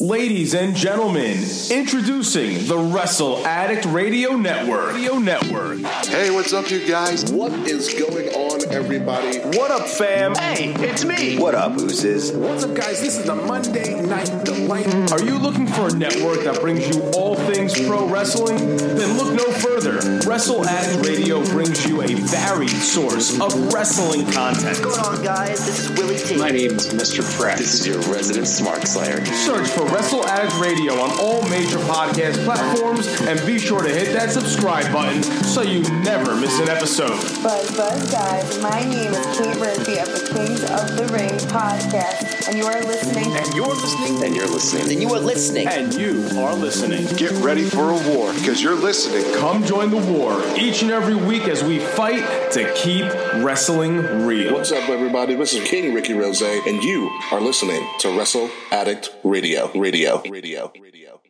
Ladies 0.00 0.54
and 0.54 0.76
gentlemen, 0.76 1.38
introducing 1.72 2.68
the 2.68 2.78
Wrestle 2.78 3.44
Addict 3.44 3.84
Radio 3.86 4.36
Network. 4.36 4.92
Radio 4.92 5.18
Network. 5.18 5.80
Hey, 6.06 6.30
what's 6.30 6.52
up, 6.52 6.70
you 6.70 6.86
guys? 6.86 7.32
What 7.32 7.52
is 7.66 7.92
going 7.94 8.28
on, 8.28 8.72
everybody? 8.72 9.40
What 9.58 9.72
up, 9.72 9.88
fam? 9.88 10.36
Hey, 10.36 10.72
it's 10.74 11.04
me. 11.04 11.36
What 11.36 11.56
up, 11.56 11.76
Oozes? 11.80 12.30
What's 12.30 12.62
up, 12.62 12.76
guys? 12.76 13.00
This 13.00 13.18
is 13.18 13.24
the 13.24 13.34
Monday 13.34 14.00
Night 14.00 14.44
Delight. 14.44 14.86
Are 15.10 15.24
you 15.24 15.36
looking 15.36 15.66
for 15.66 15.88
a 15.88 15.92
network 15.92 16.44
that 16.44 16.60
brings 16.60 16.94
you 16.94 17.02
all 17.16 17.34
things 17.34 17.74
pro 17.84 18.06
wrestling? 18.08 18.76
Then 18.76 19.18
look 19.18 19.34
no 19.34 19.50
further. 19.54 20.20
Wrestle 20.28 20.64
Addict 20.64 21.08
Radio 21.08 21.42
brings 21.46 21.84
you 21.88 22.02
a 22.02 22.06
varied 22.06 22.70
source 22.70 23.40
of 23.40 23.72
wrestling 23.74 24.30
content. 24.30 24.78
What's 24.78 24.96
going 24.96 25.00
on, 25.18 25.24
guys? 25.24 25.66
This 25.66 25.90
is 25.90 25.98
Willie 25.98 26.18
T. 26.18 26.36
My 26.36 26.50
name 26.50 26.72
is 26.76 26.86
Mr. 26.94 27.24
Fresh. 27.24 27.58
This 27.58 27.74
is 27.74 27.84
your 27.86 27.98
resident 28.14 28.46
Smart 28.46 28.86
Slayer. 28.86 29.24
Search 29.24 29.66
for 29.78 29.86
Wrestle 29.94 30.26
Addict 30.26 30.58
Radio 30.58 30.94
on 30.94 31.20
all 31.20 31.40
major 31.48 31.78
podcast 31.78 32.42
platforms 32.44 33.06
and 33.22 33.38
be 33.46 33.60
sure 33.60 33.80
to 33.80 33.88
hit 33.88 34.12
that 34.12 34.32
subscribe 34.32 34.92
button 34.92 35.22
so 35.22 35.62
you 35.62 35.82
never 36.00 36.34
miss 36.34 36.58
an 36.58 36.68
episode. 36.68 37.10
Buzz 37.44 37.76
Buzz 37.76 38.10
guys, 38.10 38.60
my 38.60 38.80
name 38.80 39.12
is 39.12 39.38
Kate 39.38 39.56
Murphy 39.56 39.98
of 39.98 40.08
the 40.08 40.30
Kings 40.34 40.64
of 40.64 40.96
the 40.96 41.06
Ring 41.12 41.30
podcast, 41.46 42.48
and 42.48 42.58
you 42.58 42.66
are 42.66 42.82
listening. 42.82 43.36
And 43.36 43.54
you're 43.54 43.68
listening. 43.68 44.24
And 44.24 44.34
you're 44.34 44.48
listening. 44.48 44.90
And 44.90 45.02
you 45.02 45.14
are 45.14 45.20
listening. 45.20 45.68
And 45.68 45.94
you 45.94 46.28
are 46.40 46.54
listening. 46.56 47.06
Get 47.16 47.30
ready 47.40 47.62
for 47.62 47.90
a 47.90 48.16
war 48.16 48.32
because 48.34 48.60
you're 48.60 48.74
listening. 48.74 49.32
Come 49.36 49.62
join 49.64 49.90
the 49.90 50.12
war 50.12 50.42
each 50.58 50.82
and 50.82 50.90
every 50.90 51.14
week 51.14 51.46
as 51.46 51.62
we 51.62 51.78
fight 51.78 52.50
to 52.52 52.72
keep 52.74 53.04
wrestling 53.44 54.26
real. 54.26 54.54
What's 54.54 54.72
up, 54.72 54.88
everybody? 54.88 55.36
This 55.36 55.52
is 55.52 55.68
King 55.68 55.94
Ricky 55.94 56.14
Rose, 56.14 56.42
and 56.42 56.82
you 56.82 57.08
are 57.30 57.40
listening 57.40 57.86
to 58.00 58.18
Wrestle 58.18 58.50
Addict 58.72 59.14
Radio. 59.22 59.57
Radio. 59.66 60.22
Radio. 60.30 60.72
Radio. 60.80 61.20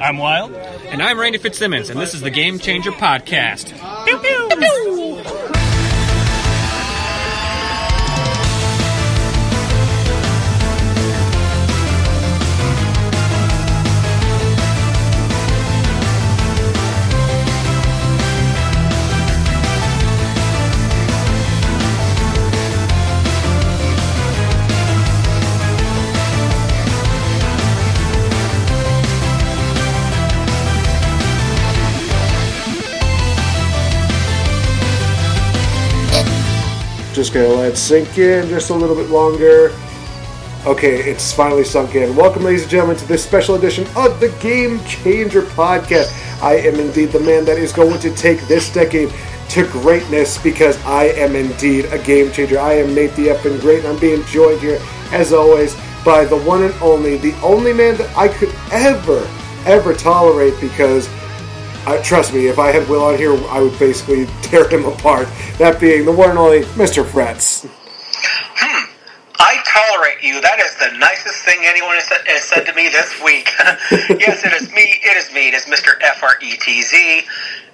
I'm 0.00 0.16
Wild. 0.16 0.52
And 0.54 1.02
I'm 1.02 1.18
Randy 1.18 1.38
Fitzsimmons, 1.38 1.90
and 1.90 2.00
this 2.00 2.14
is 2.14 2.22
the 2.22 2.30
Game 2.30 2.58
Changer 2.58 2.90
Podcast. 2.90 3.68
Pew, 4.06 4.18
pew. 4.18 4.48
Pew, 4.48 5.01
Just 37.12 37.34
gonna 37.34 37.48
let 37.48 37.72
it 37.72 37.76
sink 37.76 38.16
in 38.16 38.48
just 38.48 38.70
a 38.70 38.74
little 38.74 38.96
bit 38.96 39.10
longer. 39.10 39.70
Okay, 40.64 41.10
it's 41.10 41.30
finally 41.30 41.62
sunk 41.62 41.94
in. 41.94 42.16
Welcome, 42.16 42.42
ladies 42.42 42.62
and 42.62 42.70
gentlemen, 42.70 42.96
to 42.96 43.06
this 43.06 43.22
special 43.22 43.54
edition 43.54 43.86
of 43.96 44.18
the 44.18 44.34
Game 44.40 44.82
Changer 44.84 45.42
Podcast. 45.42 46.10
I 46.42 46.54
am 46.54 46.76
indeed 46.76 47.06
the 47.06 47.20
man 47.20 47.44
that 47.44 47.58
is 47.58 47.70
going 47.70 48.00
to 48.00 48.14
take 48.14 48.40
this 48.48 48.72
decade 48.72 49.12
to 49.50 49.68
greatness 49.68 50.42
because 50.42 50.82
I 50.86 51.08
am 51.08 51.36
indeed 51.36 51.84
a 51.86 51.98
game 51.98 52.32
changer. 52.32 52.58
I 52.58 52.74
am 52.74 52.94
Nate 52.94 53.14
the 53.14 53.26
Effing 53.26 53.60
Great, 53.60 53.80
and 53.80 53.88
I'm 53.88 54.00
being 54.00 54.24
joined 54.24 54.62
here, 54.62 54.80
as 55.10 55.34
always, 55.34 55.76
by 56.06 56.24
the 56.24 56.38
one 56.38 56.62
and 56.62 56.74
only, 56.80 57.18
the 57.18 57.34
only 57.42 57.74
man 57.74 57.98
that 57.98 58.16
I 58.16 58.28
could 58.28 58.54
ever, 58.70 59.28
ever 59.66 59.92
tolerate 59.92 60.58
because 60.62 61.10
uh, 61.86 62.02
trust 62.02 62.32
me, 62.32 62.46
if 62.46 62.58
I 62.58 62.70
had 62.70 62.88
Will 62.88 63.02
on 63.04 63.16
here, 63.16 63.34
I 63.48 63.60
would 63.60 63.78
basically 63.78 64.26
tear 64.42 64.68
him 64.68 64.84
apart. 64.84 65.28
That 65.58 65.80
being 65.80 66.04
the 66.04 66.12
one 66.12 66.30
and 66.30 66.38
only 66.38 66.60
Mr. 66.78 67.04
Fretz. 67.04 67.66
Hmm. 67.66 68.90
I 69.38 69.58
tolerate 69.66 70.22
you. 70.22 70.40
That 70.40 70.60
is 70.60 70.74
the 70.76 70.96
nicest 70.98 71.44
thing 71.44 71.58
anyone 71.62 71.96
has 71.96 72.04
said, 72.04 72.20
has 72.26 72.44
said 72.44 72.64
to 72.66 72.74
me 72.74 72.88
this 72.88 73.20
week. 73.24 73.50
yes, 74.20 74.44
it 74.44 74.52
is 74.52 74.70
me. 74.70 75.00
It 75.02 75.16
is 75.16 75.32
me. 75.32 75.48
It 75.48 75.54
is 75.54 75.64
Mr. 75.64 75.98
FRETZ, 75.98 77.24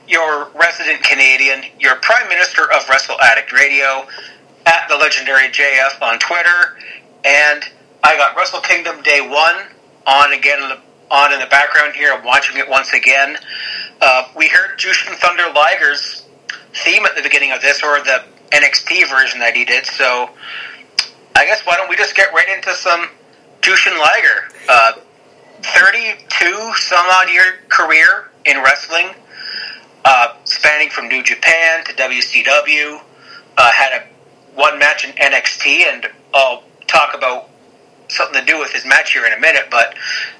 your 0.09 0.49
resident 0.55 1.03
Canadian, 1.03 1.65
your 1.78 1.97
Prime 1.97 2.28
Minister 2.28 2.65
of 2.72 2.88
Wrestle 2.88 3.21
Addict 3.21 3.53
Radio, 3.53 4.06
at 4.65 4.88
the 4.88 4.97
legendary 4.97 5.49
JF 5.49 6.00
on 6.03 6.19
Twitter, 6.19 6.77
and 7.25 7.65
I 8.03 8.16
got 8.16 8.37
Wrestle 8.37 8.61
Kingdom 8.61 9.03
Day 9.03 9.21
One 9.21 9.66
on 10.06 10.32
again 10.32 10.78
on 11.10 11.32
in 11.32 11.41
the 11.41 11.46
background 11.46 11.94
here. 11.94 12.12
I'm 12.12 12.24
watching 12.24 12.58
it 12.58 12.69
once 12.69 12.92
again. 12.92 13.36
Uh, 14.00 14.28
we 14.36 14.48
heard 14.48 14.78
Jushin 14.78 15.14
Thunder 15.14 15.50
Liger's 15.54 16.26
theme 16.84 17.04
at 17.04 17.16
the 17.16 17.22
beginning 17.22 17.52
of 17.52 17.60
this, 17.60 17.82
or 17.82 17.98
the 18.00 18.24
NXT 18.50 19.08
version 19.08 19.41
that 19.41 19.54
he 19.54 19.64
did. 19.64 19.86
So 19.86 20.30
I 21.36 21.44
guess 21.44 21.62
why 21.64 21.76
don't 21.76 21.88
we 21.88 21.96
just 21.96 22.14
get 22.14 22.32
right 22.32 22.48
into 22.48 22.72
some 22.74 23.08
Jushin 23.60 23.98
Liger? 23.98 24.48
Uh, 24.69 24.92
32 25.62 26.72
some 26.76 27.06
odd 27.10 27.28
year 27.30 27.60
career 27.69 28.30
in 28.44 28.62
wrestling, 28.62 29.10
uh, 30.04 30.34
spanning 30.44 30.90
from 30.90 31.08
New 31.08 31.22
Japan 31.22 31.84
to 31.84 31.92
WCW. 31.94 33.00
Uh, 33.56 33.72
had 33.72 34.02
a 34.02 34.06
one 34.54 34.78
match 34.78 35.04
in 35.04 35.12
NXT, 35.12 35.82
and 35.92 36.08
I'll 36.32 36.62
talk 36.86 37.14
about 37.14 37.47
something 38.08 38.41
to 38.41 38.46
do 38.46 38.58
with 38.58 38.72
his 38.72 38.84
match 38.84 39.12
here 39.12 39.26
in 39.26 39.32
a 39.32 39.41
minute. 39.41 39.69
But 39.70 39.94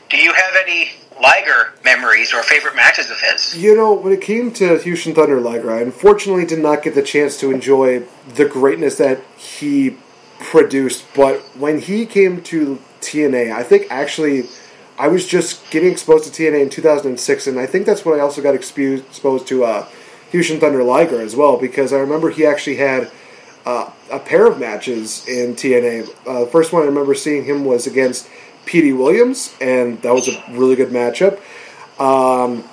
do 0.09 0.17
you 0.17 0.33
have 0.33 0.55
any 0.61 0.91
Liger 1.21 1.75
memories 1.85 2.33
or 2.33 2.43
favorite 2.43 2.77
matches 2.77 3.11
of 3.11 3.21
his? 3.21 3.57
You 3.57 3.77
know, 3.77 3.93
when 3.93 4.13
it 4.13 4.21
came 4.21 4.53
to 4.55 4.79
Jushin 4.79 5.15
Thunder 5.15 5.41
Liger, 5.41 5.71
I 5.71 5.81
unfortunately 5.81 6.47
did 6.47 6.61
not 6.61 6.83
get 6.83 6.95
the 6.95 7.03
chance 7.03 7.39
to 7.41 7.51
enjoy 7.51 8.05
the 8.35 8.45
greatness 8.45 8.99
that 8.99 9.21
he 9.37 9.97
produced. 10.39 11.05
But 11.15 11.41
when 11.57 11.81
he 11.81 12.07
came 12.07 12.43
to 12.45 12.81
TNA, 13.01 13.53
I 13.53 13.63
think 13.63 13.87
actually 13.91 14.45
I 14.99 15.09
was 15.09 15.27
just 15.27 15.71
getting 15.71 15.93
exposed 15.93 16.33
to 16.33 16.43
TNA 16.43 16.63
in 16.63 16.71
2006, 16.71 17.47
and 17.47 17.59
I 17.59 17.67
think 17.67 17.87
that's 17.87 18.05
when 18.05 18.19
I 18.19 18.23
also 18.23 18.43
got 18.43 18.55
exposed 18.55 19.49
to 19.49 19.65
uh, 19.65 19.89
Jushin 20.33 20.61
Thunder 20.61 20.83
Liger 20.83 21.21
as 21.21 21.37
well, 21.37 21.57
because 21.57 21.93
I 21.93 21.99
remember 21.99 22.31
he 22.31 22.45
actually 22.45 22.77
had 22.77 23.11
uh, 23.69 23.91
a 24.11 24.19
pair 24.19 24.47
of 24.47 24.59
matches 24.59 25.29
in 25.29 25.55
TNA. 25.55 26.09
Uh, 26.27 26.41
the 26.41 26.51
first 26.51 26.73
one 26.73 26.85
I 26.85 26.87
remember 26.87 27.15
seeing 27.15 27.45
him 27.45 27.67
was 27.67 27.87
against 27.87 28.27
Petey 28.65 28.95
Williams, 28.95 29.55
and 29.61 30.01
that 30.01 30.15
was 30.15 30.27
a 30.27 30.43
really 30.53 30.75
good 30.75 30.89
matchup. 30.89 31.39
Um, 32.01 32.65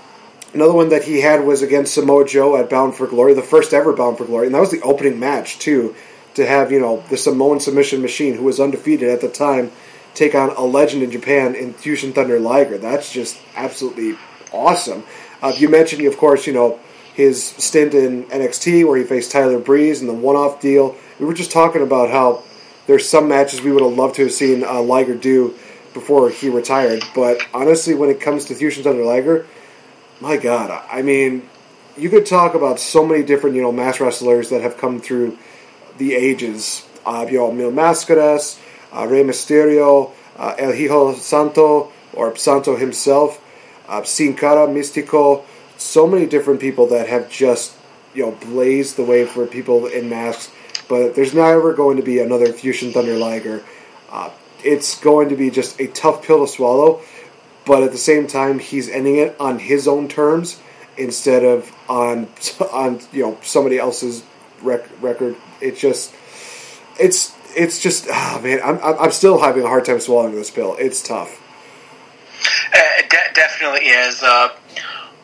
another 0.53 0.71
one 0.71 0.87
that 0.89 1.03
he 1.03 1.19
had 1.19 1.43
was 1.43 1.61
against 1.61 1.93
Samoa 1.93 2.25
Joe 2.25 2.55
at 2.55 2.69
Bound 2.69 2.95
for 2.95 3.07
Glory, 3.07 3.33
the 3.33 3.41
first 3.41 3.73
ever 3.73 3.91
Bound 3.91 4.17
for 4.17 4.23
Glory, 4.23 4.45
and 4.45 4.55
that 4.55 4.61
was 4.61 4.71
the 4.71 4.81
opening 4.83 5.19
match 5.19 5.59
too. 5.59 5.93
To 6.35 6.45
have 6.45 6.71
you 6.71 6.79
know 6.79 7.03
the 7.09 7.17
Samoan 7.17 7.59
submission 7.59 8.01
machine, 8.01 8.35
who 8.35 8.43
was 8.43 8.61
undefeated 8.61 9.09
at 9.09 9.19
the 9.19 9.29
time, 9.29 9.71
take 10.13 10.33
on 10.33 10.49
a 10.51 10.61
legend 10.61 11.03
in 11.03 11.11
Japan 11.11 11.55
in 11.55 11.73
Jushin 11.75 12.13
Thunder 12.13 12.39
Liger. 12.39 12.77
That's 12.77 13.11
just 13.11 13.37
absolutely 13.55 14.17
awesome. 14.53 15.03
Uh, 15.41 15.53
you 15.55 15.67
mentioned, 15.69 16.05
of 16.05 16.17
course, 16.17 16.47
you 16.47 16.53
know 16.53 16.79
his 17.15 17.43
stint 17.43 17.93
in 17.93 18.25
NXT 18.25 18.85
where 18.85 18.97
he 18.97 19.05
faced 19.05 19.31
Tyler 19.31 19.57
Breeze 19.57 20.01
and 20.01 20.09
the 20.09 20.13
one-off 20.13 20.59
deal. 20.59 20.95
We 21.17 21.25
were 21.25 21.33
just 21.33 21.51
talking 21.51 21.81
about 21.81 22.09
how 22.09 22.43
there's 22.87 23.07
some 23.07 23.29
matches 23.29 23.61
we 23.61 23.71
would 23.71 23.81
have 23.81 23.93
loved 23.93 24.15
to 24.15 24.23
have 24.23 24.33
seen 24.33 24.63
uh, 24.63 24.81
Liger 24.81 25.15
do 25.15 25.55
before 25.93 26.29
he 26.29 26.49
retired. 26.49 27.03
But 27.15 27.41
honestly, 27.53 27.95
when 27.95 28.09
it 28.09 28.19
comes 28.19 28.45
to 28.45 28.53
Jushin 28.53 28.83
Thunder 28.83 29.05
Liger, 29.05 29.47
my 30.19 30.35
God, 30.35 30.83
I 30.91 31.01
mean, 31.01 31.47
you 31.97 32.09
could 32.09 32.25
talk 32.25 32.53
about 32.53 32.81
so 32.81 33.05
many 33.05 33.23
different, 33.23 33.55
you 33.55 33.61
know, 33.61 33.71
mass 33.71 34.01
wrestlers 34.01 34.49
that 34.49 34.61
have 34.61 34.77
come 34.77 34.99
through 34.99 35.37
the 35.97 36.13
ages. 36.13 36.85
Uh, 37.05 37.25
you 37.29 37.37
know, 37.37 37.51
Mil 37.51 37.71
Mascaras, 37.71 38.59
uh, 38.91 39.07
Rey 39.07 39.23
Mysterio, 39.23 40.11
uh, 40.37 40.55
El 40.57 40.73
Hijo 40.73 41.13
Santo, 41.13 41.93
or 42.13 42.35
Santo 42.35 42.75
himself, 42.75 43.41
uh, 43.87 44.03
Sin 44.03 44.35
Cara, 44.35 44.67
Místico, 44.67 45.45
so 45.77 46.07
many 46.07 46.25
different 46.25 46.59
people 46.59 46.87
that 46.87 47.07
have 47.07 47.29
just, 47.29 47.75
you 48.13 48.23
know, 48.25 48.31
blazed 48.31 48.97
the 48.97 49.03
way 49.03 49.25
for 49.25 49.45
people 49.45 49.87
in 49.87 50.09
masks. 50.09 50.51
But 50.87 51.15
there's 51.15 51.33
never 51.33 51.73
going 51.73 51.97
to 51.97 52.03
be 52.03 52.19
another 52.19 52.47
Jushin 52.47 52.93
Thunder 52.93 53.17
Liger. 53.17 53.63
Uh, 54.09 54.29
it's 54.63 54.99
going 54.99 55.29
to 55.29 55.35
be 55.35 55.49
just 55.49 55.79
a 55.79 55.87
tough 55.87 56.23
pill 56.23 56.45
to 56.45 56.51
swallow, 56.51 57.01
but 57.65 57.83
at 57.83 57.91
the 57.91 57.97
same 57.97 58.27
time, 58.27 58.59
he's 58.59 58.89
ending 58.89 59.17
it 59.17 59.35
on 59.39 59.59
his 59.59 59.87
own 59.87 60.07
terms 60.07 60.59
instead 60.97 61.43
of 61.43 61.71
on 61.89 62.27
on 62.71 62.99
you 63.11 63.23
know 63.23 63.37
somebody 63.41 63.77
else's 63.77 64.23
rec- 64.61 64.89
record. 65.01 65.35
It 65.61 65.77
just 65.77 66.13
it's 66.99 67.35
it's 67.55 67.81
just 67.81 68.07
oh 68.09 68.41
man, 68.41 68.59
I'm 68.63 68.79
I'm 68.81 69.11
still 69.11 69.39
having 69.39 69.63
a 69.63 69.67
hard 69.67 69.85
time 69.85 69.99
swallowing 69.99 70.35
this 70.35 70.51
pill. 70.51 70.75
It's 70.79 71.01
tough. 71.01 71.41
Uh, 72.73 72.79
it 72.99 73.09
de- 73.09 73.33
definitely 73.33 73.87
is. 73.87 74.21
Uh, 74.21 74.49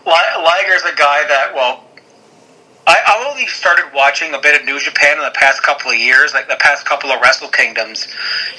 Liger's 0.06 0.84
a 0.84 0.96
guy 0.96 1.24
that 1.28 1.52
well 1.54 1.84
I, 2.88 2.98
I 3.06 3.30
only 3.30 3.46
started 3.46 3.86
watching 3.94 4.34
a 4.34 4.40
bit 4.40 4.60
of 4.60 4.66
New 4.66 4.80
Japan 4.80 5.18
in 5.18 5.24
the 5.24 5.32
past 5.36 5.62
couple 5.62 5.92
of 5.92 5.98
years, 5.98 6.34
like 6.34 6.48
the 6.48 6.58
past 6.60 6.86
couple 6.86 7.12
of 7.12 7.22
Wrestle 7.22 7.50
Kingdoms. 7.50 8.08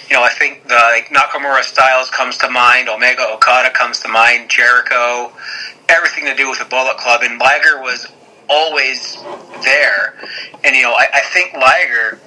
You 0.08 0.16
know, 0.16 0.22
I 0.22 0.30
think 0.30 0.62
the 0.68 0.74
like, 0.74 1.08
Nakamura 1.08 1.62
Styles 1.62 2.08
comes 2.10 2.36
to 2.38 2.48
mind, 2.48 2.88
Omega 2.88 3.26
Okada 3.34 3.70
comes 3.70 3.98
to 4.00 4.08
mind, 4.08 4.48
Jericho, 4.48 5.32
everything 5.88 6.24
to 6.26 6.34
do 6.34 6.48
with 6.48 6.60
the 6.60 6.64
Bullet 6.64 6.98
Club, 6.98 7.22
and 7.24 7.38
Liger 7.38 7.82
was 7.82 8.06
always 8.48 9.16
there. 9.62 10.14
And 10.62 10.76
you 10.76 10.82
know, 10.82 10.92
I, 10.92 11.06
I 11.14 11.20
think 11.32 11.54
Liger 11.54 12.20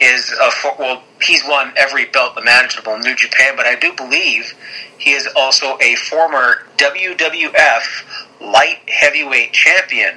is 0.00 0.32
a 0.32 0.50
well, 0.78 1.02
he's 1.22 1.42
won 1.46 1.72
every 1.76 2.06
belt 2.06 2.36
imaginable 2.36 2.94
in 2.94 3.00
New 3.00 3.16
Japan, 3.16 3.54
but 3.56 3.66
I 3.66 3.76
do 3.76 3.92
believe 3.92 4.54
he 4.98 5.12
is 5.12 5.28
also 5.36 5.78
a 5.80 5.94
former 5.96 6.66
WWF 6.76 8.40
light 8.40 8.78
heavyweight 8.88 9.52
champion. 9.52 10.14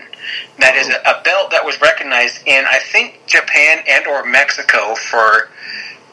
That 0.60 0.76
is 0.76 0.90
a, 0.90 1.00
a 1.10 1.22
belt 1.24 1.52
that 1.52 1.64
was 1.64 1.80
recognized 1.82 2.46
in 2.46 2.66
I 2.66 2.80
think 2.80 3.26
Japan 3.26 3.84
and 3.88 4.06
or 4.08 4.26
Mexico 4.26 4.96
for 4.96 5.50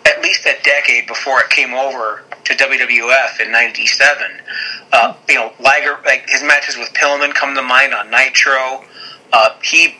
at 0.07 0.23
least 0.23 0.47
a 0.47 0.55
decade 0.62 1.07
before 1.09 1.41
it 1.41 1.51
came 1.51 1.75
over 1.75 2.23
to 2.45 2.55
WWF 2.55 3.41
in 3.41 3.51
'97. 3.51 4.31
Uh, 4.93 5.15
you 5.29 5.35
know, 5.35 5.53
Liger, 5.59 5.99
like 6.07 6.29
his 6.29 6.43
matches 6.45 6.77
with 6.77 6.93
Pillman 6.93 7.35
come 7.35 7.55
to 7.57 7.62
mind 7.62 7.93
on 7.93 8.11
Nitro. 8.11 8.85
Uh, 9.33 9.51
he 9.62 9.97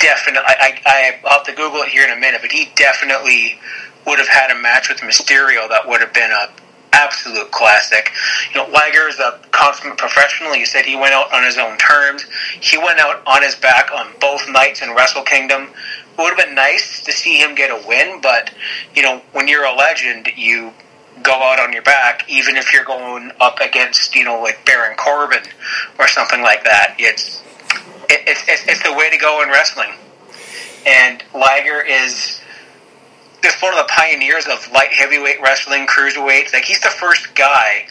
definitely, 0.00 0.42
I, 0.46 0.80
I, 0.84 1.20
I'll 1.24 1.38
have 1.38 1.46
to 1.46 1.52
Google 1.52 1.82
it 1.82 1.88
here 1.88 2.04
in 2.04 2.10
a 2.10 2.20
minute, 2.20 2.40
but 2.42 2.50
he 2.50 2.72
definitely 2.74 3.58
would 4.06 4.18
have 4.18 4.28
had 4.28 4.50
a 4.50 4.60
match 4.60 4.88
with 4.88 4.98
Mysterio 4.98 5.68
that 5.68 5.86
would 5.86 6.00
have 6.00 6.12
been 6.12 6.30
a 6.30 6.48
absolute 6.92 7.50
classic. 7.50 8.10
You 8.52 8.60
know, 8.60 8.68
Liger 8.70 9.08
is 9.08 9.18
a 9.18 9.40
consummate 9.52 9.98
professional. 9.98 10.56
You 10.56 10.66
said 10.66 10.84
he 10.84 10.96
went 10.96 11.12
out 11.12 11.32
on 11.32 11.44
his 11.44 11.56
own 11.56 11.78
terms. 11.78 12.24
He 12.60 12.78
went 12.78 12.98
out 12.98 13.22
on 13.26 13.42
his 13.42 13.54
back 13.54 13.90
on 13.94 14.08
both 14.20 14.48
nights 14.48 14.82
in 14.82 14.94
Wrestle 14.94 15.22
Kingdom. 15.22 15.62
It 15.62 16.18
would 16.18 16.36
have 16.36 16.46
been 16.46 16.54
nice 16.54 17.02
to 17.04 17.12
see 17.12 17.38
him 17.38 17.54
get 17.54 17.70
a 17.70 17.86
win, 17.86 18.20
but 18.20 18.52
you 18.94 19.02
know, 19.02 19.22
when 19.32 19.48
you're 19.48 19.64
a 19.64 19.74
legend, 19.74 20.28
you 20.36 20.72
go 21.22 21.32
out 21.32 21.60
on 21.60 21.72
your 21.72 21.82
back, 21.82 22.24
even 22.28 22.56
if 22.56 22.72
you're 22.72 22.84
going 22.84 23.30
up 23.40 23.60
against, 23.60 24.14
you 24.14 24.24
know, 24.24 24.40
like 24.40 24.64
Baron 24.64 24.96
Corbin 24.96 25.42
or 25.98 26.08
something 26.08 26.40
like 26.42 26.64
that. 26.64 26.96
It's 26.98 27.42
it, 28.10 28.22
it's, 28.26 28.42
it's 28.48 28.66
it's 28.66 28.82
the 28.82 28.92
way 28.92 29.08
to 29.10 29.16
go 29.16 29.42
in 29.42 29.48
wrestling. 29.48 29.90
And 30.86 31.22
Liger 31.34 31.80
is 31.80 32.40
just 33.42 33.62
one 33.62 33.72
of 33.72 33.78
the 33.78 33.90
pioneers 33.92 34.46
of 34.46 34.70
light 34.72 34.92
heavyweight 34.92 35.40
wrestling, 35.42 35.86
cruiserweight. 35.86 36.52
Like 36.52 36.64
he's 36.64 36.80
the 36.80 36.90
first 36.90 37.34
guy, 37.34 37.86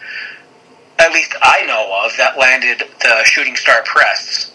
at 0.99 1.13
least 1.13 1.33
I 1.41 1.65
know 1.65 2.03
of, 2.05 2.15
that 2.17 2.37
landed 2.37 2.83
the 2.99 3.23
shooting 3.23 3.55
star 3.55 3.81
press. 3.83 4.53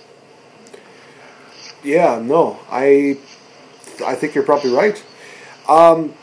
Yeah, 1.83 2.21
no, 2.23 2.59
I 2.71 3.19
I 4.05 4.15
think 4.15 4.35
you're 4.35 4.45
probably 4.45 4.71
right. 4.71 5.03
Um, 5.69 6.15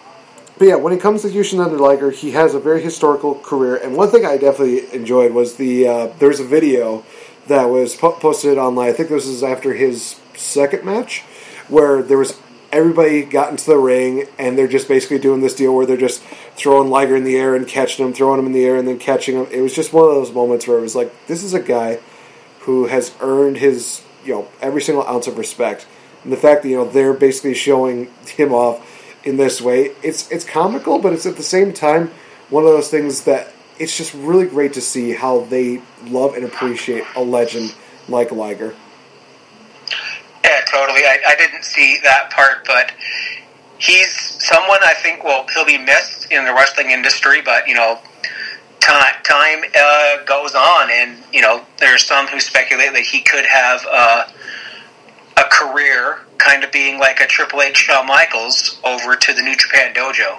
but 0.57 0.67
yeah, 0.67 0.75
when 0.75 0.93
it 0.93 1.01
comes 1.01 1.23
to 1.23 1.29
Jushin 1.29 1.57
Thunder 1.57 1.79
Liger, 1.79 2.11
he 2.11 2.31
has 2.31 2.53
a 2.53 2.59
very 2.59 2.81
historical 2.81 3.35
career. 3.35 3.77
And 3.77 3.95
one 3.95 4.09
thing 4.09 4.25
I 4.25 4.37
definitely 4.37 4.93
enjoyed 4.93 5.31
was 5.33 5.55
the 5.55 5.87
uh, 5.87 6.07
there's 6.19 6.39
a 6.39 6.45
video 6.45 7.03
that 7.51 7.65
was 7.65 7.95
po- 7.95 8.13
posted 8.13 8.57
online. 8.57 8.89
I 8.89 8.93
think 8.93 9.09
this 9.09 9.27
is 9.27 9.43
after 9.43 9.73
his 9.73 10.19
second 10.35 10.83
match, 10.83 11.21
where 11.67 12.01
there 12.01 12.17
was 12.17 12.37
everybody 12.71 13.23
got 13.23 13.51
into 13.51 13.65
the 13.65 13.77
ring 13.77 14.25
and 14.39 14.57
they're 14.57 14.67
just 14.67 14.87
basically 14.87 15.19
doing 15.19 15.41
this 15.41 15.53
deal 15.53 15.75
where 15.75 15.85
they're 15.85 15.97
just 15.97 16.21
throwing 16.55 16.89
Liger 16.89 17.15
in 17.15 17.23
the 17.23 17.35
air 17.35 17.53
and 17.53 17.67
catching 17.67 18.05
him, 18.05 18.13
throwing 18.13 18.39
him 18.39 18.45
in 18.45 18.53
the 18.53 18.63
air 18.63 18.77
and 18.77 18.87
then 18.87 18.97
catching 18.97 19.35
him. 19.35 19.47
It 19.51 19.61
was 19.61 19.75
just 19.75 19.91
one 19.91 20.05
of 20.05 20.15
those 20.15 20.31
moments 20.31 20.67
where 20.67 20.77
it 20.77 20.81
was 20.81 20.95
like, 20.95 21.27
this 21.27 21.43
is 21.43 21.53
a 21.53 21.59
guy 21.59 21.99
who 22.61 22.85
has 22.85 23.13
earned 23.19 23.57
his, 23.57 24.03
you 24.23 24.33
know, 24.33 24.47
every 24.61 24.81
single 24.81 25.05
ounce 25.05 25.27
of 25.27 25.37
respect. 25.37 25.85
And 26.23 26.31
the 26.31 26.37
fact 26.37 26.63
that, 26.63 26.69
you 26.69 26.77
know, 26.77 26.85
they're 26.85 27.13
basically 27.13 27.55
showing 27.55 28.09
him 28.25 28.53
off 28.53 28.87
in 29.23 29.37
this 29.37 29.61
way, 29.61 29.91
it's 30.01 30.31
it's 30.31 30.45
comical, 30.45 30.99
but 30.99 31.13
it's 31.13 31.25
at 31.25 31.37
the 31.37 31.43
same 31.43 31.73
time 31.73 32.11
one 32.49 32.63
of 32.63 32.71
those 32.71 32.89
things 32.89 33.23
that 33.25 33.51
it's 33.81 33.97
just 33.97 34.13
really 34.13 34.45
great 34.45 34.73
to 34.73 34.81
see 34.81 35.11
how 35.11 35.39
they 35.45 35.81
love 36.05 36.35
and 36.35 36.45
appreciate 36.45 37.03
a 37.15 37.21
legend 37.21 37.73
like 38.07 38.31
Liger. 38.31 38.75
Yeah, 40.43 40.61
totally. 40.67 41.01
I, 41.01 41.17
I 41.29 41.35
didn't 41.35 41.63
see 41.63 41.97
that 42.03 42.29
part, 42.29 42.67
but 42.67 42.91
he's 43.79 44.13
someone 44.13 44.77
I 44.83 44.93
think 44.93 45.23
will 45.23 45.47
he'll 45.53 45.65
be 45.65 45.79
missed 45.79 46.31
in 46.31 46.45
the 46.45 46.53
wrestling 46.53 46.91
industry. 46.91 47.41
But 47.41 47.67
you 47.67 47.73
know, 47.73 47.99
time 48.79 49.15
time 49.23 49.63
uh, 49.75 50.23
goes 50.25 50.53
on, 50.53 50.91
and 50.91 51.17
you 51.33 51.41
know, 51.41 51.65
there's 51.79 52.03
some 52.03 52.27
who 52.27 52.39
speculate 52.39 52.93
that 52.93 53.01
he 53.01 53.21
could 53.21 53.45
have 53.47 53.83
uh, 53.89 54.27
a 55.37 55.43
career, 55.51 56.19
kind 56.37 56.63
of 56.63 56.71
being 56.71 56.99
like 56.99 57.19
a 57.19 57.25
Triple 57.25 57.63
H 57.63 57.77
Shawn 57.77 58.05
Michaels 58.05 58.79
over 58.83 59.15
to 59.15 59.33
the 59.33 59.41
New 59.41 59.55
Japan 59.55 59.95
Dojo. 59.95 60.37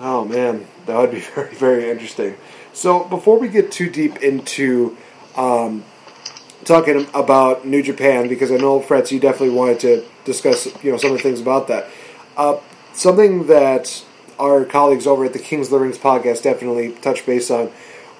Oh 0.00 0.24
man, 0.24 0.66
that 0.86 0.96
would 0.96 1.10
be 1.10 1.20
very 1.34 1.54
very 1.54 1.90
interesting. 1.90 2.36
So 2.72 3.04
before 3.04 3.38
we 3.38 3.48
get 3.48 3.70
too 3.70 3.90
deep 3.90 4.22
into 4.22 4.96
um, 5.36 5.84
talking 6.64 7.06
about 7.14 7.66
New 7.66 7.82
Japan 7.82 8.28
because 8.28 8.50
I 8.50 8.56
know 8.56 8.80
Fretz, 8.80 9.10
you 9.10 9.20
definitely 9.20 9.54
wanted 9.54 9.80
to 9.80 10.04
discuss 10.24 10.66
you 10.82 10.92
know 10.92 10.96
some 10.96 11.12
of 11.12 11.18
the 11.18 11.22
things 11.22 11.40
about 11.40 11.68
that. 11.68 11.88
Uh, 12.36 12.58
something 12.92 13.46
that 13.46 14.04
our 14.38 14.64
colleagues 14.64 15.06
over 15.06 15.24
at 15.24 15.32
the 15.32 15.38
Kings 15.38 15.66
of 15.66 15.72
the 15.72 15.78
Rings 15.78 15.98
podcast 15.98 16.42
definitely 16.42 16.92
touched 16.92 17.26
base 17.26 17.50
on 17.50 17.70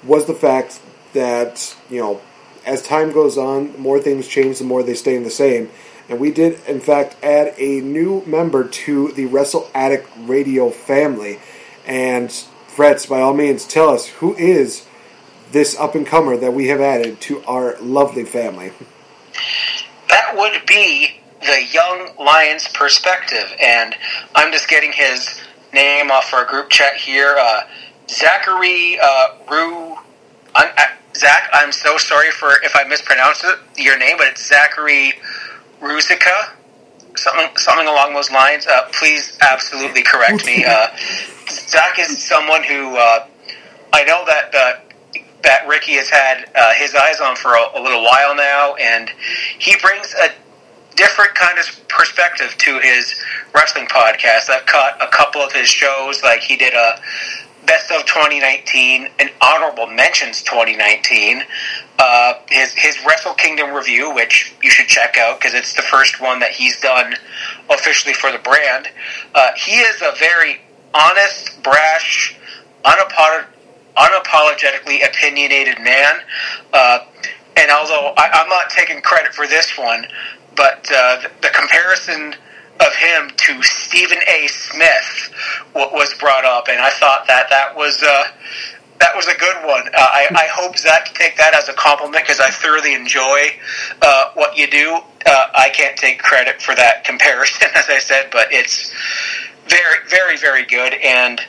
was 0.04 0.26
the 0.26 0.34
fact 0.34 0.80
that 1.14 1.76
you 1.88 2.00
know 2.00 2.20
as 2.64 2.82
time 2.82 3.12
goes 3.12 3.36
on, 3.36 3.78
more 3.80 3.98
things 3.98 4.28
change, 4.28 4.58
the 4.58 4.64
more 4.64 4.82
they 4.82 4.94
stay 4.94 5.18
the 5.18 5.30
same. 5.30 5.70
And 6.08 6.20
we 6.20 6.30
did, 6.30 6.60
in 6.66 6.80
fact, 6.80 7.16
add 7.22 7.54
a 7.58 7.80
new 7.80 8.22
member 8.26 8.68
to 8.68 9.12
the 9.12 9.26
Wrestle 9.26 9.70
Addict 9.74 10.08
Radio 10.18 10.70
family. 10.70 11.40
And 11.86 12.32
Fretz, 12.74 13.06
by 13.06 13.20
all 13.20 13.34
means, 13.34 13.66
tell 13.66 13.90
us 13.90 14.06
who 14.06 14.34
is 14.36 14.86
this 15.50 15.78
up 15.78 15.94
and 15.94 16.06
comer 16.06 16.38
that 16.38 16.54
we 16.54 16.68
have 16.68 16.80
added 16.80 17.20
to 17.20 17.42
our 17.44 17.76
lovely 17.80 18.24
family? 18.24 18.72
That 20.08 20.34
would 20.36 20.64
be 20.66 21.20
the 21.40 21.66
Young 21.70 22.14
Lions 22.18 22.68
perspective, 22.68 23.54
and 23.60 23.94
I'm 24.34 24.52
just 24.52 24.68
getting 24.68 24.92
his 24.92 25.40
name 25.74 26.10
off 26.10 26.32
our 26.32 26.46
group 26.46 26.70
chat 26.70 26.96
here. 26.96 27.36
Uh, 27.38 27.62
Zachary 28.08 28.98
uh, 29.02 29.28
Rue. 29.50 29.96
I'm, 30.54 30.70
uh, 30.76 30.82
Zach, 31.14 31.50
I'm 31.52 31.72
so 31.72 31.98
sorry 31.98 32.30
for 32.30 32.52
if 32.62 32.74
I 32.74 32.84
mispronounced 32.84 33.44
it, 33.44 33.58
your 33.76 33.98
name, 33.98 34.16
but 34.16 34.28
it's 34.28 34.46
Zachary 34.46 35.12
Ruzica, 35.82 36.52
something 37.16 37.56
something 37.56 37.86
along 37.86 38.14
those 38.14 38.30
lines. 38.30 38.66
Uh, 38.66 38.88
please, 38.92 39.36
absolutely 39.40 40.02
correct 40.02 40.44
me. 40.46 40.64
Uh, 40.64 40.88
Zach 41.48 41.98
is 41.98 42.22
someone 42.22 42.62
who 42.62 42.96
uh, 42.96 43.26
I 43.92 44.04
know 44.04 44.24
that 44.26 44.54
uh, 44.54 45.20
that 45.42 45.66
Ricky 45.66 45.92
has 45.92 46.08
had 46.08 46.48
uh, 46.54 46.72
his 46.74 46.94
eyes 46.94 47.20
on 47.20 47.36
for 47.36 47.54
a, 47.54 47.78
a, 47.78 47.80
little 47.80 48.02
while 48.02 48.34
now, 48.34 48.74
and 48.76 49.10
he 49.58 49.74
brings 49.82 50.14
a 50.14 50.30
different 50.94 51.34
kind 51.34 51.58
of 51.58 51.88
perspective 51.88 52.54
to 52.58 52.78
his 52.78 53.14
wrestling 53.54 53.86
podcast. 53.86 54.50
I've 54.50 54.66
caught 54.66 55.02
a 55.02 55.08
couple 55.08 55.40
of 55.40 55.52
his 55.52 55.68
shows, 55.68 56.22
like 56.22 56.40
he 56.40 56.56
did 56.56 56.74
a 56.74 57.00
best 57.66 57.90
of 57.90 58.04
2019 58.06 59.08
and 59.18 59.30
honorable 59.40 59.86
mentions 59.86 60.42
2019. 60.42 61.42
Uh, 61.98 62.34
his 62.48 62.72
his 62.72 62.98
Wrestle 63.06 63.34
Kingdom 63.34 63.72
review, 63.72 64.12
which 64.14 64.54
you 64.62 64.70
should 64.70 64.86
check 64.86 65.16
out 65.16 65.38
because 65.38 65.54
it's 65.54 65.74
the 65.74 65.82
first 65.82 66.20
one 66.20 66.40
that 66.40 66.50
he's 66.50 66.80
done 66.80 67.14
officially 67.70 68.14
for 68.14 68.32
the 68.32 68.38
brand. 68.38 68.88
Uh, 69.34 69.52
he 69.56 69.72
is 69.72 70.02
a 70.02 70.12
very 70.18 70.60
honest, 70.94 71.62
brash, 71.62 72.36
unapologetic 72.84 73.46
unapologetically 73.96 75.06
opinionated 75.06 75.78
man. 75.80 76.20
Uh, 76.72 77.00
and 77.56 77.70
although 77.70 78.14
I, 78.16 78.40
am 78.42 78.48
not 78.48 78.70
taking 78.70 79.02
credit 79.02 79.34
for 79.34 79.46
this 79.46 79.76
one, 79.76 80.06
but 80.56 80.88
uh, 80.94 81.22
the, 81.22 81.30
the, 81.42 81.48
comparison 81.48 82.34
of 82.86 82.94
him 82.94 83.30
to 83.36 83.62
Stephen 83.62 84.18
A. 84.28 84.46
Smith 84.48 85.32
was 85.74 86.14
brought 86.14 86.44
up, 86.44 86.68
and 86.68 86.80
I 86.80 86.90
thought 86.90 87.26
that 87.28 87.48
that 87.50 87.76
was. 87.76 88.02
Uh, 88.02 88.24
that 88.98 89.16
was 89.16 89.26
a 89.26 89.36
good 89.36 89.56
one. 89.64 89.88
Uh, 89.88 89.90
I, 89.98 90.28
I, 90.30 90.46
hope 90.52 90.78
Zach 90.78 91.06
can 91.06 91.14
take 91.14 91.36
that 91.36 91.54
as 91.54 91.68
a 91.68 91.72
compliment 91.72 92.22
because 92.22 92.38
I 92.38 92.50
thoroughly 92.50 92.94
enjoy 92.94 93.48
uh, 94.00 94.30
what 94.34 94.56
you 94.56 94.70
do. 94.70 95.00
Uh, 95.26 95.46
I 95.56 95.70
can't 95.70 95.96
take 95.96 96.22
credit 96.22 96.62
for 96.62 96.72
that 96.76 97.02
comparison, 97.02 97.66
as 97.74 97.88
I 97.88 97.98
said, 97.98 98.28
but 98.30 98.52
it's 98.52 98.94
very, 99.66 99.96
very, 100.08 100.36
very 100.36 100.64
good. 100.64 100.94
And 100.94 101.40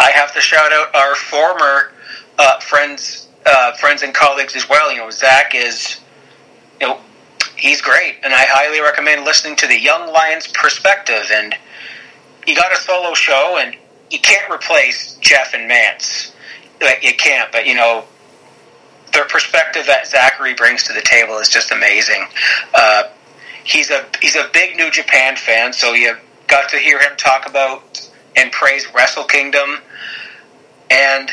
I 0.00 0.10
have 0.10 0.34
to 0.34 0.40
shout 0.40 0.72
out 0.72 0.92
our 0.94 1.14
former 1.14 1.92
uh, 2.38 2.58
friends, 2.58 3.28
uh, 3.46 3.72
friends 3.74 4.02
and 4.02 4.12
colleagues 4.12 4.56
as 4.56 4.68
well. 4.68 4.90
You 4.90 4.98
know, 4.98 5.10
Zach 5.10 5.54
is, 5.54 6.00
he's 7.64 7.80
great, 7.80 8.16
and 8.22 8.34
I 8.34 8.44
highly 8.46 8.80
recommend 8.80 9.24
listening 9.24 9.56
to 9.56 9.66
the 9.66 9.80
Young 9.80 10.12
Lions 10.12 10.46
perspective. 10.48 11.30
And 11.32 11.54
you 12.46 12.54
got 12.54 12.70
a 12.70 12.76
solo 12.76 13.14
show, 13.14 13.58
and 13.58 13.74
you 14.10 14.18
can't 14.18 14.52
replace 14.52 15.14
Jeff 15.14 15.54
and 15.54 15.66
Mance. 15.66 16.32
Like 16.82 17.02
you 17.02 17.14
can't, 17.14 17.50
but 17.50 17.66
you 17.66 17.74
know, 17.74 18.04
the 19.12 19.24
perspective 19.30 19.86
that 19.86 20.06
Zachary 20.06 20.52
brings 20.52 20.84
to 20.84 20.92
the 20.92 21.00
table 21.00 21.38
is 21.38 21.48
just 21.48 21.72
amazing. 21.72 22.26
Uh, 22.74 23.04
he's 23.64 23.90
a 23.90 24.04
he's 24.20 24.36
a 24.36 24.50
big 24.52 24.76
New 24.76 24.90
Japan 24.90 25.34
fan, 25.34 25.72
so 25.72 25.94
you 25.94 26.14
got 26.48 26.68
to 26.68 26.76
hear 26.76 26.98
him 26.98 27.16
talk 27.16 27.48
about 27.48 28.06
and 28.36 28.52
praise 28.52 28.86
Wrestle 28.94 29.24
Kingdom, 29.24 29.78
and 30.90 31.30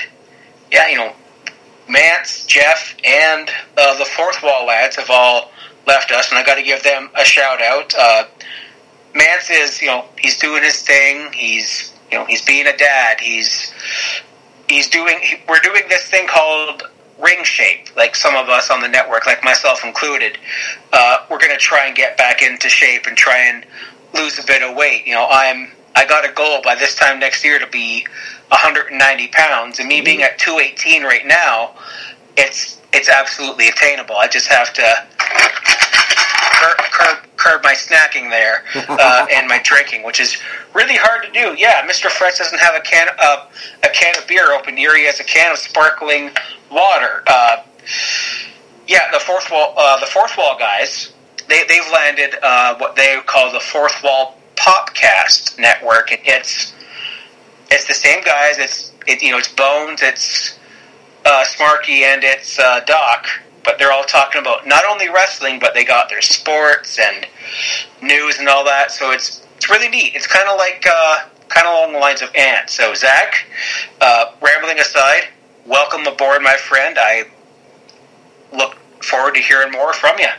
yeah, 0.72 0.88
you 0.88 0.96
know, 0.96 1.14
Mance, 1.90 2.46
Jeff, 2.46 2.96
and 3.04 3.50
uh, 3.78 3.98
the 3.98 4.06
Fourth 4.06 4.42
Wall 4.42 4.66
lads 4.68 4.96
have 4.96 5.10
all 5.10 5.52
left 5.88 6.12
us, 6.12 6.30
and 6.30 6.40
I 6.40 6.44
got 6.44 6.56
to 6.56 6.64
give 6.64 6.84
them 6.84 7.10
a 7.16 7.26
shout 7.26 7.62
out. 7.62 7.94
Uh, 7.98 8.24
Mance 9.14 9.50
is, 9.50 9.82
you 9.82 9.88
know, 9.88 10.06
he's 10.18 10.38
doing 10.38 10.64
his 10.64 10.82
thing. 10.82 11.32
He's, 11.34 11.94
you 12.12 12.18
know, 12.18 12.26
he's 12.26 12.44
being 12.44 12.68
a 12.68 12.76
dad. 12.76 13.20
He's 13.20 13.74
he's 14.68 14.90
doing. 14.90 15.20
We're 15.48 15.60
doing 15.60 15.84
this 15.90 16.06
thing 16.06 16.28
called 16.28 16.84
ring 17.22 17.44
shape, 17.44 17.96
like 17.96 18.16
some 18.16 18.36
of 18.36 18.50
us 18.50 18.70
on 18.70 18.82
the 18.82 18.88
network, 18.88 19.26
like 19.26 19.44
myself 19.44 19.84
included. 19.84 20.38
Uh, 20.92 21.26
we're 21.30 21.38
going 21.38 21.52
to 21.52 21.58
try 21.58 21.86
and 21.88 21.96
get 21.96 22.18
back 22.18 22.42
into 22.42 22.68
shape 22.68 23.06
and 23.06 23.16
try 23.16 23.38
and 23.38 23.66
lose 24.14 24.40
a 24.40 24.46
bit 24.46 24.62
of 24.62 24.76
weight. 24.76 25.06
You 25.06 25.14
know, 25.14 25.28
I'm 25.30 25.72
I 25.96 26.06
got 26.06 26.28
a 26.28 26.32
goal 26.32 26.62
by 26.64 26.76
this 26.76 26.96
time 26.96 27.20
next 27.20 27.44
year 27.44 27.60
to 27.60 27.68
be 27.68 28.06
190 28.48 29.28
pounds, 29.30 29.80
and 29.80 29.88
me 29.88 30.02
being 30.02 30.24
at 30.24 30.38
218 30.40 31.04
right 31.04 31.26
now, 31.26 31.76
it's 32.38 32.81
it's 32.94 33.10
absolutely 33.10 33.68
attainable. 33.68 34.16
I 34.16 34.28
just 34.28 34.48
have 34.48 34.74
to 34.74 35.08
curb, 36.60 36.78
curb, 36.78 37.18
curb 37.38 37.64
my 37.64 37.74
snacking 37.74 38.30
there 38.30 38.64
uh, 38.90 39.28
and 39.34 39.48
my 39.48 39.60
drinking, 39.64 40.04
which 40.04 40.20
is 40.20 40.38
really 40.74 40.96
hard 40.96 41.26
to 41.26 41.32
do. 41.32 41.56
Yeah, 41.58 41.86
Mr. 41.88 42.10
Fretz 42.10 42.38
doesn't 42.38 42.60
have 42.60 42.76
a 42.76 42.82
can 42.82 43.08
uh, 43.20 43.46
a 43.84 43.90
can 43.90 44.16
of 44.18 44.28
beer 44.28 44.52
open 44.54 44.78
here. 44.78 44.96
He 44.98 45.06
has 45.06 45.20
a 45.20 45.24
can 45.24 45.52
of 45.52 45.58
sparkling 45.58 46.32
water. 46.72 47.24
Uh, 47.28 47.64
yeah, 48.88 49.10
the 49.12 49.20
fourth 49.20 49.50
wall 49.52 49.74
uh, 49.78 50.00
the 50.00 50.06
fourth 50.06 50.38
wall 50.38 50.58
guys 50.58 51.14
they 51.52 51.64
they've 51.68 51.92
landed 51.92 52.36
uh, 52.42 52.76
what 52.78 52.96
they 52.96 53.20
call 53.26 53.52
the 53.52 53.60
fourth 53.60 54.02
wall 54.04 54.38
popcast 54.56 55.60
network. 55.60 56.12
and 56.12 56.22
It's 56.24 56.74
it's 57.70 57.88
the 57.88 57.94
same 57.94 58.24
guys. 58.24 58.58
It's 58.58 58.92
it, 59.08 59.22
you 59.22 59.32
know 59.32 59.38
it's 59.38 59.50
Bones, 59.50 60.02
it's 60.02 60.58
uh, 61.26 61.44
Smarky, 61.46 62.02
and 62.02 62.24
it's 62.24 62.60
uh, 62.60 62.82
Doc. 62.82 63.28
But 63.64 63.78
they're 63.78 63.92
all 63.92 64.04
talking 64.04 64.42
about 64.42 64.66
not 64.66 64.84
only 64.90 65.08
wrestling, 65.10 65.60
but 65.60 65.76
they 65.76 65.86
got 65.86 66.10
their 66.10 66.22
sports 66.22 66.98
and 66.98 67.28
news 68.02 68.40
and 68.40 68.48
all 68.48 68.66
that. 68.66 68.92
So 68.92 69.12
it's 69.12 69.46
it's 69.56 69.70
really 69.70 69.90
neat. 69.90 70.16
It's 70.16 70.26
kind 70.26 70.50
of 70.50 70.58
like 70.58 70.84
uh, 70.90 71.20
kind 71.48 71.68
of 71.68 71.74
along 71.76 71.94
the 71.94 72.00
lines 72.00 72.22
of 72.24 72.34
Ant. 72.36 72.70
So 72.70 72.94
Zach, 72.96 73.46
uh, 74.00 74.32
rambling 74.42 74.80
aside, 74.80 75.28
welcome 75.66 76.08
aboard, 76.08 76.42
my 76.42 76.58
friend. 76.58 76.98
I 77.00 77.26
look 78.52 78.76
forward 79.04 79.36
to 79.36 79.42
hearing 79.42 79.72
more 79.72 79.94
from 79.94 80.18
you. 80.18 80.30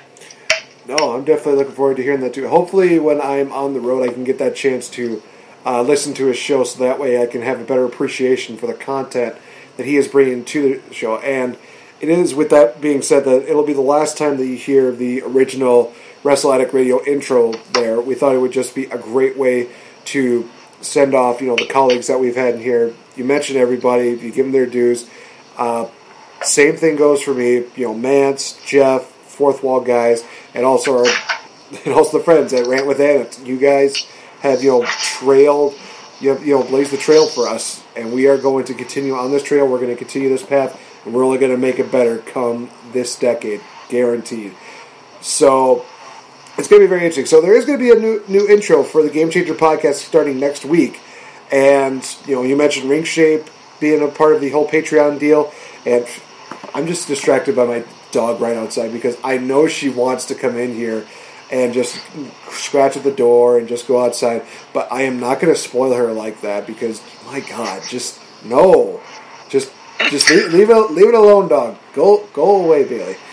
No, 0.89 1.15
I'm 1.15 1.25
definitely 1.25 1.55
looking 1.55 1.75
forward 1.75 1.99
to 1.99 2.03
hearing 2.03 2.21
that 2.21 2.35
too. 2.35 2.49
Hopefully, 2.49 2.99
when 2.99 3.21
I'm 3.21 3.53
on 3.53 3.73
the 3.73 3.81
road, 3.81 4.09
I 4.09 4.13
can 4.13 4.25
get 4.25 4.39
that 4.39 4.57
chance 4.57 4.89
to 4.91 5.23
uh, 5.65 5.83
listen 5.83 6.13
to 6.15 6.27
his 6.27 6.37
show, 6.37 6.65
so 6.65 6.81
that 6.81 6.99
way 6.99 7.23
I 7.23 7.27
can 7.27 7.43
have 7.43 7.61
a 7.61 7.65
better 7.65 7.85
appreciation 7.85 8.57
for 8.57 8.67
the 8.67 8.75
content 8.75 9.37
that 9.77 9.87
he 9.87 9.97
is 9.97 10.09
bringing 10.09 10.45
to 10.47 10.81
the 10.89 10.95
show. 10.95 11.19
And 11.19 11.57
it 12.01 12.09
is, 12.09 12.35
with 12.35 12.51
that 12.51 12.81
being 12.81 13.03
said, 13.03 13.25
that 13.25 13.49
it'll 13.49 13.65
be 13.65 13.73
the 13.73 13.81
last 13.81 14.19
time 14.19 14.37
that 14.39 14.47
you 14.47 14.57
hear 14.57 14.91
the 14.91 15.23
original 15.23 15.93
Wrestle 16.25 16.53
Addict 16.53 16.73
Radio 16.73 17.03
intro. 17.05 17.53
There, 17.73 18.01
we 18.01 18.15
thought 18.15 18.35
it 18.35 18.39
would 18.39 18.53
just 18.53 18.75
be 18.75 18.85
a 18.87 18.99
great 18.99 19.37
way 19.37 19.69
to 20.07 20.49
send 20.81 21.15
off, 21.15 21.41
you 21.41 21.49
know, 21.49 21.57
the 21.57 21.67
colleagues 21.67 22.09
that 22.09 22.19
we've 22.19 22.37
had 22.37 22.57
in 22.57 22.61
here. 22.61 22.93
You 23.17 23.25
mentioned 23.25 23.59
everybody, 23.59 24.11
you 24.11 24.33
give 24.33 24.47
them 24.47 24.53
their 24.53 24.67
dues. 24.67 25.09
Uh, 25.57 25.89
same 26.43 26.77
thing 26.77 26.97
goes 26.97 27.23
for 27.23 27.35
me. 27.35 27.65
You 27.77 27.87
know, 27.87 27.95
Mance, 27.95 28.59
Jeff, 28.67 29.05
fourth 29.05 29.63
wall 29.63 29.81
guys, 29.81 30.25
and 30.55 30.65
also 30.65 30.99
our, 30.99 31.07
and 31.85 31.95
also 31.95 32.19
the 32.19 32.25
friends 32.25 32.53
at 32.53 32.67
Rant 32.67 32.87
with 32.87 33.01
Ant. 33.01 33.41
You 33.45 33.59
guys 33.59 34.07
have 34.41 34.63
you 34.63 34.71
know 34.71 34.85
trailed, 34.85 35.75
you 36.21 36.31
have 36.31 36.47
you 36.47 36.55
know 36.55 36.63
blazed 36.63 36.93
the 36.93 36.97
trail 36.97 37.27
for 37.27 37.49
us, 37.49 37.82
and 37.97 38.13
we 38.13 38.27
are 38.29 38.39
going 38.39 38.65
to 38.67 38.75
continue 38.75 39.15
on 39.15 39.31
this 39.31 39.43
trail. 39.43 39.67
We're 39.67 39.79
going 39.79 39.91
to 39.91 39.97
continue 39.97 40.29
this 40.29 40.45
path, 40.45 40.81
and 41.05 41.15
we're 41.15 41.25
only 41.25 41.39
going 41.39 41.53
to 41.53 41.59
make 41.59 41.79
it 41.79 41.91
better 41.91 42.19
come 42.19 42.71
this 42.93 43.19
decade, 43.19 43.61
guaranteed. 43.89 44.55
So 45.21 45.85
it's 46.59 46.69
going 46.69 46.81
to 46.81 46.87
be 46.87 46.89
very 46.89 47.03
interesting. 47.03 47.27
So 47.27 47.41
there 47.41 47.55
is 47.55 47.65
going 47.65 47.79
to 47.79 47.85
be 47.85 47.91
a 47.91 48.01
new 48.01 48.23
new 48.29 48.49
intro 48.49 48.83
for 48.83 49.03
the 49.03 49.11
Game 49.11 49.31
Changer 49.31 49.55
podcast 49.55 49.95
starting 49.95 50.39
next 50.39 50.65
week, 50.65 51.01
and 51.51 52.05
you 52.27 52.35
know 52.35 52.43
you 52.43 52.57
mentioned 52.57 52.89
Ring 52.89 53.05
Shape 53.05 53.45
being 53.81 54.03
a 54.03 54.09
part 54.09 54.35
of 54.35 54.41
the 54.41 54.51
whole 54.51 54.69
Patreon 54.69 55.19
deal, 55.19 55.53
and 55.85 56.07
I'm 56.75 56.87
just 56.87 57.09
distracted 57.09 57.57
by 57.57 57.67
my 57.67 57.85
dog 58.13 58.41
right 58.41 58.57
outside 58.57 58.93
because 58.93 59.17
I 59.25 59.39
know 59.39 59.67
she 59.67 59.89
wants 59.89 60.27
to 60.27 60.35
come 60.35 60.57
in 60.57 60.75
here 60.75 61.07
and 61.53 61.75
just 61.75 62.01
scratch 62.51 62.97
at 62.97 63.05
the 63.05 63.13
door 63.13 63.59
and 63.59 63.69
just 63.69 63.87
go 63.87 64.03
outside. 64.03 64.43
But 64.73 64.91
I 64.91 65.03
am 65.03 65.21
not 65.21 65.39
going 65.39 65.53
to 65.55 65.61
spoil 65.61 65.93
her 65.95 66.13
like 66.13 66.41
that 66.41 66.67
because 66.67 67.03
my 67.27 67.41
God, 67.41 67.83
just 67.89 68.19
no, 68.45 69.01
just 69.49 69.71
just 70.11 70.29
leave, 70.31 70.53
leave 70.53 70.71
it 70.71 70.91
leave 70.91 71.09
it 71.09 71.15
alone, 71.15 71.49
dog. 71.49 71.77
Go 71.95 72.27
go 72.33 72.65
away, 72.65 72.85
Bailey. 72.85 73.17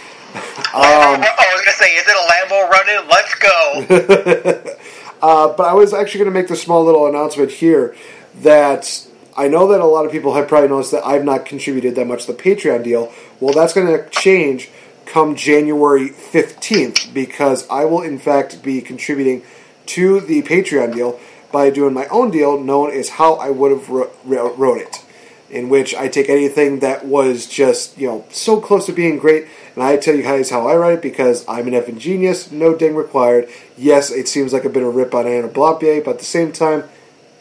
Um, 0.69 0.75
I 0.75 1.51
was 1.55 1.61
going 1.61 1.65
to 1.65 1.71
say, 1.71 1.95
is 1.95 2.05
it 2.07 2.15
a 2.15 2.25
Lambo 2.29 2.69
running? 2.69 3.09
Let's 3.09 3.33
go. 3.33 4.75
uh, 5.23 5.53
but 5.57 5.63
I 5.63 5.73
was 5.73 5.95
actually 5.95 6.19
going 6.19 6.31
to 6.31 6.39
make 6.39 6.47
the 6.47 6.55
small 6.55 6.85
little 6.85 7.07
announcement 7.07 7.49
here 7.49 7.95
that 8.41 9.07
I 9.35 9.47
know 9.47 9.67
that 9.69 9.81
a 9.81 9.85
lot 9.85 10.05
of 10.05 10.11
people 10.11 10.35
have 10.35 10.47
probably 10.47 10.69
noticed 10.69 10.91
that 10.91 11.03
I've 11.03 11.23
not 11.23 11.47
contributed 11.47 11.95
that 11.95 12.05
much 12.05 12.27
to 12.27 12.33
the 12.33 12.37
Patreon 12.37 12.83
deal. 12.83 13.11
Well, 13.39 13.55
that's 13.55 13.73
going 13.73 13.87
to 13.87 14.07
change 14.11 14.69
come 15.09 15.35
January 15.35 16.09
15th 16.09 17.13
because 17.13 17.67
I 17.69 17.85
will, 17.85 18.01
in 18.01 18.19
fact, 18.19 18.63
be 18.63 18.79
contributing 18.81 19.41
to 19.87 20.19
the 20.19 20.43
Patreon 20.43 20.93
deal 20.93 21.19
by 21.51 21.71
doing 21.71 21.93
my 21.93 22.05
own 22.07 22.29
deal 22.29 22.59
known 22.59 22.91
as 22.91 23.09
How 23.09 23.33
I 23.35 23.49
Would 23.49 23.71
Have 23.71 23.89
Wrote 23.89 24.77
It, 24.77 25.03
in 25.49 25.67
which 25.67 25.95
I 25.95 26.07
take 26.07 26.29
anything 26.29 26.79
that 26.79 27.05
was 27.05 27.47
just, 27.47 27.97
you 27.97 28.07
know, 28.07 28.25
so 28.29 28.61
close 28.61 28.85
to 28.85 28.93
being 28.93 29.17
great 29.17 29.47
and 29.73 29.83
I 29.83 29.97
tell 29.97 30.13
you 30.13 30.23
guys 30.23 30.49
how 30.49 30.67
I 30.67 30.75
write 30.75 30.95
it 30.95 31.01
because 31.01 31.43
I'm 31.47 31.67
an 31.67 31.73
effing 31.73 31.97
genius, 31.97 32.51
no 32.51 32.75
ding 32.75 32.95
required. 32.95 33.49
Yes, 33.77 34.11
it 34.11 34.27
seems 34.27 34.53
like 34.53 34.65
a 34.65 34.69
bit 34.69 34.83
of 34.83 34.89
a 34.89 34.91
rip 34.91 35.15
on 35.15 35.25
Anna 35.25 35.47
Blampied, 35.47 36.05
but 36.05 36.11
at 36.11 36.19
the 36.19 36.25
same 36.25 36.51
time, 36.51 36.83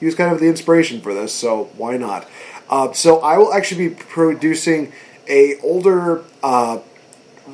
he 0.01 0.07
was 0.07 0.15
kind 0.15 0.33
of 0.33 0.41
the 0.41 0.47
inspiration 0.47 1.01
for 1.01 1.13
this, 1.13 1.35
so 1.35 1.65
why 1.77 1.97
not? 1.97 2.29
Uh, 2.71 2.93
so 2.93 3.21
I 3.21 3.39
will 3.39 3.53
actually 3.53 3.89
be 3.89 3.95
producing 3.95 4.93
a 5.29 5.59
older 5.61 6.25
uh, 6.43 6.79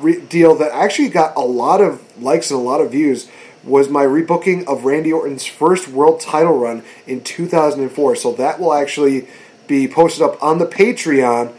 re- 0.01 0.21
deal 0.21 0.55
that 0.55 0.71
actually 0.71 1.09
got 1.09 1.35
a 1.35 1.41
lot 1.41 1.81
of 1.81 2.01
likes 2.21 2.51
and 2.51 2.59
a 2.59 2.63
lot 2.63 2.81
of 2.81 2.91
views. 2.91 3.29
Was 3.63 3.89
my 3.89 4.03
rebooking 4.05 4.65
of 4.67 4.85
Randy 4.85 5.11
Orton's 5.11 5.45
first 5.45 5.87
world 5.87 6.19
title 6.19 6.57
run 6.57 6.83
in 7.07 7.23
2004. 7.23 8.15
So 8.15 8.33
that 8.33 8.59
will 8.59 8.73
actually 8.73 9.27
be 9.67 9.87
posted 9.87 10.21
up 10.21 10.41
on 10.41 10.59
the 10.59 10.67
Patreon 10.67 11.51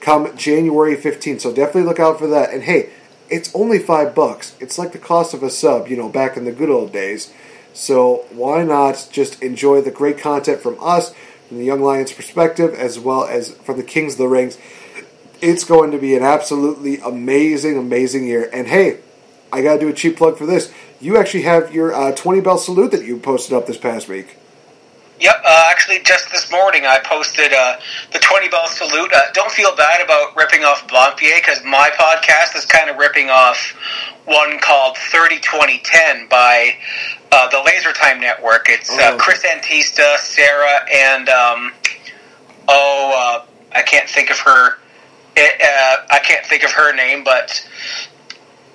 come 0.00 0.36
January 0.36 0.96
15th. 0.96 1.40
So 1.40 1.52
definitely 1.52 1.84
look 1.84 2.00
out 2.00 2.18
for 2.18 2.26
that. 2.26 2.52
And 2.52 2.64
hey, 2.64 2.90
it's 3.30 3.54
only 3.54 3.78
five 3.78 4.14
bucks. 4.14 4.54
It's 4.60 4.78
like 4.78 4.92
the 4.92 4.98
cost 4.98 5.32
of 5.32 5.42
a 5.42 5.50
sub, 5.50 5.88
you 5.88 5.96
know, 5.96 6.08
back 6.08 6.36
in 6.36 6.44
the 6.44 6.52
good 6.52 6.68
old 6.70 6.92
days. 6.92 7.32
So 7.72 8.26
why 8.30 8.62
not 8.62 9.08
just 9.10 9.42
enjoy 9.42 9.80
the 9.80 9.90
great 9.90 10.18
content 10.18 10.60
from 10.60 10.76
us, 10.80 11.14
from 11.48 11.58
the 11.58 11.64
Young 11.64 11.82
Lions 11.82 12.12
perspective, 12.12 12.74
as 12.74 12.98
well 12.98 13.24
as 13.24 13.54
from 13.56 13.78
the 13.78 13.82
Kings 13.82 14.14
of 14.14 14.18
the 14.18 14.28
Rings. 14.28 14.58
It's 15.40 15.64
going 15.64 15.90
to 15.90 15.98
be 15.98 16.16
an 16.16 16.22
absolutely 16.22 16.98
amazing, 16.98 17.76
amazing 17.76 18.26
year. 18.26 18.48
And 18.52 18.66
hey, 18.66 19.00
I 19.52 19.62
got 19.62 19.74
to 19.74 19.80
do 19.80 19.88
a 19.88 19.92
cheap 19.92 20.16
plug 20.16 20.36
for 20.36 20.46
this. 20.46 20.72
You 21.00 21.16
actually 21.16 21.42
have 21.42 21.74
your 21.74 21.94
uh, 21.94 22.12
20 22.12 22.40
bell 22.40 22.58
salute 22.58 22.90
that 22.92 23.04
you 23.04 23.18
posted 23.18 23.56
up 23.56 23.66
this 23.66 23.76
past 23.76 24.08
week. 24.08 24.38
Yep, 25.20 25.42
uh, 25.46 25.68
actually, 25.70 26.00
just 26.00 26.30
this 26.32 26.50
morning 26.50 26.86
I 26.86 26.98
posted 26.98 27.52
uh, 27.52 27.76
the 28.12 28.18
20 28.18 28.48
bell 28.48 28.66
salute. 28.66 29.12
Uh, 29.14 29.20
don't 29.32 29.50
feel 29.50 29.74
bad 29.76 30.00
about 30.00 30.36
ripping 30.36 30.64
off 30.64 30.86
Blampied 30.88 31.36
because 31.36 31.62
my 31.64 31.88
podcast 31.94 32.56
is 32.56 32.66
kind 32.66 32.90
of 32.90 32.96
ripping 32.96 33.30
off 33.30 33.74
one 34.24 34.58
called 34.58 34.96
30 34.96 35.36
2010 35.36 36.28
by 36.28 36.74
uh, 37.30 37.48
the 37.50 37.62
Laser 37.64 37.92
Time 37.92 38.20
Network. 38.20 38.66
It's 38.68 38.90
uh, 38.90 39.12
oh. 39.12 39.16
Chris 39.18 39.44
Antista, 39.44 40.18
Sarah, 40.18 40.80
and 40.92 41.28
um, 41.28 41.72
oh, 42.68 43.42
uh, 43.44 43.46
I 43.72 43.82
can't 43.82 44.08
think 44.08 44.30
of 44.30 44.38
her. 44.40 44.78
It, 45.36 45.60
I 46.10 46.20
can't 46.20 46.46
think 46.46 46.64
of 46.64 46.70
her 46.72 46.94
name, 46.94 47.24
but 47.24 47.66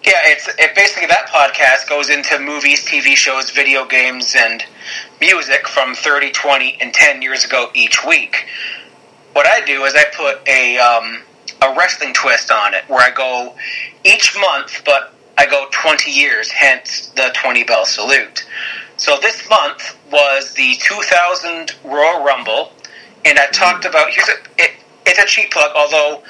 yeah, 0.05 0.13
it's 0.25 0.47
it 0.47 0.75
basically 0.75 1.07
that 1.07 1.27
podcast 1.27 1.87
goes 1.89 2.09
into 2.09 2.39
movies, 2.39 2.85
TV 2.85 3.15
shows, 3.15 3.51
video 3.51 3.85
games, 3.85 4.35
and 4.37 4.63
music 5.19 5.67
from 5.67 5.93
30, 5.93 6.31
20, 6.31 6.77
and 6.81 6.93
10 6.93 7.21
years 7.21 7.45
ago 7.45 7.69
each 7.73 8.03
week. 8.05 8.45
What 9.33 9.45
I 9.45 9.63
do 9.65 9.83
is 9.83 9.95
I 9.95 10.05
put 10.15 10.47
a 10.47 10.77
um, 10.77 11.21
a 11.61 11.75
wrestling 11.77 12.13
twist 12.13 12.51
on 12.51 12.73
it, 12.73 12.83
where 12.87 13.01
I 13.01 13.11
go 13.11 13.55
each 14.03 14.35
month, 14.39 14.81
but 14.85 15.13
I 15.37 15.45
go 15.45 15.67
20 15.71 16.11
years, 16.11 16.49
hence 16.51 17.09
the 17.15 17.31
20 17.33 17.63
bell 17.63 17.85
salute. 17.85 18.45
So 18.97 19.17
this 19.21 19.49
month 19.49 19.97
was 20.11 20.53
the 20.53 20.75
2000 20.79 21.75
Royal 21.85 22.23
Rumble, 22.23 22.73
and 23.25 23.37
I 23.39 23.47
talked 23.47 23.85
about 23.85 24.09
here's 24.09 24.27
a 24.29 24.33
it, 24.57 24.71
it's 25.05 25.19
a 25.19 25.25
cheap 25.25 25.51
plug, 25.51 25.71
although 25.75 26.23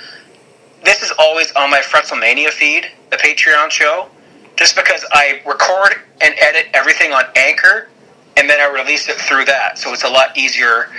this 0.84 1.02
is 1.04 1.12
always 1.18 1.52
on 1.54 1.70
my 1.70 1.80
Fretzelmania 1.80 2.50
feed, 2.50 2.88
the 3.12 3.18
Patreon 3.18 3.70
show. 3.70 4.10
just 4.56 4.76
because 4.76 5.06
I 5.12 5.42
record 5.46 5.96
and 6.20 6.36
edit 6.38 6.68
everything 6.74 7.14
on 7.14 7.24
Anchor, 7.36 7.88
and 8.36 8.50
then 8.50 8.60
I 8.60 8.70
release 8.74 9.08
it 9.08 9.16
through 9.16 9.46
that, 9.46 9.78
so 9.78 9.94
it's 9.94 10.04
a 10.04 10.10
lot 10.10 10.38
easier 10.38 10.90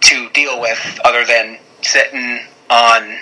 to 0.00 0.28
deal 0.30 0.60
with, 0.60 1.00
other 1.04 1.24
than 1.24 1.58
sitting 1.82 2.40
on 2.68 3.16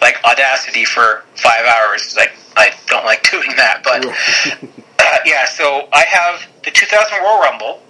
like 0.00 0.22
Audacity 0.24 0.84
for 0.84 1.24
five 1.36 1.64
hours. 1.66 2.14
Like 2.16 2.32
I 2.56 2.70
don't 2.86 3.04
like 3.04 3.22
doing 3.30 3.56
that, 3.56 3.82
but 3.82 4.04
uh, 5.00 5.16
yeah. 5.24 5.46
So 5.46 5.88
I 5.92 6.04
have 6.04 6.46
the 6.64 6.70
2000 6.70 7.18
Royal 7.18 7.40
Rumble 7.40 7.82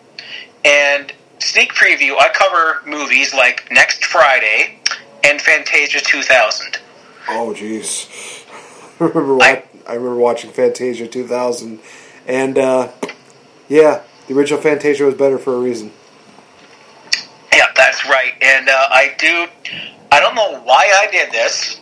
and 0.65 1.13
sneak 1.39 1.75
preview. 1.75 2.17
I 2.19 2.29
cover 2.33 2.81
movies 2.87 3.35
like 3.35 3.69
Next 3.71 4.05
Friday 4.05 4.79
and 5.25 5.41
Fantasia 5.41 6.01
2000. 6.01 6.79
Oh, 7.29 7.55
jeez. 7.57 8.45
I 9.01 9.05
remember 9.05 9.43
I, 9.43 9.65
I 9.87 9.95
remember 9.95 10.17
watching 10.17 10.51
Fantasia 10.51 11.09
2000, 11.09 11.81
and 12.27 12.59
uh, 12.59 12.91
yeah, 13.69 14.03
the 14.29 14.35
original 14.35 14.61
Fantasia 14.61 15.05
was 15.05 15.15
better 15.15 15.39
for 15.39 15.55
a 15.55 15.59
reason. 15.59 15.93
Yeah, 17.53 17.67
that's 17.77 18.07
right. 18.09 18.33
And 18.41 18.69
uh, 18.69 18.89
I 18.91 19.15
do. 19.19 19.47
I 20.13 20.21
don't 20.21 20.35
know 20.35 20.61
why 20.61 20.91
I 20.97 21.11
did 21.11 21.33
this, 21.33 21.81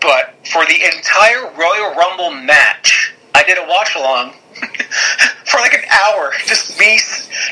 but 0.00 0.34
for 0.46 0.64
the 0.66 0.84
entire 0.84 1.52
Royal 1.58 1.94
Rumble 1.94 2.30
match, 2.30 3.14
I 3.34 3.42
did 3.42 3.58
a 3.58 3.66
watch 3.68 3.96
along 3.96 4.34
for 5.54 5.60
like 5.60 5.74
an 5.74 5.84
hour. 5.90 6.32
Just 6.46 6.78
me, 6.78 6.98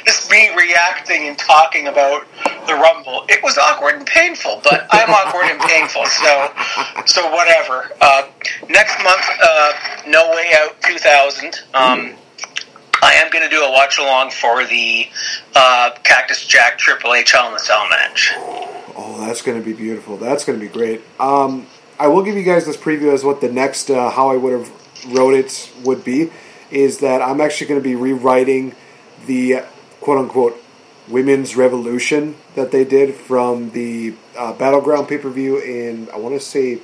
just 0.05 0.31
me 0.31 0.55
reacting 0.57 1.29
and 1.29 1.39
talking 1.39 1.87
about 1.87 2.27
the 2.67 2.75
Rumble. 2.75 3.25
It 3.29 3.43
was 3.43 3.59
awkward 3.59 3.95
and 3.95 4.07
painful, 4.07 4.61
but 4.65 4.87
I'm 4.91 5.11
awkward 5.11 5.45
and 5.45 5.61
painful, 5.61 6.07
so 6.07 6.53
so 7.07 7.31
whatever. 7.31 7.91
Uh, 8.01 8.29
next 8.69 9.03
month, 9.03 9.25
uh, 9.43 9.73
No 10.07 10.31
Way 10.31 10.53
Out 10.59 10.81
2000. 10.83 11.63
Um, 11.75 12.15
I 13.05 13.15
am 13.15 13.31
going 13.31 13.49
to 13.49 13.51
do 13.51 13.63
a 13.63 13.71
watch 13.71 13.99
along 13.99 14.31
for 14.31 14.65
the 14.65 15.09
uh, 15.57 15.91
Cactus 16.05 16.47
Jack 16.47 16.79
Triple 16.79 17.15
H 17.15 17.33
Hell 17.33 17.49
in 17.49 17.55
the 17.55 17.59
Cell 17.59 17.89
match. 17.89 18.33
Oh, 18.95 19.25
that's 19.27 19.43
going 19.43 19.59
to 19.59 19.65
be 19.65 19.73
beautiful. 19.73 20.17
That's 20.17 20.45
going 20.45 20.59
to 20.59 20.65
be 20.65 20.73
great. 20.73 21.03
Um, 21.19 21.67
I 21.99 22.09
will 22.09 22.23
give 22.23 22.37
you 22.37 22.43
guys 22.43 22.67
this 22.67 22.77
preview 22.77 23.13
as 23.13 23.25
what 23.25 23.41
the 23.41 23.51
next 23.51 23.91
uh, 23.91 24.11
how 24.11 24.31
I 24.31 24.37
would 24.37 24.53
have 24.53 24.71
wrote 25.13 25.35
it 25.35 25.73
would 25.85 26.05
be. 26.05 26.31
Is 26.73 26.99
that 26.99 27.23
I'm 27.23 27.41
actually 27.41 27.69
going 27.69 27.81
to 27.81 27.85
be 27.85 27.95
rewriting 27.95 28.75
the 29.27 29.63
quote 30.01 30.19
unquote 30.19 30.63
women's 31.09 31.57
revolution 31.57 32.37
that 32.55 32.71
they 32.71 32.85
did 32.85 33.15
from 33.15 33.71
the 33.71 34.15
uh, 34.37 34.53
battleground 34.55 35.09
pay 35.09 35.19
per 35.19 35.31
view 35.31 35.59
in 35.59 36.09
I 36.11 36.17
want 36.17 36.35
to 36.35 36.41
say 36.41 36.81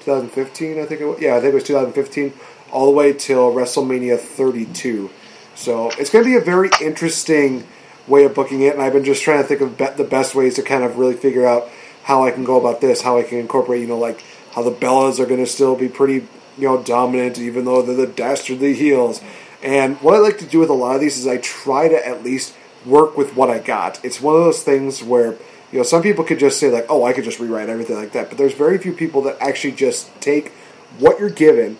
2015. 0.00 0.80
I 0.80 0.86
think 0.86 1.00
it 1.00 1.04
was, 1.04 1.20
yeah, 1.20 1.36
I 1.36 1.40
think 1.40 1.52
it 1.52 1.54
was 1.54 1.64
2015, 1.64 2.32
all 2.72 2.86
the 2.86 2.92
way 2.92 3.12
till 3.12 3.52
WrestleMania 3.52 4.18
32. 4.18 5.10
So 5.54 5.90
it's 5.98 6.10
going 6.10 6.24
to 6.24 6.30
be 6.30 6.36
a 6.36 6.40
very 6.40 6.70
interesting 6.80 7.66
way 8.06 8.24
of 8.24 8.34
booking 8.34 8.62
it, 8.62 8.72
and 8.72 8.82
I've 8.82 8.92
been 8.92 9.04
just 9.04 9.22
trying 9.22 9.42
to 9.42 9.44
think 9.44 9.60
of 9.60 9.76
be- 9.76 10.02
the 10.02 10.08
best 10.08 10.34
ways 10.34 10.54
to 10.56 10.62
kind 10.62 10.82
of 10.82 10.98
really 10.98 11.14
figure 11.14 11.46
out 11.46 11.68
how 12.02 12.24
I 12.24 12.30
can 12.30 12.44
go 12.44 12.58
about 12.58 12.80
this, 12.80 13.02
how 13.02 13.18
I 13.18 13.22
can 13.22 13.38
incorporate, 13.38 13.82
you 13.82 13.86
know, 13.86 13.98
like 13.98 14.22
how 14.52 14.62
the 14.62 14.70
Bellas 14.70 15.20
are 15.20 15.26
going 15.26 15.40
to 15.40 15.46
still 15.46 15.76
be 15.76 15.88
pretty, 15.88 16.26
you 16.60 16.68
know, 16.68 16.82
dominant, 16.82 17.38
even 17.38 17.64
though 17.64 17.82
they're 17.82 17.94
the 17.94 18.06
dastardly 18.06 18.74
heels. 18.74 19.20
And 19.62 19.96
what 19.98 20.14
I 20.14 20.18
like 20.18 20.38
to 20.38 20.46
do 20.46 20.58
with 20.58 20.70
a 20.70 20.74
lot 20.74 20.94
of 20.94 21.00
these 21.00 21.18
is 21.18 21.26
I 21.26 21.38
try 21.38 21.88
to 21.88 22.06
at 22.06 22.22
least 22.22 22.54
work 22.86 23.16
with 23.16 23.36
what 23.36 23.50
I 23.50 23.58
got. 23.58 24.02
It's 24.04 24.20
one 24.20 24.36
of 24.36 24.42
those 24.42 24.62
things 24.62 25.02
where 25.02 25.36
you 25.72 25.78
know 25.78 25.82
some 25.82 26.02
people 26.02 26.24
could 26.24 26.38
just 26.38 26.58
say 26.58 26.70
like, 26.70 26.86
"Oh, 26.88 27.04
I 27.04 27.12
could 27.12 27.24
just 27.24 27.38
rewrite 27.38 27.68
everything 27.68 27.96
like 27.96 28.12
that," 28.12 28.28
but 28.28 28.38
there's 28.38 28.54
very 28.54 28.78
few 28.78 28.92
people 28.92 29.22
that 29.22 29.36
actually 29.40 29.72
just 29.72 30.08
take 30.20 30.52
what 30.98 31.18
you're 31.18 31.30
given 31.30 31.78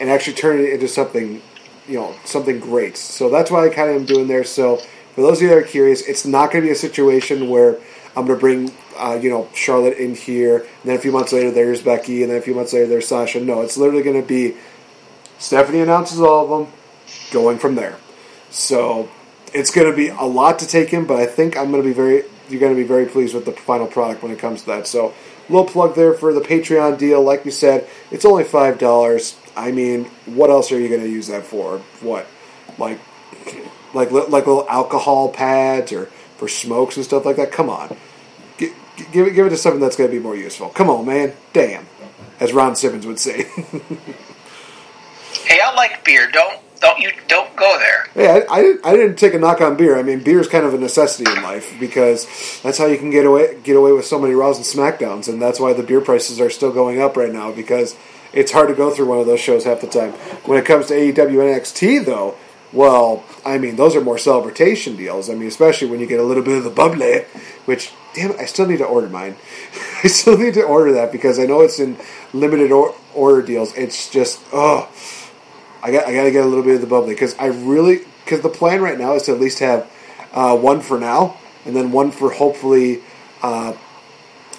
and 0.00 0.10
actually 0.10 0.34
turn 0.34 0.60
it 0.60 0.70
into 0.70 0.88
something, 0.88 1.42
you 1.88 1.94
know, 1.94 2.14
something 2.24 2.60
great. 2.60 2.96
So 2.96 3.28
that's 3.30 3.50
why 3.50 3.66
I 3.66 3.70
kind 3.70 3.90
of 3.90 3.96
am 3.96 4.04
doing 4.04 4.28
there. 4.28 4.44
So 4.44 4.76
for 5.14 5.22
those 5.22 5.38
of 5.38 5.42
you 5.42 5.48
that 5.48 5.56
are 5.56 5.62
curious, 5.62 6.02
it's 6.02 6.26
not 6.26 6.52
going 6.52 6.62
to 6.62 6.68
be 6.68 6.72
a 6.72 6.76
situation 6.76 7.48
where 7.48 7.78
I'm 8.14 8.26
going 8.26 8.36
to 8.38 8.40
bring, 8.40 8.72
uh, 8.98 9.18
you 9.20 9.30
know, 9.30 9.48
Charlotte 9.54 9.98
in 9.98 10.14
here, 10.14 10.58
and 10.58 10.84
then 10.84 10.96
a 10.96 11.00
few 11.00 11.12
months 11.12 11.32
later 11.32 11.50
there's 11.50 11.82
Becky, 11.82 12.22
and 12.22 12.30
then 12.30 12.38
a 12.38 12.42
few 12.42 12.54
months 12.54 12.72
later 12.72 12.86
there's 12.86 13.08
Sasha. 13.08 13.40
No, 13.40 13.62
it's 13.62 13.76
literally 13.76 14.02
going 14.02 14.20
to 14.20 14.26
be 14.26 14.56
Stephanie 15.38 15.80
announces 15.80 16.20
all 16.20 16.44
of 16.44 16.50
them, 16.50 16.72
going 17.30 17.58
from 17.58 17.74
there. 17.74 17.96
So 18.50 19.08
it's 19.52 19.70
going 19.70 19.90
to 19.90 19.96
be 19.96 20.08
a 20.08 20.22
lot 20.22 20.58
to 20.60 20.66
take 20.66 20.92
in, 20.92 21.06
but 21.06 21.20
I 21.20 21.26
think 21.26 21.56
I'm 21.56 21.70
going 21.70 21.82
to 21.82 21.88
be 21.88 21.94
very, 21.94 22.24
you're 22.48 22.60
going 22.60 22.74
to 22.74 22.80
be 22.80 22.86
very 22.86 23.06
pleased 23.06 23.34
with 23.34 23.44
the 23.44 23.52
final 23.52 23.86
product 23.86 24.22
when 24.22 24.32
it 24.32 24.38
comes 24.38 24.62
to 24.62 24.66
that. 24.68 24.86
So 24.86 25.14
little 25.48 25.66
plug 25.66 25.94
there 25.94 26.14
for 26.14 26.32
the 26.32 26.40
Patreon 26.40 26.98
deal. 26.98 27.22
Like 27.22 27.44
we 27.44 27.50
said, 27.50 27.88
it's 28.10 28.24
only 28.24 28.44
five 28.44 28.78
dollars. 28.78 29.36
I 29.56 29.72
mean, 29.72 30.04
what 30.26 30.50
else 30.50 30.72
are 30.72 30.78
you 30.78 30.88
going 30.88 31.02
to 31.02 31.08
use 31.08 31.28
that 31.28 31.44
for? 31.44 31.78
What, 32.00 32.26
like, 32.78 32.98
like 33.94 34.10
like 34.10 34.46
little 34.46 34.66
alcohol 34.68 35.30
pads 35.30 35.92
or 35.92 36.06
for 36.36 36.48
smokes 36.48 36.96
and 36.96 37.04
stuff 37.04 37.24
like 37.24 37.36
that? 37.36 37.52
Come 37.52 37.70
on, 37.70 37.96
give 39.12 39.26
it 39.26 39.32
give 39.32 39.46
it 39.46 39.50
to 39.50 39.56
something 39.56 39.80
that's 39.80 39.96
going 39.96 40.10
to 40.10 40.16
be 40.16 40.22
more 40.22 40.36
useful. 40.36 40.68
Come 40.70 40.90
on, 40.90 41.06
man. 41.06 41.34
Damn, 41.52 41.86
as 42.40 42.52
Ron 42.52 42.76
Simmons 42.76 43.06
would 43.06 43.18
say. 43.18 43.44
hey, 45.44 45.60
I 45.62 45.74
like 45.74 46.04
beer. 46.04 46.30
Don't 46.30 46.60
don't 46.80 46.98
you 46.98 47.12
don't 47.28 47.54
go 47.56 47.78
there. 47.78 48.06
Yeah, 48.14 48.44
I, 48.50 48.58
I, 48.58 48.62
didn't. 48.62 48.86
I 48.86 48.92
didn't 48.92 49.16
take 49.16 49.34
a 49.34 49.38
knock 49.38 49.60
on 49.60 49.76
beer. 49.76 49.98
I 49.98 50.02
mean, 50.02 50.22
beer 50.22 50.40
is 50.40 50.48
kind 50.48 50.64
of 50.64 50.74
a 50.74 50.78
necessity 50.78 51.30
in 51.30 51.42
life 51.42 51.74
because 51.80 52.26
that's 52.62 52.78
how 52.78 52.86
you 52.86 52.98
can 52.98 53.10
get 53.10 53.26
away 53.26 53.58
get 53.62 53.76
away 53.76 53.92
with 53.92 54.04
so 54.04 54.18
many 54.18 54.34
Raws 54.34 54.56
and 54.56 54.66
Smackdowns, 54.66 55.28
and 55.28 55.40
that's 55.40 55.60
why 55.60 55.72
the 55.72 55.82
beer 55.82 56.00
prices 56.00 56.40
are 56.40 56.50
still 56.50 56.72
going 56.72 57.00
up 57.00 57.16
right 57.16 57.32
now 57.32 57.52
because 57.52 57.96
it's 58.32 58.52
hard 58.52 58.68
to 58.68 58.74
go 58.74 58.90
through 58.90 59.06
one 59.06 59.18
of 59.18 59.26
those 59.26 59.40
shows 59.40 59.64
half 59.64 59.80
the 59.80 59.86
time. 59.86 60.12
When 60.44 60.58
it 60.58 60.64
comes 60.64 60.86
to 60.88 60.94
AEW 60.94 61.14
NXT, 61.14 62.04
though, 62.04 62.36
well, 62.72 63.24
I 63.44 63.58
mean, 63.58 63.76
those 63.76 63.96
are 63.96 64.00
more 64.00 64.18
celebration 64.18 64.96
deals. 64.96 65.30
I 65.30 65.34
mean, 65.34 65.48
especially 65.48 65.88
when 65.88 66.00
you 66.00 66.06
get 66.06 66.20
a 66.20 66.24
little 66.24 66.42
bit 66.42 66.58
of 66.58 66.64
the 66.64 66.70
bubbly, 66.70 67.20
which 67.64 67.92
damn 68.16 68.30
it, 68.32 68.40
I 68.40 68.46
still 68.46 68.66
need 68.66 68.78
to 68.78 68.86
order 68.86 69.08
mine. 69.08 69.36
I 70.02 70.08
still 70.08 70.36
need 70.36 70.54
to 70.54 70.62
order 70.62 70.92
that 70.92 71.12
because 71.12 71.38
I 71.38 71.44
know 71.44 71.60
it's 71.60 71.78
in 71.78 71.96
limited 72.32 72.72
or- 72.72 72.94
order 73.14 73.42
deals. 73.42 73.74
It's 73.76 74.10
just 74.10 74.42
oh. 74.52 74.90
I 75.82 75.92
got 75.92 76.06
I 76.06 76.14
got 76.14 76.24
to 76.24 76.32
get 76.32 76.44
a 76.44 76.48
little 76.48 76.64
bit 76.64 76.76
of 76.76 76.80
the 76.80 76.86
bubbly 76.88 77.14
because 77.14 77.36
I 77.38 77.46
really 77.46 78.00
because 78.24 78.40
the 78.40 78.48
plan 78.48 78.80
right 78.80 78.98
now 78.98 79.14
is 79.14 79.24
to 79.24 79.32
at 79.32 79.40
least 79.40 79.60
have 79.60 79.88
uh, 80.32 80.56
one 80.56 80.80
for 80.80 80.98
now 80.98 81.36
and 81.64 81.76
then 81.76 81.92
one 81.92 82.10
for 82.10 82.32
hopefully. 82.32 83.02
Uh, 83.42 83.74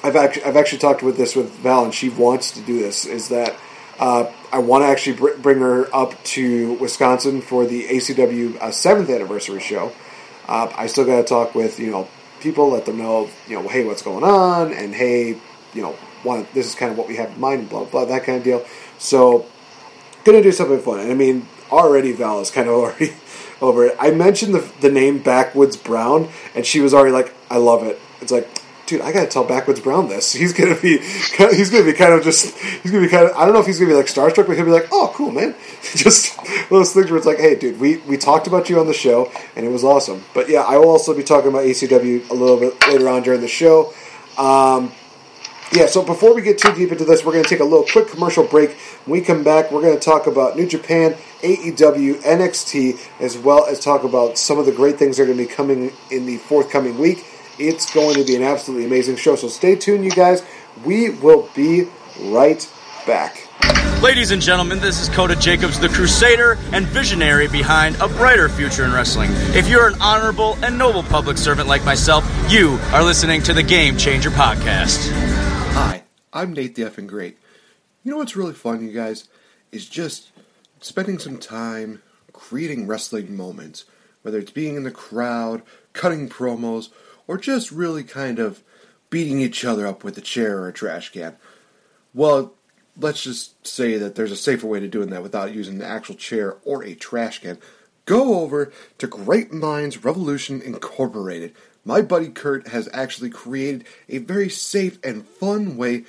I've 0.03 0.15
actually 0.15 0.43
I've 0.43 0.55
actually 0.55 0.77
talked 0.77 1.03
with 1.03 1.17
this 1.17 1.35
with 1.35 1.51
Val 1.51 1.83
and 1.83 1.93
she 1.93 2.09
wants 2.09 2.51
to 2.51 2.61
do 2.61 2.79
this. 2.79 3.05
Is 3.05 3.29
that 3.29 3.57
uh, 3.99 4.31
I 4.53 4.59
want 4.59 4.83
to 4.83 4.87
actually 4.87 5.17
br- 5.17 5.37
bring 5.41 5.59
her 5.59 5.93
up 5.93 6.23
to 6.25 6.73
Wisconsin 6.75 7.41
for 7.41 7.65
the 7.65 7.87
ACW 7.87 8.55
uh, 8.57 8.71
seventh 8.71 9.09
anniversary 9.09 9.59
show. 9.59 9.91
Uh, 10.47 10.71
I 10.77 10.87
still 10.87 11.05
got 11.05 11.17
to 11.17 11.23
talk 11.23 11.55
with 11.55 11.79
you 11.79 11.91
know 11.91 12.07
people, 12.39 12.69
let 12.69 12.85
them 12.85 12.97
know 12.97 13.29
you 13.47 13.59
know 13.59 13.67
hey 13.67 13.85
what's 13.85 14.01
going 14.01 14.23
on 14.23 14.73
and 14.73 14.93
hey 14.93 15.37
you 15.73 15.81
know 15.81 15.95
this 16.53 16.67
is 16.67 16.75
kind 16.75 16.91
of 16.91 16.97
what 16.97 17.07
we 17.07 17.15
have 17.15 17.31
in 17.31 17.39
mind, 17.39 17.69
blah 17.69 17.85
blah 17.85 18.05
that 18.05 18.23
kind 18.23 18.37
of 18.37 18.43
deal. 18.43 18.65
So 18.97 19.45
gonna 20.23 20.43
do 20.43 20.51
something 20.51 20.79
fun. 20.79 20.99
And 20.99 21.11
I 21.11 21.15
mean, 21.15 21.47
already 21.71 22.11
Val 22.11 22.39
is 22.41 22.51
kind 22.51 22.67
of 22.67 22.75
already 22.75 23.13
over 23.61 23.85
it. 23.85 23.95
I 23.99 24.11
mentioned 24.11 24.53
the, 24.53 24.69
the 24.81 24.91
name 24.91 25.19
Backwoods 25.19 25.77
Brown, 25.77 26.29
and 26.55 26.65
she 26.65 26.79
was 26.79 26.93
already 26.93 27.13
like, 27.13 27.33
"I 27.49 27.57
love 27.57 27.83
it." 27.83 27.99
It's 28.21 28.31
like, 28.31 28.47
dude, 28.87 29.01
I 29.01 29.11
gotta 29.11 29.27
tell 29.27 29.43
Backwoods 29.43 29.81
Brown 29.81 30.07
this. 30.07 30.33
He's 30.33 30.53
gonna 30.53 30.79
be, 30.79 30.97
he's 30.97 31.69
gonna 31.69 31.83
be 31.83 31.93
kind 31.93 32.13
of 32.13 32.23
just, 32.23 32.57
he's 32.57 32.91
gonna 32.91 33.03
be 33.03 33.09
kind 33.09 33.29
of. 33.29 33.35
I 33.35 33.45
don't 33.45 33.53
know 33.53 33.59
if 33.59 33.67
he's 33.67 33.77
gonna 33.77 33.91
be 33.91 33.95
like 33.95 34.07
starstruck, 34.07 34.47
but 34.47 34.55
he'll 34.55 34.65
be 34.65 34.71
like, 34.71 34.87
"Oh, 34.91 35.11
cool, 35.13 35.31
man." 35.31 35.53
just 35.95 36.35
those 36.69 36.93
things 36.93 37.11
where 37.11 37.17
it's 37.17 37.27
like, 37.27 37.37
"Hey, 37.37 37.55
dude, 37.55 37.79
we 37.79 37.97
we 37.97 38.17
talked 38.17 38.47
about 38.47 38.69
you 38.69 38.79
on 38.79 38.87
the 38.87 38.93
show, 38.93 39.31
and 39.55 39.65
it 39.65 39.69
was 39.69 39.83
awesome." 39.83 40.23
But 40.33 40.49
yeah, 40.49 40.61
I 40.61 40.77
will 40.77 40.89
also 40.89 41.13
be 41.13 41.23
talking 41.23 41.49
about 41.49 41.65
ACW 41.65 42.29
a 42.29 42.33
little 42.33 42.57
bit 42.57 42.73
later 42.87 43.07
on 43.09 43.21
during 43.21 43.41
the 43.41 43.47
show. 43.47 43.93
Um, 44.37 44.91
yeah, 45.73 45.87
so 45.87 46.01
before 46.01 46.33
we 46.33 46.41
get 46.41 46.57
too 46.57 46.73
deep 46.73 46.93
into 46.93 47.03
this, 47.03 47.25
we're 47.25 47.33
going 47.33 47.43
to 47.43 47.49
take 47.49 47.59
a 47.59 47.65
little 47.65 47.83
quick 47.83 48.07
commercial 48.07 48.45
break. 48.45 48.71
When 49.03 49.19
we 49.19 49.25
come 49.25 49.43
back, 49.43 49.69
we're 49.69 49.81
going 49.81 49.99
to 49.99 50.03
talk 50.03 50.25
about 50.25 50.55
New 50.55 50.65
Japan, 50.65 51.15
AEW, 51.41 52.21
NXT, 52.21 52.97
as 53.19 53.37
well 53.37 53.65
as 53.65 53.81
talk 53.81 54.05
about 54.05 54.37
some 54.37 54.59
of 54.59 54.65
the 54.65 54.71
great 54.71 54.97
things 54.97 55.17
that 55.17 55.23
are 55.23 55.25
going 55.25 55.37
to 55.37 55.43
be 55.43 55.53
coming 55.53 55.91
in 56.09 56.25
the 56.25 56.37
forthcoming 56.37 56.97
week. 56.97 57.25
It's 57.59 57.91
going 57.91 58.15
to 58.17 58.23
be 58.23 58.35
an 58.35 58.43
absolutely 58.43 58.85
amazing 58.85 59.15
show, 59.15 59.35
so 59.35 59.47
stay 59.47 59.75
tuned, 59.75 60.05
you 60.05 60.11
guys. 60.11 60.43
We 60.85 61.09
will 61.09 61.49
be 61.55 61.87
right 62.21 62.71
back. 63.07 63.47
Ladies 63.99 64.29
and 64.29 64.39
gentlemen, 64.39 64.79
this 64.79 65.01
is 65.01 65.09
Coda 65.09 65.35
Jacobs, 65.35 65.79
the 65.79 65.89
crusader 65.89 66.59
and 66.71 66.85
visionary 66.85 67.47
behind 67.47 67.95
a 67.95 68.07
brighter 68.09 68.47
future 68.47 68.85
in 68.85 68.93
wrestling. 68.93 69.31
If 69.55 69.67
you're 69.67 69.87
an 69.87 69.99
honorable 69.99 70.55
and 70.63 70.77
noble 70.77 71.01
public 71.01 71.39
servant 71.39 71.67
like 71.67 71.83
myself, 71.83 72.23
you 72.47 72.77
are 72.91 73.03
listening 73.03 73.41
to 73.43 73.53
the 73.53 73.63
Game 73.63 73.97
Changer 73.97 74.29
Podcast. 74.29 75.11
Hi, 75.73 76.03
I'm 76.31 76.53
Nate 76.53 76.75
the 76.75 76.83
Effing 76.83 77.07
Great. 77.07 77.39
You 78.03 78.11
know 78.11 78.17
what's 78.17 78.35
really 78.35 78.53
fun, 78.53 78.85
you 78.85 78.93
guys? 78.93 79.29
Is 79.71 79.89
just 79.89 80.29
spending 80.79 81.17
some 81.17 81.39
time 81.39 82.03
creating 82.33 82.85
wrestling 82.85 83.35
moments. 83.35 83.85
Whether 84.21 84.37
it's 84.37 84.51
being 84.51 84.75
in 84.75 84.83
the 84.83 84.91
crowd, 84.91 85.63
cutting 85.93 86.29
promos, 86.29 86.89
or 87.27 87.37
just 87.37 87.71
really 87.71 88.03
kind 88.03 88.39
of 88.39 88.63
beating 89.09 89.39
each 89.39 89.63
other 89.63 89.85
up 89.85 90.03
with 90.03 90.17
a 90.17 90.21
chair 90.21 90.59
or 90.59 90.67
a 90.67 90.73
trash 90.73 91.11
can. 91.11 91.35
Well, 92.13 92.53
let's 92.99 93.23
just 93.23 93.65
say 93.65 93.97
that 93.97 94.15
there's 94.15 94.31
a 94.31 94.35
safer 94.35 94.67
way 94.67 94.79
to 94.79 94.87
doing 94.87 95.09
that 95.09 95.23
without 95.23 95.53
using 95.53 95.75
an 95.75 95.87
actual 95.87 96.15
chair 96.15 96.57
or 96.63 96.83
a 96.83 96.95
trash 96.95 97.41
can, 97.41 97.57
go 98.05 98.39
over 98.39 98.71
to 98.97 99.07
Great 99.07 99.51
Minds 99.51 100.03
Revolution 100.03 100.61
Incorporated. 100.61 101.53
My 101.85 102.01
buddy 102.01 102.29
Kurt 102.29 102.69
has 102.69 102.89
actually 102.91 103.29
created 103.29 103.85
a 104.09 104.17
very 104.17 104.49
safe 104.49 104.99
and 105.03 105.25
fun 105.25 105.77
way 105.77 106.05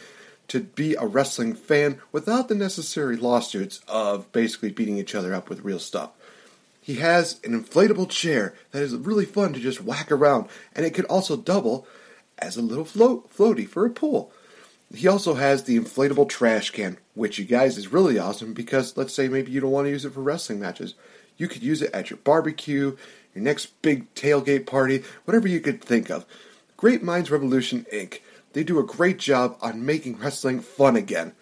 to 0.48 0.60
be 0.60 0.94
a 0.94 1.06
wrestling 1.06 1.54
fan 1.54 2.00
without 2.10 2.48
the 2.48 2.54
necessary 2.54 3.16
lawsuits 3.16 3.80
of 3.86 4.30
basically 4.32 4.70
beating 4.70 4.96
each 4.96 5.14
other 5.14 5.34
up 5.34 5.48
with 5.50 5.60
real 5.60 5.78
stuff. 5.78 6.10
He 6.88 6.94
has 6.94 7.38
an 7.44 7.52
inflatable 7.52 8.08
chair 8.08 8.54
that 8.70 8.82
is 8.82 8.96
really 8.96 9.26
fun 9.26 9.52
to 9.52 9.60
just 9.60 9.84
whack 9.84 10.10
around, 10.10 10.48
and 10.74 10.86
it 10.86 10.94
could 10.94 11.04
also 11.04 11.36
double 11.36 11.86
as 12.38 12.56
a 12.56 12.62
little 12.62 12.86
float 12.86 13.30
floaty 13.30 13.68
for 13.68 13.84
a 13.84 13.90
pool. 13.90 14.32
He 14.94 15.06
also 15.06 15.34
has 15.34 15.64
the 15.64 15.78
inflatable 15.78 16.30
trash 16.30 16.70
can, 16.70 16.96
which 17.12 17.38
you 17.38 17.44
guys 17.44 17.76
is 17.76 17.92
really 17.92 18.18
awesome 18.18 18.54
because 18.54 18.96
let's 18.96 19.12
say 19.12 19.28
maybe 19.28 19.52
you 19.52 19.60
don't 19.60 19.70
want 19.70 19.84
to 19.84 19.90
use 19.90 20.06
it 20.06 20.14
for 20.14 20.22
wrestling 20.22 20.60
matches. 20.60 20.94
You 21.36 21.46
could 21.46 21.62
use 21.62 21.82
it 21.82 21.92
at 21.92 22.08
your 22.08 22.20
barbecue, 22.24 22.96
your 23.34 23.44
next 23.44 23.82
big 23.82 24.14
tailgate 24.14 24.64
party, 24.64 25.04
whatever 25.26 25.46
you 25.46 25.60
could 25.60 25.84
think 25.84 26.08
of. 26.08 26.24
Great 26.78 27.02
Minds 27.02 27.30
Revolution 27.30 27.84
Inc. 27.92 28.20
They 28.54 28.64
do 28.64 28.78
a 28.78 28.82
great 28.82 29.18
job 29.18 29.58
on 29.60 29.84
making 29.84 30.20
wrestling 30.20 30.60
fun 30.60 30.96
again. 30.96 31.34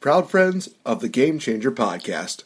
Proud 0.00 0.30
friends 0.30 0.70
of 0.86 1.00
the 1.00 1.10
Game 1.10 1.38
Changer 1.38 1.70
podcast. 1.70 2.44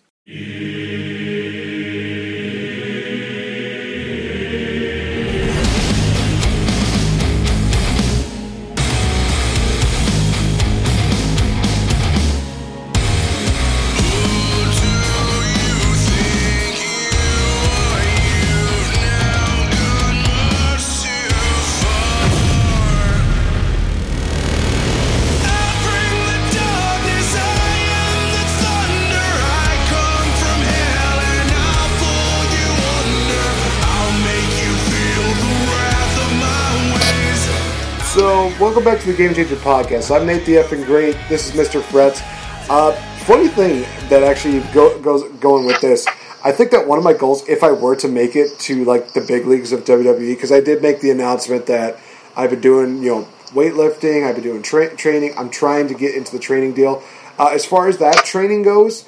Welcome 38.80 38.94
back 38.94 39.04
to 39.04 39.12
the 39.12 39.18
Game 39.18 39.34
Changer 39.34 39.56
podcast. 39.56 40.10
I'm 40.10 40.26
Nate 40.26 40.46
the 40.46 40.54
Effing 40.54 40.86
Great. 40.86 41.14
This 41.28 41.46
is 41.46 41.52
Mr. 41.52 41.82
Fretz. 41.82 42.22
Uh, 42.70 42.92
funny 43.26 43.48
thing 43.48 43.82
that 44.08 44.22
actually 44.22 44.60
go, 44.72 44.98
goes 45.00 45.22
going 45.32 45.66
with 45.66 45.78
this, 45.82 46.06
I 46.42 46.52
think 46.52 46.70
that 46.70 46.88
one 46.88 46.96
of 46.96 47.04
my 47.04 47.12
goals, 47.12 47.46
if 47.46 47.62
I 47.62 47.72
were 47.72 47.94
to 47.96 48.08
make 48.08 48.36
it 48.36 48.58
to 48.60 48.86
like 48.86 49.12
the 49.12 49.20
big 49.20 49.44
leagues 49.46 49.72
of 49.72 49.84
WWE, 49.84 50.34
because 50.34 50.50
I 50.50 50.60
did 50.60 50.80
make 50.80 51.02
the 51.02 51.10
announcement 51.10 51.66
that 51.66 51.98
I've 52.34 52.48
been 52.48 52.62
doing, 52.62 53.02
you 53.02 53.10
know, 53.10 53.28
weightlifting, 53.48 54.26
I've 54.26 54.36
been 54.36 54.44
doing 54.44 54.62
tra- 54.62 54.96
training. 54.96 55.34
I'm 55.36 55.50
trying 55.50 55.88
to 55.88 55.94
get 55.94 56.14
into 56.14 56.32
the 56.32 56.38
training 56.38 56.72
deal. 56.72 57.02
Uh, 57.38 57.50
as 57.52 57.66
far 57.66 57.86
as 57.86 57.98
that 57.98 58.24
training 58.24 58.62
goes, 58.62 59.04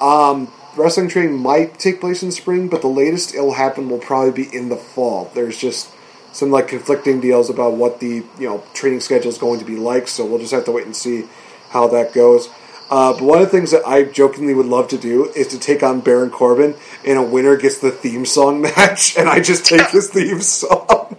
um, 0.00 0.50
wrestling 0.78 1.08
training 1.08 1.36
might 1.36 1.78
take 1.78 2.00
place 2.00 2.22
in 2.22 2.32
spring, 2.32 2.68
but 2.68 2.80
the 2.80 2.88
latest 2.88 3.34
it'll 3.34 3.52
happen 3.52 3.90
will 3.90 3.98
probably 3.98 4.44
be 4.44 4.56
in 4.56 4.70
the 4.70 4.76
fall. 4.76 5.30
There's 5.34 5.58
just 5.58 5.93
some 6.34 6.50
like 6.50 6.66
conflicting 6.68 7.20
deals 7.20 7.48
about 7.48 7.74
what 7.74 8.00
the 8.00 8.24
you 8.38 8.48
know 8.48 8.62
training 8.74 9.00
schedule 9.00 9.30
is 9.30 9.38
going 9.38 9.60
to 9.60 9.64
be 9.64 9.76
like. 9.76 10.08
So 10.08 10.26
we'll 10.26 10.40
just 10.40 10.52
have 10.52 10.64
to 10.66 10.72
wait 10.72 10.84
and 10.84 10.94
see 10.94 11.24
how 11.70 11.86
that 11.88 12.12
goes. 12.12 12.50
Uh, 12.90 13.14
but 13.14 13.22
one 13.22 13.40
of 13.40 13.50
the 13.50 13.50
things 13.50 13.70
that 13.70 13.86
I 13.86 14.04
jokingly 14.04 14.52
would 14.52 14.66
love 14.66 14.88
to 14.88 14.98
do 14.98 15.30
is 15.30 15.48
to 15.48 15.58
take 15.58 15.82
on 15.82 16.00
Baron 16.00 16.30
Corbin, 16.30 16.74
and 17.04 17.18
a 17.18 17.22
winner 17.22 17.56
gets 17.56 17.78
the 17.78 17.90
theme 17.90 18.26
song 18.26 18.60
match, 18.76 19.16
and 19.16 19.28
I 19.28 19.40
just 19.40 19.64
take 19.64 19.88
his 19.90 20.10
theme 20.12 20.40
song. 20.40 21.16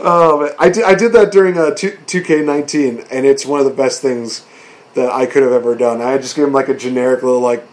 um, 0.00 0.50
I 0.58 0.70
did 0.72 0.84
I 0.84 0.94
did 0.94 1.12
that 1.12 1.30
during 1.32 1.56
uh, 1.56 1.70
two 1.70 2.20
K 2.20 2.42
nineteen, 2.42 3.04
and 3.10 3.24
it's 3.24 3.46
one 3.46 3.60
of 3.60 3.66
the 3.66 3.72
best 3.72 4.02
things 4.02 4.44
that 4.94 5.10
I 5.12 5.26
could 5.26 5.44
have 5.44 5.52
ever 5.52 5.76
done. 5.76 6.02
I 6.02 6.18
just 6.18 6.34
give 6.34 6.46
him 6.46 6.52
like 6.52 6.68
a 6.68 6.74
generic 6.74 7.22
little 7.22 7.40
like, 7.40 7.64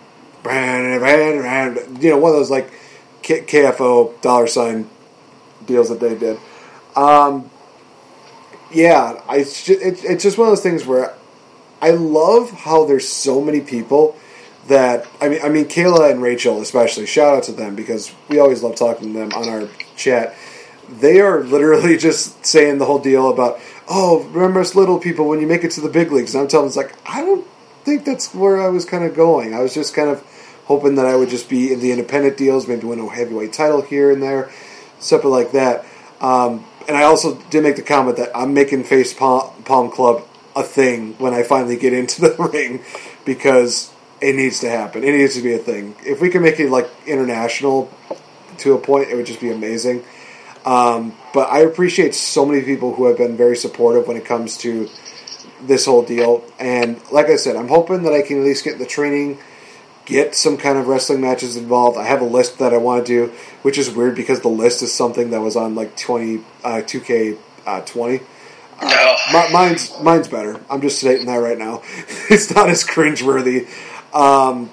you 0.45 0.51
know, 0.51 2.17
one 2.17 2.31
of 2.31 2.37
those 2.37 2.51
like 2.51 2.69
KFO 3.23 4.21
dollar 4.21 4.45
sign 4.45 4.89
deals 5.65 5.89
that 5.89 5.99
they 5.99 6.15
did. 6.15 6.37
Um, 6.95 7.49
yeah, 8.71 9.21
I, 9.27 9.37
it's, 9.37 9.69
it's 9.69 10.23
just 10.23 10.37
one 10.37 10.47
of 10.47 10.51
those 10.51 10.63
things 10.63 10.85
where 10.85 11.13
I 11.81 11.91
love 11.91 12.51
how 12.51 12.85
there's 12.85 13.07
so 13.07 13.41
many 13.41 13.61
people 13.61 14.15
that 14.67 15.05
I 15.19 15.29
mean, 15.29 15.39
I 15.43 15.49
mean 15.49 15.65
Kayla 15.65 16.11
and 16.11 16.21
Rachel 16.21 16.61
especially. 16.61 17.05
Shout 17.05 17.37
out 17.37 17.43
to 17.43 17.51
them 17.51 17.75
because 17.75 18.13
we 18.29 18.39
always 18.39 18.63
love 18.63 18.75
talking 18.75 19.13
to 19.13 19.19
them 19.19 19.33
on 19.33 19.49
our 19.49 19.67
chat. 19.95 20.35
They 20.89 21.19
are 21.19 21.43
literally 21.43 21.97
just 22.07 22.45
saying 22.45 22.77
the 22.77 22.85
whole 22.85 22.99
deal 22.99 23.29
about, 23.29 23.59
oh, 23.89 24.23
remember 24.31 24.61
us 24.61 24.75
little 24.75 24.99
people 24.99 25.27
when 25.27 25.41
you 25.41 25.47
make 25.47 25.63
it 25.63 25.71
to 25.71 25.81
the 25.81 25.89
big 25.89 26.11
leagues. 26.11 26.33
And 26.33 26.43
I'm 26.43 26.47
telling 26.47 26.69
them, 26.69 26.69
it's 26.69 26.77
like 26.77 26.95
I 27.05 27.21
don't 27.21 27.45
think 27.83 28.05
that's 28.05 28.33
where 28.33 28.61
I 28.61 28.69
was 28.69 28.85
kind 28.85 29.03
of 29.03 29.15
going. 29.15 29.53
I 29.53 29.59
was 29.59 29.73
just 29.73 29.93
kind 29.93 30.09
of 30.09 30.21
hoping 30.65 30.95
that 30.95 31.05
I 31.05 31.15
would 31.15 31.29
just 31.29 31.49
be 31.49 31.73
in 31.73 31.81
the 31.81 31.91
independent 31.91 32.37
deals, 32.37 32.67
maybe 32.67 32.87
win 32.87 32.99
a 32.99 33.09
heavyweight 33.09 33.51
title 33.51 33.81
here 33.81 34.11
and 34.11 34.23
there, 34.23 34.49
stuff 35.03 35.23
like 35.23 35.51
that. 35.51 35.85
Um, 36.21 36.65
and 36.87 36.97
I 36.97 37.03
also 37.03 37.35
did 37.49 37.63
make 37.63 37.75
the 37.75 37.81
comment 37.81 38.17
that 38.17 38.35
I'm 38.35 38.53
making 38.53 38.83
Face 38.83 39.13
Palm, 39.13 39.51
Palm 39.63 39.91
Club 39.91 40.25
a 40.55 40.63
thing 40.63 41.13
when 41.17 41.33
I 41.33 41.43
finally 41.43 41.77
get 41.77 41.93
into 41.93 42.21
the 42.29 42.35
ring 42.35 42.83
because 43.25 43.91
it 44.21 44.35
needs 44.35 44.59
to 44.61 44.69
happen. 44.69 45.03
It 45.03 45.11
needs 45.11 45.35
to 45.35 45.41
be 45.41 45.53
a 45.53 45.59
thing. 45.59 45.95
If 46.05 46.21
we 46.21 46.29
can 46.29 46.41
make 46.41 46.59
it 46.59 46.69
like 46.69 46.89
international 47.05 47.91
to 48.59 48.73
a 48.73 48.77
point, 48.77 49.09
it 49.09 49.15
would 49.15 49.25
just 49.25 49.41
be 49.41 49.51
amazing. 49.51 50.03
Um, 50.65 51.15
but 51.33 51.49
I 51.49 51.59
appreciate 51.59 52.15
so 52.15 52.45
many 52.45 52.61
people 52.61 52.93
who 52.93 53.05
have 53.07 53.17
been 53.17 53.35
very 53.35 53.57
supportive 53.57 54.07
when 54.07 54.15
it 54.15 54.25
comes 54.25 54.57
to 54.59 54.89
this 55.61 55.85
whole 55.85 56.03
deal. 56.03 56.43
And 56.59 57.01
like 57.11 57.27
I 57.27 57.35
said, 57.35 57.55
I'm 57.55 57.67
hoping 57.67 58.03
that 58.03 58.13
I 58.13 58.21
can 58.21 58.39
at 58.39 58.43
least 58.43 58.63
get 58.63 58.79
the 58.79 58.85
training, 58.85 59.39
get 60.05 60.35
some 60.35 60.57
kind 60.57 60.77
of 60.77 60.87
wrestling 60.87 61.21
matches 61.21 61.55
involved. 61.55 61.97
I 61.97 62.05
have 62.05 62.21
a 62.21 62.25
list 62.25 62.59
that 62.59 62.73
I 62.73 62.77
want 62.77 63.05
to 63.05 63.27
do, 63.27 63.33
which 63.61 63.77
is 63.77 63.89
weird 63.89 64.15
because 64.15 64.41
the 64.41 64.49
list 64.49 64.81
is 64.81 64.93
something 64.93 65.29
that 65.31 65.41
was 65.41 65.55
on 65.55 65.75
like 65.75 65.95
20, 65.97 66.43
uh, 66.63 66.81
2K 66.83 67.37
uh, 67.65 67.81
20. 67.81 68.21
Uh, 68.79 69.15
my, 69.31 69.49
mine's 69.51 69.93
mine's 70.01 70.27
better. 70.27 70.59
I'm 70.69 70.81
just 70.81 70.99
stating 70.99 71.27
that 71.27 71.37
right 71.37 71.57
now. 71.57 71.81
it's 72.29 72.53
not 72.53 72.69
as 72.69 72.83
cringeworthy. 72.83 73.67
Um, 74.13 74.69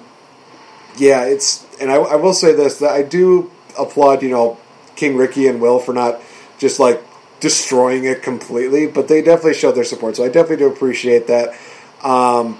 yeah, 0.97 1.23
it's 1.23 1.65
and 1.79 1.91
I, 1.91 1.95
I 1.95 2.15
will 2.15 2.33
say 2.33 2.53
this 2.53 2.79
that 2.79 2.91
I 2.91 3.03
do 3.03 3.51
applaud 3.79 4.21
you 4.21 4.29
know 4.29 4.57
King 4.95 5.15
Ricky 5.15 5.47
and 5.47 5.61
Will 5.61 5.79
for 5.79 5.93
not 5.93 6.19
just 6.57 6.79
like 6.79 7.01
destroying 7.39 8.03
it 8.03 8.21
completely, 8.21 8.87
but 8.87 9.07
they 9.07 9.21
definitely 9.21 9.53
showed 9.53 9.73
their 9.73 9.83
support. 9.83 10.15
So 10.15 10.23
I 10.23 10.27
definitely 10.27 10.57
do 10.57 10.67
appreciate 10.67 11.27
that. 11.27 11.55
Um, 12.03 12.59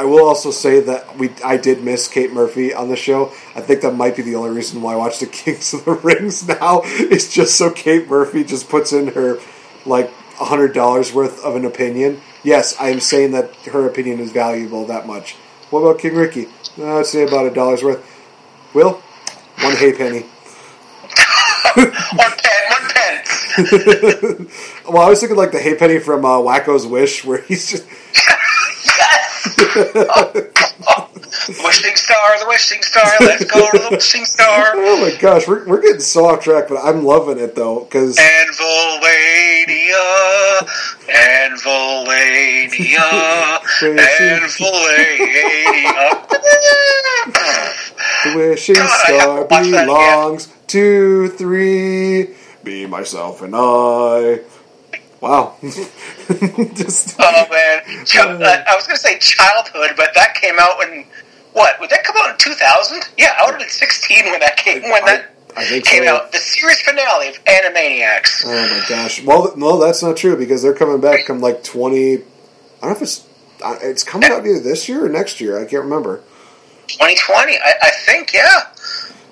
I 0.00 0.04
will 0.04 0.26
also 0.26 0.50
say 0.50 0.80
that 0.80 1.18
we 1.18 1.28
I 1.44 1.58
did 1.58 1.84
miss 1.84 2.08
Kate 2.08 2.32
Murphy 2.32 2.72
on 2.72 2.88
the 2.88 2.96
show. 2.96 3.32
I 3.54 3.60
think 3.60 3.82
that 3.82 3.94
might 3.94 4.16
be 4.16 4.22
the 4.22 4.34
only 4.34 4.48
reason 4.48 4.80
why 4.80 4.94
I 4.94 4.96
watch 4.96 5.18
the 5.18 5.26
Kings 5.40 5.74
of 5.74 5.84
the 5.84 5.92
Rings 5.92 6.48
now. 6.48 6.80
It's 6.84 7.30
just 7.30 7.58
so 7.58 7.70
Kate 7.70 8.08
Murphy 8.08 8.42
just 8.42 8.70
puts 8.70 8.94
in 8.94 9.08
her 9.08 9.38
like 9.84 10.10
hundred 10.36 10.72
dollars 10.72 11.12
worth 11.12 11.44
of 11.44 11.54
an 11.54 11.66
opinion. 11.66 12.22
Yes, 12.42 12.74
I 12.80 12.88
am 12.88 13.00
saying 13.00 13.32
that 13.32 13.54
her 13.66 13.86
opinion 13.86 14.20
is 14.20 14.32
valuable 14.32 14.86
that 14.86 15.06
much. 15.06 15.34
What 15.68 15.80
about 15.80 15.98
King 15.98 16.14
Ricky? 16.14 16.46
Uh, 16.78 17.00
I'd 17.00 17.04
say 17.04 17.28
about 17.28 17.44
a 17.44 17.50
dollar's 17.50 17.82
worth. 17.82 18.02
Will 18.72 19.02
one 19.60 19.76
hay 19.76 19.92
penny. 19.92 20.20
one 21.76 21.92
pen, 21.92 22.62
one 22.70 22.88
pen. 22.88 24.48
well, 24.88 25.02
I 25.02 25.10
was 25.10 25.20
thinking 25.20 25.36
like 25.36 25.52
the 25.52 25.60
hay 25.60 25.74
penny 25.74 25.98
from 25.98 26.24
uh, 26.24 26.38
Wakko's 26.38 26.86
Wish, 26.86 27.22
where 27.22 27.42
he's 27.42 27.70
just. 27.70 27.86
The 31.46 31.62
wishing 31.64 31.96
star, 31.96 32.38
the 32.38 32.46
wishing 32.48 32.82
star, 32.82 33.10
let's 33.20 33.44
go 33.44 33.70
to 33.70 33.78
the 33.78 33.88
wishing 33.92 34.24
star. 34.24 34.72
Oh 34.90 35.00
my 35.00 35.16
gosh, 35.18 35.46
we're, 35.46 35.64
we're 35.66 35.80
getting 35.80 36.00
so 36.00 36.26
off 36.26 36.42
track, 36.42 36.68
but 36.68 36.78
I'm 36.82 37.04
loving 37.04 37.38
it 37.38 37.54
though 37.54 37.84
because 37.84 38.16
Anvilania, 38.16 39.06
Anvilania, 41.08 42.98
Anvilania. 43.90 44.80
the 48.24 48.32
wishing 48.36 48.74
God, 48.74 48.88
star 48.88 49.38
have 49.38 49.48
to 49.48 49.54
watch 49.54 49.70
that 49.70 49.86
belongs 49.86 50.48
to 50.68 51.28
three. 51.30 52.34
Be 52.64 52.86
myself 52.86 53.42
and 53.42 53.54
I. 53.56 54.40
Wow, 55.20 55.56
just 55.62 57.16
Oh 57.20 57.46
man, 57.50 58.04
Ch- 58.06 58.16
uh, 58.16 58.64
I 58.66 58.74
was 58.74 58.86
going 58.86 58.96
to 58.96 59.02
say 59.02 59.18
childhood, 59.18 59.90
but 59.96 60.14
that 60.14 60.34
came 60.40 60.58
out 60.58 60.78
when 60.78 61.04
what? 61.52 61.78
Would 61.80 61.90
that 61.90 62.04
come 62.04 62.16
out 62.18 62.30
in 62.30 62.36
two 62.38 62.54
thousand? 62.54 63.02
Yeah, 63.18 63.34
I 63.38 63.44
would 63.44 63.52
have 63.52 63.60
been 63.60 63.68
sixteen 63.68 64.24
when 64.26 64.40
that 64.40 64.56
came 64.56 64.82
when 64.82 65.04
that 65.04 65.30
I 65.56 65.64
think 65.64 65.84
came 65.84 66.04
so. 66.04 66.16
out. 66.16 66.32
The 66.32 66.38
series 66.38 66.80
finale 66.80 67.28
of 67.28 67.44
Animaniacs. 67.44 68.44
Oh 68.46 68.68
my 68.68 68.84
gosh. 68.88 69.22
Well, 69.24 69.52
no, 69.56 69.78
that's 69.78 70.02
not 70.02 70.16
true 70.16 70.36
because 70.36 70.62
they're 70.62 70.74
coming 70.74 71.00
back 71.00 71.26
come 71.26 71.40
like 71.40 71.62
20. 71.64 72.14
I 72.14 72.18
don't 72.18 72.82
know 72.82 72.90
if 72.92 73.02
it's 73.02 73.26
it's 73.82 74.04
coming 74.04 74.30
out 74.30 74.46
either 74.46 74.60
this 74.60 74.88
year 74.88 75.04
or 75.04 75.08
next 75.08 75.40
year. 75.40 75.58
I 75.58 75.66
can't 75.66 75.84
remember. 75.84 76.22
2020, 76.86 77.56
I, 77.56 77.72
I 77.82 77.90
think, 77.90 78.32
yeah. 78.32 78.72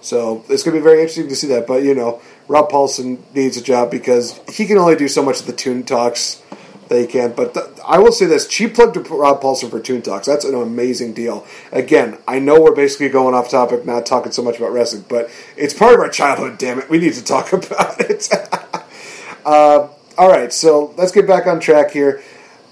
So 0.01 0.45
it's 0.49 0.63
going 0.63 0.75
to 0.75 0.81
be 0.81 0.85
very 0.85 0.99
interesting 1.01 1.29
to 1.29 1.37
see 1.37 1.49
that. 1.49 1.67
But 1.67 1.83
you 1.83 1.95
know, 1.95 2.21
Rob 2.49 2.71
Paulsen 2.71 3.19
needs 3.35 3.57
a 3.57 3.63
job 3.63 3.91
because 3.91 4.41
he 4.49 4.67
can 4.67 4.79
only 4.79 4.97
do 4.97 5.07
so 5.07 5.23
much 5.23 5.41
of 5.41 5.47
the 5.47 5.53
Tune 5.53 5.85
Talks 5.85 6.43
that 6.89 6.99
he 6.99 7.07
can. 7.07 7.33
But 7.33 7.55
th- 7.55 7.67
I 7.87 7.99
will 7.99 8.13
say 8.13 8.27
this: 8.27 8.47
cheap 8.47 8.75
plug 8.75 8.95
to 8.95 9.01
Rob 9.01 9.41
Paulsen 9.41 9.71
for 9.71 9.81
Tune 9.81 10.03
Talks. 10.03 10.27
That's 10.27 10.45
an 10.45 10.55
amazing 10.55 11.13
deal. 11.13 11.47
Again, 11.73 12.19
I 12.27 12.39
know 12.39 12.61
we're 12.61 12.75
basically 12.75 13.11
going 13.11 13.35
off 13.35 13.51
topic, 13.51 13.85
not 13.85 14.07
talking 14.07 14.33
so 14.33 14.43
much 14.43 14.57
about 14.57 14.73
wrestling, 14.73 15.05
but 15.09 15.31
it's 15.57 15.75
part 15.75 15.95
of 15.95 16.01
our 16.01 16.09
childhood. 16.09 16.59
Damn 16.59 16.79
it, 16.79 16.89
we 16.89 16.99
need 16.99 17.15
to 17.15 17.25
talk 17.25 17.53
about 17.53 18.01
it. 18.01 18.29
uh, 19.45 19.89
all 20.17 20.29
right, 20.29 20.53
so 20.53 20.95
let's 20.97 21.13
get 21.13 21.27
back 21.27 21.47
on 21.47 21.61
track 21.61 21.91
here. 21.93 22.23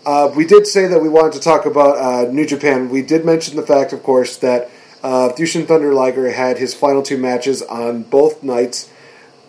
Uh, 0.05 0.33
we 0.35 0.47
did 0.47 0.67
say 0.67 0.87
that 0.87 1.03
we 1.03 1.09
wanted 1.09 1.33
to 1.33 1.41
talk 1.41 1.67
about 1.67 1.99
uh, 1.99 2.31
New 2.31 2.47
Japan. 2.47 2.89
We 2.89 3.03
did 3.03 3.25
mention 3.25 3.57
the 3.57 3.63
fact, 3.63 3.93
of 3.93 4.03
course, 4.05 4.37
that 4.39 4.71
uh, 5.03 5.31
Jushin 5.37 5.67
Thunder 5.67 5.93
Liger 5.93 6.31
had 6.31 6.59
his 6.59 6.75
final 6.75 7.03
two 7.03 7.19
matches 7.19 7.61
on 7.63 8.05
both 8.05 8.43
nights, 8.43 8.91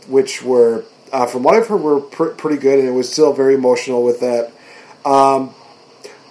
which 0.08 0.44
were, 0.44 0.84
uh, 1.12 1.26
from 1.26 1.44
what 1.44 1.56
I've 1.56 1.68
heard, 1.68 1.82
were 1.82 2.00
pr- 2.00 2.30
pretty 2.30 2.58
good, 2.58 2.80
and 2.80 2.88
it 2.88 2.92
was 2.92 3.12
still 3.12 3.34
very 3.34 3.56
emotional 3.56 4.04
with 4.04 4.20
that. 4.22 4.52
Um, 5.06 5.54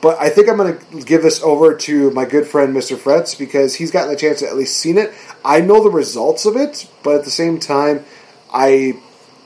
but 0.03 0.21
I 0.21 0.29
think 0.29 0.49
I'm 0.49 0.57
going 0.57 0.79
to 0.79 1.03
give 1.03 1.23
this 1.23 1.43
over 1.43 1.75
to 1.75 2.11
my 2.11 2.27
good 2.27 2.47
friend 2.47 2.75
Mr. 2.75 2.97
Fretz 2.97 3.37
because 3.39 3.75
he's 3.75 3.91
gotten 3.91 4.13
a 4.13 4.17
chance 4.17 4.41
to 4.41 4.47
at 4.47 4.57
least 4.57 4.77
seen 4.77 4.99
it. 4.99 5.13
I 5.45 5.61
know 5.61 5.83
the 5.83 5.91
results 5.91 6.45
of 6.45 6.57
it, 6.57 6.89
but 7.03 7.17
at 7.17 7.25
the 7.25 7.31
same 7.31 7.59
time, 7.59 8.05
I 8.53 9.01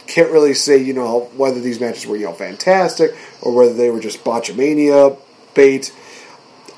can't 0.07 0.31
really 0.33 0.55
say 0.55 0.77
you 0.77 0.93
know 0.93 1.31
whether 1.37 1.61
these 1.61 1.81
matches 1.81 2.05
were 2.05 2.17
you 2.17 2.27
know 2.27 2.33
fantastic 2.33 3.17
or 3.41 3.55
whether 3.55 3.73
they 3.73 3.91
were 3.91 4.01
just 4.01 4.25
botchamania 4.25 5.17
bait. 5.55 5.95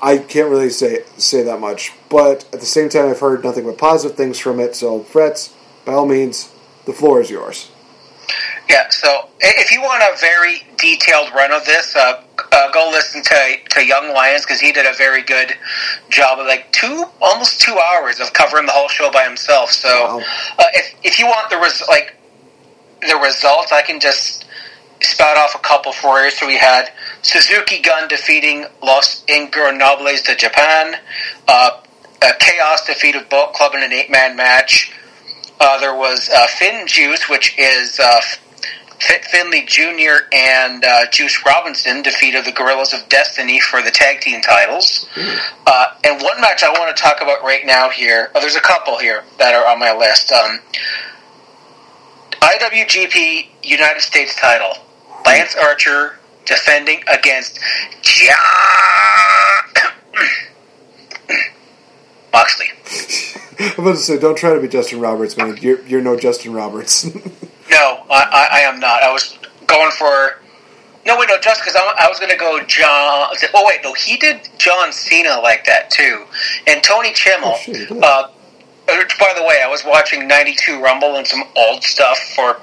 I 0.01 0.17
can't 0.17 0.49
really 0.49 0.69
say 0.69 1.03
say 1.17 1.43
that 1.43 1.59
much, 1.59 1.93
but 2.09 2.45
at 2.53 2.59
the 2.59 2.65
same 2.65 2.89
time, 2.89 3.09
I've 3.09 3.19
heard 3.19 3.43
nothing 3.43 3.65
but 3.65 3.77
positive 3.77 4.15
things 4.15 4.37
from 4.37 4.59
it. 4.59 4.75
So, 4.75 5.01
Fretz, 5.01 5.51
by 5.83 5.93
all 5.93 6.05
means, 6.05 6.52
the 6.85 6.93
floor 6.93 7.21
is 7.21 7.29
yours. 7.29 7.69
Yeah, 8.69 8.89
so 8.89 9.29
if 9.39 9.71
you 9.71 9.81
want 9.81 10.03
a 10.03 10.17
very 10.19 10.65
detailed 10.77 11.33
run 11.33 11.51
of 11.51 11.65
this, 11.65 11.95
uh, 11.95 12.23
uh, 12.51 12.71
go 12.71 12.89
listen 12.91 13.21
to 13.21 13.57
to 13.71 13.85
Young 13.85 14.13
Lions 14.13 14.45
because 14.45 14.61
he 14.61 14.71
did 14.71 14.85
a 14.85 14.93
very 14.93 15.21
good 15.21 15.53
job 16.09 16.39
of 16.39 16.47
like 16.47 16.71
two, 16.71 17.05
almost 17.21 17.59
two 17.59 17.77
hours 17.77 18.19
of 18.19 18.31
covering 18.31 18.65
the 18.65 18.71
whole 18.71 18.87
show 18.87 19.11
by 19.11 19.25
himself. 19.25 19.71
So 19.71 19.89
wow. 19.89 20.21
uh, 20.59 20.63
if 20.73 20.95
if 21.03 21.19
you 21.19 21.25
want 21.25 21.49
the 21.49 21.57
res- 21.57 21.83
like 21.89 22.15
the 23.01 23.17
results, 23.17 23.71
I 23.73 23.81
can 23.81 23.99
just 23.99 24.45
spout 25.01 25.37
off 25.37 25.55
a 25.55 25.59
couple 25.59 25.91
for 25.91 26.21
you. 26.21 26.31
So 26.31 26.47
we 26.47 26.57
had 26.57 26.89
Suzuki 27.21 27.81
Gun 27.81 28.07
defeating 28.07 28.65
Los 28.81 29.25
Ingobernables 29.25 30.25
de 30.25 30.35
Japan. 30.35 30.95
Uh, 31.47 31.81
Chaos 32.39 32.85
defeated 32.85 33.27
Bullet 33.29 33.53
Club 33.53 33.73
in 33.75 33.83
an 33.83 33.91
eight 33.91 34.09
man 34.09 34.37
match. 34.37 34.93
Uh, 35.65 35.79
there 35.79 35.95
was 35.95 36.29
uh, 36.29 36.45
Finn 36.47 36.85
Juice, 36.85 37.29
which 37.29 37.57
is 37.57 37.97
uh, 37.97 38.19
Fit 38.99 39.23
Finlay 39.23 39.63
Jr. 39.65 40.27
and 40.33 40.83
uh, 40.83 41.05
Juice 41.09 41.41
Robinson 41.45 42.01
defeated 42.01 42.43
the 42.43 42.51
Guerrillas 42.51 42.91
of 42.91 43.07
Destiny 43.07 43.61
for 43.61 43.81
the 43.81 43.89
tag 43.89 44.19
team 44.19 44.41
titles. 44.41 45.07
Uh, 45.65 45.85
and 46.03 46.21
one 46.21 46.41
match 46.41 46.63
I 46.63 46.69
want 46.71 46.93
to 46.93 47.01
talk 47.01 47.21
about 47.21 47.43
right 47.43 47.65
now 47.65 47.89
here, 47.89 48.29
oh, 48.35 48.41
there's 48.41 48.57
a 48.57 48.61
couple 48.61 48.97
here 48.97 49.23
that 49.39 49.55
are 49.55 49.65
on 49.65 49.79
my 49.79 49.93
list. 49.93 50.33
Um, 50.33 50.59
IWGP 52.41 53.47
United 53.63 54.01
States 54.01 54.35
title. 54.35 54.73
Lance 55.25 55.55
Archer 55.55 56.19
defending 56.43 57.03
against 57.07 57.57
John 58.01 58.35
Moxley. 62.33 62.67
I'm 63.59 63.83
about 63.83 63.91
to 63.91 63.97
say, 63.97 64.17
don't 64.17 64.37
try 64.37 64.53
to 64.53 64.59
be 64.59 64.67
Justin 64.67 64.99
Roberts, 64.99 65.37
man. 65.37 65.57
You're, 65.61 65.81
you're 65.85 66.01
no 66.01 66.17
Justin 66.17 66.53
Roberts. 66.53 67.05
no, 67.15 67.23
I, 67.71 68.03
I, 68.09 68.47
I, 68.51 68.59
am 68.61 68.79
not. 68.79 69.03
I 69.03 69.13
was 69.13 69.37
going 69.67 69.91
for. 69.91 70.41
No, 71.05 71.17
wait, 71.19 71.29
no, 71.29 71.39
just 71.39 71.61
because 71.61 71.75
I, 71.75 71.81
I 71.99 72.09
was 72.09 72.19
going 72.19 72.31
to 72.31 72.37
go 72.37 72.63
John. 72.65 73.35
Oh, 73.53 73.65
wait, 73.65 73.81
no, 73.83 73.93
he 73.93 74.17
did 74.17 74.49
John 74.57 74.91
Cena 74.91 75.39
like 75.41 75.65
that, 75.65 75.91
too. 75.91 76.25
And 76.65 76.81
Tony 76.81 77.11
Chimel. 77.11 77.53
Oh, 77.53 77.57
shit, 77.57 77.91
uh, 77.91 78.27
by 78.87 79.33
the 79.35 79.43
way, 79.43 79.61
I 79.63 79.67
was 79.69 79.83
watching 79.85 80.27
92 80.27 80.81
Rumble 80.81 81.15
and 81.15 81.27
some 81.27 81.43
old 81.55 81.83
stuff 81.83 82.17
for 82.35 82.59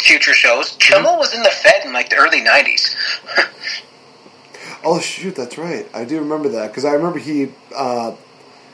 future 0.00 0.32
shows. 0.32 0.76
Chimel 0.78 1.04
mm-hmm. 1.04 1.18
was 1.18 1.34
in 1.34 1.42
the 1.42 1.50
Fed 1.50 1.84
in 1.84 1.92
like 1.92 2.10
the 2.10 2.16
early 2.16 2.40
'90s. 2.40 2.94
oh 4.84 5.00
shoot, 5.00 5.34
that's 5.34 5.58
right. 5.58 5.86
I 5.94 6.04
do 6.04 6.18
remember 6.20 6.48
that 6.50 6.68
because 6.68 6.84
I 6.84 6.92
remember 6.92 7.18
he 7.18 7.52
uh, 7.74 8.12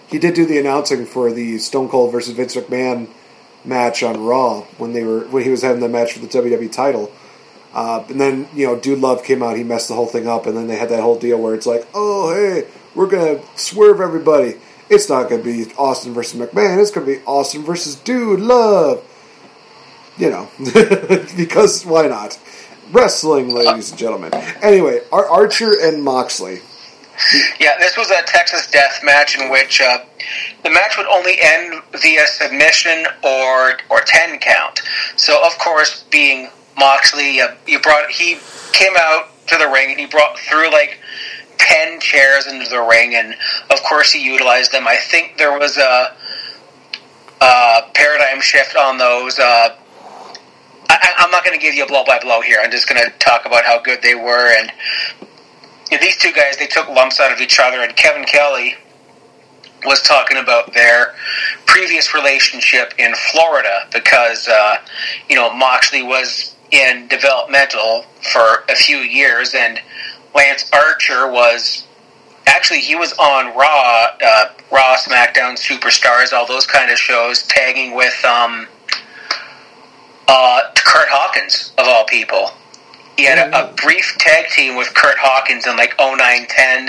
he 0.08 0.18
did 0.18 0.34
do 0.34 0.46
the 0.46 0.58
announcing 0.58 1.06
for 1.06 1.32
the 1.32 1.58
Stone 1.58 1.88
Cold 1.88 2.12
versus 2.12 2.34
Vince 2.34 2.56
McMahon 2.56 3.08
match 3.64 4.02
on 4.02 4.22
Raw 4.22 4.62
when 4.78 4.92
they 4.92 5.02
were 5.02 5.20
when 5.26 5.42
he 5.42 5.50
was 5.50 5.62
having 5.62 5.80
the 5.80 5.88
match 5.88 6.12
for 6.12 6.20
the 6.20 6.28
WWE 6.28 6.70
title. 6.70 7.12
Uh, 7.74 8.04
and 8.08 8.20
then 8.20 8.48
you 8.54 8.66
know, 8.66 8.76
Dude 8.76 9.00
Love 9.00 9.22
came 9.22 9.42
out, 9.42 9.56
he 9.56 9.64
messed 9.64 9.88
the 9.88 9.94
whole 9.94 10.06
thing 10.06 10.26
up, 10.26 10.46
and 10.46 10.56
then 10.56 10.66
they 10.66 10.76
had 10.76 10.88
that 10.88 11.02
whole 11.02 11.18
deal 11.18 11.38
where 11.38 11.54
it's 11.54 11.66
like, 11.66 11.86
oh 11.94 12.34
hey, 12.34 12.66
we're 12.94 13.08
gonna 13.08 13.40
swerve 13.56 14.00
everybody. 14.00 14.54
It's 14.88 15.08
not 15.08 15.28
gonna 15.28 15.42
be 15.42 15.66
Austin 15.76 16.14
versus 16.14 16.40
McMahon. 16.40 16.80
It's 16.80 16.90
gonna 16.90 17.06
be 17.06 17.20
Austin 17.26 17.62
versus 17.62 17.96
Dude 17.96 18.40
Love 18.40 19.04
you 20.18 20.30
know, 20.30 20.48
because 21.36 21.84
why 21.84 22.06
not? 22.06 22.38
Wrestling, 22.92 23.52
ladies 23.52 23.90
and 23.90 23.98
gentlemen. 23.98 24.32
Anyway, 24.62 25.00
Ar- 25.12 25.28
Archer 25.28 25.74
and 25.80 26.02
Moxley. 26.02 26.60
Yeah, 27.58 27.78
this 27.78 27.96
was 27.96 28.10
a 28.10 28.22
Texas 28.22 28.70
death 28.70 29.00
match 29.02 29.38
in 29.38 29.50
which 29.50 29.80
uh, 29.80 29.98
the 30.62 30.70
match 30.70 30.96
would 30.96 31.06
only 31.06 31.36
end 31.40 31.82
via 31.92 32.26
submission 32.26 33.06
or 33.24 33.78
or 33.88 34.00
ten 34.04 34.38
count. 34.38 34.82
So, 35.16 35.44
of 35.44 35.58
course, 35.58 36.04
being 36.04 36.50
Moxley, 36.76 37.40
uh, 37.40 37.54
you 37.66 37.80
brought 37.80 38.10
he 38.10 38.38
came 38.72 38.92
out 38.98 39.28
to 39.48 39.56
the 39.56 39.68
ring 39.68 39.90
and 39.90 40.00
he 40.00 40.06
brought 40.06 40.38
through 40.38 40.70
like 40.70 40.98
ten 41.58 42.00
chairs 42.00 42.46
into 42.46 42.68
the 42.68 42.80
ring, 42.80 43.14
and 43.14 43.34
of 43.70 43.82
course 43.82 44.12
he 44.12 44.22
utilized 44.22 44.72
them. 44.72 44.86
I 44.86 44.96
think 44.96 45.38
there 45.38 45.58
was 45.58 45.78
a, 45.78 46.14
a 47.40 47.82
paradigm 47.94 48.40
shift 48.40 48.76
on 48.76 48.98
those. 48.98 49.38
Uh, 49.38 49.76
I, 50.88 51.24
am 51.24 51.30
not 51.30 51.44
going 51.44 51.58
to 51.58 51.64
give 51.64 51.74
you 51.74 51.84
a 51.84 51.86
blow 51.86 52.04
by 52.04 52.18
blow 52.18 52.40
here. 52.40 52.58
I'm 52.62 52.70
just 52.70 52.88
going 52.88 53.02
to 53.02 53.10
talk 53.18 53.44
about 53.44 53.64
how 53.64 53.80
good 53.80 54.02
they 54.02 54.14
were. 54.14 54.54
And 54.56 54.70
these 55.90 56.16
two 56.16 56.32
guys, 56.32 56.56
they 56.56 56.66
took 56.66 56.88
lumps 56.88 57.20
out 57.20 57.32
of 57.32 57.40
each 57.40 57.58
other. 57.60 57.82
And 57.82 57.94
Kevin 57.96 58.24
Kelly 58.24 58.74
was 59.84 60.02
talking 60.02 60.38
about 60.38 60.72
their 60.74 61.14
previous 61.66 62.14
relationship 62.14 62.94
in 62.98 63.14
Florida 63.14 63.86
because, 63.92 64.48
uh, 64.48 64.76
you 65.28 65.36
know, 65.36 65.52
Moxley 65.52 66.02
was 66.02 66.56
in 66.72 67.06
developmental 67.08 68.04
for 68.32 68.64
a 68.68 68.74
few 68.74 68.98
years, 68.98 69.54
and 69.54 69.80
Lance 70.34 70.68
Archer 70.72 71.30
was 71.30 71.86
actually 72.46 72.80
he 72.80 72.96
was 72.96 73.12
on 73.14 73.56
Raw, 73.56 74.08
uh, 74.24 74.46
Raw, 74.72 74.96
SmackDown, 74.96 75.56
Superstars, 75.56 76.32
all 76.32 76.46
those 76.46 76.66
kind 76.66 76.90
of 76.90 76.98
shows, 76.98 77.42
tagging 77.44 77.94
with. 77.94 78.24
Um, 78.24 78.66
uh, 80.28 80.60
Kurt 80.74 81.08
Hawkins, 81.08 81.72
of 81.78 81.86
all 81.86 82.04
people. 82.04 82.50
He 83.16 83.24
had 83.24 83.38
a, 83.38 83.70
a, 83.70 83.72
brief 83.74 84.14
tag 84.18 84.50
team 84.50 84.76
with 84.76 84.92
Kurt 84.94 85.16
Hawkins 85.18 85.66
in 85.66 85.76
like 85.76 85.94
09 85.98 86.18
10. 86.18 86.88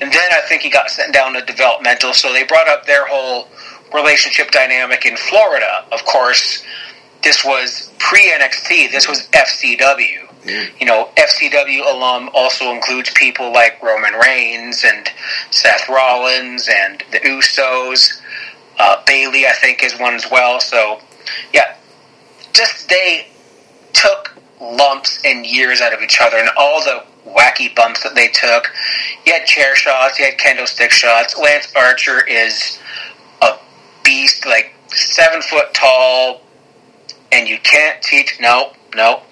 And 0.00 0.12
then 0.12 0.32
I 0.32 0.40
think 0.48 0.62
he 0.62 0.70
got 0.70 0.90
sent 0.90 1.14
down 1.14 1.34
to 1.34 1.42
developmental. 1.42 2.12
So 2.12 2.32
they 2.32 2.42
brought 2.42 2.68
up 2.68 2.86
their 2.86 3.06
whole 3.06 3.48
relationship 3.94 4.50
dynamic 4.50 5.06
in 5.06 5.16
Florida. 5.16 5.84
Of 5.92 6.04
course, 6.04 6.64
this 7.22 7.44
was 7.44 7.90
pre 7.98 8.32
NXT, 8.32 8.90
this 8.90 9.08
was 9.08 9.28
FCW. 9.28 10.26
You 10.80 10.86
know, 10.86 11.10
FCW 11.16 11.92
alum 11.94 12.30
also 12.32 12.72
includes 12.72 13.10
people 13.10 13.52
like 13.52 13.80
Roman 13.82 14.14
Reigns 14.14 14.84
and 14.84 15.06
Seth 15.50 15.88
Rollins 15.88 16.68
and 16.72 17.04
the 17.12 17.18
Usos. 17.18 18.20
Uh, 18.78 19.02
Bayley, 19.06 19.46
I 19.46 19.52
think, 19.52 19.84
is 19.84 19.98
one 19.98 20.14
as 20.14 20.30
well. 20.30 20.58
So, 20.58 21.00
yeah, 21.52 21.76
just 22.54 22.88
they 22.88 23.28
took 23.92 24.39
lumps 24.60 25.20
and 25.24 25.46
years 25.46 25.80
out 25.80 25.92
of 25.92 26.00
each 26.02 26.20
other, 26.20 26.36
and 26.36 26.50
all 26.56 26.82
the 26.82 27.04
wacky 27.26 27.74
bumps 27.74 28.02
that 28.02 28.14
they 28.14 28.28
took. 28.28 28.70
You 29.26 29.32
had 29.32 29.46
chair 29.46 29.74
shots, 29.74 30.18
you 30.18 30.24
had 30.26 30.38
kendo 30.38 30.66
stick 30.66 30.90
shots. 30.90 31.38
Lance 31.38 31.72
Archer 31.76 32.26
is 32.26 32.78
a 33.42 33.56
beast, 34.04 34.46
like 34.46 34.74
seven 34.88 35.42
foot 35.42 35.72
tall, 35.74 36.42
and 37.32 37.48
you 37.48 37.58
can't 37.62 38.02
teach. 38.02 38.38
No, 38.40 38.72
no. 38.94 39.22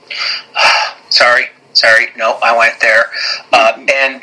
sorry, 1.10 1.46
sorry. 1.72 2.06
No, 2.16 2.38
I 2.42 2.56
went 2.56 2.80
there. 2.80 3.10
Uh, 3.52 3.72
and 3.76 4.22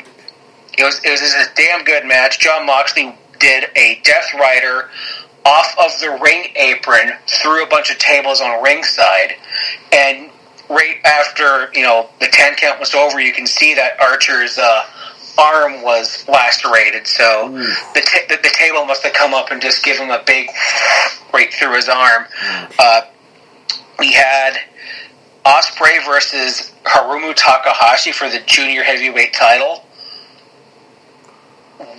it 0.78 0.84
was 0.84 1.00
it 1.04 1.10
was 1.10 1.20
just 1.20 1.36
a 1.36 1.54
damn 1.54 1.84
good 1.84 2.04
match. 2.04 2.38
John 2.38 2.66
Moxley 2.66 3.14
did 3.38 3.66
a 3.76 4.00
Death 4.02 4.34
Rider 4.34 4.90
off 5.44 5.76
of 5.78 5.98
the 6.00 6.18
ring 6.22 6.48
apron 6.56 7.12
through 7.28 7.62
a 7.62 7.68
bunch 7.68 7.90
of 7.90 7.98
tables 7.98 8.40
on 8.40 8.62
ringside, 8.62 9.36
and 9.92 10.30
right 10.68 10.96
after 11.04 11.70
you 11.74 11.82
know 11.82 12.08
the 12.20 12.28
ten 12.32 12.54
count 12.54 12.80
was 12.80 12.94
over, 12.94 13.20
you 13.20 13.32
can 13.32 13.46
see 13.46 13.74
that 13.74 14.00
Archer's 14.00 14.58
uh, 14.58 14.86
arm 15.38 15.82
was 15.82 16.26
lacerated, 16.28 17.06
so 17.06 17.50
the, 17.94 18.00
ta- 18.00 18.26
the 18.28 18.36
the 18.42 18.54
table 18.54 18.84
must 18.86 19.02
have 19.02 19.12
come 19.12 19.34
up 19.34 19.50
and 19.50 19.60
just 19.60 19.84
give 19.84 19.98
him 19.98 20.10
a 20.10 20.22
big 20.26 20.48
right 21.32 21.52
through 21.52 21.74
his 21.74 21.88
arm. 21.88 22.26
Uh, 22.78 23.02
we 23.98 24.12
had 24.12 24.58
Ospreay 25.44 26.04
versus 26.04 26.72
Hiromu 26.84 27.34
Takahashi 27.34 28.12
for 28.12 28.28
the 28.28 28.40
junior 28.46 28.82
heavyweight 28.82 29.32
title. 29.32 29.84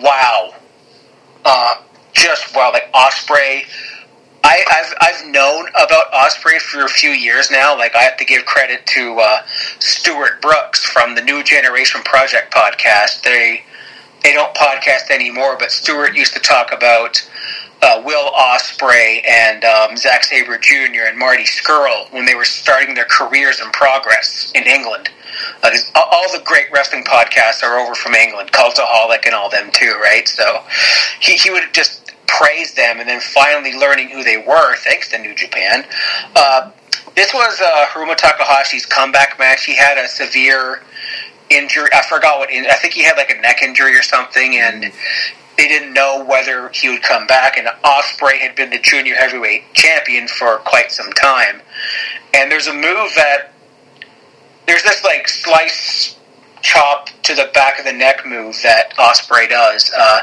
Wow, 0.01 0.53
uh, 1.45 1.75
just 2.13 2.55
wow! 2.55 2.71
Like 2.73 2.91
Ospreay, 2.93 3.63
I, 4.47 4.63
I've 4.69 4.93
I've 5.01 5.25
known 5.27 5.67
about 5.69 6.09
Ospreay 6.13 6.59
for 6.61 6.85
a 6.85 6.87
few 6.87 7.09
years 7.09 7.51
now. 7.51 7.77
Like 7.77 7.95
I 7.95 8.03
have 8.03 8.15
to 8.17 8.25
give 8.25 8.45
credit 8.45 8.85
to 8.87 9.19
uh, 9.19 9.41
Stuart 9.79 10.41
Brooks 10.41 10.85
from 10.85 11.15
the 11.15 11.21
New 11.21 11.43
Generation 11.43 12.01
Project 12.05 12.53
podcast. 12.53 13.23
They 13.23 13.63
they 14.23 14.31
don't 14.33 14.55
podcast 14.55 15.11
anymore, 15.11 15.57
but 15.59 15.71
Stuart 15.71 16.15
used 16.15 16.33
to 16.33 16.39
talk 16.39 16.71
about 16.71 17.29
uh, 17.81 18.01
Will 18.05 18.31
Ospreay 18.31 19.21
and 19.29 19.65
um, 19.65 19.97
Zack 19.97 20.23
Sabre 20.23 20.57
Jr. 20.57 21.03
and 21.09 21.17
Marty 21.19 21.43
Scurll 21.43 22.11
when 22.13 22.25
they 22.25 22.33
were 22.33 22.45
starting 22.45 22.95
their 22.95 23.05
careers 23.05 23.59
and 23.59 23.71
progress 23.73 24.51
in 24.55 24.63
England. 24.63 25.09
Uh, 25.61 25.69
all- 25.93 26.09
all 26.11 26.31
the 26.31 26.41
great 26.45 26.65
wrestling 26.71 27.03
podcasts 27.03 27.63
are 27.63 27.77
over 27.77 27.93
from 27.93 28.15
England, 28.15 28.51
Cultaholic 28.53 29.25
and 29.25 29.35
all 29.35 29.49
them 29.49 29.69
too, 29.73 29.99
right? 30.01 30.27
So 30.27 30.63
he, 31.19 31.33
he 31.33 31.51
would 31.51 31.71
just 31.73 32.06
praise 32.27 32.73
them, 32.73 32.99
and 32.99 33.09
then 33.09 33.19
finally 33.19 33.73
learning 33.73 34.09
who 34.09 34.23
they 34.23 34.37
were 34.37 34.75
thanks 34.77 35.09
to 35.11 35.17
New 35.17 35.35
Japan. 35.35 35.85
Uh, 36.35 36.71
this 37.15 37.33
was 37.33 37.59
uh, 37.59 37.85
Hiromu 37.87 38.15
Takahashi's 38.15 38.85
comeback 38.85 39.39
match. 39.39 39.65
He 39.65 39.75
had 39.75 39.97
a 39.97 40.07
severe 40.07 40.83
injury. 41.49 41.89
I 41.93 42.03
forgot 42.03 42.39
what. 42.39 42.49
I 42.51 42.75
think 42.75 42.93
he 42.93 43.03
had 43.03 43.17
like 43.17 43.31
a 43.31 43.41
neck 43.41 43.61
injury 43.63 43.97
or 43.97 44.03
something, 44.03 44.55
and 44.55 44.91
they 45.57 45.67
didn't 45.67 45.93
know 45.93 46.23
whether 46.23 46.69
he 46.69 46.89
would 46.89 47.01
come 47.01 47.25
back. 47.25 47.57
And 47.57 47.67
Ospreay 47.83 48.37
had 48.39 48.55
been 48.55 48.69
the 48.69 48.79
junior 48.79 49.15
heavyweight 49.15 49.73
champion 49.73 50.27
for 50.27 50.57
quite 50.59 50.91
some 50.91 51.11
time. 51.13 51.61
And 52.33 52.51
there's 52.51 52.67
a 52.67 52.73
move 52.73 53.11
that 53.15 53.51
there's 54.67 54.83
this 54.83 55.03
like 55.03 55.27
slice 55.27 56.17
chop 56.61 57.09
to 57.23 57.33
the 57.33 57.49
back 57.53 57.79
of 57.79 57.85
the 57.85 57.93
neck 57.93 58.25
move 58.25 58.59
that 58.63 58.93
Ospreay 58.97 59.49
does. 59.49 59.91
Uh, 59.97 60.19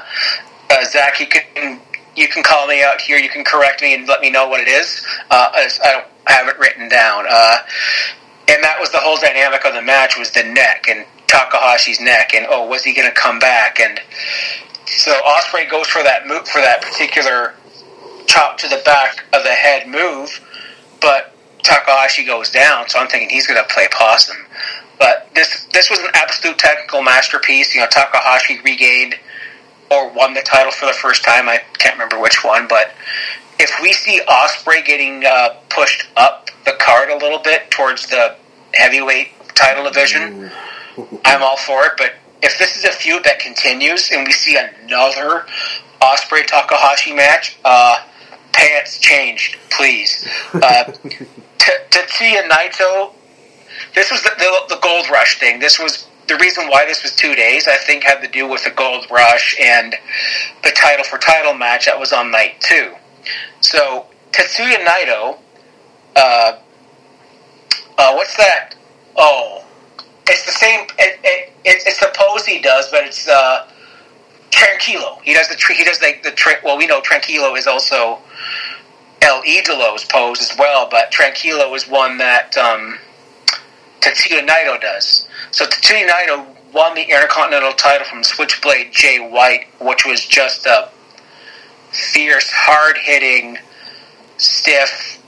uh, 0.70 0.84
Zach, 0.84 1.18
you 1.18 1.26
can 1.26 1.80
you 2.16 2.28
can 2.28 2.42
call 2.42 2.66
me 2.66 2.82
out 2.82 3.00
here. 3.00 3.18
You 3.18 3.28
can 3.28 3.44
correct 3.44 3.82
me 3.82 3.94
and 3.94 4.06
let 4.06 4.20
me 4.20 4.30
know 4.30 4.48
what 4.48 4.60
it 4.60 4.68
is. 4.68 5.04
Uh, 5.30 5.50
I 5.52 5.68
I 5.84 5.92
don't 5.92 6.06
have 6.26 6.48
it 6.48 6.58
written 6.58 6.88
down. 6.88 7.26
Uh, 7.28 7.58
and 8.48 8.62
that 8.62 8.78
was 8.78 8.90
the 8.90 8.98
whole 8.98 9.16
dynamic 9.16 9.64
of 9.64 9.74
the 9.74 9.82
match 9.82 10.18
was 10.18 10.30
the 10.30 10.44
neck 10.44 10.86
and 10.88 11.06
Takahashi's 11.26 12.00
neck 12.00 12.34
and 12.34 12.46
oh 12.48 12.66
was 12.66 12.84
he 12.84 12.92
going 12.92 13.08
to 13.08 13.14
come 13.14 13.38
back 13.38 13.80
and 13.80 13.98
so 14.86 15.12
Ospreay 15.26 15.68
goes 15.68 15.86
for 15.86 16.02
that 16.02 16.26
move 16.26 16.46
for 16.46 16.60
that 16.60 16.82
particular 16.82 17.54
chop 18.26 18.58
to 18.58 18.68
the 18.68 18.82
back 18.84 19.24
of 19.32 19.42
the 19.42 19.52
head 19.52 19.88
move, 19.88 20.40
but 21.00 21.32
Takahashi 21.62 22.24
goes 22.24 22.50
down. 22.50 22.88
So 22.88 22.98
I'm 22.98 23.08
thinking 23.08 23.30
he's 23.30 23.46
going 23.46 23.62
to 23.62 23.74
play 23.74 23.88
possum. 23.90 24.36
But 24.98 25.28
this 25.34 25.66
this 25.72 25.90
was 25.90 25.98
an 26.00 26.10
absolute 26.14 26.58
technical 26.58 27.02
masterpiece. 27.02 27.74
You 27.74 27.80
know, 27.80 27.86
Takahashi 27.88 28.60
regained 28.64 29.16
or 29.90 30.10
won 30.12 30.34
the 30.34 30.42
title 30.42 30.72
for 30.72 30.86
the 30.86 30.92
first 30.92 31.24
time. 31.24 31.48
I 31.48 31.60
can't 31.78 31.94
remember 31.94 32.20
which 32.20 32.44
one, 32.44 32.66
but 32.68 32.92
if 33.58 33.70
we 33.82 33.92
see 33.92 34.20
Ospreay 34.28 34.84
getting 34.84 35.24
uh, 35.24 35.50
pushed 35.68 36.08
up 36.16 36.50
the 36.64 36.72
card 36.80 37.10
a 37.10 37.16
little 37.16 37.38
bit 37.38 37.70
towards 37.70 38.06
the 38.06 38.36
heavyweight 38.74 39.28
title 39.54 39.84
division, 39.84 40.50
I'm 41.24 41.42
all 41.42 41.56
for 41.56 41.86
it. 41.86 41.92
But 41.96 42.14
if 42.42 42.58
this 42.58 42.76
is 42.76 42.84
a 42.84 42.92
feud 42.92 43.24
that 43.24 43.38
continues 43.38 44.10
and 44.10 44.26
we 44.26 44.32
see 44.32 44.56
another 44.56 45.46
Ospreay 46.00 46.46
Takahashi 46.46 47.12
match, 47.12 47.56
uh, 47.64 48.02
pants 48.52 48.98
changed, 48.98 49.56
please. 49.70 50.26
Uh, 50.52 50.84
Tetsuya 51.58 52.48
Naito, 52.48 53.12
this 53.94 54.10
was 54.10 54.22
the, 54.22 54.30
the, 54.38 54.74
the 54.74 54.80
gold 54.82 55.08
rush 55.08 55.38
thing. 55.38 55.60
This 55.60 55.78
was 55.78 56.06
the 56.26 56.36
reason 56.36 56.68
why 56.68 56.86
this 56.86 57.02
was 57.02 57.14
two 57.14 57.34
days. 57.34 57.68
I 57.68 57.76
think 57.76 58.04
had 58.04 58.20
to 58.22 58.28
do 58.28 58.48
with 58.48 58.64
the 58.64 58.70
gold 58.70 59.06
rush 59.10 59.56
and 59.60 59.94
the 60.62 60.70
title 60.70 61.04
for 61.04 61.18
title 61.18 61.54
match 61.54 61.86
that 61.86 61.98
was 61.98 62.12
on 62.12 62.30
night 62.30 62.60
two. 62.60 62.94
So 63.60 64.06
Tetsuya 64.32 64.84
Naito, 64.84 65.38
uh, 66.16 66.58
uh, 67.98 68.14
what's 68.14 68.36
that? 68.36 68.74
Oh, 69.16 69.64
it's 70.26 70.46
the 70.46 70.52
same. 70.52 70.86
It, 70.98 71.20
it, 71.22 71.52
it's 71.64 71.86
it's 71.86 72.00
the 72.00 72.12
pose 72.14 72.46
he 72.46 72.60
does, 72.60 72.88
but 72.90 73.04
it's 73.04 73.28
uh, 73.28 73.68
Tranquilo. 74.50 75.20
He 75.22 75.34
does 75.34 75.48
the 75.48 75.74
he 75.74 75.84
does 75.84 76.00
like 76.00 76.22
the 76.22 76.32
tra- 76.32 76.60
well, 76.64 76.76
we 76.76 76.86
know 76.86 77.00
Tranquilo 77.00 77.56
is 77.56 77.66
also 77.66 78.18
El 79.22 79.42
Idolo's 79.42 80.04
pose 80.04 80.40
as 80.40 80.56
well, 80.58 80.88
but 80.90 81.10
Tranquilo 81.10 81.74
is 81.74 81.88
one 81.88 82.18
that 82.18 82.56
um, 82.56 82.98
Tetsuya 84.04 84.46
Naito 84.46 84.78
does. 84.80 85.26
So 85.50 85.64
Tetsuya 85.64 86.06
Naito 86.06 86.46
won 86.74 86.94
the 86.94 87.02
Intercontinental 87.02 87.72
title 87.72 88.06
from 88.06 88.22
Switchblade 88.22 88.92
Jay 88.92 89.18
White, 89.18 89.66
which 89.80 90.04
was 90.04 90.26
just 90.26 90.66
a 90.66 90.90
fierce, 91.90 92.50
hard 92.52 92.98
hitting, 92.98 93.58
stiff, 94.36 95.22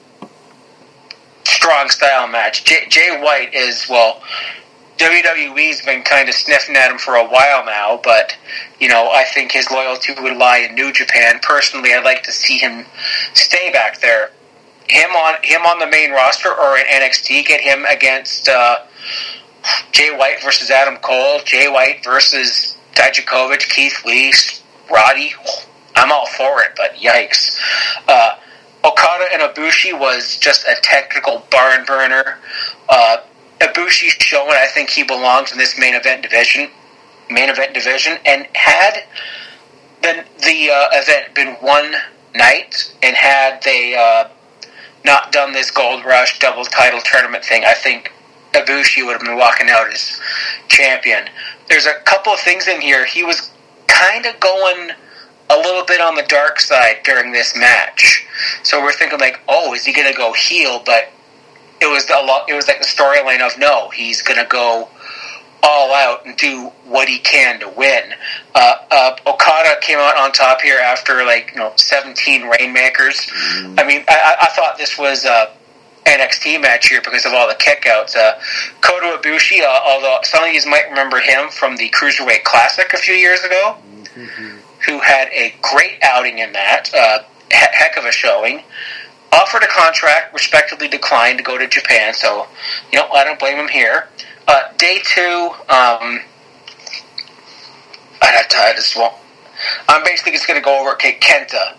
strong 1.44 1.88
style 1.88 2.28
match. 2.28 2.64
Jay, 2.64 2.84
Jay 2.90 3.18
White 3.18 3.54
is 3.54 3.86
well. 3.88 4.22
WWE's 4.98 5.84
been 5.84 6.02
kind 6.02 6.28
of 6.28 6.34
sniffing 6.34 6.74
at 6.74 6.90
him 6.90 6.98
for 6.98 7.16
a 7.16 7.24
while 7.26 7.64
now, 7.66 8.00
but 8.02 8.36
you 8.80 8.88
know 8.88 9.10
I 9.10 9.24
think 9.24 9.52
his 9.52 9.70
loyalty 9.70 10.14
would 10.20 10.36
lie 10.36 10.66
in 10.68 10.74
New 10.74 10.92
Japan. 10.92 11.38
Personally, 11.42 11.92
I'd 11.92 12.04
like 12.04 12.22
to 12.24 12.32
see 12.32 12.58
him 12.58 12.86
stay 13.34 13.70
back 13.72 14.00
there. 14.00 14.30
Him 14.88 15.10
on 15.10 15.34
him 15.42 15.62
on 15.62 15.78
the 15.78 15.86
main 15.86 16.12
roster 16.12 16.48
or 16.48 16.76
in 16.78 16.84
NXT. 16.86 17.46
Get 17.46 17.60
him 17.60 17.84
against 17.84 18.48
uh, 18.48 18.78
Jay 19.92 20.16
White 20.16 20.42
versus 20.42 20.70
Adam 20.70 20.96
Cole. 20.96 21.40
Jay 21.44 21.68
White 21.68 22.04
versus 22.04 22.76
Dijakovic, 22.94 23.68
Keith 23.68 24.04
Lee, 24.04 24.32
Roddy. 24.90 25.32
I'm 25.96 26.12
all 26.12 26.26
for 26.26 26.62
it, 26.62 26.72
but 26.76 26.94
yikes. 26.94 27.58
Uh, 28.06 28.36
Okada 28.84 29.26
and 29.32 29.42
Ibushi 29.42 29.98
was 29.98 30.36
just 30.36 30.64
a 30.66 30.76
technical 30.82 31.44
barn 31.50 31.84
burner. 31.84 32.38
Uh, 32.88 33.18
Ibushi's 33.60 34.12
showing 34.12 34.52
I 34.52 34.66
think 34.66 34.90
he 34.90 35.02
belongs 35.02 35.50
in 35.52 35.58
this 35.58 35.78
main 35.78 35.94
event 35.94 36.22
division, 36.22 36.68
main 37.30 37.48
event 37.48 37.74
division, 37.74 38.18
and 38.24 38.46
had 38.54 39.04
the 40.02 40.24
the 40.44 40.70
uh, 40.70 40.88
event 40.92 41.34
been 41.34 41.54
one 41.54 41.92
night 42.34 42.94
and 43.02 43.16
had 43.16 43.62
they 43.62 43.96
uh, 43.96 44.28
not 45.06 45.32
done 45.32 45.52
this 45.52 45.70
gold 45.70 46.04
rush 46.04 46.38
double 46.38 46.64
title 46.64 47.00
tournament 47.00 47.44
thing, 47.44 47.64
I 47.64 47.72
think 47.72 48.12
Ibushi 48.52 49.06
would 49.06 49.12
have 49.12 49.22
been 49.22 49.38
walking 49.38 49.68
out 49.70 49.90
as 49.90 50.20
champion. 50.68 51.28
There's 51.68 51.86
a 51.86 51.94
couple 52.04 52.32
of 52.32 52.40
things 52.40 52.68
in 52.68 52.80
here. 52.80 53.06
He 53.06 53.22
was 53.22 53.50
kind 53.86 54.26
of 54.26 54.38
going 54.40 54.90
a 55.48 55.56
little 55.56 55.84
bit 55.84 56.00
on 56.00 56.16
the 56.16 56.24
dark 56.24 56.58
side 56.58 56.96
during 57.04 57.32
this 57.32 57.56
match, 57.56 58.26
so 58.64 58.82
we're 58.82 58.92
thinking 58.92 59.20
like, 59.20 59.40
oh, 59.48 59.72
is 59.74 59.84
he 59.84 59.92
going 59.92 60.10
to 60.10 60.16
go 60.16 60.32
heel? 60.32 60.82
But 60.84 61.12
it 61.80 61.86
was 61.86 62.10
a 62.10 62.26
lot. 62.26 62.48
It 62.48 62.54
was 62.54 62.66
like 62.66 62.80
the 62.80 62.86
storyline 62.86 63.46
of 63.46 63.56
no, 63.58 63.90
he's 63.90 64.22
going 64.22 64.42
to 64.42 64.48
go 64.48 64.88
all 65.62 65.92
out 65.92 66.24
and 66.26 66.36
do 66.36 66.70
what 66.84 67.08
he 67.08 67.18
can 67.18 67.58
to 67.60 67.68
win. 67.68 68.12
Uh, 68.54 68.76
uh, 68.90 69.16
Okada 69.26 69.80
came 69.80 69.98
out 69.98 70.16
on 70.16 70.32
top 70.32 70.60
here 70.60 70.78
after 70.78 71.24
like 71.24 71.50
you 71.52 71.58
know 71.58 71.72
17 71.76 72.42
rainmakers. 72.48 73.26
I 73.78 73.84
mean, 73.86 74.04
I, 74.08 74.36
I 74.42 74.48
thought 74.54 74.76
this 74.78 74.96
was 74.98 75.24
a 75.24 75.52
NXT 76.04 76.60
match 76.62 76.88
here 76.88 77.00
because 77.02 77.26
of 77.26 77.32
all 77.32 77.48
the 77.48 77.54
kickouts. 77.54 78.14
Uh, 78.16 78.38
Kota 78.80 79.18
Ibushi, 79.20 79.60
uh, 79.62 79.80
although 79.88 80.18
some 80.22 80.44
of 80.44 80.52
you 80.52 80.60
might 80.70 80.88
remember 80.88 81.18
him 81.18 81.48
from 81.48 81.76
the 81.76 81.90
Cruiserweight 81.90 82.44
Classic 82.44 82.92
a 82.94 82.98
few 82.98 83.14
years 83.14 83.42
ago, 83.42 83.76
who 84.86 85.00
had 85.00 85.28
a 85.32 85.54
great 85.62 85.98
outing 86.02 86.38
in 86.38 86.52
that, 86.52 86.90
uh, 86.94 87.18
he- 87.50 87.56
heck 87.72 87.96
of 87.96 88.04
a 88.04 88.12
showing. 88.12 88.62
Offered 89.32 89.64
a 89.64 89.66
contract, 89.66 90.32
respectively 90.32 90.86
declined 90.86 91.38
to 91.38 91.44
go 91.44 91.58
to 91.58 91.66
Japan, 91.66 92.14
so 92.14 92.46
you 92.92 92.98
know 93.00 93.08
I 93.10 93.24
don't 93.24 93.38
blame 93.38 93.58
him 93.58 93.68
here. 93.68 94.08
Uh, 94.48 94.72
day 94.78 95.00
two, 95.04 95.50
um, 95.68 96.20
I, 98.22 98.44
I 98.48 98.72
just 98.74 98.96
won't. 98.96 99.14
I'm 99.88 100.04
basically 100.04 100.32
just 100.32 100.46
going 100.46 100.60
to 100.60 100.64
go 100.64 100.80
over 100.80 100.92
okay, 100.92 101.18
Kenta. 101.20 101.74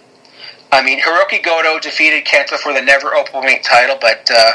I 0.71 0.83
mean, 0.83 0.99
Hiroki 0.99 1.43
Goto 1.43 1.79
defeated 1.79 2.25
Kenta 2.25 2.57
for 2.57 2.73
the 2.73 2.81
never 2.81 3.15
open 3.15 3.41
weight 3.41 3.63
title, 3.63 3.97
but 4.01 4.29
uh, 4.33 4.53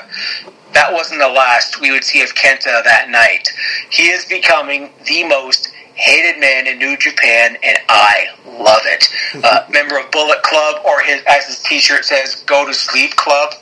that 0.74 0.92
wasn't 0.92 1.20
the 1.20 1.28
last 1.28 1.80
we 1.80 1.90
would 1.90 2.04
see 2.04 2.22
of 2.22 2.34
Kenta 2.34 2.84
that 2.84 3.08
night. 3.08 3.48
He 3.90 4.04
is 4.04 4.24
becoming 4.26 4.90
the 5.06 5.24
most 5.24 5.72
hated 5.94 6.40
man 6.40 6.66
in 6.66 6.78
New 6.78 6.96
Japan, 6.96 7.56
and 7.62 7.78
I 7.88 8.26
love 8.46 8.82
it. 8.84 9.08
Uh, 9.44 9.66
member 9.70 9.98
of 9.98 10.10
Bullet 10.10 10.42
Club, 10.42 10.82
or 10.84 11.00
his, 11.00 11.22
as 11.26 11.46
his 11.46 11.62
T-shirt 11.62 12.04
says, 12.04 12.44
"Go 12.46 12.66
to 12.66 12.74
Sleep 12.74 13.16
Club." 13.16 13.54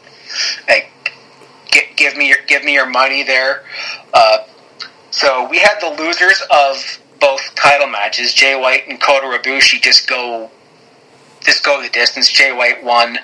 Like, 0.68 0.90
gi- 1.70 1.92
give 1.96 2.16
me 2.16 2.28
your 2.28 2.38
give 2.46 2.64
me 2.64 2.72
your 2.72 2.86
money 2.88 3.22
there. 3.22 3.64
Uh, 4.12 4.38
so 5.10 5.48
we 5.48 5.58
had 5.58 5.78
the 5.80 5.90
losers 6.02 6.42
of 6.50 6.98
both 7.20 7.54
title 7.54 7.86
matches. 7.86 8.32
Jay 8.32 8.58
White 8.58 8.88
and 8.88 9.00
Kota 9.00 9.26
Ibushi 9.26 9.80
just 9.80 10.08
go 10.08 10.50
just 11.40 11.64
go 11.64 11.82
the 11.82 11.88
distance. 11.88 12.30
Jay 12.30 12.52
White 12.52 12.84
won. 12.84 13.18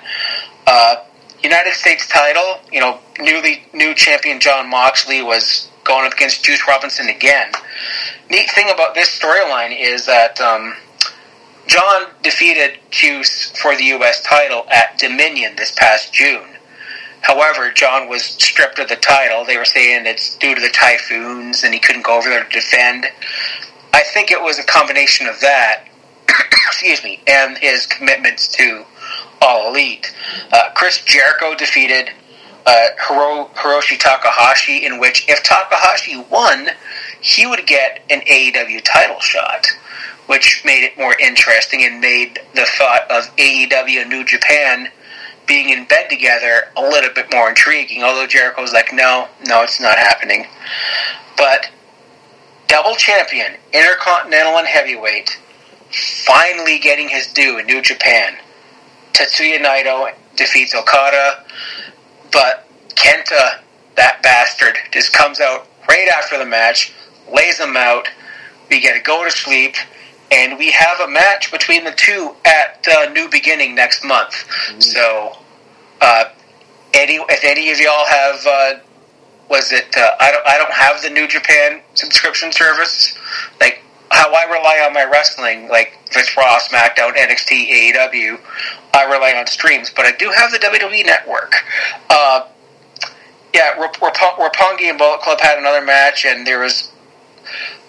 Uh, 0.65 0.95
United 1.43 1.73
States 1.73 2.07
title, 2.07 2.59
you 2.71 2.79
know, 2.79 2.99
newly 3.19 3.63
new 3.73 3.93
champion 3.93 4.39
Jon 4.39 4.69
Moxley 4.69 5.21
was 5.21 5.69
going 5.83 6.05
up 6.05 6.13
against 6.13 6.43
Juice 6.43 6.67
Robinson 6.67 7.07
again. 7.07 7.51
Neat 8.29 8.49
thing 8.51 8.69
about 8.73 8.95
this 8.95 9.17
storyline 9.17 9.77
is 9.79 10.05
that 10.07 10.41
um, 10.41 10.75
Jon 11.67 12.07
defeated 12.23 12.79
Juice 12.89 13.51
for 13.57 13.75
the 13.75 13.83
U.S. 13.85 14.21
title 14.23 14.65
at 14.69 14.97
Dominion 14.97 15.55
this 15.55 15.71
past 15.71 16.11
June. 16.13 16.56
However, 17.27 17.71
Jon 17.71 18.07
was 18.07 18.23
stripped 18.23 18.79
of 18.79 18.87
the 18.87 18.95
title. 18.95 19.43
They 19.43 19.57
were 19.57 19.65
saying 19.65 20.05
it's 20.05 20.37
due 20.37 20.55
to 20.55 20.61
the 20.61 20.69
typhoons 20.69 21.61
and 21.61 21.73
he 21.73 21.79
couldn't 21.81 22.05
go 22.05 22.17
over 22.17 22.29
there 22.29 22.45
to 22.45 22.49
defend. 22.49 23.05
I 23.93 24.01
think 24.13 24.31
it 24.31 24.41
was 24.41 24.59
a 24.59 24.63
combination 24.63 25.27
of 25.27 25.41
that, 25.41 25.89
excuse 26.29 27.03
me, 27.03 27.21
and 27.27 27.57
his 27.57 27.85
commitments 27.85 28.47
to 28.55 28.85
All 29.41 29.69
Elite. 29.69 30.15
Uh, 30.53 30.69
Chris 30.73 31.03
Jericho 31.03 31.53
defeated 31.53 32.11
uh, 32.65 32.87
Hiro, 33.05 33.49
Hiroshi 33.55 33.97
Tanahashi, 33.97 34.83
in 34.83 34.97
which 34.97 35.27
if 35.27 35.43
Tanahashi 35.43 36.29
won, 36.29 36.69
he 37.19 37.45
would 37.45 37.67
get 37.67 38.03
an 38.09 38.21
AEW 38.21 38.81
title 38.85 39.19
shot, 39.19 39.67
which 40.27 40.61
made 40.63 40.85
it 40.85 40.97
more 40.97 41.19
interesting 41.19 41.83
and 41.83 41.99
made 41.99 42.39
the 42.55 42.65
thought 42.77 43.01
of 43.11 43.35
AEW 43.35 44.03
and 44.03 44.09
New 44.09 44.23
Japan 44.23 44.87
being 45.47 45.69
in 45.69 45.85
bed 45.85 46.09
together 46.09 46.67
a 46.75 46.81
little 46.81 47.13
bit 47.13 47.33
more 47.33 47.49
intriguing. 47.49 48.03
Although 48.03 48.27
Jericho's 48.27 48.73
like, 48.73 48.93
no, 48.93 49.27
no, 49.47 49.63
it's 49.63 49.79
not 49.79 49.97
happening. 49.97 50.45
But 51.37 51.71
double 52.67 52.95
champion, 52.95 53.53
intercontinental 53.73 54.57
and 54.57 54.67
heavyweight, 54.67 55.39
finally 56.25 56.79
getting 56.79 57.09
his 57.09 57.27
due 57.27 57.57
in 57.57 57.65
New 57.65 57.81
Japan. 57.81 58.35
Tetsuya 59.13 59.59
Naito 59.59 60.13
defeats 60.35 60.75
Okada, 60.75 61.43
but 62.31 62.67
Kenta, 62.89 63.59
that 63.95 64.21
bastard, 64.21 64.77
just 64.91 65.13
comes 65.13 65.39
out 65.39 65.67
right 65.87 66.09
after 66.09 66.37
the 66.37 66.45
match, 66.45 66.93
lays 67.33 67.59
him 67.59 67.77
out. 67.77 68.07
We 68.69 68.81
get 68.81 68.95
to 68.95 69.01
go 69.01 69.23
to 69.23 69.31
sleep, 69.31 69.75
and 70.31 70.57
we 70.57 70.71
have 70.71 70.99
a 70.99 71.07
match 71.07 71.51
between 71.51 71.83
the 71.83 71.91
two 71.91 72.35
at 72.45 72.85
uh, 72.87 73.09
New 73.11 73.29
Beginning 73.29 73.75
next 73.75 74.03
month. 74.03 74.31
Mm-hmm. 74.31 74.79
So, 74.81 75.37
uh, 76.01 76.25
any 76.93 77.15
if 77.15 77.43
any 77.43 77.71
of 77.71 77.79
y'all 77.79 78.05
have, 78.05 78.45
uh, 78.47 78.73
was 79.49 79.71
it? 79.71 79.95
Uh, 79.95 80.11
I 80.19 80.31
don't 80.31 80.47
I 80.47 80.57
don't 80.57 80.73
have 80.73 81.01
the 81.01 81.09
New 81.09 81.27
Japan 81.27 81.81
subscription 81.93 82.51
service. 82.51 83.17
Like 83.59 83.83
how 84.09 84.33
I 84.33 84.45
rely 84.45 84.83
on 84.85 84.93
my 84.93 85.03
wrestling, 85.03 85.67
like 85.69 85.97
if 86.09 86.17
it's 86.17 86.37
Raw, 86.37 86.57
SmackDown, 86.59 87.15
NXT, 87.15 87.93
AEW, 87.93 88.39
I 88.93 89.05
rely 89.05 89.33
on 89.37 89.47
streams. 89.47 89.91
But 89.95 90.05
I 90.05 90.11
do 90.11 90.29
have 90.29 90.51
the 90.51 90.59
WWE 90.59 91.05
Network. 91.05 91.53
Uh, 92.09 92.47
yeah, 93.53 93.75
Roppongi 93.75 94.89
and 94.89 94.97
Bullet 94.97 95.21
Club 95.21 95.39
had 95.41 95.57
another 95.57 95.83
match, 95.83 96.25
and 96.25 96.45
there 96.45 96.59
was 96.59 96.91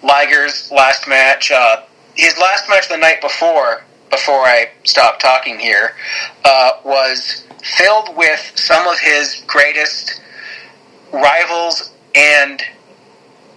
Liger's 0.01 0.71
last 0.71 1.07
match. 1.07 1.51
Uh, 1.51 1.83
his 2.19 2.37
last 2.37 2.67
match 2.69 2.89
the 2.89 2.97
night 2.97 3.21
before, 3.21 3.83
before 4.09 4.41
I 4.41 4.71
stopped 4.83 5.21
talking 5.21 5.57
here, 5.57 5.91
uh, 6.43 6.71
was 6.83 7.45
filled 7.63 8.17
with 8.17 8.51
some 8.55 8.85
of 8.87 8.99
his 8.99 9.41
greatest 9.47 10.21
rivals 11.13 11.91
and 12.13 12.61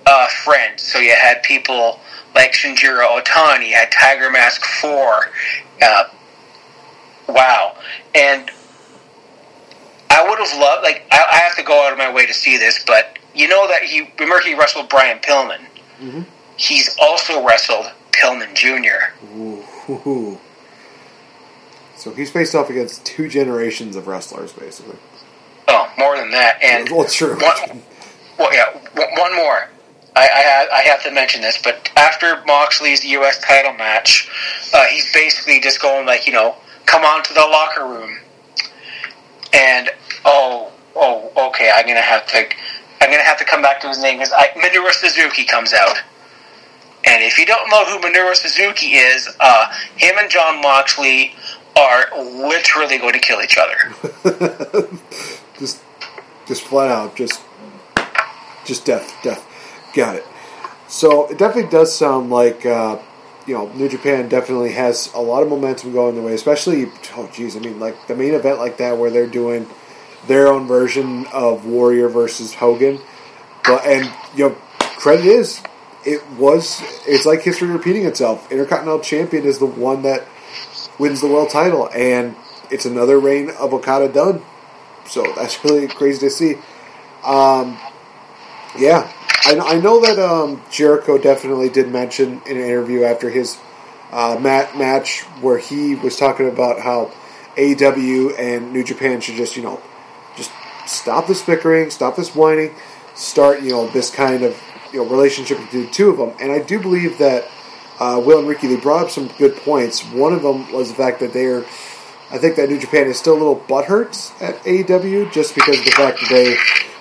uh, 0.07 0.29
friends. 0.29 0.83
So 0.83 1.01
you 1.01 1.13
had 1.13 1.43
people 1.43 1.99
like 2.37 2.53
Shinjiro 2.53 3.21
Otani, 3.21 3.71
you 3.71 3.75
had 3.75 3.91
Tiger 3.91 4.31
Mask 4.31 4.65
4. 4.65 5.31
Uh, 5.83 6.05
wow. 7.29 7.77
And 8.15 8.49
I 10.09 10.29
would 10.29 10.39
have 10.39 10.57
loved, 10.57 10.85
like, 10.85 11.05
I, 11.11 11.25
I, 11.33 11.37
have 11.39 11.57
to 11.57 11.65
go 11.65 11.85
out 11.85 11.93
of 11.93 11.99
my 11.99 12.13
way 12.13 12.27
to 12.27 12.33
see 12.33 12.59
this, 12.59 12.85
but 12.87 13.19
you 13.35 13.49
know 13.49 13.67
that 13.67 13.83
he, 13.83 14.09
remember 14.21 14.41
he 14.47 14.55
wrestled 14.55 14.89
Brian 14.89 15.19
Pillman? 15.19 15.61
Mm-hmm. 16.01 16.23
He's 16.57 16.97
also 17.01 17.45
wrestled 17.45 17.91
Pillman 18.13 18.55
Jr. 18.55 19.13
Ooh. 19.37 20.39
So 21.97 22.13
he's 22.13 22.31
faced 22.31 22.55
off 22.55 22.71
against 22.71 23.05
two 23.05 23.29
generations 23.29 23.97
of 23.97 24.07
wrestlers, 24.07 24.53
basically. 24.53 24.97
Oh, 25.69 25.93
more 25.99 26.17
than 26.17 26.31
that. 26.33 26.61
And 26.63 26.91
well, 26.91 27.07
true. 27.07 27.35
One, 27.39 27.83
well, 28.39 28.53
yeah, 28.53 28.73
one 28.95 29.37
more. 29.37 29.69
I, 30.15 30.69
I, 30.73 30.79
I, 30.79 30.83
have 30.83 31.03
to 31.05 31.11
mention 31.11 31.41
this, 31.41 31.61
but 31.63 31.91
after 31.97 32.43
Moxley's 32.45 33.03
U.S. 33.05 33.41
title 33.41 33.73
match, 33.73 34.29
uh, 34.75 34.85
he's 34.87 35.11
basically 35.15 35.59
just 35.61 35.81
going 35.81 36.05
like, 36.05 36.27
you 36.27 36.35
know, 36.35 36.57
come 36.85 37.03
on 37.03 37.23
to 37.23 37.33
the 37.33 37.41
locker 37.41 37.87
room, 37.87 38.19
and 39.55 39.89
oh, 40.27 40.71
oh, 40.95 41.49
okay, 41.49 41.71
I'm 41.75 41.87
gonna 41.87 42.01
have 42.01 42.27
to, 42.27 42.45
I'm 43.01 43.11
gonna 43.11 43.23
have 43.23 43.39
to 43.39 43.45
come 43.47 43.63
back 43.63 43.81
to 43.83 43.89
his 43.89 44.03
name 44.03 44.19
because 44.19 44.33
Minoru 44.33 44.91
Suzuki 44.91 45.45
comes 45.45 45.73
out. 45.73 46.03
And 47.05 47.23
if 47.23 47.39
you 47.39 47.47
don't 47.47 47.69
know 47.69 47.85
who 47.85 47.99
Minoru 47.99 48.35
Suzuki 48.35 48.95
is, 48.95 49.29
uh, 49.41 49.73
him 49.97 50.17
and 50.19 50.31
Jon 50.31 50.61
Moxley 50.63 51.35
are 51.77 52.07
literally 52.17 52.99
going 52.99 53.15
to 53.15 53.19
kill 53.19 53.41
each 53.43 53.59
other. 53.59 53.77
just, 55.59 55.83
just 56.47 56.63
flat 56.63 56.91
out, 56.91 57.17
just, 57.17 57.43
just 58.65 58.85
death, 58.85 59.17
death. 59.23 59.47
Got 59.95 60.17
it. 60.17 60.25
So 60.89 61.27
it 61.29 61.39
definitely 61.39 61.71
does 61.71 61.97
sound 61.97 62.31
like, 62.31 62.65
uh, 62.67 62.99
you 63.47 63.55
know, 63.55 63.69
New 63.73 63.89
Japan 63.89 64.29
definitely 64.29 64.73
has 64.73 65.13
a 65.15 65.21
lot 65.21 65.43
of 65.43 65.49
momentum 65.49 65.93
going 65.93 66.15
their 66.15 66.25
way, 66.25 66.35
especially, 66.35 66.87
oh, 67.17 67.29
geez, 67.33 67.57
I 67.57 67.61
mean, 67.61 67.81
like 67.81 68.07
the 68.07 68.15
main 68.15 68.35
event 68.35 68.59
like 68.59 68.77
that 68.77 68.99
where 68.99 69.11
they're 69.11 69.27
doing 69.27 69.67
their 70.29 70.49
own 70.49 70.67
version 70.67 71.27
of 71.33 71.67
Warrior 71.67 72.09
versus 72.09 72.55
Hogan. 72.55 73.01
But, 73.65 73.85
and, 73.87 74.13
you 74.37 74.51
know, 74.51 74.55
credit 74.81 75.27
is 75.27 75.63
it 76.05 76.29
was 76.33 76.81
it's 77.07 77.27
like 77.27 77.43
history 77.43 77.69
repeating 77.69 78.05
itself. 78.05 78.51
Intercontinental 78.51 79.01
champion 79.01 79.45
is 79.45 79.59
the 79.59 79.67
one 79.67 80.03
that 80.03 80.27
wins 80.99 81.21
the 81.21 81.29
world 81.29 81.51
title, 81.51 81.89
and 81.95 82.37
it's 82.71 82.87
another 82.87 83.19
reign 83.19 83.51
of 83.51 83.73
Okada 83.73 84.09
done. 84.09 84.43
So 85.07 85.23
that's 85.37 85.65
really 85.65 85.89
crazy 85.89 86.21
to 86.21 86.31
see. 86.31 86.55
Um, 87.25 87.79
yeah, 88.77 89.13
I, 89.45 89.59
I, 89.59 89.81
know 89.81 90.01
that 90.01 90.19
um, 90.19 90.61
Jericho 90.71 91.19
definitely 91.19 91.69
did 91.69 91.89
mention 91.89 92.43
in 92.47 92.57
an 92.57 92.65
interview 92.65 93.05
after 93.05 93.31
his 93.31 93.59
uh, 94.11 94.39
mat 94.41 94.77
match 94.77 95.21
where 95.41 95.59
he 95.59 95.95
was 95.95 96.17
talking 96.17 96.49
about 96.49 96.81
how 96.81 97.13
AEW 97.57 98.37
and 98.39 98.73
New 98.73 98.83
Japan 98.83 99.21
should 99.21 99.37
just 99.37 99.57
you 99.57 99.63
know 99.63 99.81
just 100.37 100.51
stop 100.87 101.29
this 101.29 101.43
bickering, 101.43 101.91
stop 101.91 102.17
this 102.17 102.35
whining, 102.35 102.75
start 103.15 103.63
you 103.63 103.71
know 103.71 103.87
this 103.87 104.11
kind 104.11 104.43
of 104.43 104.61
you 104.93 105.03
know 105.03 105.11
relationship 105.11 105.59
between 105.59 105.91
two 105.91 106.11
of 106.11 106.19
them. 106.19 106.33
And 106.41 106.53
I 106.53 106.61
do 106.61 106.81
believe 106.81 107.19
that 107.19 107.49
uh, 107.99 108.21
Will 108.25 108.39
and 108.39 108.49
Ricky 108.49 108.67
they 108.67 108.77
brought 108.77 109.05
up 109.05 109.11
some 109.11 109.29
good 109.39 109.57
points. 109.57 110.03
One 110.05 110.33
of 110.33 110.43
them 110.43 110.71
was 110.73 110.89
the 110.89 110.95
fact 110.95 111.21
that 111.21 111.33
they 111.33 111.47
are. 111.47 111.65
I 112.31 112.39
think 112.39 112.57
that 112.57 112.71
New 112.71 112.79
Japan 112.79 113.09
is 113.09 113.19
still 113.19 113.35
a 113.35 113.41
little 113.41 113.61
butthurt 113.61 114.33
at 114.41 114.57
AEW 114.65 115.31
just 115.33 115.55
because 115.55 115.79
of 115.79 115.85
the 115.85 115.91
fact 115.91 116.19
that 116.21 116.31
they 116.31 116.57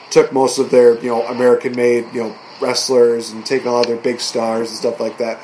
took 0.09 0.33
most 0.33 0.59
of 0.59 0.69
their 0.69 0.95
you 0.99 1.09
know 1.09 1.25
American 1.27 1.75
made 1.75 2.05
you 2.13 2.21
know 2.21 2.35
wrestlers 2.59 3.31
and 3.31 3.45
taking 3.45 3.67
all 3.67 3.81
of 3.81 3.87
their 3.87 3.97
big 3.97 4.19
stars 4.19 4.69
and 4.69 4.77
stuff 4.77 4.99
like 4.99 5.17
that. 5.17 5.39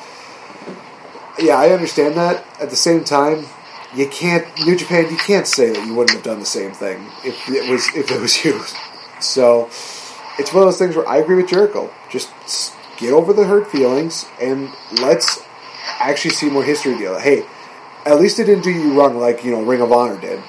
Yeah, 1.38 1.56
I 1.56 1.70
understand 1.70 2.16
that. 2.16 2.44
At 2.60 2.70
the 2.70 2.76
same 2.76 3.04
time, 3.04 3.46
you 3.94 4.08
can't 4.08 4.46
New 4.64 4.76
Japan. 4.76 5.10
You 5.10 5.16
can't 5.16 5.46
say 5.46 5.72
that 5.72 5.86
you 5.86 5.94
wouldn't 5.94 6.16
have 6.16 6.22
done 6.22 6.40
the 6.40 6.46
same 6.46 6.72
thing 6.72 7.06
if 7.24 7.48
it 7.48 7.70
was 7.70 7.88
if 7.94 8.10
it 8.10 8.20
was 8.20 8.44
you. 8.44 8.60
So 9.20 9.70
it's 10.38 10.52
one 10.52 10.62
of 10.62 10.68
those 10.68 10.78
things 10.78 10.96
where 10.96 11.08
I 11.08 11.16
agree 11.18 11.36
with 11.36 11.48
Jericho. 11.48 11.92
Just 12.10 12.74
get 12.96 13.12
over 13.12 13.32
the 13.32 13.44
hurt 13.44 13.70
feelings 13.70 14.26
and 14.40 14.70
let's 15.00 15.42
actually 15.98 16.30
see 16.30 16.48
more 16.48 16.64
history 16.64 16.96
deal. 16.96 17.18
Hey, 17.18 17.44
at 18.06 18.20
least 18.20 18.38
it 18.38 18.44
didn't 18.44 18.64
do 18.64 18.70
you 18.70 18.98
wrong 18.98 19.18
like 19.18 19.44
you 19.44 19.50
know 19.50 19.62
Ring 19.62 19.80
of 19.80 19.92
Honor 19.92 20.20
did. 20.20 20.42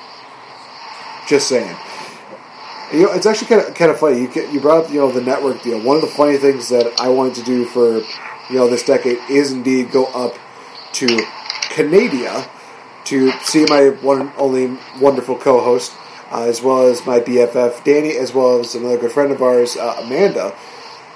Just 1.28 1.48
saying. 1.48 1.76
You 2.92 3.04
know, 3.04 3.14
it's 3.14 3.26
actually 3.26 3.48
kind 3.48 3.62
of 3.62 3.74
kind 3.76 3.92
of 3.92 4.00
funny. 4.00 4.22
You 4.22 4.50
you 4.52 4.60
brought 4.60 4.86
up, 4.86 4.92
you 4.92 5.00
know 5.00 5.12
the 5.12 5.22
network 5.22 5.62
deal. 5.62 5.82
One 5.82 5.96
of 5.96 6.02
the 6.02 6.08
funny 6.08 6.38
things 6.38 6.70
that 6.70 7.00
I 7.00 7.10
wanted 7.10 7.36
to 7.36 7.44
do 7.44 7.66
for 7.66 7.98
you 7.98 8.56
know 8.56 8.68
this 8.68 8.84
decade 8.84 9.20
is 9.30 9.52
indeed 9.52 9.92
go 9.92 10.06
up 10.06 10.36
to 10.94 11.08
Canada 11.70 12.50
to 13.06 13.32
see 13.44 13.66
my 13.70 13.90
one 13.90 14.32
only 14.38 14.78
wonderful 15.00 15.36
co-host 15.36 15.94
uh, 16.32 16.44
as 16.44 16.62
well 16.62 16.88
as 16.88 17.06
my 17.06 17.20
BFF 17.20 17.84
Danny, 17.84 18.16
as 18.18 18.34
well 18.34 18.60
as 18.60 18.76
another 18.76 18.98
good 18.98 19.12
friend 19.12 19.32
of 19.32 19.42
ours, 19.42 19.76
uh, 19.76 20.02
Amanda. 20.04 20.56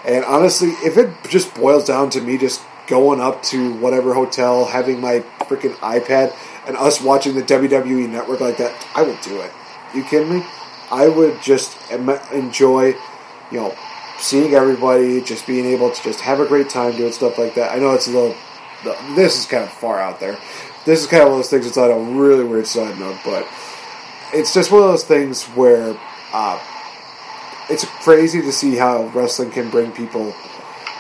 And 0.06 0.26
honestly, 0.26 0.70
if 0.84 0.98
it 0.98 1.10
just 1.30 1.54
boils 1.56 1.86
down 1.86 2.10
to 2.12 2.22
me 2.22 2.38
just 2.38 2.62
going 2.88 3.22
up 3.22 3.42
to 3.44 3.74
whatever 3.76 4.14
hotel, 4.14 4.66
having 4.66 5.00
my 5.00 5.20
freaking 5.40 5.76
iPad, 5.76 6.36
and 6.68 6.78
us 6.78 7.02
watching 7.02 7.36
the 7.36 7.42
WWE 7.42 8.10
network 8.10 8.40
like 8.40 8.58
that, 8.58 8.88
I 8.96 9.04
would 9.04 9.20
do 9.22 9.40
it. 9.40 9.52
You 9.94 10.04
kidding 10.04 10.34
me? 10.34 10.46
I 10.92 11.08
would 11.08 11.42
just 11.42 11.78
enjoy, 11.92 12.96
you 13.52 13.60
know, 13.60 13.76
seeing 14.18 14.54
everybody, 14.54 15.22
just 15.22 15.48
being 15.48 15.66
able 15.66 15.92
to 15.92 16.04
just 16.04 16.22
have 16.22 16.40
a 16.40 16.46
great 16.46 16.70
time 16.70 16.96
doing 16.96 17.12
stuff 17.12 17.38
like 17.38 17.56
that. 17.56 17.72
I 17.72 17.80
know 17.80 17.94
it's 17.94 18.08
a 18.08 18.12
little. 18.12 18.36
This 19.16 19.40
is 19.40 19.46
kind 19.46 19.64
of 19.64 19.72
far 19.72 20.00
out 20.00 20.20
there. 20.20 20.38
This 20.86 21.02
is 21.02 21.08
kind 21.08 21.24
of 21.24 21.30
one 21.30 21.40
of 21.40 21.40
those 21.40 21.50
things 21.50 21.66
that's 21.66 21.78
on 21.78 21.92
a 21.92 22.20
really 22.20 22.44
weird 22.44 22.68
side 22.68 23.00
note, 23.00 23.18
but 23.24 23.48
it's 24.34 24.54
just 24.54 24.72
one 24.72 24.82
of 24.82 24.90
those 24.90 25.04
things 25.04 25.46
where 25.50 25.98
uh, 26.34 26.60
it's 27.70 27.86
crazy 27.86 28.42
to 28.42 28.52
see 28.52 28.76
how 28.76 29.04
wrestling 29.08 29.52
can 29.52 29.70
bring 29.70 29.92
people 29.92 30.34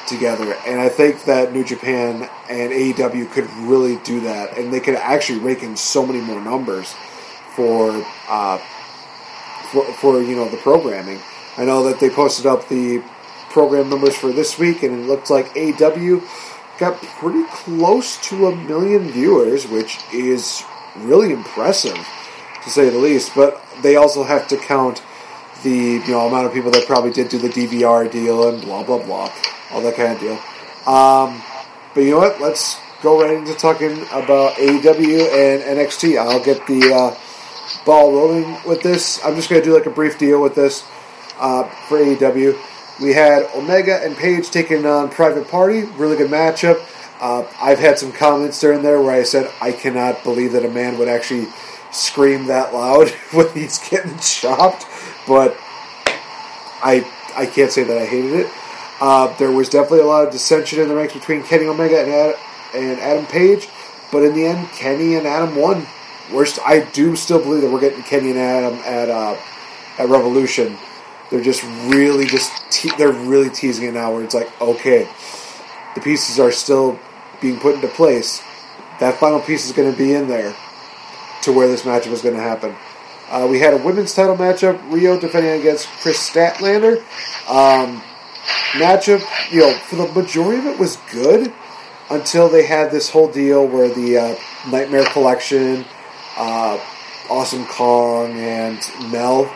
together. 0.08 0.56
And 0.68 0.80
I 0.80 0.90
think 0.90 1.24
that 1.26 1.52
New 1.52 1.64
Japan 1.64 2.30
and 2.50 2.72
AEW 2.72 3.32
could 3.32 3.50
really 3.68 3.98
do 4.04 4.22
that, 4.22 4.58
and 4.58 4.72
they 4.72 4.80
could 4.80 4.96
actually 4.96 5.40
rake 5.40 5.64
in 5.64 5.76
so 5.76 6.06
many 6.06 6.22
more 6.22 6.42
numbers 6.42 6.94
for 7.56 8.06
uh, 8.30 8.58
for, 9.72 9.84
for 9.94 10.22
you 10.22 10.36
know 10.36 10.48
the 10.50 10.58
programming. 10.58 11.20
I 11.58 11.66
know 11.66 11.84
that 11.84 12.00
they 12.00 12.10
posted 12.10 12.46
up 12.46 12.68
the 12.70 13.04
program 13.50 13.90
numbers 13.90 14.16
for 14.16 14.32
this 14.32 14.60
week, 14.60 14.84
and 14.84 14.94
it 14.94 15.08
looked 15.08 15.30
like 15.30 15.48
AEW 15.50 16.24
got 16.80 17.02
pretty 17.02 17.44
close 17.52 18.18
to 18.30 18.48
a 18.48 18.56
million 18.56 19.10
viewers, 19.10 19.68
which 19.68 20.00
is 20.12 20.64
really 20.98 21.32
impressive 21.32 22.08
to 22.64 22.70
say 22.70 22.89
the 22.89 22.97
least. 22.97 23.34
But 23.36 23.61
they 23.82 23.95
also 23.95 24.24
have 24.24 24.47
to 24.49 24.57
count 24.57 25.03
the 25.64 26.01
you 26.05 26.11
know 26.11 26.28
amount 26.28 26.47
of 26.47 26.53
people 26.53 26.72
that 26.72 26.86
probably 26.86 27.11
did 27.11 27.30
do 27.30 27.38
the 27.38 27.49
DVR 27.49 28.11
deal 28.11 28.49
and 28.49 28.61
blah 28.61 28.84
blah 28.84 29.03
blah, 29.03 29.32
all 29.72 29.82
that 29.82 29.95
kind 29.95 30.14
of 30.14 30.20
deal. 30.20 30.39
Um, 30.86 31.41
but 31.93 32.01
you 32.01 32.11
know 32.11 32.20
what? 32.20 32.41
Let's 32.41 32.78
go 33.01 33.22
right 33.22 33.36
into 33.36 33.53
talking 33.53 34.01
about 34.11 34.55
AEW 34.55 35.32
and 35.32 35.78
NXT. 35.78 36.18
I'll 36.18 36.43
get 36.43 36.66
the 36.68 36.93
uh, 36.93 37.86
ball 37.86 38.11
rolling 38.11 38.57
with 38.66 38.82
this. 38.82 39.24
I'm 39.24 39.36
just 39.36 39.49
going 39.49 39.61
to 39.61 39.68
do 39.68 39.76
like 39.76 39.86
a 39.86 39.91
brief 39.91 40.18
deal 40.18 40.41
with 40.41 40.55
this 40.55 40.84
uh, 41.38 41.64
for 41.88 41.97
AEW. 41.97 42.57
We 43.01 43.14
had 43.14 43.43
Omega 43.55 44.03
and 44.03 44.16
Page 44.16 44.49
taking 44.51 44.86
on 44.86 45.09
Private 45.09 45.49
Party. 45.49 45.84
Really 45.84 46.16
good 46.16 46.32
matchup. 46.32 46.82
Uh, 47.20 47.45
I've 47.61 47.80
had 47.80 47.97
some 47.97 48.11
comments 48.11 48.59
during 48.59 48.84
there 48.84 49.01
where 49.01 49.14
I 49.14 49.24
said 49.24 49.51
I 49.61 49.72
cannot 49.72 50.24
believe 50.24 50.51
that 50.53 50.66
a 50.66 50.70
man 50.70 50.97
would 50.97 51.07
actually 51.07 51.47
scream 51.94 52.48
that 52.48 52.74
loud 52.74 53.10
when 53.32 53.50
he's 53.54 53.78
getting 53.89 54.18
chopped, 54.20 54.86
but 55.28 55.56
I 56.84 57.10
I 57.36 57.46
can't 57.46 57.72
say 57.72 57.84
that 57.84 57.98
I 57.98 58.06
hated 58.06 58.34
it. 58.34 58.52
Uh, 59.00 59.36
there 59.38 59.52
was 59.52 59.70
definitely 59.70 60.02
a 60.02 60.06
lot 60.06 60.26
of 60.26 60.32
dissension 60.32 60.80
in 60.80 60.88
the 60.88 60.96
ranks 60.96 61.14
between 61.14 61.44
Kenny 61.44 61.66
Omega 61.66 62.00
and 62.00 62.10
Adam, 62.10 62.39
and 62.76 63.00
Adam 63.00 63.26
Page, 63.26 63.68
but 64.12 64.24
in 64.24 64.34
the 64.34 64.46
end, 64.46 64.68
Kenny 64.70 65.16
and 65.16 65.28
Adam 65.28 65.56
won. 65.56 65.86
We're 66.32 66.46
st- 66.46 66.66
I 66.66 66.89
do 66.91 67.16
still 67.16 67.39
believe 67.39 67.62
that 67.62 67.72
we're 67.72 67.82
getting 67.82 68.04
Kenny 68.04 68.32
and 68.32 68.39
Adam 68.39 68.80
at 68.80 69.10
uh, 69.10 69.38
at 69.98 70.10
Revolution. 70.10 70.78
They're 71.30 71.44
just 71.44 71.64
really 71.88 72.26
just 72.26 72.52
te- 72.72 72.96
they're 72.98 73.12
really 73.12 73.50
teasing 73.50 73.88
it 73.88 73.94
now. 73.94 74.14
Where 74.14 74.24
it's 74.24 74.36
like, 74.36 74.50
okay, 74.62 75.08
the 75.96 76.02
pieces 76.02 76.39
are 76.39 76.52
still 76.52 77.00
being 77.41 77.60
put 77.60 77.76
into 77.76 77.88
place. 77.89 78.41
That 79.00 79.16
final 79.16 79.41
piece 79.41 79.66
is 79.66 79.72
going 79.72 79.91
to 79.91 79.98
be 79.98 80.14
in 80.14 80.28
there 80.28 80.56
to 81.44 81.54
where 81.54 81.68
this 81.68 81.84
matchup 81.84 82.12
was 82.12 82.22
going 82.22 82.36
to 82.36 82.41
happen. 82.41 82.76
Uh, 83.30 83.48
we 83.50 83.60
had 83.60 83.74
a 83.74 83.78
women's 83.78 84.14
title 84.14 84.36
matchup: 84.36 84.78
Riho 84.89 85.20
defending 85.20 85.60
against 85.60 85.88
Kris 85.88 86.18
Statlander. 86.30 86.98
Um, 87.50 88.02
matchup, 88.74 89.24
you 89.52 89.60
know, 89.60 89.74
for 89.74 89.96
the 89.96 90.08
majority 90.08 90.60
of 90.60 90.66
it 90.66 90.80
was 90.80 90.98
good 91.12 91.54
until 92.10 92.50
they 92.50 92.66
had 92.66 92.91
this 92.91 93.10
whole 93.10 93.32
deal 93.32 93.66
where 93.66 93.89
the 93.89 94.18
uh, 94.18 94.36
Nightmare 94.70 95.06
Collection, 95.06 95.86
uh, 96.38 96.80
Awesome 97.30 97.66
Kong, 97.66 98.34
and 98.34 98.80
Mel, 99.12 99.54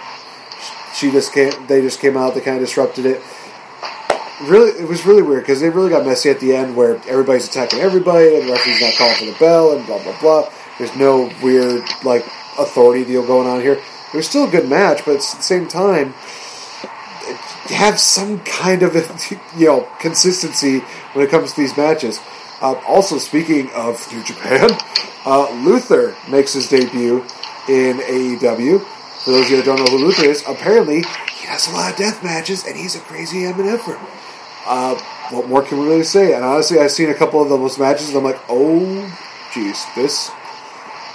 she 0.95 1.11
just 1.11 1.33
came. 1.33 1.51
They 1.67 1.81
just 1.81 1.99
came 1.99 2.17
out. 2.17 2.33
They 2.33 2.41
kind 2.41 2.57
of 2.57 2.63
disrupted 2.63 3.05
it. 3.05 3.21
Really, 4.43 4.71
it 4.79 4.87
was 4.87 5.05
really 5.05 5.23
weird 5.23 5.43
because 5.43 5.61
they 5.61 5.69
really 5.69 5.89
got 5.89 6.05
messy 6.05 6.29
at 6.29 6.39
the 6.39 6.55
end 6.55 6.75
where 6.75 6.95
everybody's 7.07 7.47
attacking 7.47 7.79
everybody 7.79 8.35
and 8.35 8.47
the 8.47 8.51
referee's 8.53 8.81
not 8.81 8.93
calling 8.93 9.15
for 9.15 9.25
the 9.25 9.35
bell 9.39 9.75
and 9.75 9.85
blah 9.85 10.01
blah 10.01 10.19
blah. 10.19 10.49
There's 10.77 10.95
no 10.95 11.31
weird 11.41 11.83
like 12.03 12.25
authority 12.57 13.05
deal 13.05 13.25
going 13.25 13.47
on 13.47 13.61
here. 13.61 13.73
It 13.73 14.13
was 14.13 14.27
still 14.27 14.47
a 14.47 14.51
good 14.51 14.69
match, 14.69 15.03
but 15.05 15.15
at 15.15 15.21
the 15.21 15.41
same 15.41 15.67
time, 15.67 16.13
have 17.75 17.99
some 17.99 18.39
kind 18.41 18.83
of 18.83 18.95
you 19.57 19.67
know 19.67 19.87
consistency 19.99 20.79
when 21.13 21.25
it 21.25 21.29
comes 21.29 21.53
to 21.53 21.61
these 21.61 21.75
matches. 21.77 22.19
Uh, 22.61 22.73
also, 22.87 23.17
speaking 23.17 23.69
of 23.75 24.11
New 24.11 24.23
Japan, 24.23 24.69
uh, 25.25 25.51
Luther 25.63 26.15
makes 26.29 26.53
his 26.53 26.69
debut 26.69 27.17
in 27.69 27.99
AEW. 27.99 28.81
For 29.23 29.31
those 29.31 29.45
of 29.45 29.51
you 29.51 29.57
that 29.57 29.65
don't 29.65 29.77
know 29.77 29.85
who 29.85 30.05
Luther 30.05 30.25
is, 30.25 30.43
apparently 30.47 30.97
he 30.97 31.47
has 31.47 31.67
a 31.67 31.71
lot 31.71 31.91
of 31.91 31.97
death 31.97 32.23
matches, 32.23 32.65
and 32.65 32.75
he's 32.75 32.95
a 32.95 32.99
crazy 32.99 33.41
MFer. 33.41 33.99
Uh, 34.65 34.95
what 35.31 35.47
more 35.47 35.61
can 35.61 35.79
we 35.79 35.87
really 35.87 36.03
say? 36.03 36.33
And 36.33 36.43
honestly, 36.43 36.79
I've 36.79 36.91
seen 36.91 37.09
a 37.09 37.13
couple 37.13 37.41
of 37.41 37.49
those 37.49 37.77
matches, 37.77 38.09
and 38.09 38.17
I'm 38.17 38.23
like, 38.23 38.39
oh, 38.49 38.77
jeez, 39.51 39.83
this 39.95 40.31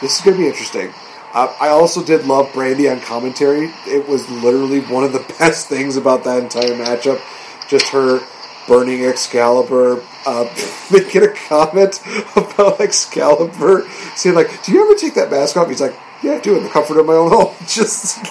this 0.03 0.17
is 0.17 0.23
going 0.23 0.37
to 0.37 0.43
be 0.43 0.49
interesting. 0.49 0.93
Uh, 1.33 1.55
I 1.59 1.69
also 1.69 2.05
did 2.05 2.27
love 2.27 2.49
Brandi 2.49 2.93
on 2.93 3.01
commentary. 3.01 3.73
It 3.87 4.07
was 4.07 4.29
literally 4.29 4.81
one 4.81 5.05
of 5.05 5.13
the 5.15 5.25
best 5.39 5.69
things 5.69 5.97
about 5.97 6.25
that 6.25 6.43
entire 6.43 6.75
matchup. 6.75 7.21
Just 7.69 7.89
her 7.89 8.21
burning 8.67 9.05
Excalibur, 9.05 10.03
uh, 10.27 10.45
making 10.93 11.23
a 11.23 11.29
comment 11.29 12.01
about 12.37 12.81
Excalibur, 12.81 13.89
saying 14.15 14.37
like, 14.37 14.63
"Do 14.63 14.73
you 14.73 14.85
ever 14.85 14.95
take 14.95 15.15
that 15.15 15.31
mask 15.31 15.57
off?" 15.57 15.69
He's 15.69 15.81
like, 15.81 15.97
"Yeah, 16.23 16.33
I 16.33 16.41
do 16.41 16.57
in 16.59 16.65
the 16.65 16.71
comfort 16.71 16.99
of 16.99 17.07
my 17.07 17.15
own 17.15 17.31
home." 17.31 17.55
just, 17.67 18.23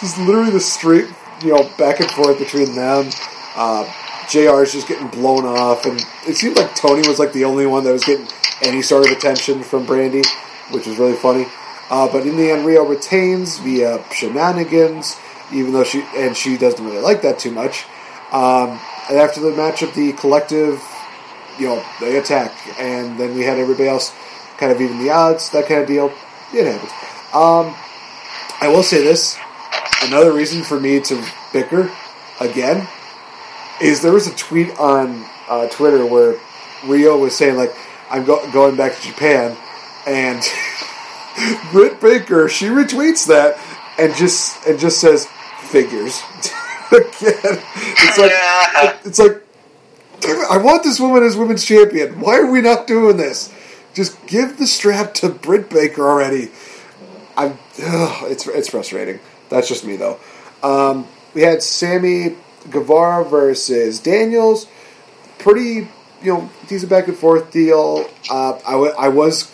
just 0.00 0.18
literally 0.18 0.50
the 0.50 0.60
straight, 0.60 1.06
you 1.42 1.52
know, 1.52 1.68
back 1.76 2.00
and 2.00 2.10
forth 2.10 2.38
between 2.38 2.74
them. 2.74 3.10
Uh, 3.54 3.84
Jr. 4.30 4.62
is 4.62 4.72
just 4.72 4.86
getting 4.86 5.08
blown 5.08 5.44
off, 5.44 5.84
and 5.84 6.00
it 6.26 6.36
seemed 6.36 6.56
like 6.56 6.74
Tony 6.74 7.06
was 7.06 7.18
like 7.18 7.32
the 7.32 7.44
only 7.44 7.66
one 7.66 7.84
that 7.84 7.92
was 7.92 8.04
getting 8.04 8.28
any 8.62 8.80
sort 8.80 9.04
of 9.04 9.12
attention 9.12 9.62
from 9.62 9.84
Brandi, 9.84 10.24
which 10.70 10.86
is 10.86 10.98
really 10.98 11.16
funny. 11.16 11.46
Uh, 11.90 12.10
but 12.10 12.26
in 12.26 12.36
the 12.36 12.50
end, 12.50 12.66
Riho 12.66 12.88
retains 12.88 13.58
via 13.58 14.02
shenanigans, 14.12 15.16
even 15.52 15.72
though 15.72 15.84
she 15.84 16.04
and 16.16 16.36
she 16.36 16.56
doesn't 16.56 16.84
really 16.84 17.00
like 17.00 17.22
that 17.22 17.38
too 17.38 17.50
much. 17.50 17.84
Um, 18.32 18.78
and 19.08 19.18
after 19.18 19.40
the 19.40 19.50
matchup, 19.50 19.92
the 19.94 20.12
collective, 20.12 20.82
you 21.58 21.66
know, 21.66 21.84
they 22.00 22.16
attack, 22.16 22.52
and 22.78 23.18
then 23.18 23.34
we 23.34 23.42
had 23.42 23.58
everybody 23.58 23.88
else 23.88 24.14
kind 24.56 24.70
of 24.70 24.80
even 24.80 24.98
the 24.98 25.10
odds, 25.10 25.50
that 25.50 25.66
kind 25.66 25.80
of 25.80 25.88
deal. 25.88 26.12
It 26.54 26.66
happens. 26.66 26.92
Um, 27.34 27.74
I 28.60 28.68
will 28.68 28.84
say 28.84 29.02
this: 29.02 29.36
another 30.02 30.32
reason 30.32 30.62
for 30.62 30.78
me 30.78 31.00
to 31.00 31.24
bicker 31.52 31.90
again 32.40 32.86
is 33.80 34.02
there 34.02 34.12
was 34.12 34.26
a 34.26 34.36
tweet 34.36 34.78
on 34.78 35.24
uh, 35.48 35.66
Twitter 35.68 36.06
where 36.06 36.36
Rio 36.86 37.16
was 37.16 37.34
saying 37.34 37.56
like, 37.56 37.74
"I'm 38.10 38.24
go- 38.24 38.48
going 38.52 38.76
back 38.76 38.94
to 38.94 39.02
Japan," 39.02 39.56
and 40.06 40.42
Britt 41.72 42.00
Baker 42.00 42.48
she 42.48 42.66
retweets 42.66 43.26
that 43.26 43.58
and 43.98 44.14
just 44.14 44.66
and 44.66 44.78
just 44.78 45.00
says 45.00 45.26
figures 45.60 46.20
again. 46.92 47.62
It's 48.02 48.18
like 48.18 48.32
it's 49.04 49.18
like 49.18 49.42
I 50.50 50.58
want 50.58 50.82
this 50.82 51.00
woman 51.00 51.22
as 51.22 51.36
women's 51.36 51.64
champion. 51.64 52.20
Why 52.20 52.38
are 52.38 52.50
we 52.50 52.60
not 52.60 52.86
doing 52.86 53.16
this? 53.16 53.52
Just 53.94 54.26
give 54.26 54.58
the 54.58 54.66
strap 54.66 55.14
to 55.14 55.28
Britt 55.28 55.70
Baker 55.70 56.08
already. 56.08 56.50
I'm. 57.36 57.58
Ugh, 57.82 58.30
it's 58.30 58.46
it's 58.46 58.68
frustrating. 58.68 59.20
That's 59.48 59.68
just 59.68 59.84
me 59.84 59.96
though. 59.96 60.18
Um, 60.62 61.06
we 61.34 61.42
had 61.42 61.62
Sammy 61.62 62.36
Guevara 62.70 63.24
versus 63.24 63.98
Daniels. 64.00 64.66
Pretty, 65.38 65.88
you 66.22 66.34
know, 66.34 66.50
decent 66.68 66.90
back 66.90 67.08
and 67.08 67.16
forth 67.16 67.50
deal. 67.50 68.08
Uh, 68.30 68.58
I, 68.66 68.72
w- 68.72 68.92
I 68.98 69.08
was 69.08 69.50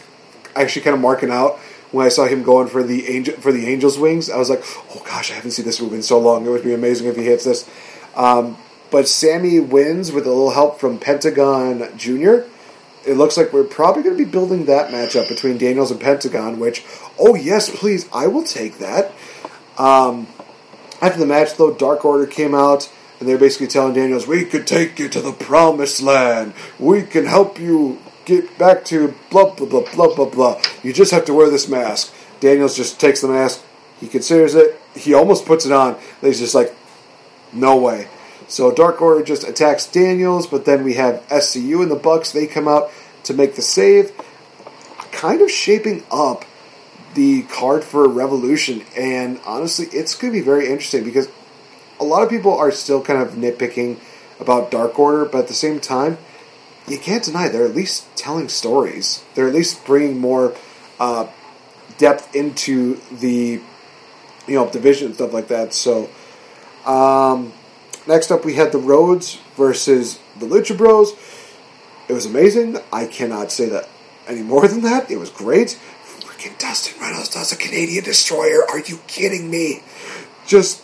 actually 0.56 0.82
kind 0.82 0.94
of 0.94 1.00
marking 1.00 1.30
out 1.30 1.58
when 1.92 2.06
I 2.06 2.08
saw 2.08 2.26
him 2.26 2.42
going 2.42 2.68
for 2.68 2.82
the 2.82 3.08
angel 3.08 3.34
for 3.36 3.52
the 3.52 3.66
Angels 3.66 3.98
wings. 3.98 4.30
I 4.30 4.36
was 4.36 4.50
like, 4.50 4.62
oh 4.64 5.02
gosh, 5.04 5.30
I 5.30 5.34
haven't 5.34 5.52
seen 5.52 5.64
this 5.64 5.80
move 5.80 5.92
in 5.92 6.02
so 6.02 6.18
long. 6.18 6.46
It 6.46 6.50
would 6.50 6.64
be 6.64 6.74
amazing 6.74 7.06
if 7.06 7.16
he 7.16 7.24
hits 7.24 7.44
this. 7.44 7.68
Um, 8.14 8.56
but 8.90 9.08
Sammy 9.08 9.60
wins 9.60 10.12
with 10.12 10.26
a 10.26 10.30
little 10.30 10.50
help 10.50 10.78
from 10.78 10.98
Pentagon 10.98 11.96
Jr. 11.96 12.44
It 13.06 13.14
looks 13.14 13.36
like 13.36 13.52
we're 13.52 13.64
probably 13.64 14.02
going 14.02 14.16
to 14.16 14.24
be 14.24 14.30
building 14.30 14.64
that 14.66 14.90
matchup 14.90 15.28
between 15.28 15.58
Daniels 15.58 15.90
and 15.90 16.00
Pentagon. 16.00 16.58
Which, 16.58 16.84
oh 17.18 17.34
yes, 17.34 17.70
please, 17.70 18.08
I 18.12 18.26
will 18.26 18.44
take 18.44 18.78
that. 18.78 19.12
Um, 19.78 20.26
after 21.00 21.18
the 21.18 21.26
match, 21.26 21.54
though, 21.54 21.72
Dark 21.72 22.04
Order 22.04 22.26
came 22.26 22.54
out 22.54 22.90
and 23.20 23.28
they're 23.28 23.38
basically 23.38 23.68
telling 23.68 23.94
Daniels, 23.94 24.26
"We 24.26 24.44
could 24.44 24.66
take 24.66 24.98
you 24.98 25.08
to 25.08 25.20
the 25.20 25.32
promised 25.32 26.02
land. 26.02 26.52
We 26.78 27.02
can 27.02 27.26
help 27.26 27.58
you 27.58 27.98
get 28.26 28.58
back 28.58 28.84
to 28.86 29.14
blah 29.30 29.54
blah 29.54 29.66
blah 29.66 29.84
blah 29.94 30.14
blah 30.14 30.26
blah. 30.26 30.62
You 30.82 30.92
just 30.92 31.12
have 31.12 31.24
to 31.24 31.32
wear 31.32 31.48
this 31.48 31.68
mask." 31.68 32.12
Daniels 32.40 32.76
just 32.76 33.00
takes 33.00 33.22
the 33.22 33.28
mask. 33.28 33.62
He 33.98 34.06
considers 34.06 34.54
it. 34.54 34.78
He 34.94 35.14
almost 35.14 35.46
puts 35.46 35.64
it 35.64 35.72
on. 35.72 35.96
He's 36.20 36.40
just 36.40 36.54
like, 36.54 36.74
"No 37.54 37.76
way." 37.76 38.08
So 38.48 38.70
Dark 38.70 39.00
Order 39.00 39.24
just 39.24 39.48
attacks 39.48 39.86
Daniels, 39.86 40.46
but 40.46 40.66
then 40.66 40.84
we 40.84 40.94
have 40.94 41.22
SCU 41.30 41.80
and 41.80 41.90
the 41.90 41.96
Bucks. 41.96 42.30
They 42.30 42.46
come 42.46 42.68
out 42.68 42.90
to 43.24 43.34
make 43.34 43.56
the 43.56 43.62
save, 43.62 44.12
kind 45.10 45.40
of 45.40 45.50
shaping 45.50 46.04
up 46.10 46.44
the 47.14 47.42
card 47.42 47.82
for 47.82 48.06
Revolution. 48.06 48.84
And 48.96 49.40
honestly, 49.44 49.86
it's 49.86 50.14
going 50.14 50.32
to 50.32 50.38
be 50.38 50.44
very 50.44 50.66
interesting 50.66 51.02
because 51.02 51.28
a 51.98 52.04
lot 52.04 52.22
of 52.22 52.30
people 52.30 52.56
are 52.56 52.70
still 52.70 53.02
kind 53.02 53.20
of 53.20 53.34
nitpicking 53.34 53.98
about 54.38 54.70
Dark 54.70 54.98
Order, 54.98 55.24
but 55.24 55.38
at 55.38 55.48
the 55.48 55.54
same 55.54 55.80
time, 55.80 56.18
you 56.88 56.98
can't 56.98 57.24
deny 57.24 57.48
they're 57.48 57.66
at 57.66 57.74
least 57.74 58.06
telling 58.16 58.48
stories. 58.48 59.24
They're 59.34 59.48
at 59.48 59.54
least 59.54 59.84
bringing 59.84 60.18
more 60.18 60.54
uh, 61.00 61.28
depth 61.98 62.34
into 62.34 63.00
the 63.10 63.60
you 64.46 64.54
know 64.54 64.70
division 64.70 65.06
and 65.06 65.14
stuff 65.14 65.32
like 65.32 65.48
that. 65.48 65.72
So 65.74 66.08
um, 66.84 67.52
next 68.06 68.30
up, 68.30 68.44
we 68.44 68.54
had 68.54 68.72
the 68.72 68.78
Rhodes 68.78 69.38
versus 69.56 70.20
the 70.38 70.46
Lucha 70.46 70.76
Bros. 70.76 71.14
It 72.08 72.12
was 72.12 72.26
amazing. 72.26 72.78
I 72.92 73.06
cannot 73.06 73.50
say 73.50 73.68
that 73.68 73.88
any 74.28 74.42
more 74.42 74.68
than 74.68 74.82
that. 74.82 75.10
It 75.10 75.16
was 75.18 75.30
great. 75.30 75.78
Freaking 76.04 76.56
Dustin 76.58 77.00
Reynolds 77.00 77.30
does 77.30 77.52
a 77.52 77.56
Canadian 77.56 78.04
destroyer. 78.04 78.62
Are 78.70 78.78
you 78.78 78.98
kidding 79.08 79.50
me? 79.50 79.82
Just 80.46 80.82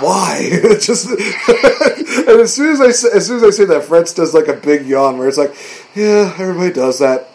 why? 0.00 0.48
Just 0.80 1.08
and 1.08 2.40
as 2.40 2.54
soon 2.54 2.72
as 2.72 2.80
I 2.80 2.90
say, 2.90 3.08
as 3.12 3.26
soon 3.26 3.36
as 3.36 3.44
I 3.44 3.50
say 3.50 3.64
that, 3.66 3.82
Fretz 3.82 4.14
does 4.14 4.34
like 4.34 4.48
a 4.48 4.54
big 4.54 4.86
yawn 4.86 5.18
where 5.18 5.28
it's 5.28 5.38
like, 5.38 5.54
yeah, 5.94 6.34
everybody 6.38 6.72
does 6.72 6.98
that. 7.00 7.28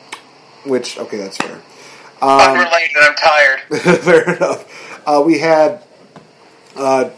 Which 0.65 0.97
okay, 0.97 1.17
that's 1.17 1.37
fair. 1.37 1.61
Um, 2.21 2.39
Unrelated. 2.41 2.97
I'm 3.01 3.15
tired. 3.15 3.59
fair 4.01 4.35
enough. 4.35 5.07
Uh, 5.07 5.23
we 5.25 5.39
had 5.39 5.83
uh, 6.75 7.11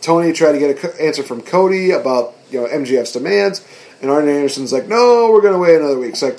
Tony 0.00 0.32
try 0.32 0.52
to 0.52 0.58
get 0.58 0.70
an 0.70 0.76
co- 0.76 1.04
answer 1.04 1.22
from 1.22 1.40
Cody 1.42 1.90
about 1.90 2.36
you 2.50 2.60
know 2.60 2.68
MJF's 2.68 3.12
demands, 3.12 3.66
and 4.00 4.10
Arn 4.10 4.28
Anderson's 4.28 4.72
like, 4.72 4.86
no, 4.86 5.30
we're 5.32 5.42
gonna 5.42 5.58
wait 5.58 5.76
another 5.76 5.98
week. 5.98 6.12
It's 6.12 6.22
like, 6.22 6.38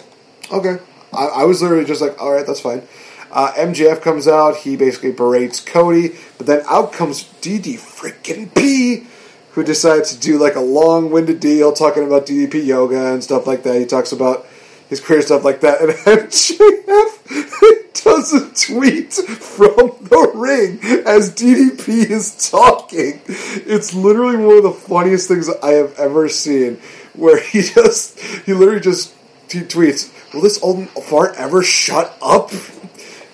okay. 0.52 0.78
I, 1.14 1.26
I 1.26 1.44
was 1.46 1.62
literally 1.62 1.86
just 1.86 2.02
like, 2.02 2.22
all 2.22 2.32
right, 2.32 2.46
that's 2.46 2.60
fine. 2.62 2.88
Uh, 3.32 3.52
MJF 3.54 4.02
comes 4.02 4.28
out. 4.28 4.58
He 4.58 4.76
basically 4.76 5.12
berates 5.12 5.60
Cody, 5.60 6.16
but 6.38 6.48
then 6.48 6.64
out 6.68 6.94
comes 6.94 7.24
DD 7.42 7.76
freaking 7.76 8.54
P, 8.56 9.08
who 9.52 9.64
decides 9.64 10.14
to 10.14 10.20
do 10.20 10.38
like 10.38 10.56
a 10.56 10.62
long-winded 10.62 11.40
deal 11.40 11.74
talking 11.74 12.06
about 12.06 12.26
DDP 12.26 12.66
yoga 12.66 13.14
and 13.14 13.24
stuff 13.24 13.48
like 13.48 13.64
that. 13.64 13.80
He 13.80 13.86
talks 13.86 14.12
about 14.12 14.46
his 14.90 15.02
career 15.02 15.22
stuff 15.22 15.44
like 15.44 15.62
that, 15.62 15.82
and 15.82 15.92
MJF 16.30 17.94
does 18.04 18.34
a 18.34 18.74
tweet 18.74 19.14
from 19.14 19.98
the 20.02 20.32
ring 20.34 20.80
as 21.06 21.34
DDP 21.34 22.10
is 22.10 22.50
talking. 22.50 23.22
It's 23.28 23.94
literally 23.94 24.38
one 24.38 24.58
of 24.58 24.64
the 24.64 24.72
funniest 24.72 25.28
things 25.28 25.50
I 25.62 25.72
have 25.72 25.98
ever 26.00 26.30
seen, 26.30 26.80
where 27.14 27.40
he 27.42 27.62
just 27.76 28.20
he 28.20 28.54
literally 28.54 28.82
just 28.82 29.14
tweets, 29.50 30.34
"Will 30.34 30.42
this 30.42 30.62
old 30.62 30.90
fart 30.90 31.36
ever 31.36 31.62
shut 31.64 32.18
up?" 32.22 32.52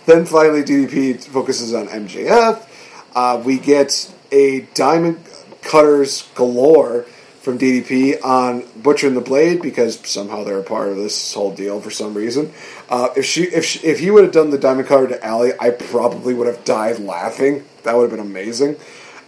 Then 0.05 0.25
finally, 0.25 0.63
DDP 0.63 1.23
focuses 1.23 1.73
on 1.73 1.87
MJF. 1.87 2.67
Uh, 3.15 3.41
we 3.43 3.59
get 3.59 4.13
a 4.31 4.61
diamond 4.73 5.23
cutters 5.61 6.27
galore 6.35 7.05
from 7.41 7.57
DDP 7.57 8.23
on 8.23 8.63
Butcher 8.81 9.07
and 9.07 9.17
the 9.17 9.21
Blade 9.21 9.61
because 9.61 9.99
somehow 10.07 10.43
they're 10.43 10.59
a 10.59 10.63
part 10.63 10.89
of 10.89 10.95
this 10.97 11.33
whole 11.33 11.53
deal 11.53 11.81
for 11.81 11.91
some 11.91 12.13
reason. 12.13 12.51
Uh, 12.89 13.09
if 13.17 13.25
she, 13.25 13.43
if 13.43 13.65
she, 13.65 13.79
if 13.85 13.99
he 13.99 14.11
would 14.11 14.23
have 14.23 14.33
done 14.33 14.49
the 14.49 14.57
diamond 14.57 14.87
cutter 14.87 15.07
to 15.09 15.25
Allie, 15.25 15.51
I 15.59 15.71
probably 15.71 16.33
would 16.33 16.47
have 16.47 16.63
died 16.63 16.99
laughing. 16.99 17.65
That 17.83 17.95
would 17.95 18.09
have 18.09 18.11
been 18.11 18.25
amazing. 18.25 18.77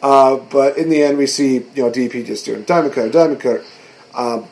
Uh, 0.02 0.38
but 0.38 0.78
in 0.78 0.90
the 0.90 1.04
end, 1.04 1.18
we 1.18 1.28
see 1.28 1.56
you 1.56 1.84
know 1.84 1.92
DDP 1.92 2.26
just 2.26 2.46
doing 2.46 2.64
diamond 2.64 2.94
cutter, 2.94 3.10
diamond 3.10 3.40
cutter. 3.42 3.64
Um, 4.14 4.48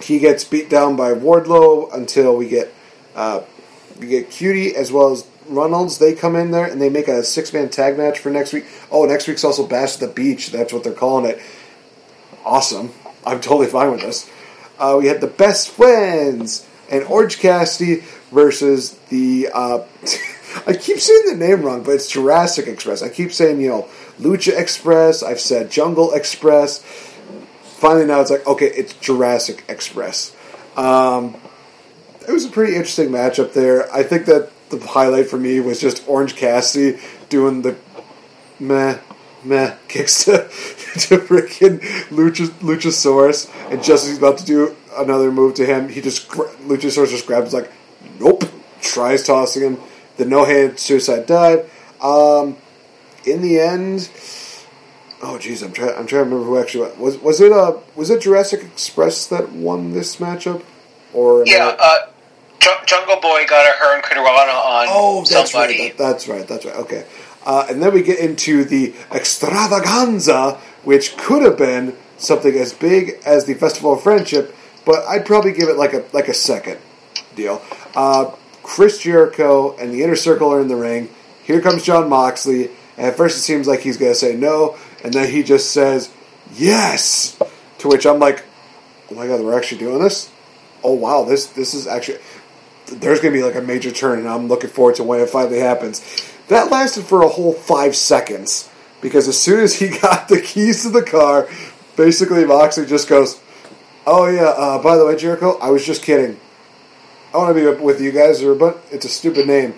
he 0.00 0.18
gets 0.18 0.44
beat 0.44 0.68
down 0.68 0.96
by 0.96 1.12
Wardlow 1.12 1.94
until 1.94 2.36
we 2.36 2.48
get 2.48 2.72
uh, 3.14 3.40
we 3.98 4.08
get 4.08 4.30
QT 4.30 4.74
as 4.74 4.92
well 4.92 5.12
as 5.12 5.26
Reynolds. 5.48 5.98
They 5.98 6.14
come 6.14 6.36
in 6.36 6.50
there 6.50 6.66
and 6.66 6.80
they 6.80 6.90
make 6.90 7.08
a 7.08 7.22
six 7.24 7.52
man 7.52 7.68
tag 7.68 7.96
match 7.96 8.18
for 8.18 8.30
next 8.30 8.52
week. 8.52 8.66
Oh, 8.90 9.04
next 9.04 9.28
week's 9.28 9.44
also 9.44 9.66
Bash 9.66 9.94
at 9.94 10.00
the 10.00 10.08
Beach. 10.08 10.50
That's 10.50 10.72
what 10.72 10.84
they're 10.84 10.92
calling 10.92 11.30
it. 11.30 11.40
Awesome. 12.44 12.92
I'm 13.24 13.40
totally 13.40 13.66
fine 13.66 13.90
with 13.90 14.00
this. 14.00 14.30
Uh, 14.78 14.96
we 15.00 15.06
had 15.06 15.20
the 15.20 15.26
best 15.26 15.70
friends 15.70 16.68
and 16.90 17.04
Orange 17.04 17.38
Cassidy 17.38 18.02
versus 18.30 18.92
the. 19.08 19.48
Uh, 19.52 19.84
I 20.66 20.72
keep 20.72 20.98
saying 20.98 21.26
the 21.26 21.36
name 21.36 21.62
wrong, 21.62 21.82
but 21.82 21.92
it's 21.92 22.08
Jurassic 22.08 22.66
Express. 22.66 23.02
I 23.02 23.08
keep 23.08 23.32
saying 23.32 23.60
you 23.60 23.68
know 23.68 23.88
Lucha 24.20 24.58
Express. 24.58 25.22
I've 25.22 25.40
said 25.40 25.70
Jungle 25.70 26.12
Express. 26.12 26.78
Finally, 27.62 28.06
now 28.06 28.20
it's 28.20 28.30
like 28.30 28.46
okay, 28.46 28.66
it's 28.66 28.94
Jurassic 28.94 29.64
Express. 29.68 30.34
Um, 30.76 31.36
it 32.28 32.32
was 32.32 32.44
a 32.44 32.50
pretty 32.50 32.74
interesting 32.74 33.10
matchup 33.10 33.52
there. 33.52 33.92
I 33.92 34.02
think 34.02 34.26
that 34.26 34.50
the 34.70 34.78
highlight 34.78 35.28
for 35.28 35.38
me 35.38 35.60
was 35.60 35.80
just 35.80 36.06
Orange 36.08 36.36
Cassidy 36.36 36.98
doing 37.28 37.62
the 37.62 37.76
meh 38.58 38.98
meh 39.44 39.76
kicks 39.88 40.24
to, 40.24 40.32
to 40.38 41.18
freaking 41.18 41.80
Lucha, 42.08 42.48
Luchasaurus, 42.60 43.50
and 43.70 43.82
just 43.82 44.04
as 44.04 44.10
he's 44.10 44.18
about 44.18 44.38
to 44.38 44.44
do 44.44 44.76
another 44.96 45.30
move 45.30 45.54
to 45.54 45.66
him, 45.66 45.88
he 45.88 46.00
just 46.00 46.28
Luchasaurus 46.28 47.10
just 47.10 47.26
grabs 47.26 47.52
like, 47.52 47.70
nope, 48.18 48.44
tries 48.80 49.24
tossing 49.24 49.62
him. 49.62 49.78
The 50.16 50.24
no 50.24 50.44
hand 50.44 50.78
suicide 50.78 51.26
dive. 51.26 51.70
Um, 52.00 52.56
in 53.24 53.42
the 53.42 53.60
end, 53.60 54.10
oh 55.22 55.38
jeez, 55.38 55.62
I'm 55.62 55.72
trying. 55.72 55.90
I'm 55.90 56.06
trying 56.06 56.24
to 56.24 56.30
remember 56.30 56.44
who 56.44 56.58
actually 56.58 56.90
was. 56.96 57.18
Was 57.18 57.40
it 57.40 57.52
a 57.52 57.78
was 57.94 58.10
it 58.10 58.22
Jurassic 58.22 58.62
Express 58.62 59.26
that 59.26 59.52
won 59.52 59.92
this 59.92 60.16
matchup, 60.16 60.62
or 61.12 61.44
yeah? 61.46 61.76
Uh, 61.78 62.06
Jungle 62.60 63.20
Boy 63.20 63.44
got 63.46 63.66
a 63.66 63.78
hurricanrana 63.78 64.54
on 64.54 64.86
oh, 64.88 65.24
that's 65.28 65.52
somebody. 65.52 65.78
Right. 65.78 65.98
That, 65.98 66.04
that's 66.04 66.28
right. 66.28 66.46
That's 66.46 66.64
right. 66.64 66.76
Okay. 66.76 67.06
Uh, 67.44 67.66
and 67.70 67.80
then 67.80 67.94
we 67.94 68.02
get 68.02 68.18
into 68.18 68.64
the 68.64 68.92
extravaganza, 69.12 70.60
which 70.82 71.16
could 71.16 71.42
have 71.42 71.56
been 71.56 71.96
something 72.18 72.54
as 72.56 72.72
big 72.72 73.20
as 73.24 73.44
the 73.44 73.54
Festival 73.54 73.92
of 73.92 74.02
Friendship, 74.02 74.54
but 74.84 75.04
I'd 75.06 75.24
probably 75.24 75.52
give 75.52 75.68
it 75.68 75.76
like 75.76 75.92
a 75.92 76.04
like 76.12 76.28
a 76.28 76.34
second 76.34 76.78
deal. 77.34 77.62
Uh, 77.94 78.32
Chris 78.62 78.98
Jericho 78.98 79.76
and 79.76 79.92
the 79.92 80.02
Inner 80.02 80.16
Circle 80.16 80.52
are 80.52 80.60
in 80.60 80.68
the 80.68 80.76
ring. 80.76 81.08
Here 81.44 81.60
comes 81.60 81.84
Jon 81.84 82.08
Moxley, 82.08 82.70
and 82.96 83.06
at 83.06 83.16
first 83.16 83.38
it 83.38 83.42
seems 83.42 83.68
like 83.68 83.80
he's 83.80 83.96
going 83.96 84.10
to 84.10 84.18
say 84.18 84.34
no, 84.34 84.76
and 85.04 85.12
then 85.14 85.30
he 85.30 85.44
just 85.44 85.70
says 85.70 86.10
yes. 86.52 87.38
To 87.78 87.88
which 87.88 88.06
I'm 88.06 88.18
like, 88.18 88.42
oh 89.10 89.14
my 89.14 89.26
god, 89.26 89.40
we're 89.40 89.56
actually 89.56 89.78
doing 89.78 90.02
this. 90.02 90.30
Oh 90.82 90.94
wow, 90.94 91.24
this 91.24 91.46
this 91.46 91.74
is 91.74 91.86
actually 91.86 92.18
there's 92.86 93.20
going 93.20 93.32
to 93.32 93.38
be 93.38 93.44
like 93.44 93.54
a 93.54 93.60
major 93.60 93.90
turn, 93.90 94.20
and 94.20 94.28
I'm 94.28 94.48
looking 94.48 94.70
forward 94.70 94.96
to 94.96 95.04
when 95.04 95.20
it 95.20 95.28
finally 95.28 95.58
happens. 95.58 96.00
That 96.48 96.70
lasted 96.70 97.04
for 97.04 97.22
a 97.22 97.28
whole 97.28 97.52
five 97.52 97.96
seconds 97.96 98.70
because 99.00 99.28
as 99.28 99.38
soon 99.38 99.60
as 99.60 99.74
he 99.74 99.88
got 100.00 100.28
the 100.28 100.40
keys 100.40 100.82
to 100.82 100.90
the 100.90 101.02
car, 101.02 101.48
basically 101.96 102.44
Moxley 102.44 102.86
just 102.86 103.08
goes, 103.08 103.40
"Oh 104.06 104.26
yeah, 104.26 104.50
uh, 104.50 104.82
by 104.82 104.96
the 104.96 105.06
way, 105.06 105.16
Jericho, 105.16 105.58
I 105.58 105.70
was 105.70 105.84
just 105.84 106.02
kidding. 106.02 106.38
I 107.34 107.38
want 107.38 107.56
to 107.56 107.74
be 107.74 107.82
with 107.82 108.00
you 108.00 108.12
guys, 108.12 108.42
but 108.42 108.82
it's 108.90 109.04
a 109.04 109.08
stupid 109.08 109.46
name. 109.46 109.74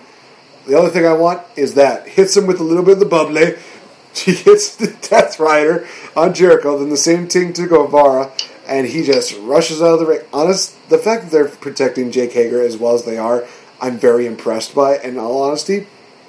The 0.67 0.77
only 0.77 0.91
thing 0.91 1.05
I 1.05 1.13
want 1.13 1.41
is 1.55 1.73
that." 1.75 2.07
Hits 2.07 2.37
him 2.37 2.45
with 2.45 2.59
a 2.59 2.63
little 2.63 2.83
bit 2.83 2.93
of 2.93 2.99
the 2.99 3.05
bubbly. 3.05 3.55
He 4.11 4.33
hits 4.33 4.75
the 4.75 4.87
Death 4.87 5.39
Rider 5.39 5.87
on 6.15 6.33
Jericho, 6.33 6.79
then 6.79 6.89
the 6.89 6.97
same 6.97 7.27
thing 7.27 7.53
to 7.53 7.67
Guevara, 7.67 8.31
and 8.69 8.85
he 8.85 9.03
just 9.03 9.35
rushes 9.39 9.81
out 9.81 9.93
of 9.93 9.99
the 9.99 10.05
ring. 10.05 10.21
Honest, 10.31 10.77
the 10.89 10.99
fact 10.99 11.23
that 11.23 11.31
they're 11.31 11.47
protecting 11.47 12.11
Jake 12.11 12.31
Hager 12.31 12.61
as 12.61 12.77
well 12.77 12.93
as 12.93 13.03
they 13.03 13.17
are, 13.17 13.45
I'm 13.81 13.97
very 13.97 14.27
impressed 14.27 14.75
by. 14.75 14.95
And 14.97 15.15
in 15.15 15.17
all 15.17 15.41
honesty, 15.41 15.87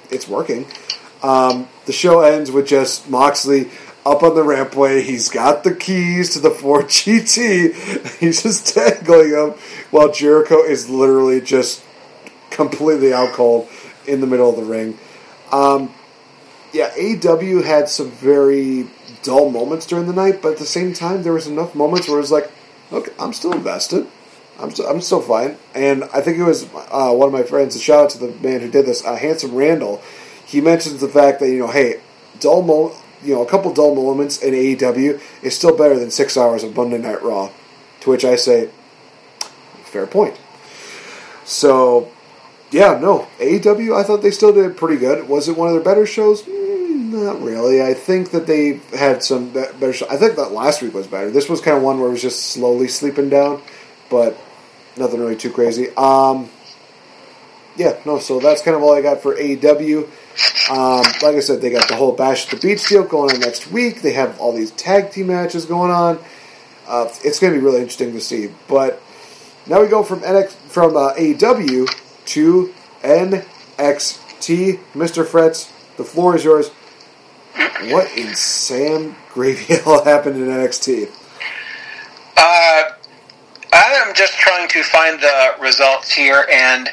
it's 0.09 0.27
working. 0.27 0.65
Um, 1.21 1.69
the 1.85 1.93
show 1.93 2.21
ends 2.21 2.51
with 2.51 2.67
just 2.67 3.07
Moxley 3.09 3.69
up 4.05 4.23
on 4.23 4.33
the 4.33 4.41
rampway. 4.41 5.03
He's 5.03 5.29
got 5.29 5.63
the 5.63 5.75
keys 5.75 6.31
to 6.31 6.39
the 6.39 6.49
Ford 6.49 6.85
GT. 6.87 8.17
He's 8.19 8.41
just 8.41 8.67
tangling 8.73 9.31
them 9.31 9.51
while 9.91 10.11
Jericho 10.11 10.63
is 10.63 10.89
literally 10.89 11.41
just 11.41 11.83
completely 12.49 13.13
out 13.13 13.33
cold 13.33 13.69
in 14.07 14.19
the 14.19 14.27
middle 14.27 14.49
of 14.49 14.55
the 14.55 14.63
ring. 14.63 14.97
Um, 15.51 15.93
yeah, 16.73 16.89
AEW 16.91 17.63
had 17.63 17.87
some 17.87 18.09
very 18.09 18.87
dull 19.23 19.49
moments 19.49 19.85
during 19.85 20.07
the 20.07 20.13
night, 20.13 20.41
but 20.41 20.53
at 20.53 20.57
the 20.57 20.65
same 20.65 20.93
time, 20.93 21.23
there 21.23 21.33
was 21.33 21.47
enough 21.47 21.75
moments 21.75 22.07
where 22.07 22.17
it 22.17 22.21
was 22.21 22.31
like, 22.31 22.51
look, 22.91 23.13
I'm 23.19 23.33
still 23.33 23.53
invested. 23.53 24.07
I'm 24.59 24.71
still, 24.71 24.87
I'm 24.87 25.01
still 25.01 25.21
fine. 25.21 25.57
And 25.73 26.03
I 26.05 26.21
think 26.21 26.37
it 26.37 26.43
was 26.43 26.65
uh, 26.73 27.11
one 27.13 27.27
of 27.27 27.33
my 27.33 27.43
friends, 27.43 27.75
a 27.75 27.79
shout 27.79 28.05
out 28.05 28.09
to 28.11 28.17
the 28.19 28.47
man 28.47 28.61
who 28.61 28.69
did 28.69 28.85
this, 28.85 29.03
uh, 29.05 29.15
Handsome 29.15 29.55
Randall. 29.55 30.01
He 30.45 30.61
mentions 30.61 30.99
the 30.99 31.07
fact 31.07 31.39
that, 31.39 31.49
you 31.49 31.59
know, 31.59 31.67
hey, 31.67 32.01
dull 32.39 32.61
mo- 32.61 32.95
you 33.23 33.35
know, 33.35 33.43
a 33.43 33.47
couple 33.47 33.73
dull 33.73 33.95
moments 33.95 34.41
in 34.41 34.53
AEW 34.53 35.21
is 35.43 35.55
still 35.55 35.75
better 35.75 35.97
than 35.97 36.11
six 36.11 36.35
hours 36.35 36.63
of 36.63 36.75
Monday 36.75 36.97
Night 36.97 37.21
Raw. 37.21 37.51
To 38.01 38.09
which 38.09 38.25
I 38.25 38.35
say, 38.35 38.69
fair 39.83 40.07
point. 40.07 40.39
So, 41.45 42.11
yeah, 42.71 42.97
no, 42.99 43.27
AEW, 43.39 43.95
I 43.95 44.03
thought 44.03 44.21
they 44.21 44.31
still 44.31 44.53
did 44.53 44.77
pretty 44.77 44.97
good. 44.97 45.27
Was 45.27 45.47
it 45.47 45.57
one 45.57 45.67
of 45.67 45.73
their 45.73 45.83
better 45.83 46.05
shows? 46.05 46.43
Not 47.11 47.41
really. 47.41 47.81
I 47.81 47.93
think 47.93 48.31
that 48.31 48.47
they 48.47 48.79
had 48.97 49.21
some 49.21 49.51
better. 49.51 49.93
I 50.09 50.15
think 50.15 50.37
that 50.37 50.53
last 50.53 50.81
week 50.81 50.93
was 50.93 51.07
better. 51.07 51.29
This 51.29 51.49
was 51.49 51.59
kind 51.59 51.75
of 51.75 51.83
one 51.83 51.99
where 51.99 52.07
it 52.07 52.13
was 52.13 52.21
just 52.21 52.51
slowly 52.51 52.87
sleeping 52.87 53.29
down, 53.29 53.61
but 54.09 54.37
nothing 54.95 55.19
really 55.19 55.35
too 55.35 55.51
crazy. 55.51 55.89
Um, 55.97 56.49
yeah, 57.75 57.99
no. 58.05 58.19
So 58.19 58.39
that's 58.39 58.61
kind 58.61 58.77
of 58.77 58.83
all 58.83 58.95
I 58.95 59.01
got 59.01 59.21
for 59.21 59.35
AEW. 59.35 60.07
Um, 60.69 61.03
like 61.21 61.35
I 61.35 61.41
said, 61.41 61.59
they 61.59 61.69
got 61.69 61.89
the 61.89 61.97
whole 61.97 62.13
Bash 62.13 62.45
at 62.45 62.51
the 62.61 62.65
Beach 62.65 62.87
deal 62.87 63.03
going 63.03 63.33
on 63.33 63.41
next 63.41 63.69
week. 63.71 64.01
They 64.01 64.13
have 64.13 64.39
all 64.39 64.53
these 64.53 64.71
tag 64.71 65.11
team 65.11 65.27
matches 65.27 65.65
going 65.65 65.91
on. 65.91 66.17
Uh, 66.87 67.09
it's 67.25 67.39
going 67.39 67.53
to 67.53 67.59
be 67.59 67.65
really 67.65 67.81
interesting 67.81 68.13
to 68.13 68.21
see. 68.21 68.51
But 68.69 69.01
now 69.67 69.81
we 69.81 69.89
go 69.89 70.01
from 70.03 70.21
NX 70.21 70.51
from 70.69 70.95
uh, 70.95 71.13
AEW 71.15 71.93
to 72.27 72.73
NXT. 73.01 74.79
Mr. 74.93 75.25
Fretz, 75.25 75.69
the 75.97 76.05
floor 76.05 76.37
is 76.37 76.45
yours. 76.45 76.71
What 77.89 78.15
in 78.17 78.35
Sam 78.35 79.15
gravy 79.33 79.75
hell 79.75 80.03
happened 80.05 80.37
in 80.37 80.47
NXT? 80.47 81.09
Uh, 82.37 82.91
I 83.73 84.03
am 84.05 84.13
just 84.13 84.33
trying 84.33 84.67
to 84.69 84.83
find 84.83 85.19
the 85.19 85.55
results 85.61 86.11
here, 86.11 86.45
and 86.51 86.89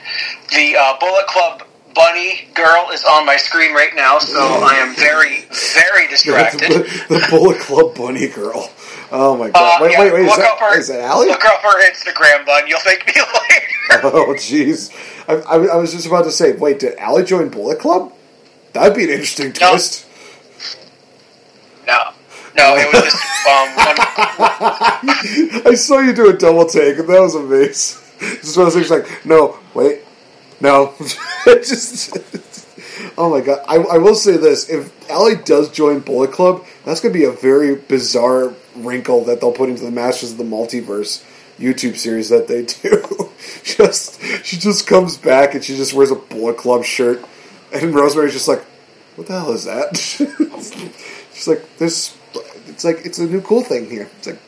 the 0.50 0.76
uh, 0.76 0.98
Bullet 0.98 1.26
Club 1.26 1.62
bunny 1.94 2.48
girl 2.54 2.90
is 2.92 3.02
on 3.04 3.26
my 3.26 3.36
screen 3.36 3.74
right 3.74 3.94
now, 3.94 4.18
so 4.18 4.38
I 4.38 4.74
am 4.76 4.94
very, 4.94 5.46
very 5.74 6.06
distracted. 6.10 6.70
the, 6.70 7.04
the 7.08 7.26
Bullet 7.30 7.58
Club 7.58 7.94
bunny 7.96 8.28
girl. 8.28 8.70
Oh 9.10 9.36
my 9.36 9.50
god! 9.50 9.80
Uh, 9.80 9.84
wait, 9.84 9.92
yeah, 9.92 10.00
wait, 10.00 10.12
wait! 10.12 10.22
Is 10.22 10.28
look 10.30 10.38
that, 10.38 10.52
up 10.52 10.58
her, 10.60 10.78
is 10.78 10.88
that 10.88 11.00
Allie? 11.00 11.28
Look 11.28 11.44
up 11.44 11.60
her 11.62 11.90
Instagram, 11.90 12.44
bun. 12.46 12.68
You'll 12.68 12.80
thank 12.80 13.06
me 13.06 13.14
later. 13.16 14.00
Oh, 14.04 14.34
jeez. 14.34 14.92
I, 15.26 15.34
I, 15.34 15.54
I 15.74 15.76
was 15.76 15.92
just 15.92 16.06
about 16.06 16.24
to 16.24 16.30
say, 16.30 16.52
wait, 16.52 16.78
did 16.80 16.96
Allie 16.98 17.24
join 17.24 17.48
Bullet 17.48 17.78
Club? 17.78 18.12
That'd 18.74 18.94
be 18.94 19.04
an 19.04 19.10
interesting 19.10 19.48
No. 19.60 19.70
twist. 19.70 20.04
No, 21.88 22.12
no, 22.54 22.76
it 22.76 22.92
was 22.92 23.02
just 23.02 23.16
um, 23.16 23.68
I 25.66 25.74
saw 25.74 26.00
you 26.00 26.12
do 26.12 26.28
a 26.28 26.34
double 26.34 26.66
take, 26.66 26.98
and 26.98 27.08
that 27.08 27.18
was 27.18 27.34
amazing. 27.34 28.02
Just 28.18 28.58
one 28.58 28.66
of 28.66 28.90
like, 28.90 29.24
no, 29.24 29.58
wait, 29.74 30.00
no. 30.60 30.92
Just, 31.46 32.18
oh 33.16 33.30
my 33.30 33.40
god. 33.40 33.64
I, 33.68 33.76
I 33.76 33.98
will 33.98 34.16
say 34.16 34.36
this 34.36 34.68
if 34.68 34.92
Allie 35.08 35.36
does 35.36 35.70
join 35.70 36.00
Bullet 36.00 36.32
Club, 36.32 36.66
that's 36.84 37.00
going 37.00 37.12
to 37.14 37.18
be 37.18 37.24
a 37.24 37.30
very 37.30 37.76
bizarre 37.76 38.52
wrinkle 38.74 39.24
that 39.24 39.40
they'll 39.40 39.52
put 39.52 39.70
into 39.70 39.84
the 39.84 39.90
Masters 39.90 40.32
of 40.32 40.38
the 40.38 40.44
Multiverse 40.44 41.24
YouTube 41.58 41.96
series 41.96 42.28
that 42.28 42.48
they 42.48 42.64
do. 42.64 43.30
just 43.62 44.20
She 44.44 44.58
just 44.58 44.86
comes 44.86 45.16
back 45.16 45.54
and 45.54 45.64
she 45.64 45.76
just 45.76 45.94
wears 45.94 46.10
a 46.10 46.16
Bullet 46.16 46.58
Club 46.58 46.84
shirt, 46.84 47.24
and 47.72 47.94
Rosemary's 47.94 48.34
just 48.34 48.48
like, 48.48 48.62
what 49.14 49.26
the 49.26 49.40
hell 49.40 49.52
is 49.52 49.64
that? 49.64 51.14
She's 51.38 51.46
like, 51.46 51.78
this. 51.78 52.16
It's 52.66 52.82
like 52.82 53.06
it's 53.06 53.20
a 53.20 53.26
new 53.26 53.40
cool 53.40 53.62
thing 53.62 53.88
here. 53.88 54.10
It's 54.18 54.26
like, 54.26 54.40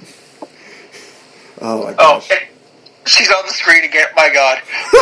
oh 1.60 1.84
my 1.84 1.92
oh, 1.92 1.94
gosh. 1.94 2.28
it, 2.32 2.48
she's 3.06 3.30
on 3.30 3.46
the 3.46 3.52
screen 3.52 3.84
again. 3.84 4.08
My 4.16 4.28
God, 4.32 4.58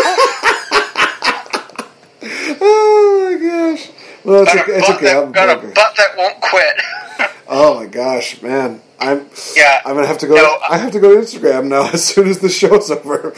Oh 2.60 3.30
my 3.30 3.38
gosh. 3.48 3.90
Well, 4.22 4.42
it's 4.42 4.54
okay. 4.54 4.72
It's 4.72 4.90
okay. 4.90 5.16
I'm 5.16 5.32
that 5.32 5.46
got 5.46 5.64
a 5.64 5.68
butt 5.68 5.96
that 5.96 6.14
won't 6.18 6.40
quit. 6.42 6.74
Oh 7.50 7.76
my 7.76 7.86
gosh, 7.86 8.42
man. 8.42 8.82
I'm. 9.00 9.26
Yeah. 9.56 9.80
I'm 9.86 9.94
gonna 9.94 10.06
have 10.06 10.18
to 10.18 10.26
go. 10.26 10.34
No, 10.34 10.58
I 10.68 10.76
have 10.76 10.92
to 10.92 11.00
go 11.00 11.14
to 11.14 11.20
Instagram 11.22 11.68
now 11.68 11.88
as 11.94 12.04
soon 12.04 12.28
as 12.28 12.40
the 12.40 12.50
show's 12.50 12.90
over. 12.90 13.34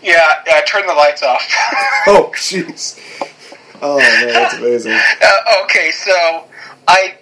yeah, 0.00 0.44
uh, 0.48 0.60
turn 0.60 0.86
the 0.86 0.94
lights 0.94 1.24
off. 1.24 1.42
Oh 2.06 2.30
jeez. 2.36 3.00
Oh 3.82 3.98
man, 3.98 4.28
that's 4.28 4.54
amazing. 4.54 4.92
Uh, 4.92 5.64
okay, 5.64 5.90
so 5.90 6.46
I 6.86 7.14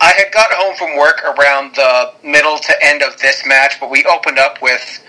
I 0.00 0.12
had 0.12 0.32
got 0.32 0.52
home 0.52 0.76
from 0.76 0.96
work 0.96 1.24
around 1.24 1.74
the 1.74 2.12
middle 2.22 2.58
to 2.58 2.74
end 2.84 3.02
of 3.02 3.18
this 3.18 3.44
match, 3.46 3.80
but 3.80 3.90
we 3.90 4.04
opened 4.04 4.38
up 4.38 4.62
with 4.62 5.02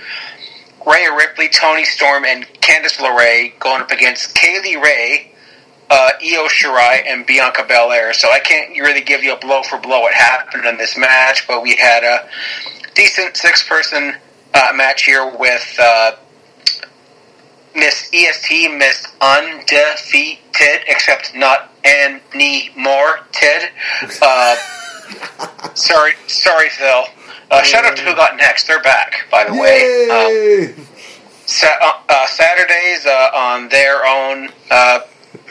Rhea 0.85 1.13
Ripley, 1.15 1.47
Toni 1.47 1.85
Storm, 1.85 2.25
and 2.25 2.45
Candice 2.61 2.97
LeRae 2.97 3.59
going 3.59 3.81
up 3.81 3.91
against 3.91 4.35
Kaylee 4.35 4.81
Ray, 4.81 5.31
uh, 5.91 6.11
Io 6.21 6.47
Shirai, 6.47 7.05
and 7.05 7.25
Bianca 7.25 7.65
Belair. 7.67 8.13
So 8.13 8.31
I 8.31 8.39
can't 8.39 8.71
really 8.79 9.01
give 9.01 9.23
you 9.23 9.33
a 9.33 9.37
blow 9.37 9.61
for 9.61 9.77
blow 9.77 10.01
what 10.01 10.13
happened 10.13 10.65
in 10.65 10.77
this 10.77 10.97
match, 10.97 11.47
but 11.47 11.61
we 11.61 11.75
had 11.75 12.03
a 12.03 12.27
decent 12.95 13.37
six 13.37 13.67
person 13.67 14.15
uh, 14.53 14.71
match 14.75 15.03
here 15.03 15.35
with. 15.37 15.77
Uh, 15.79 16.13
Miss 17.75 18.09
EST, 18.11 18.77
Miss 18.77 19.07
Undefeated, 19.21 20.81
except 20.87 21.35
not 21.35 21.68
anymore. 21.83 23.19
Tid. 23.31 23.69
Uh, 24.21 24.55
sorry, 25.73 26.13
sorry, 26.27 26.69
Phil. 26.69 27.03
Uh, 27.51 27.63
shout 27.63 27.85
out 27.85 27.95
to 27.97 28.03
Who 28.03 28.15
Got 28.15 28.37
Next. 28.37 28.67
They're 28.67 28.81
back, 28.83 29.25
by 29.31 29.43
the 29.45 29.53
way. 29.53 30.07
Um, 30.77 30.85
sa- 31.45 31.67
uh, 31.81 32.01
uh, 32.07 32.27
Saturdays 32.27 33.05
uh, 33.07 33.29
on 33.33 33.69
their 33.69 34.05
own 34.05 34.49
uh, 34.69 34.99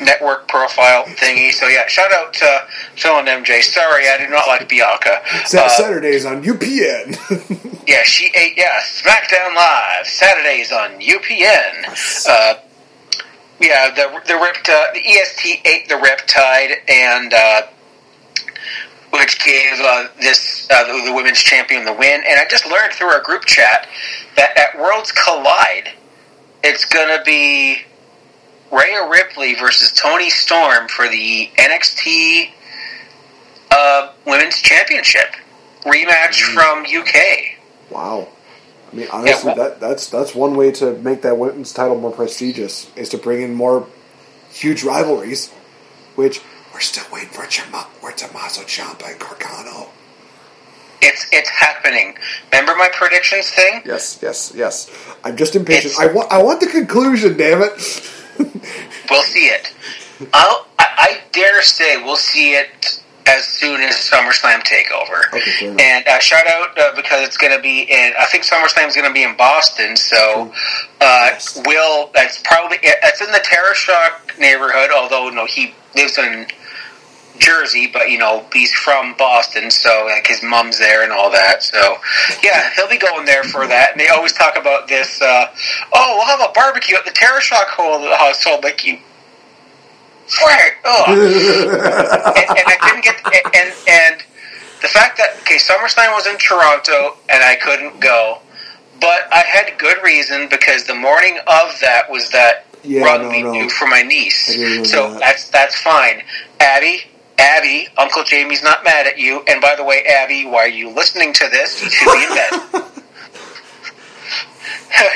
network 0.00 0.46
profile 0.46 1.04
thingy. 1.06 1.50
So 1.52 1.66
yeah, 1.66 1.88
shout 1.88 2.12
out 2.14 2.32
to 2.34 2.66
Phil 2.94 3.18
and 3.18 3.26
MJ. 3.26 3.62
Sorry, 3.62 4.08
I 4.08 4.16
do 4.18 4.28
not 4.30 4.46
like 4.46 4.68
Bianca. 4.68 5.22
Sa- 5.46 5.66
Saturdays 5.66 6.24
on 6.24 6.42
UPN. 6.44 7.18
yeah, 7.88 8.04
she 8.04 8.26
ate. 8.36 8.54
Yeah, 8.56 8.80
SmackDown 8.80 9.56
Live 9.56 10.06
Saturdays 10.06 10.70
on 10.70 11.00
UPN. 11.00 11.96
Yeah, 13.61 13.90
the 13.90 14.20
the 14.26 14.36
ripped 14.36 14.68
uh, 14.68 14.92
the 14.94 15.00
EST 15.00 15.66
ate 15.66 15.88
the 15.88 15.96
Riptide 15.96 16.88
and. 16.88 17.32
Uh, 17.32 17.62
which 19.11 19.42
gave 19.42 19.72
uh, 19.80 20.09
this 20.20 20.68
uh, 20.70 20.84
the, 20.84 21.06
the 21.06 21.14
women's 21.14 21.38
champion 21.38 21.84
the 21.86 21.92
win, 21.92 22.22
and 22.28 22.38
I 22.38 22.44
just 22.48 22.66
learned 22.66 22.92
through 22.92 23.09
our 23.09 23.22
group 23.22 23.46
chat 23.46 23.88
that 24.36 24.56
at 24.56 24.78
Worlds 24.78 25.12
Collide, 25.12 25.90
it's 26.62 26.84
gonna 26.84 27.22
be 27.24 27.78
Rhea 28.70 29.09
Ripley 29.09 29.54
versus 29.54 29.92
Toni 29.92 30.30
Storm 30.30 30.88
for 30.88 31.09
the 31.09 31.50
NXT 31.56 32.50
uh, 33.70 34.12
Women's 34.26 34.61
Championship 34.61 35.34
rematch 35.82 36.42
from 36.52 36.84
UK. 36.84 37.56
wow. 37.90 38.28
I 38.93 38.95
mean, 38.97 39.09
honestly, 39.12 39.51
Yeah, 39.51 39.57
well- 39.57 39.57
that 39.57 39.80
that's 39.80 40.09
that's 40.09 40.34
one 40.34 40.57
way 40.57 40.70
to 40.72 40.93
make 40.99 41.22
that 41.22 41.36
women's 41.39 41.72
title 41.72 41.99
more 42.01 42.11
prestigious 42.12 42.91
is 42.97 43.09
to 43.11 43.18
bring 43.18 43.43
in 43.43 43.55
more 43.55 43.86
huge 44.53 44.82
rivalries, 44.84 45.51
which 46.16 46.41
we're 46.72 46.80
still 46.80 47.05
waiting 47.12 47.28
for. 47.30 47.43
Chama- 47.45 47.86
for 48.01 48.12
Tommaso 48.12 48.62
Ciampa 48.62 49.11
and 49.11 49.18
Gargano. 49.18 49.89
It's 51.01 51.26
it's 51.32 51.49
happening. 51.49 52.16
Remember 52.51 52.74
my 52.76 52.89
predictions 52.93 53.51
thing? 53.51 53.82
Yes, 53.84 54.18
yes, 54.22 54.53
yes. 54.55 54.91
I'm 55.24 55.36
just 55.36 55.55
impatient. 55.55 55.93
It's- 55.95 56.01
I 56.01 56.12
want 56.12 56.32
I 56.32 56.43
want 56.43 56.61
the 56.61 56.66
conclusion. 56.66 57.36
Damn 57.36 57.62
it. 57.62 57.72
We'll 59.11 59.22
see 59.22 59.47
it. 59.47 59.72
I'll, 60.32 60.66
I, 60.78 60.86
I 60.99 61.20
dare 61.32 61.62
say 61.62 62.03
we'll 62.03 62.16
see 62.16 62.55
it 62.55 63.03
as 63.28 63.44
soon 63.46 63.80
as 63.82 63.94
SummerSlam 63.94 64.62
Takeover. 64.62 65.32
Okay, 65.34 65.50
fair. 65.58 65.76
And 65.78 66.08
uh, 66.08 66.18
shout 66.18 66.46
out 66.48 66.76
uh, 66.78 66.94
because 66.96 67.26
it's 67.26 67.36
going 67.36 67.54
to 67.54 67.62
be 67.62 67.82
in. 67.82 68.12
I 68.18 68.24
think 68.26 68.44
SummerSlam 68.44 68.88
is 68.88 68.94
going 68.94 69.06
to 69.06 69.12
be 69.12 69.22
in 69.22 69.36
Boston, 69.36 69.96
so 69.96 70.52
uh, 71.00 71.28
Yes. 71.30 71.60
Will. 71.66 72.10
That's 72.14 72.40
probably 72.42 72.78
it's 72.82 73.20
in 73.20 73.30
the 73.30 73.40
Terra 73.44 73.74
Shock 73.74 74.34
neighborhood. 74.38 74.90
Although 74.94 75.28
no, 75.28 75.44
he 75.44 75.74
lives 75.94 76.16
in 76.18 76.46
Jersey, 77.38 77.86
but 77.92 78.10
you 78.10 78.18
know 78.18 78.46
he's 78.52 78.72
from 78.72 79.14
Boston, 79.16 79.70
so 79.70 80.06
like 80.06 80.26
his 80.26 80.42
mom's 80.42 80.78
there 80.78 81.02
and 81.04 81.12
all 81.12 81.30
that. 81.30 81.62
So 81.62 81.96
yeah, 82.42 82.70
he'll 82.74 82.88
be 82.88 82.98
going 82.98 83.26
there 83.26 83.44
for 83.44 83.66
that. 83.66 83.92
And 83.92 84.00
they 84.00 84.08
always 84.08 84.32
talk 84.32 84.56
about 84.58 84.88
this. 84.88 85.20
Uh, 85.20 85.46
oh, 85.92 86.14
we'll 86.16 86.26
have 86.26 86.40
a 86.48 86.52
barbecue 86.52 86.96
at 86.96 87.04
the 87.04 87.12
Terra 87.12 87.40
Shock 87.40 87.68
household. 87.68 88.64
Like 88.64 88.84
you, 88.86 88.98
frick, 90.28 90.76
ugh. 90.84 91.08
and, 91.08 92.48
and 92.58 92.66
I 92.68 92.76
didn't 92.82 93.04
get 93.04 93.16
and, 93.24 93.54
and 93.54 93.74
and 93.88 94.22
the 94.82 94.88
fact 94.88 95.18
that 95.18 95.38
okay, 95.40 95.56
SummerSlam 95.56 96.12
was 96.14 96.26
in 96.26 96.36
Toronto 96.38 97.16
and 97.28 97.42
I 97.42 97.56
couldn't 97.56 98.00
go, 98.00 98.38
but 99.00 99.26
I 99.32 99.38
had 99.46 99.78
good 99.78 99.96
reason 100.04 100.48
because 100.48 100.84
the 100.84 100.94
morning 100.94 101.38
of 101.46 101.78
that 101.80 102.04
was 102.10 102.30
that 102.30 102.64
Yeah, 102.84 103.02
rugby 103.04 103.42
no, 103.42 103.52
no. 103.52 103.68
for 103.68 103.86
my 103.88 104.02
niece. 104.02 104.50
I 104.50 104.54
do 104.54 104.62
remember 104.62 104.84
So 104.88 105.10
that. 105.12 105.20
that's 105.20 105.48
that's 105.50 105.74
fine. 105.80 106.22
Abby, 106.60 107.02
Abby, 107.38 107.88
Uncle 107.96 108.22
Jamie's 108.24 108.62
not 108.62 108.84
mad 108.84 109.06
at 109.06 109.18
you. 109.18 109.42
And 109.48 109.60
by 109.60 109.74
the 109.76 109.84
way, 109.84 110.02
Abby, 110.04 110.44
why 110.46 110.58
are 110.60 110.68
you 110.68 110.90
listening 110.90 111.32
to 111.34 111.48
this? 111.50 111.82
You 111.82 111.90
should 111.90 112.12
be 112.12 112.22
in 112.24 112.34
bed. 112.34 112.92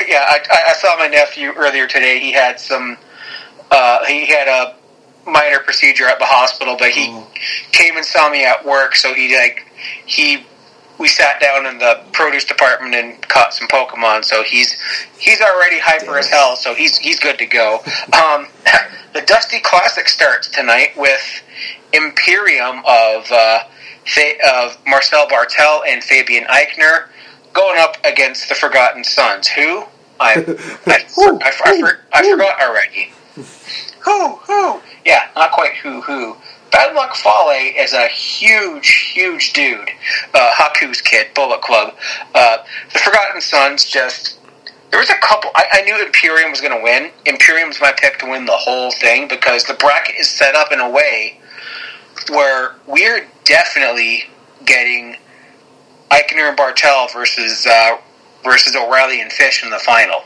yeah, 0.07 0.25
I, 0.27 0.39
I- 0.49 0.63
I 0.69 0.73
saw 0.73 0.97
my 0.97 1.07
nephew 1.07 1.51
earlier 1.55 1.87
today. 1.87 2.19
He 2.19 2.31
had 2.31 2.59
some. 2.59 2.97
Uh, 3.71 4.05
he 4.05 4.25
had 4.27 4.47
a 4.47 4.75
minor 5.25 5.59
procedure 5.59 6.07
at 6.07 6.19
the 6.19 6.25
hospital, 6.25 6.75
but 6.77 6.89
he 6.91 7.07
Oh. 7.09 7.27
came 7.71 7.95
and 7.97 8.05
saw 8.05 8.29
me 8.29 8.43
at 8.45 8.65
work. 8.65 8.95
So 8.95 9.13
he 9.13 9.35
like 9.37 9.65
he 10.05 10.45
we 10.99 11.07
sat 11.07 11.39
down 11.41 11.65
in 11.65 11.79
the 11.79 12.01
produce 12.11 12.45
department 12.45 12.93
and 12.95 13.27
caught 13.27 13.53
some 13.53 13.67
Pokemon. 13.67 14.23
So 14.25 14.43
he's 14.43 14.77
he's 15.17 15.41
already 15.41 15.79
hyper 15.79 16.17
as 16.17 16.27
hell. 16.29 16.55
So 16.55 16.73
he's 16.73 16.97
he's 16.97 17.19
good 17.19 17.37
to 17.39 17.45
go. 17.45 17.79
Um, 18.13 18.47
the 19.13 19.21
Dusty 19.21 19.59
Classic 19.59 20.07
starts 20.07 20.47
tonight 20.49 20.91
with 20.97 21.41
Imperium 21.93 22.79
of 22.85 23.31
uh, 23.31 23.59
Fa- 24.05 24.37
of 24.55 24.77
Marcel 24.85 25.27
Barthel 25.27 25.81
and 25.87 26.03
Fabian 26.03 26.45
Aichner 26.45 27.07
going 27.53 27.79
up 27.79 27.97
against 28.03 28.49
the 28.49 28.55
Forgotten 28.55 29.03
Sons. 29.03 29.47
Who 29.47 29.83
I 30.19 30.33
I, 30.87 31.05
I, 31.21 31.51
I, 31.65 31.93
I 32.13 32.31
forgot 32.31 32.61
already. 32.61 33.11
Who, 34.01 34.35
who? 34.35 34.81
Yeah, 35.05 35.29
not 35.35 35.51
quite 35.51 35.75
who, 35.75 36.01
who. 36.01 36.37
Bad 36.71 36.95
Luck 36.95 37.15
Fale 37.15 37.51
is 37.77 37.93
a 37.93 38.07
huge, 38.07 39.11
huge 39.13 39.53
dude. 39.53 39.89
Uh, 40.33 40.51
Haku's 40.53 41.01
kid, 41.01 41.27
Bullet 41.35 41.61
Club. 41.61 41.95
Uh, 42.33 42.57
the 42.91 42.99
Forgotten 42.99 43.41
Sons 43.41 43.85
just. 43.85 44.39
There 44.89 44.99
was 44.99 45.09
a 45.09 45.17
couple. 45.17 45.51
I, 45.55 45.65
I 45.71 45.81
knew 45.81 46.03
Imperium 46.03 46.51
was 46.51 46.61
going 46.61 46.75
to 46.75 46.83
win. 46.83 47.11
Imperium's 47.25 47.79
my 47.81 47.93
pick 47.97 48.19
to 48.19 48.29
win 48.29 48.45
the 48.45 48.57
whole 48.57 48.91
thing 48.91 49.27
because 49.27 49.63
the 49.65 49.73
bracket 49.75 50.15
is 50.19 50.29
set 50.29 50.55
up 50.55 50.71
in 50.71 50.79
a 50.79 50.89
way 50.89 51.39
where 52.29 52.75
we're 52.87 53.27
definitely 53.43 54.23
getting 54.65 55.17
Aichner 56.09 56.49
and 56.49 56.57
Barthel 56.57 57.11
versus 57.11 57.65
uh, 57.65 57.97
versus 58.43 58.75
O'Reilly 58.75 59.21
and 59.21 59.31
Fish 59.31 59.63
in 59.63 59.69
the 59.69 59.79
final. 59.79 60.23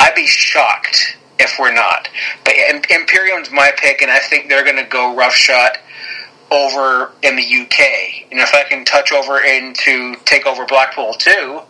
I'd 0.00 0.14
be 0.14 0.26
shocked 0.26 1.16
if 1.38 1.56
we're 1.58 1.74
not. 1.74 2.08
But 2.44 2.54
Imperium's 2.90 3.50
my 3.50 3.70
pick, 3.76 4.02
and 4.02 4.10
I 4.10 4.18
think 4.18 4.48
they're 4.48 4.64
going 4.64 4.82
to 4.82 4.88
go 4.88 5.14
rough 5.14 5.34
shot 5.34 5.78
over 6.50 7.12
in 7.22 7.36
the 7.36 7.42
UK. 7.42 8.30
And 8.30 8.40
if 8.40 8.54
I 8.54 8.64
can 8.64 8.84
touch 8.84 9.12
over 9.12 9.40
into 9.40 10.16
take 10.24 10.46
over 10.46 10.64
Blackpool 10.64 11.14
too, 11.14 11.60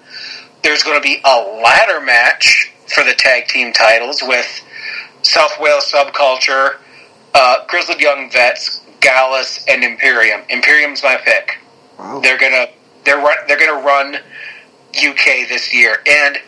there's 0.62 0.82
going 0.82 0.96
to 0.96 1.02
be 1.02 1.20
a 1.24 1.60
ladder 1.62 2.00
match 2.00 2.72
for 2.86 3.04
the 3.04 3.12
tag 3.12 3.48
team 3.48 3.72
titles 3.72 4.22
with 4.22 4.62
South 5.22 5.58
Wales 5.60 5.90
Subculture, 5.90 6.76
uh, 7.34 7.66
Grizzled 7.66 8.00
Young 8.00 8.30
Vets, 8.30 8.80
Gallus, 9.00 9.64
and 9.68 9.84
Imperium. 9.84 10.42
Imperium's 10.48 11.02
my 11.02 11.16
pick. 11.16 11.58
Wow. 11.98 12.20
They're 12.20 12.38
gonna 12.38 12.66
they're 13.04 13.18
run, 13.18 13.36
they're 13.46 13.58
gonna 13.58 13.84
run 13.84 14.16
UK 14.96 15.48
this 15.48 15.74
year, 15.74 15.98
and 16.06 16.38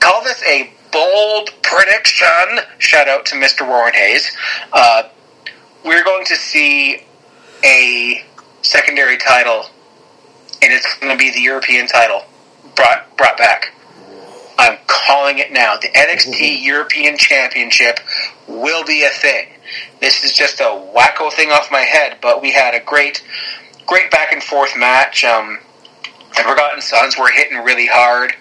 call 0.00 0.22
this 0.22 0.42
a 0.44 0.72
bold 0.92 1.50
prediction. 1.62 2.60
Shout 2.78 3.08
out 3.08 3.26
to 3.26 3.34
Mr. 3.36 3.66
Warren 3.66 3.94
Hayes. 3.94 4.30
Uh, 4.72 5.04
we're 5.84 6.04
going 6.04 6.24
to 6.26 6.36
see 6.36 7.02
a 7.64 8.24
secondary 8.62 9.16
title, 9.16 9.66
and 10.62 10.72
it's 10.72 10.98
going 10.98 11.12
to 11.12 11.18
be 11.18 11.30
the 11.30 11.40
European 11.40 11.86
title 11.86 12.22
brought 12.76 13.16
brought 13.16 13.36
back. 13.36 13.72
I'm 14.58 14.78
calling 14.86 15.38
it 15.38 15.50
now. 15.50 15.76
The 15.76 15.88
NXT 15.88 16.62
European 16.62 17.16
Championship 17.16 17.98
will 18.46 18.84
be 18.84 19.02
a 19.02 19.08
thing. 19.08 19.48
This 20.00 20.24
is 20.24 20.32
just 20.34 20.60
a 20.60 20.64
wacko 20.64 21.32
thing 21.32 21.50
off 21.50 21.68
my 21.70 21.80
head, 21.80 22.18
but 22.20 22.42
we 22.42 22.52
had 22.52 22.74
a 22.74 22.80
great, 22.80 23.24
great 23.86 24.10
back 24.10 24.32
and 24.32 24.42
forth 24.42 24.76
match. 24.76 25.24
Um, 25.24 25.58
the 26.36 26.42
Forgotten 26.42 26.80
Sons 26.80 27.18
were 27.18 27.30
hitting 27.30 27.58
really 27.58 27.86
hard, 27.86 28.34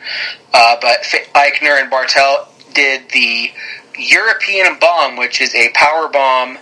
uh, 0.54 0.78
but 0.82 1.02
Aichner 1.36 1.82
and 1.82 1.92
Barthel 1.92 2.48
did 2.74 3.10
the 3.10 3.52
European 3.98 4.80
Bomb, 4.80 5.18
which 5.18 5.42
is 5.42 5.54
a 5.56 5.70
power 5.74 6.08
bomb 6.08 6.58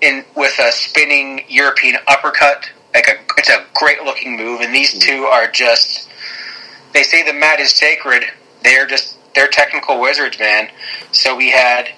in 0.00 0.24
with 0.36 0.58
a 0.58 0.72
spinning 0.72 1.44
European 1.48 1.96
uppercut. 2.08 2.70
Like 2.94 3.08
a, 3.08 3.14
it's 3.38 3.48
a 3.48 3.64
great 3.74 4.02
looking 4.02 4.36
move, 4.36 4.60
and 4.60 4.74
these 4.74 4.98
two 4.98 5.24
are 5.24 5.50
just. 5.50 6.08
They 6.92 7.02
say 7.02 7.24
the 7.24 7.32
mat 7.32 7.58
is 7.58 7.72
sacred. 7.72 8.24
They're 8.62 8.86
just 8.86 9.16
they're 9.34 9.48
technical 9.48 9.98
wizards, 10.00 10.38
man. 10.38 10.68
So 11.10 11.36
we 11.36 11.50
had 11.50 11.88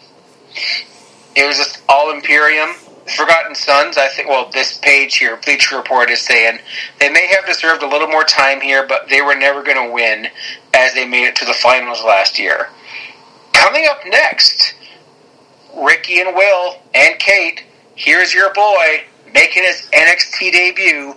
it 1.36 1.46
was 1.46 1.56
just 1.56 1.82
all 1.88 2.12
Imperium. 2.12 2.70
Forgotten 3.06 3.54
Sons, 3.54 3.98
I 3.98 4.08
think, 4.08 4.28
well, 4.28 4.50
this 4.50 4.78
page 4.78 5.16
here, 5.16 5.36
Bleacher 5.36 5.76
Report 5.76 6.10
is 6.10 6.20
saying 6.20 6.58
they 7.00 7.10
may 7.10 7.26
have 7.28 7.46
deserved 7.46 7.82
a 7.82 7.88
little 7.88 8.08
more 8.08 8.24
time 8.24 8.60
here, 8.60 8.86
but 8.86 9.08
they 9.08 9.20
were 9.20 9.34
never 9.34 9.62
going 9.62 9.88
to 9.88 9.92
win 9.92 10.28
as 10.72 10.94
they 10.94 11.06
made 11.06 11.26
it 11.26 11.36
to 11.36 11.44
the 11.44 11.52
finals 11.52 12.02
last 12.02 12.38
year. 12.38 12.68
Coming 13.52 13.86
up 13.88 14.00
next, 14.06 14.74
Ricky 15.76 16.20
and 16.20 16.34
Will 16.34 16.80
and 16.94 17.18
Kate, 17.18 17.64
here's 17.94 18.32
your 18.32 18.52
boy 18.54 19.04
making 19.34 19.64
his 19.64 19.82
NXT 19.92 20.52
debut, 20.52 21.14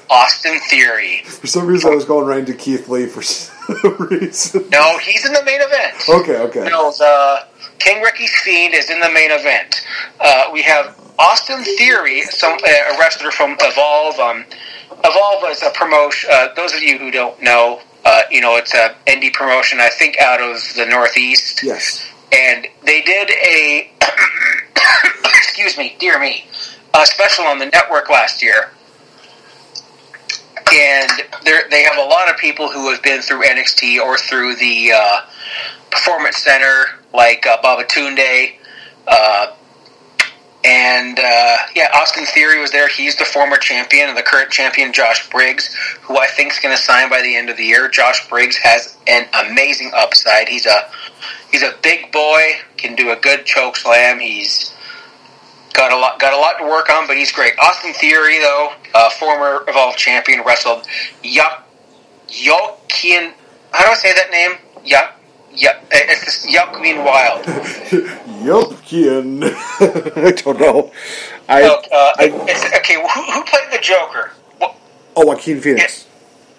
Austin 0.10 0.58
Theory. 0.68 1.22
For 1.24 1.46
some 1.46 1.66
reason, 1.66 1.92
I 1.92 1.94
was 1.94 2.06
going 2.06 2.26
right 2.26 2.38
into 2.40 2.54
Keith 2.54 2.88
Lee 2.88 3.06
for 3.06 3.22
some 3.22 3.96
reason. 4.10 4.68
No, 4.70 4.98
he's 4.98 5.24
in 5.26 5.32
the 5.32 5.44
main 5.44 5.60
event. 5.60 5.94
Okay, 6.08 6.38
okay. 6.38 6.68
No, 6.68 6.90
the 6.90 7.46
King 7.80 8.02
Ricky's 8.02 8.34
Fiend 8.42 8.74
is 8.74 8.90
in 8.90 9.00
the 9.00 9.10
main 9.10 9.30
event. 9.32 9.84
Uh, 10.20 10.50
we 10.52 10.62
have 10.62 10.96
Austin 11.18 11.64
Theory, 11.64 12.22
some 12.22 12.52
uh, 12.52 12.94
a 12.94 12.98
wrestler 12.98 13.30
from 13.30 13.56
Evolve. 13.60 14.18
Um, 14.18 14.44
Evolve 15.02 15.50
is 15.50 15.62
a 15.62 15.70
promotion. 15.70 16.30
Uh, 16.32 16.48
those 16.54 16.74
of 16.74 16.82
you 16.82 16.98
who 16.98 17.10
don't 17.10 17.42
know, 17.42 17.80
uh, 18.04 18.22
you 18.30 18.40
know, 18.40 18.56
it's 18.56 18.74
a 18.74 18.94
indie 19.06 19.32
promotion. 19.32 19.80
I 19.80 19.88
think 19.88 20.18
out 20.18 20.40
of 20.40 20.56
the 20.76 20.86
Northeast. 20.86 21.62
Yes. 21.62 22.06
And 22.32 22.68
they 22.84 23.00
did 23.00 23.30
a, 23.30 23.90
excuse 25.24 25.76
me, 25.76 25.96
dear 25.98 26.20
me, 26.20 26.44
a 26.94 27.06
special 27.06 27.44
on 27.46 27.58
the 27.58 27.66
network 27.66 28.08
last 28.08 28.42
year. 28.42 28.70
And 30.72 31.10
they 31.70 31.82
have 31.82 31.98
a 31.98 32.08
lot 32.08 32.30
of 32.30 32.36
people 32.36 32.68
who 32.68 32.90
have 32.90 33.02
been 33.02 33.20
through 33.22 33.42
NXT 33.42 33.98
or 33.98 34.16
through 34.16 34.56
the 34.56 34.92
uh, 34.94 35.20
Performance 35.90 36.38
Center, 36.38 36.84
like 37.12 37.46
uh, 37.46 37.60
Babatunde, 37.62 38.54
uh, 39.06 39.54
and 40.62 41.18
uh, 41.18 41.56
yeah, 41.74 41.88
Austin 41.94 42.26
Theory 42.26 42.60
was 42.60 42.70
there. 42.70 42.88
He's 42.88 43.16
the 43.16 43.24
former 43.24 43.56
champion 43.56 44.08
and 44.08 44.16
the 44.16 44.22
current 44.22 44.50
champion, 44.50 44.92
Josh 44.92 45.28
Briggs, 45.30 45.74
who 46.02 46.18
I 46.18 46.26
think 46.26 46.52
is 46.52 46.58
going 46.58 46.76
to 46.76 46.82
sign 46.82 47.08
by 47.08 47.22
the 47.22 47.34
end 47.34 47.48
of 47.48 47.56
the 47.56 47.64
year. 47.64 47.88
Josh 47.88 48.28
Briggs 48.28 48.56
has 48.56 48.96
an 49.06 49.26
amazing 49.46 49.92
upside. 49.94 50.48
He's 50.48 50.66
a 50.66 50.90
he's 51.50 51.62
a 51.62 51.74
big 51.82 52.12
boy, 52.12 52.58
can 52.76 52.94
do 52.94 53.10
a 53.10 53.16
good 53.16 53.46
choke 53.46 53.76
slam. 53.76 54.20
He's 54.20 54.74
got 55.74 55.92
a 55.92 55.96
lot 55.96 56.18
got 56.18 56.32
a 56.32 56.36
lot 56.36 56.58
to 56.58 56.64
work 56.64 56.90
on, 56.90 57.06
but 57.06 57.16
he's 57.16 57.32
great. 57.32 57.54
Austin 57.58 57.92
Theory, 57.94 58.38
though, 58.38 58.72
uh, 58.94 59.10
former 59.10 59.64
Evolve 59.68 59.96
champion, 59.96 60.42
wrestled 60.44 60.86
Yak 61.22 61.66
Yokian. 62.28 63.32
How 63.72 63.84
do 63.84 63.90
I 63.90 63.94
say 63.94 64.12
that 64.14 64.30
name? 64.30 64.58
Yak. 64.84 65.16
Yeah, 65.52 65.80
it's 65.90 66.46
Yuckin 66.46 67.04
Wild. 67.04 67.44
Yuckin. 68.40 69.42
I 70.26 70.30
don't 70.30 70.60
know. 70.60 70.92
I, 71.48 71.64
uh, 71.64 72.12
I 72.18 72.28
okay. 72.78 72.94
Who, 72.94 73.32
who, 73.32 73.42
played 73.42 73.72
the 73.72 73.78
Joker? 73.82 74.30
Oh, 75.16 75.26
Joaquin 75.26 75.60
Phoenix. 75.60 76.06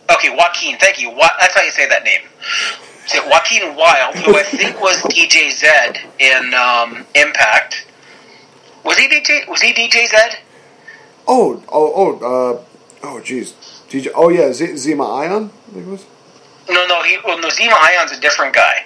Yeah. 0.09 0.15
Okay, 0.15 0.29
Joaquin. 0.29 0.77
Thank 0.77 1.01
you. 1.01 1.09
Wa- 1.09 1.31
that's 1.39 1.55
how 1.55 1.61
you 1.61 1.71
say 1.71 1.87
that 1.87 2.03
name. 2.03 2.21
So 3.07 3.25
Joaquin 3.29 3.75
Wilde, 3.75 4.15
who 4.17 4.37
I 4.37 4.43
think 4.43 4.81
was 4.81 5.01
DJ 5.03 5.51
Zed 5.51 5.99
in 6.19 6.53
um, 6.53 7.05
Impact. 7.15 7.85
Was 8.83 8.97
he 8.97 9.07
DJ? 9.07 9.47
Was 9.47 9.61
he 9.61 9.73
DJ 9.73 10.07
Zed? 10.07 10.39
Oh, 11.27 11.63
oh, 11.69 11.93
oh, 11.95 12.55
uh, 12.55 12.63
oh, 13.03 13.21
jeez. 13.21 13.53
DJ. 13.89 14.09
Oh 14.15 14.29
yeah, 14.29 14.51
Z- 14.53 14.73
Zema 14.73 15.07
Ion. 15.23 15.51
I 15.69 15.71
think 15.73 15.87
it 15.87 15.89
was. 15.89 16.05
No, 16.69 16.85
no, 16.87 17.03
he 17.03 17.17
well, 17.23 17.39
no, 17.39 17.49
Zema 17.49 17.73
Ion's 17.73 18.11
a 18.11 18.19
different 18.19 18.55
guy. 18.55 18.85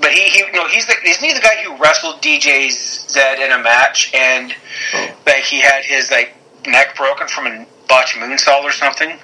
But 0.00 0.12
he, 0.12 0.28
he 0.28 0.42
no, 0.52 0.68
he's 0.68 0.86
the 0.86 0.94
isn't 1.04 1.24
he 1.24 1.32
the 1.32 1.40
guy 1.40 1.62
who 1.62 1.76
wrestled 1.78 2.20
DJ 2.20 2.70
Zed 2.70 3.38
in 3.38 3.52
a 3.52 3.62
match 3.62 4.12
and 4.14 4.54
oh. 4.94 5.16
like 5.26 5.44
he 5.44 5.60
had 5.60 5.84
his 5.84 6.10
like 6.10 6.34
neck 6.66 6.96
broken 6.96 7.28
from 7.28 7.46
a 7.46 7.66
botched 7.88 8.16
moonsault 8.16 8.62
or 8.62 8.72
something? 8.72 9.18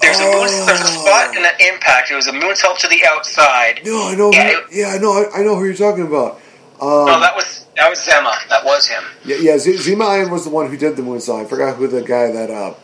There's 0.00 0.18
oh. 0.20 0.28
a 0.28 0.34
moon, 0.34 0.66
there's 0.66 0.80
a 0.80 0.86
spot 0.86 1.36
in 1.36 1.42
the 1.42 1.72
impact. 1.72 2.10
It 2.10 2.16
was 2.16 2.26
a 2.26 2.32
moonsault 2.32 2.78
to 2.78 2.88
the 2.88 3.04
outside. 3.06 3.80
No, 3.84 4.08
I 4.08 4.14
know. 4.14 4.32
Yeah, 4.32 4.50
who, 4.50 4.76
yeah 4.76 4.88
I 4.88 4.98
know. 4.98 5.12
I, 5.12 5.40
I, 5.40 5.42
know 5.42 5.56
who 5.56 5.64
you're 5.64 5.74
talking 5.74 6.06
about. 6.06 6.40
Um, 6.80 7.06
no, 7.06 7.20
that 7.20 7.34
was 7.34 7.66
that 7.76 7.88
was 7.88 7.98
Zema. 8.00 8.48
That 8.48 8.64
was 8.64 8.86
him. 8.86 9.02
Yeah, 9.24 9.36
yeah. 9.40 9.58
Z- 9.58 9.76
Zema 9.76 10.08
Ion 10.08 10.30
was 10.30 10.44
the 10.44 10.50
one 10.50 10.68
who 10.70 10.76
did 10.76 10.96
the 10.96 11.02
moonsault. 11.02 11.44
I 11.44 11.48
forgot 11.48 11.76
who 11.76 11.86
the 11.86 12.02
guy 12.02 12.30
that. 12.32 12.50
Uh, 12.50 12.74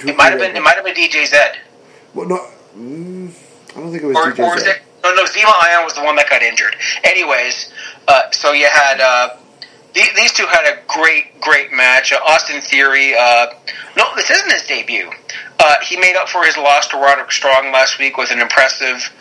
it 0.00 0.16
might 0.16 0.30
have 0.30 0.38
been. 0.38 0.56
It 0.56 0.62
might 0.62 0.76
have 0.76 0.84
been 0.84 0.94
DJ 0.94 1.26
Zed. 1.26 1.58
Well, 2.14 2.28
no. 2.28 2.46
Mm, 2.76 3.30
I 3.76 3.80
don't 3.80 3.90
think 3.90 4.02
it 4.02 4.06
was 4.06 4.16
or, 4.16 4.32
DJ 4.32 4.46
or 4.46 4.58
Zed. 4.58 4.76
It, 4.76 4.82
no, 5.02 5.14
no, 5.14 5.24
Zema 5.24 5.52
Ion 5.62 5.84
was 5.84 5.94
the 5.94 6.02
one 6.02 6.16
that 6.16 6.28
got 6.28 6.42
injured. 6.42 6.74
Anyways, 7.04 7.72
uh, 8.08 8.30
so 8.32 8.52
you 8.52 8.66
had 8.66 9.00
uh, 9.00 9.36
these, 9.94 10.12
these, 10.14 10.32
two 10.32 10.46
had 10.46 10.64
a 10.66 10.80
great, 10.88 11.40
great 11.40 11.72
match. 11.72 12.12
Uh, 12.12 12.18
Austin 12.26 12.60
Theory. 12.60 13.14
Uh, 13.14 13.46
no, 13.96 14.04
this 14.16 14.30
isn't 14.30 14.50
his 14.50 14.62
debut. 14.64 15.10
Uh, 15.58 15.74
he 15.82 15.96
made 15.96 16.16
up 16.16 16.28
for 16.28 16.44
his 16.44 16.56
loss 16.56 16.88
to 16.88 16.96
Roderick 16.96 17.30
Strong 17.30 17.72
last 17.72 17.98
week 17.98 18.16
with 18.16 18.30
an 18.30 18.40
impressive 18.40 19.12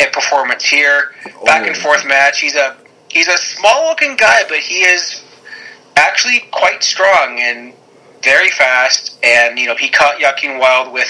uh, 0.00 0.04
performance 0.12 0.64
here. 0.64 1.12
Back 1.44 1.64
oh. 1.64 1.68
and 1.68 1.76
forth 1.76 2.06
match. 2.06 2.40
He's 2.40 2.56
a 2.56 2.76
he's 3.16 3.28
a 3.28 3.38
small 3.38 3.88
looking 3.88 4.14
guy, 4.16 4.42
but 4.48 4.58
he 4.58 4.80
is 4.80 5.22
actually 5.96 6.40
quite 6.50 6.82
strong 6.82 7.38
and 7.40 7.72
very 8.22 8.50
fast, 8.50 9.18
and 9.22 9.58
you 9.58 9.66
know 9.66 9.74
he 9.74 9.88
caught 9.88 10.16
Yucking 10.18 10.60
Wild 10.60 10.92
with 10.92 11.08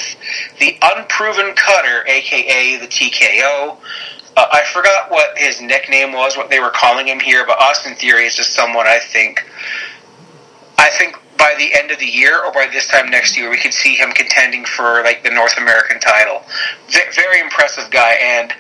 the 0.61 0.77
unproven 0.83 1.55
cutter, 1.55 2.07
aka 2.07 2.77
the 2.77 2.87
TKO. 2.87 3.77
Uh, 4.37 4.47
I 4.53 4.65
forgot 4.73 5.11
what 5.11 5.37
his 5.37 5.61
nickname 5.61 6.13
was, 6.13 6.37
what 6.37 6.51
they 6.51 6.61
were 6.61 6.71
calling 6.71 7.09
him 7.09 7.19
here, 7.19 7.45
but 7.47 7.61
Austin 7.61 7.95
Theory 7.95 8.27
is 8.27 8.37
just 8.37 8.53
someone 8.55 8.87
I 8.87 9.01
think. 9.01 9.45
I 10.79 10.91
think 10.91 11.17
by 11.39 11.55
the 11.59 11.73
end 11.75 11.91
of 11.91 11.99
the 11.99 12.07
year 12.07 12.45
or 12.45 12.53
by 12.53 12.69
this 12.71 12.87
time 12.87 13.11
next 13.11 13.37
year, 13.37 13.51
we 13.51 13.57
could 13.57 13.73
see 13.73 13.95
him 13.95 14.13
contending 14.13 14.65
for 14.65 15.03
like 15.03 15.25
the 15.25 15.31
North 15.31 15.57
American 15.59 15.99
title. 16.01 16.43
V- 16.89 17.01
very 17.15 17.41
impressive 17.41 17.91
guy, 17.91 18.13
and 18.21 18.53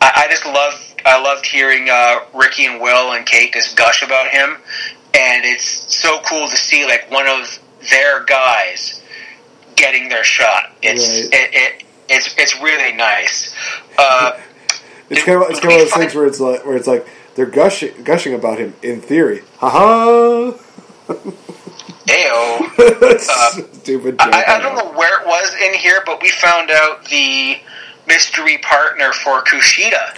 I, 0.00 0.24
I 0.24 0.28
just 0.30 0.46
love 0.46 0.91
I 1.04 1.20
loved 1.22 1.46
hearing 1.46 1.88
uh, 1.90 2.20
Ricky 2.34 2.66
and 2.66 2.80
Will 2.80 3.12
and 3.12 3.24
Kate 3.26 3.52
just 3.52 3.76
gush 3.76 4.02
about 4.02 4.28
him, 4.28 4.56
and 5.14 5.44
it's 5.44 5.94
so 5.96 6.20
cool 6.28 6.48
to 6.48 6.56
see 6.56 6.84
like 6.86 7.10
one 7.10 7.26
of 7.28 7.58
their 7.90 8.24
guys 8.24 9.02
getting 9.76 10.08
their 10.08 10.24
shot. 10.24 10.72
It's 10.82 11.02
Right. 11.26 11.34
it, 11.34 11.50
it 11.54 11.84
it's 12.08 12.34
it's 12.38 12.60
really 12.60 12.92
nice. 12.96 13.54
Uh, 13.98 14.32
It's 15.10 15.24
kind 15.24 15.42
of 15.42 15.50
it's 15.50 15.60
kind 15.60 15.72
of 15.72 15.76
one 15.76 15.82
of 15.82 15.90
those 15.90 15.92
things 15.94 16.14
where 16.14 16.26
it's 16.26 16.40
like 16.40 16.64
where 16.64 16.74
it's 16.76 16.86
like 16.86 17.06
they're 17.34 17.44
gushing 17.44 18.02
gushing 18.02 18.32
about 18.32 18.58
him 18.58 18.72
in 18.82 19.02
theory. 19.02 19.42
Haha. 19.58 20.52
Ayo. 22.08 23.18
Stupid. 23.82 24.18
joke, 24.18 24.34
I, 24.34 24.56
I 24.56 24.58
don't 24.60 24.74
know 24.76 24.92
where 24.98 25.20
it 25.20 25.26
was 25.26 25.54
in 25.62 25.74
here, 25.74 26.02
but 26.06 26.22
we 26.22 26.30
found 26.30 26.70
out 26.70 27.04
the 27.06 27.56
mystery 28.06 28.56
partner 28.58 29.12
for 29.12 29.42
Kushida 29.42 30.16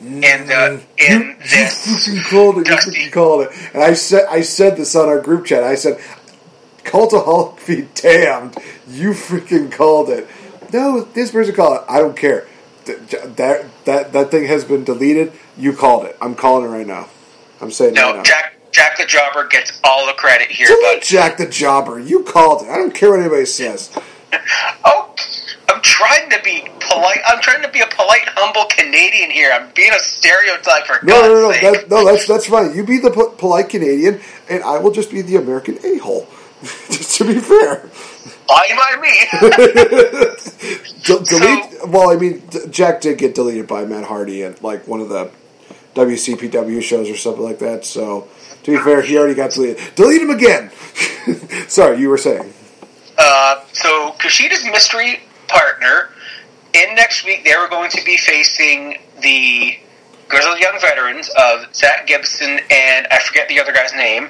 in 0.00 0.46
the 0.46 0.82
in 0.98 1.36
this. 1.40 2.08
You 2.08 2.22
called 2.22 2.58
it. 2.58 2.68
You 2.68 2.74
freaking 2.76 3.12
called 3.12 3.42
it. 3.42 3.50
And 3.72 3.82
I 3.82 3.94
said, 3.94 4.26
I 4.28 4.42
said 4.42 4.76
this 4.76 4.94
on 4.94 5.08
our 5.08 5.20
group 5.20 5.46
chat. 5.46 5.62
I 5.64 5.74
said, 5.74 5.98
"Cultaholic 6.84 7.66
be 7.66 7.88
damned! 7.94 8.56
You 8.88 9.10
freaking 9.10 9.72
called 9.72 10.10
it." 10.10 10.28
No, 10.72 11.02
this 11.02 11.30
person 11.30 11.54
called 11.54 11.78
it. 11.78 11.84
I 11.88 11.98
don't 11.98 12.16
care. 12.16 12.46
That 12.84 13.68
that 13.84 14.12
that 14.12 14.30
thing 14.30 14.46
has 14.46 14.64
been 14.64 14.84
deleted. 14.84 15.32
You 15.56 15.72
called 15.72 16.04
it. 16.06 16.16
I'm 16.20 16.34
calling 16.34 16.64
it 16.66 16.72
right 16.72 16.86
now. 16.86 17.08
I'm 17.60 17.70
saying 17.70 17.94
right 17.94 18.00
No, 18.02 18.16
now. 18.16 18.22
Jack 18.22 18.56
Jack 18.72 18.98
the 18.98 19.06
Jobber 19.06 19.46
gets 19.48 19.80
all 19.82 20.06
the 20.06 20.12
credit 20.12 20.48
here, 20.48 20.68
but 20.82 21.02
Jack 21.02 21.38
the 21.38 21.46
Jobber. 21.46 21.98
You 21.98 22.22
called 22.22 22.62
it. 22.62 22.68
I 22.68 22.76
don't 22.76 22.94
care 22.94 23.10
what 23.10 23.20
anybody 23.20 23.46
says. 23.46 23.90
oh, 24.84 25.14
I'm 25.68 25.80
trying 25.82 26.30
to 26.30 26.40
be 26.42 26.68
polite. 26.80 27.18
I'm 27.26 27.40
trying 27.40 27.62
to 27.62 27.68
be 27.68 27.80
a 27.80 27.86
polite, 27.86 28.22
humble 28.26 28.66
Canadian 28.66 29.30
here. 29.30 29.50
I'm 29.52 29.70
being 29.74 29.92
a 29.92 29.98
stereotype 29.98 30.86
for 30.86 31.04
No, 31.04 31.12
God's 31.12 31.28
no, 31.28 31.34
no, 31.34 31.40
no. 31.40 31.52
That, 31.52 31.90
no, 31.90 32.04
that's 32.04 32.26
that's 32.26 32.46
fine. 32.46 32.74
You 32.74 32.84
be 32.84 32.98
the 32.98 33.10
po- 33.10 33.30
polite 33.30 33.68
Canadian, 33.68 34.20
and 34.48 34.62
I 34.62 34.78
will 34.78 34.92
just 34.92 35.10
be 35.10 35.22
the 35.22 35.36
American 35.36 35.78
a 35.84 35.98
hole. 35.98 36.28
just 36.62 37.18
to 37.18 37.24
be 37.24 37.38
fair. 37.38 37.88
Fine 38.46 38.76
by 38.76 38.96
me. 39.00 39.40
De- 41.02 41.24
delete. 41.24 41.88
well, 41.88 42.10
I 42.10 42.16
mean, 42.16 42.42
Jack 42.70 43.00
did 43.00 43.18
get 43.18 43.34
deleted 43.34 43.66
by 43.66 43.84
Matt 43.84 44.04
Hardy 44.04 44.44
at 44.44 44.62
like 44.62 44.86
one 44.86 45.00
of 45.00 45.08
the 45.08 45.30
WCPW 45.94 46.82
shows 46.82 47.10
or 47.10 47.16
something 47.16 47.42
like 47.42 47.58
that. 47.58 47.84
So, 47.84 48.28
to 48.62 48.70
be 48.70 48.78
fair, 48.78 49.02
he 49.02 49.18
already 49.18 49.34
got 49.34 49.50
deleted. 49.50 49.82
Delete 49.96 50.22
him 50.22 50.30
again. 50.30 50.70
Sorry, 51.68 51.98
you 51.98 52.08
were 52.08 52.18
saying. 52.18 52.52
Uh, 53.18 53.64
so 53.72 54.14
Kushida's 54.18 54.64
mystery 54.64 55.20
partner 55.48 56.10
in 56.74 56.94
next 56.94 57.24
week 57.24 57.44
they 57.44 57.56
were 57.56 57.68
going 57.68 57.90
to 57.90 58.04
be 58.04 58.16
facing 58.16 58.98
the 59.20 59.76
Grizzled 60.28 60.58
Young 60.58 60.78
Veterans 60.80 61.30
of 61.38 61.74
Zack 61.74 62.06
Gibson 62.06 62.58
and 62.70 63.06
I 63.10 63.18
forget 63.24 63.48
the 63.48 63.60
other 63.60 63.72
guy's 63.72 63.92
name. 63.94 64.28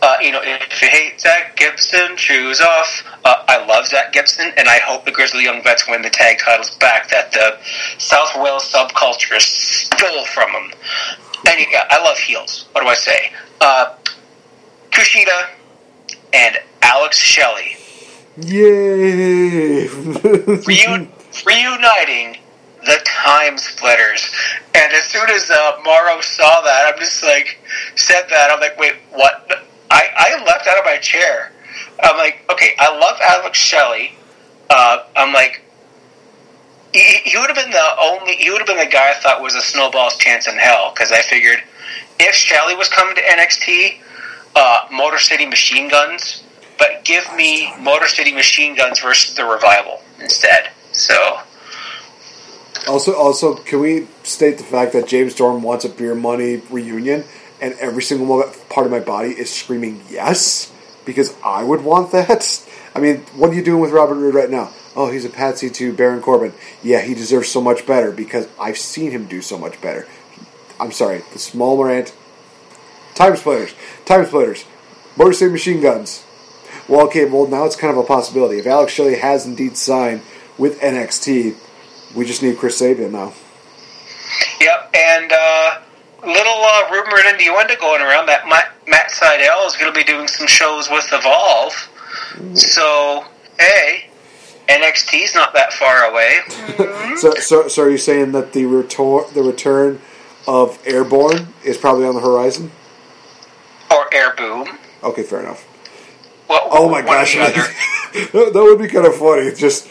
Uh, 0.00 0.16
you 0.20 0.32
know, 0.32 0.40
if 0.42 0.82
you 0.82 0.88
hate 0.88 1.20
Zack 1.20 1.56
Gibson, 1.56 2.16
choose 2.16 2.60
off. 2.60 3.04
Uh, 3.24 3.44
I 3.46 3.64
love 3.66 3.86
Zack 3.86 4.12
Gibson, 4.12 4.50
and 4.56 4.68
I 4.68 4.80
hope 4.80 5.04
the 5.04 5.12
Grizzly 5.12 5.44
Young 5.44 5.62
Vets 5.62 5.88
win 5.88 6.02
the 6.02 6.10
tag 6.10 6.38
titles 6.40 6.74
back 6.78 7.08
that 7.10 7.30
the 7.30 7.56
South 7.98 8.34
Wales 8.34 8.64
subculture 8.64 9.38
stole 9.38 10.24
from 10.24 10.52
them. 10.52 10.72
And 11.46 11.66
yeah, 11.70 11.84
I 11.88 12.02
love 12.02 12.18
heels. 12.18 12.66
What 12.72 12.80
do 12.82 12.88
I 12.88 12.94
say? 12.94 13.32
Uh, 13.60 13.94
Kushida 14.90 15.50
and 16.32 16.58
Alex 16.82 17.18
Shelley 17.18 17.76
Yay! 18.38 19.86
Reu- 19.86 21.08
reuniting 21.46 22.38
the 22.84 22.98
time 23.04 23.58
splitters. 23.58 24.32
And 24.74 24.92
as 24.92 25.04
soon 25.04 25.28
as 25.30 25.50
uh, 25.50 25.78
Morrow 25.84 26.20
saw 26.20 26.60
that, 26.62 26.92
I'm 26.92 26.98
just 26.98 27.22
like, 27.22 27.58
said 27.94 28.26
that, 28.30 28.50
I'm 28.50 28.60
like, 28.60 28.78
wait, 28.78 28.94
what? 29.12 29.50
I, 29.90 30.08
I 30.16 30.44
left 30.44 30.66
out 30.66 30.78
of 30.78 30.84
my 30.84 30.96
chair. 30.96 31.52
I'm 32.02 32.16
like, 32.16 32.44
okay, 32.50 32.74
I 32.78 32.96
love 32.98 33.18
Alex 33.22 33.58
Shelley. 33.58 34.12
Uh, 34.70 35.04
I'm 35.14 35.32
like, 35.32 35.62
he, 36.94 37.00
he 37.24 37.36
would 37.38 37.48
have 37.48 37.56
been 37.56 37.70
the 37.70 37.88
only, 38.00 38.36
he 38.36 38.50
would 38.50 38.58
have 38.58 38.66
been 38.66 38.78
the 38.78 38.86
guy 38.86 39.10
I 39.10 39.14
thought 39.14 39.42
was 39.42 39.54
a 39.54 39.60
snowball's 39.60 40.16
chance 40.16 40.48
in 40.48 40.56
hell, 40.56 40.92
because 40.94 41.12
I 41.12 41.22
figured 41.22 41.62
if 42.18 42.34
Shelley 42.34 42.74
was 42.74 42.88
coming 42.88 43.14
to 43.14 43.22
NXT, 43.22 43.98
uh, 44.56 44.86
Motor 44.90 45.18
City 45.18 45.46
Machine 45.46 45.88
Guns, 45.88 46.42
but 46.82 47.04
give 47.04 47.32
me 47.36 47.72
Motor 47.78 48.08
City 48.08 48.32
Machine 48.32 48.74
Guns 48.74 48.98
versus 48.98 49.36
the 49.36 49.44
Revival 49.44 50.02
instead. 50.18 50.70
So, 50.90 51.38
Also, 52.88 53.14
also, 53.14 53.54
can 53.54 53.78
we 53.78 54.08
state 54.24 54.58
the 54.58 54.64
fact 54.64 54.92
that 54.92 55.06
James 55.06 55.34
Storm 55.34 55.62
wants 55.62 55.84
a 55.84 55.88
beer 55.88 56.16
money 56.16 56.56
reunion, 56.70 57.22
and 57.60 57.74
every 57.74 58.02
single 58.02 58.42
part 58.68 58.86
of 58.86 58.90
my 58.90 58.98
body 58.98 59.28
is 59.28 59.48
screaming 59.52 60.02
yes 60.10 60.72
because 61.06 61.36
I 61.44 61.62
would 61.62 61.84
want 61.84 62.10
that. 62.10 62.66
I 62.96 62.98
mean, 62.98 63.18
what 63.36 63.50
are 63.50 63.54
you 63.54 63.62
doing 63.62 63.80
with 63.80 63.92
Robert 63.92 64.16
Roode 64.16 64.34
right 64.34 64.50
now? 64.50 64.72
Oh, 64.96 65.10
he's 65.12 65.24
a 65.24 65.30
patsy 65.30 65.70
to 65.70 65.92
Baron 65.92 66.20
Corbin. 66.20 66.52
Yeah, 66.82 67.00
he 67.00 67.14
deserves 67.14 67.48
so 67.48 67.60
much 67.60 67.86
better 67.86 68.10
because 68.10 68.48
I've 68.60 68.76
seen 68.76 69.12
him 69.12 69.26
do 69.26 69.40
so 69.40 69.56
much 69.56 69.80
better. 69.80 70.08
I'm 70.80 70.90
sorry, 70.90 71.22
the 71.32 71.38
small 71.38 71.82
rant. 71.82 72.12
Time 73.14 73.36
splitters, 73.36 73.72
time 74.04 74.26
splitters, 74.26 74.64
Motor 75.16 75.32
City 75.32 75.52
Machine 75.52 75.80
Guns. 75.80 76.24
Well, 76.88 77.06
okay, 77.06 77.24
well 77.24 77.46
now 77.46 77.64
it's 77.64 77.76
kind 77.76 77.96
of 77.96 78.04
a 78.04 78.06
possibility. 78.06 78.58
If 78.58 78.66
Alex 78.66 78.92
Shelley 78.92 79.16
has 79.16 79.46
indeed 79.46 79.76
signed 79.76 80.22
with 80.58 80.80
NXT, 80.80 81.56
we 82.14 82.24
just 82.24 82.42
need 82.42 82.58
Chris 82.58 82.78
Sabin 82.78 83.12
now. 83.12 83.32
yep. 84.60 84.90
And 84.94 85.32
uh, 85.32 85.80
little 86.22 86.62
uh, 86.64 86.90
rumor 86.90 87.18
and 87.24 87.40
innuendo 87.40 87.74
going 87.80 88.02
around 88.02 88.26
that 88.26 88.46
Matt, 88.48 88.72
Matt 88.86 89.10
Sydal 89.10 89.66
is 89.66 89.76
going 89.76 89.92
to 89.92 89.98
be 89.98 90.04
doing 90.04 90.28
some 90.28 90.46
shows 90.46 90.90
with 90.90 91.08
Evolve. 91.12 91.88
So, 92.54 93.24
hey, 93.58 94.10
NXT's 94.68 95.34
not 95.34 95.52
that 95.54 95.72
far 95.72 96.04
away. 96.10 96.38
So, 97.18 97.34
so, 97.34 97.68
so 97.68 97.82
are 97.82 97.90
you 97.90 97.98
saying 97.98 98.32
that 98.32 98.54
the 98.54 98.64
return, 98.64 99.24
the 99.34 99.42
return 99.42 100.00
of 100.48 100.80
Airborne 100.86 101.48
is 101.62 101.76
probably 101.76 102.06
on 102.06 102.14
the 102.14 102.20
horizon? 102.20 102.72
Or 103.90 104.12
Air 104.12 104.34
Boom. 104.34 104.78
Okay, 105.02 105.22
fair 105.22 105.40
enough. 105.40 105.68
Oh 106.70 106.88
my 106.90 107.02
gosh, 107.02 107.34
that 108.14 108.52
would 108.54 108.78
be 108.78 108.88
kind 108.88 109.06
of 109.06 109.16
funny. 109.16 109.42
It's 109.42 109.60
just 109.60 109.88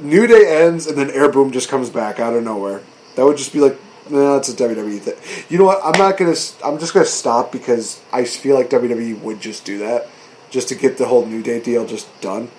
New 0.00 0.26
Day 0.26 0.64
ends 0.64 0.86
and 0.86 0.96
then 0.96 1.10
Air 1.10 1.30
Boom 1.30 1.50
just 1.50 1.68
comes 1.68 1.90
back 1.90 2.18
out 2.18 2.34
of 2.34 2.42
nowhere. 2.42 2.80
That 3.16 3.24
would 3.24 3.36
just 3.36 3.52
be 3.52 3.60
like, 3.60 3.78
no, 4.10 4.34
that's 4.34 4.48
a 4.48 4.54
WWE 4.54 4.98
thing. 5.00 5.44
You 5.48 5.58
know 5.58 5.64
what? 5.64 5.80
I'm 5.84 5.98
not 5.98 6.16
gonna. 6.16 6.36
I'm 6.64 6.78
just 6.78 6.94
gonna 6.94 7.06
stop 7.06 7.52
because 7.52 8.00
I 8.12 8.24
feel 8.24 8.56
like 8.56 8.70
WWE 8.70 9.20
would 9.20 9.40
just 9.40 9.64
do 9.64 9.78
that, 9.78 10.08
just 10.50 10.68
to 10.68 10.74
get 10.74 10.98
the 10.98 11.06
whole 11.06 11.26
New 11.26 11.42
Day 11.42 11.60
deal 11.60 11.86
just 11.86 12.08
done. 12.20 12.50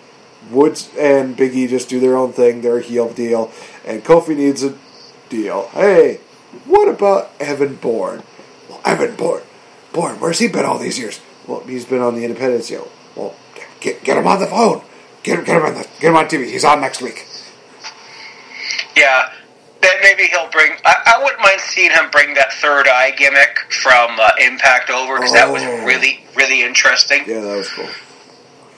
Woods 0.50 0.90
and 0.98 1.36
Big 1.36 1.54
E 1.56 1.68
just 1.68 1.90
do 1.90 2.00
their 2.00 2.18
own 2.18 2.32
thing, 2.34 2.62
their 2.62 2.80
heel 2.80 3.12
deal, 3.12 3.52
and 3.86 4.04
Kofi 4.04 4.36
needs 4.36 4.64
a 4.64 4.76
deal. 5.30 5.68
Hey, 5.70 6.20
what 6.66 6.88
about 6.88 7.32
Evan 7.40 7.76
Bourne? 7.76 8.24
Well, 8.70 8.82
Evan 8.86 9.16
Bourne, 9.16 9.44
Bourne, 9.94 10.20
where's 10.20 10.40
he 10.40 10.48
been 10.48 10.66
all 10.66 10.80
these 10.80 10.98
years? 10.98 11.20
Well, 11.48 11.62
he's 11.62 11.86
been 11.86 12.02
on 12.02 12.16
the 12.16 12.24
Independence 12.24 12.70
deal. 12.70 12.88
Get 13.82 14.04
get 14.04 14.18
him 14.18 14.26
on 14.28 14.40
the 14.40 14.48
phone. 14.48 14.82
Get 15.24 15.40
him, 15.40 15.46
get 15.46 15.58
him 15.58 15.64
on 15.66 15.74
the, 15.74 15.82
get 16.00 16.10
him 16.10 16.16
on 16.16 16.26
TV. 16.26 16.46
He's 16.46 16.64
on 16.64 16.80
next 16.82 17.02
week. 17.02 17.28
Yeah, 18.96 19.32
then 19.82 19.96
maybe 20.02 20.24
he'll 20.24 20.50
bring. 20.50 20.72
I, 20.86 21.16
I 21.18 21.24
wouldn't 21.24 21.42
mind 21.42 21.60
seeing 21.62 21.92
him 21.92 22.10
bring 22.12 22.34
that 22.36 22.54
third 22.54 22.88
eye 22.88 23.12
gimmick 23.12 23.58
from 23.72 24.20
uh, 24.20 24.30
Impact 24.40 24.90
over 24.90 25.16
because 25.18 25.34
that 25.34 25.52
was 25.52 25.64
Oh. 25.64 25.86
really, 25.86 26.24
really 26.36 26.64
interesting. 26.64 27.24
Yeah, 27.28 27.42
that 27.42 27.58
was 27.58 27.70
cool. 27.70 27.88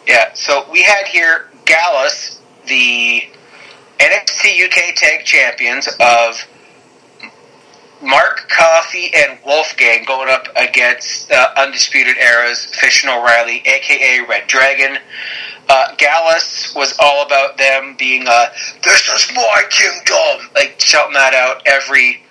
Yeah, 0.07 0.33
so 0.33 0.65
we 0.71 0.83
had 0.83 1.07
here 1.07 1.49
Gallus, 1.65 2.39
the 2.67 3.23
NXT 3.99 4.65
UK 4.65 4.95
Tag 4.95 5.23
Champions 5.25 5.87
of 5.99 6.45
Mark 8.03 8.49
Coffey 8.49 9.11
and 9.15 9.39
Wolfgang 9.45 10.03
going 10.03 10.29
up 10.29 10.47
against 10.57 11.31
uh, 11.31 11.47
Undisputed 11.55 12.17
Era's 12.17 12.65
Fish 12.65 13.03
and 13.03 13.13
O'Reilly, 13.13 13.63
aka 13.65 14.19
Red 14.27 14.45
Dragon. 14.47 14.97
Uh, 15.69 15.95
Gallus 15.95 16.75
was 16.75 16.93
all 16.99 17.25
about 17.25 17.57
them 17.57 17.95
being 17.97 18.25
uh, 18.27 18.47
"This 18.83 19.07
is 19.07 19.33
my 19.33 19.63
kingdom," 19.69 20.49
like 20.53 20.75
shouting 20.79 21.13
that 21.13 21.33
out 21.33 21.63
every 21.65 22.23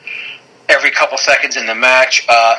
every 0.68 0.90
couple 0.90 1.16
seconds 1.16 1.56
in 1.56 1.64
the 1.66 1.74
match. 1.74 2.26
Uh, 2.28 2.56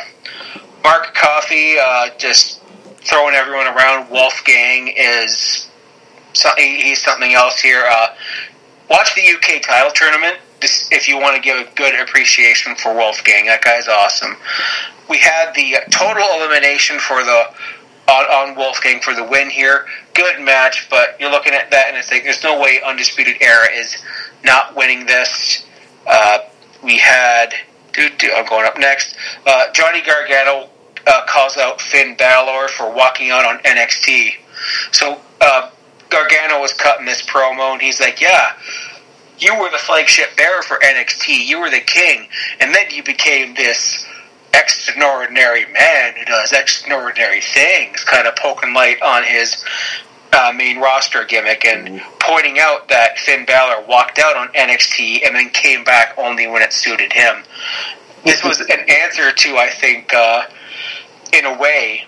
Mark 0.83 1.13
Coffey 1.13 1.75
uh, 1.79 2.09
just 2.17 2.61
throwing 2.97 3.35
everyone 3.35 3.67
around. 3.67 4.09
Wolfgang 4.09 4.91
is 4.97 5.69
he's 6.57 7.01
something 7.03 7.33
else 7.33 7.59
here. 7.59 7.87
Watch 8.89 9.13
the 9.13 9.21
UK 9.21 9.61
title 9.61 9.91
tournament 9.93 10.39
this, 10.63 10.89
if 10.91 11.07
you 11.07 11.19
want 11.19 11.35
to 11.35 11.41
give 11.41 11.57
a 11.57 11.69
good 11.75 11.93
appreciation 11.99 12.75
for 12.75 12.95
Wolfgang. 12.95 13.45
That 13.45 13.61
guy's 13.61 13.87
awesome. 13.87 14.35
We 15.09 15.19
had 15.19 15.53
the 15.53 15.75
total 15.91 16.23
elimination 16.35 16.97
for 16.99 17.23
the 17.23 17.53
on, 18.07 18.25
on 18.25 18.55
Wolfgang 18.55 18.99
for 18.99 19.13
the 19.13 19.23
win 19.23 19.49
here. 19.49 19.85
Good 20.13 20.41
match, 20.41 20.89
but 20.89 21.17
you're 21.19 21.31
looking 21.31 21.53
at 21.53 21.71
that 21.71 21.87
and 21.87 21.97
it's 21.97 22.11
like 22.11 22.23
there's 22.23 22.43
no 22.43 22.59
way 22.59 22.81
Undisputed 22.85 23.37
Era 23.41 23.67
is 23.71 24.03
not 24.43 24.75
winning 24.75 25.05
this. 25.05 25.65
Uh, 26.07 26.39
we 26.83 26.97
had 26.97 27.53
I'm 27.97 28.45
going 28.47 28.65
up 28.65 28.77
next. 28.77 29.15
Uh, 29.45 29.71
Johnny 29.71 30.01
Gargano 30.01 30.69
uh, 31.05 31.25
calls 31.27 31.57
out 31.57 31.79
Finn 31.79 32.15
Balor 32.15 32.69
for 32.69 32.91
walking 32.91 33.29
out 33.29 33.45
on 33.45 33.59
NXT. 33.59 34.31
So 34.91 35.21
uh, 35.41 35.69
Gargano 36.09 36.59
was 36.59 36.73
cutting 36.73 37.05
this 37.05 37.21
promo, 37.21 37.73
and 37.73 37.81
he's 37.81 37.99
like, 37.99 38.19
"Yeah, 38.19 38.53
you 39.39 39.57
were 39.59 39.69
the 39.71 39.77
flagship 39.77 40.35
bearer 40.37 40.61
for 40.63 40.77
NXT. 40.77 41.45
You 41.45 41.59
were 41.59 41.69
the 41.69 41.79
king, 41.79 42.27
and 42.59 42.73
then 42.73 42.85
you 42.91 43.03
became 43.03 43.53
this." 43.55 44.05
Extraordinary 44.55 45.65
man 45.73 46.13
who 46.15 46.25
does 46.25 46.53
extraordinary 46.53 47.41
things, 47.41 48.03
kind 48.03 48.27
of 48.27 48.35
poking 48.35 48.71
light 48.71 49.01
on 49.01 49.23
his 49.23 49.65
uh, 50.33 50.51
main 50.55 50.79
roster 50.79 51.23
gimmick 51.25 51.65
and 51.65 52.01
pointing 52.19 52.59
out 52.59 52.87
that 52.89 53.17
Finn 53.19 53.45
Balor 53.45 53.85
walked 53.87 54.19
out 54.19 54.35
on 54.35 54.47
NXT 54.49 55.25
and 55.25 55.35
then 55.35 55.49
came 55.49 55.83
back 55.83 56.15
only 56.17 56.47
when 56.47 56.61
it 56.61 56.73
suited 56.73 57.13
him. 57.13 57.43
This 58.25 58.43
was 58.43 58.59
an 58.61 58.79
answer 58.89 59.31
to, 59.31 59.57
I 59.57 59.69
think, 59.69 60.13
uh, 60.13 60.43
in 61.33 61.45
a 61.45 61.57
way, 61.57 62.05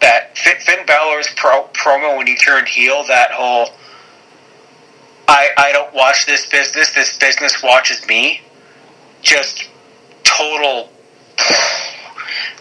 that 0.00 0.36
Finn, 0.36 0.56
Finn 0.60 0.86
Balor's 0.86 1.28
pro, 1.36 1.64
promo 1.74 2.16
when 2.16 2.26
he 2.26 2.36
turned 2.36 2.68
heel, 2.68 3.04
that 3.08 3.30
whole 3.30 3.68
I, 5.28 5.50
I 5.58 5.72
don't 5.72 5.94
watch 5.94 6.24
this 6.24 6.48
business, 6.48 6.94
this 6.94 7.18
business 7.18 7.62
watches 7.62 8.06
me, 8.08 8.40
just 9.20 9.68
total. 10.24 10.88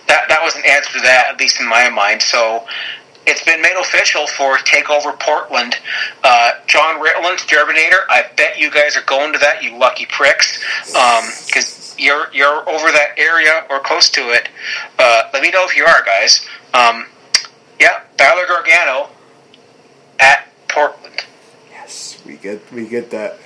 That, 0.07 0.28
that 0.28 0.41
was 0.43 0.55
an 0.55 0.63
answer 0.68 0.93
to 0.93 0.99
that, 1.01 1.28
at 1.30 1.39
least 1.39 1.59
in 1.61 1.68
my 1.68 1.89
mind. 1.89 2.22
So 2.22 2.65
it's 3.26 3.43
been 3.43 3.61
made 3.61 3.76
official 3.80 4.28
for 4.28 4.57
Takeover 4.57 5.18
Portland. 5.20 5.76
Uh, 6.24 6.53
John 6.68 7.01
Ritland's 7.01 7.45
Terminator. 7.45 7.99
I 8.09 8.26
bet 8.36 8.57
you 8.57 8.70
guys 8.72 8.95
are 8.97 9.03
going 9.03 9.34
to 9.34 9.39
that, 9.39 9.63
you 9.63 9.78
lucky 9.78 10.05
pricks, 10.05 10.63
because 10.88 11.91
um, 11.91 11.95
you're 11.97 12.28
you're 12.34 12.70
over 12.70 12.91
that 12.91 13.11
area 13.18 13.65
or 13.70 13.80
close 13.80 14.09
to 14.11 14.22
it. 14.32 14.49
Uh, 14.99 15.24
let 15.34 15.41
me 15.41 15.51
know 15.51 15.65
if 15.65 15.76
you 15.76 15.86
are, 15.86 16.03
guys. 16.05 16.45
Um, 16.74 17.05
yeah, 17.80 18.01
Balor 18.18 18.47
Gargano 18.47 19.09
at. 20.20 20.46
Yes, 21.88 22.21
we 22.25 22.35
get 22.35 22.69
we 22.73 22.85
get 22.85 23.11
that. 23.11 23.39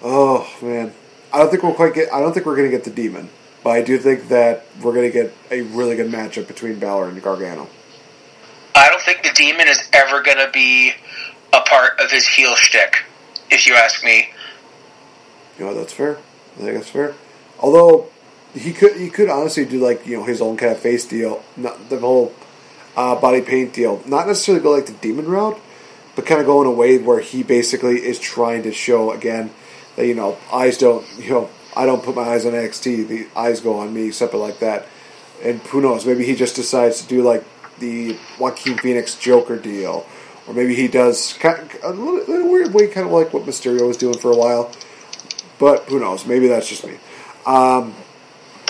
Oh 0.00 0.48
man, 0.62 0.92
I 1.32 1.38
don't 1.38 1.50
think 1.50 1.64
we'll 1.64 1.74
quite 1.74 1.94
get. 1.94 2.12
I 2.12 2.20
don't 2.20 2.32
think 2.32 2.46
we're 2.46 2.54
going 2.54 2.70
to 2.70 2.76
get 2.76 2.84
the 2.84 2.92
demon, 2.92 3.28
but 3.64 3.70
I 3.70 3.82
do 3.82 3.98
think 3.98 4.28
that 4.28 4.66
we're 4.80 4.92
going 4.92 5.10
to 5.10 5.12
get 5.12 5.34
a 5.50 5.62
really 5.62 5.96
good 5.96 6.08
matchup 6.08 6.46
between 6.46 6.78
Balor 6.78 7.08
and 7.08 7.20
Gargano. 7.20 7.66
I 8.76 8.88
don't 8.88 9.02
think 9.02 9.24
the 9.24 9.32
demon 9.34 9.66
is 9.66 9.82
ever 9.92 10.22
going 10.22 10.36
to 10.36 10.48
be 10.52 10.92
a 11.52 11.60
part 11.62 11.98
of 11.98 12.08
his 12.08 12.24
heel 12.28 12.54
shtick, 12.54 13.02
if 13.50 13.66
you 13.66 13.74
ask 13.74 14.04
me. 14.04 14.28
You 15.58 15.64
know 15.64 15.74
that's 15.74 15.92
fair. 15.92 16.18
I 16.18 16.60
think 16.60 16.74
that's 16.74 16.88
fair. 16.88 17.14
Although 17.58 18.10
he 18.54 18.72
could 18.72 18.96
he 18.96 19.10
could 19.10 19.28
honestly 19.28 19.64
do 19.64 19.80
like 19.80 20.06
you 20.06 20.18
know 20.18 20.22
his 20.22 20.40
own 20.40 20.56
kind 20.56 20.70
of 20.70 20.78
face 20.78 21.04
deal, 21.04 21.42
not 21.56 21.88
the 21.90 21.98
whole 21.98 22.32
uh, 22.96 23.20
body 23.20 23.40
paint 23.40 23.72
deal. 23.72 24.04
Not 24.06 24.28
necessarily 24.28 24.62
go 24.62 24.70
like 24.70 24.86
the 24.86 24.92
demon 24.92 25.26
route, 25.26 25.60
but 26.16 26.26
kind 26.26 26.40
of 26.40 26.46
go 26.46 26.60
in 26.62 26.66
a 26.66 26.72
way 26.72 26.98
where 26.98 27.20
he 27.20 27.44
basically 27.44 28.04
is 28.04 28.18
trying 28.18 28.64
to 28.64 28.72
show 28.72 29.12
again 29.12 29.50
that 29.94 30.06
you 30.06 30.14
know 30.14 30.36
eyes 30.52 30.78
don't 30.78 31.06
you 31.18 31.30
know 31.30 31.50
I 31.76 31.84
don't 31.84 32.02
put 32.02 32.16
my 32.16 32.22
eyes 32.22 32.46
on 32.46 32.52
NXT. 32.52 33.06
The 33.06 33.28
eyes 33.36 33.60
go 33.60 33.78
on 33.78 33.92
me, 33.92 34.10
something 34.10 34.40
like 34.40 34.60
that. 34.60 34.86
And 35.44 35.60
who 35.60 35.82
knows? 35.82 36.06
Maybe 36.06 36.24
he 36.24 36.34
just 36.34 36.56
decides 36.56 37.02
to 37.02 37.06
do 37.06 37.22
like 37.22 37.44
the 37.78 38.18
Joaquin 38.38 38.78
Phoenix 38.78 39.14
Joker 39.14 39.58
deal, 39.58 40.06
or 40.48 40.54
maybe 40.54 40.74
he 40.74 40.88
does 40.88 41.34
kind 41.34 41.58
of, 41.58 41.84
a 41.84 41.90
little, 41.90 42.50
weird 42.50 42.72
way, 42.72 42.88
kind 42.88 43.06
of 43.06 43.12
like 43.12 43.34
what 43.34 43.42
Mysterio 43.42 43.86
was 43.86 43.98
doing 43.98 44.16
for 44.16 44.32
a 44.32 44.36
while. 44.36 44.72
But 45.58 45.84
who 45.84 46.00
knows? 46.00 46.24
Maybe 46.24 46.48
that's 46.48 46.66
just 46.66 46.86
me. 46.86 46.96
Um, 47.44 47.94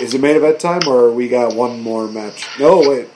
is 0.01 0.13
it 0.13 0.21
main 0.21 0.35
event 0.35 0.59
time, 0.59 0.83
or 0.89 1.13
we 1.13 1.29
got 1.29 1.55
one 1.55 1.81
more 1.81 2.09
match? 2.09 2.45
No, 2.59 2.81
wait. 2.81 3.09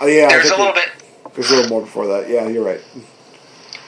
Oh 0.00 0.06
yeah, 0.06 0.28
there's 0.28 0.46
a 0.46 0.56
little 0.56 0.66
we, 0.68 0.80
bit. 0.80 1.34
There's 1.34 1.50
a 1.50 1.56
little 1.56 1.70
more 1.70 1.80
before 1.82 2.06
that. 2.06 2.30
Yeah, 2.30 2.48
you're 2.48 2.64
right. 2.64 2.80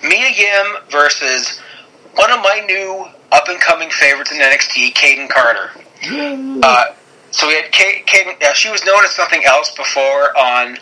Mia 0.09 0.31
Yim 0.31 0.77
versus 0.91 1.61
one 2.15 2.31
of 2.31 2.39
my 2.39 2.63
new 2.67 3.07
up 3.33 3.49
and 3.49 3.61
coming 3.61 3.91
favorites 3.91 4.33
in 4.33 4.39
NXT, 4.39 4.95
Kayden 4.95 5.29
Carter. 5.29 5.71
Uh, 6.63 6.95
so 7.31 7.47
we 7.49 7.55
had 7.55 7.73
Kayden. 7.73 8.43
Uh, 8.43 8.53
she 8.55 8.71
was 8.71 8.85
known 8.85 9.05
as 9.05 9.11
something 9.11 9.43
else 9.45 9.75
before 9.77 10.37
on 10.37 10.79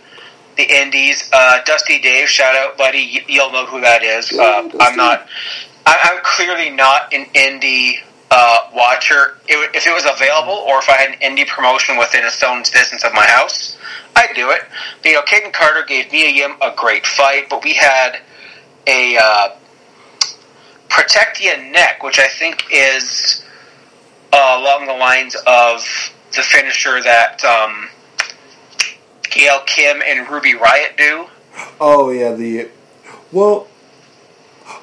the 0.56 0.62
Indies. 0.62 1.28
Uh, 1.32 1.62
Dusty 1.64 2.00
Dave, 2.00 2.28
shout 2.28 2.54
out, 2.56 2.76
buddy. 2.76 3.24
You'll 3.26 3.50
know 3.50 3.66
who 3.66 3.80
that 3.80 4.02
is. 4.02 4.32
Uh, 4.32 4.68
I'm 4.80 4.96
not. 4.96 5.26
I, 5.86 6.12
am 6.14 6.20
clearly 6.22 6.70
not 6.70 7.12
an 7.12 7.26
indie 7.34 7.96
uh, 8.30 8.70
watcher. 8.72 9.38
It, 9.46 9.74
if 9.74 9.86
it 9.86 9.92
was 9.92 10.04
available, 10.04 10.52
or 10.52 10.78
if 10.78 10.88
I 10.88 10.96
had 10.96 11.10
an 11.10 11.36
indie 11.36 11.46
promotion 11.46 11.98
within 11.98 12.24
a 12.24 12.30
stone's 12.30 12.70
distance 12.70 13.04
of 13.04 13.12
my 13.12 13.26
house, 13.26 13.76
I'd 14.16 14.34
do 14.34 14.50
it. 14.50 14.62
But, 15.02 15.08
you 15.08 15.14
know, 15.14 15.22
Kayden 15.22 15.52
Carter 15.52 15.84
gave 15.86 16.12
Mia 16.12 16.28
Yim 16.30 16.52
a 16.62 16.72
great 16.76 17.06
fight, 17.06 17.48
but 17.50 17.64
we 17.64 17.74
had 17.74 18.20
a 18.86 19.16
uh, 19.16 19.48
Protectia 20.88 21.70
neck, 21.70 22.02
which 22.02 22.18
I 22.18 22.28
think 22.28 22.64
is 22.70 23.44
uh, 24.32 24.56
along 24.58 24.86
the 24.86 24.94
lines 24.94 25.36
of 25.46 25.80
the 26.34 26.42
finisher 26.42 27.02
that 27.02 27.44
um, 27.44 27.88
Gail 29.30 29.60
Kim 29.66 30.02
and 30.06 30.28
Ruby 30.28 30.54
Riott 30.54 30.96
do. 30.96 31.26
Oh 31.80 32.10
yeah, 32.10 32.32
the 32.32 32.68
well. 33.32 33.68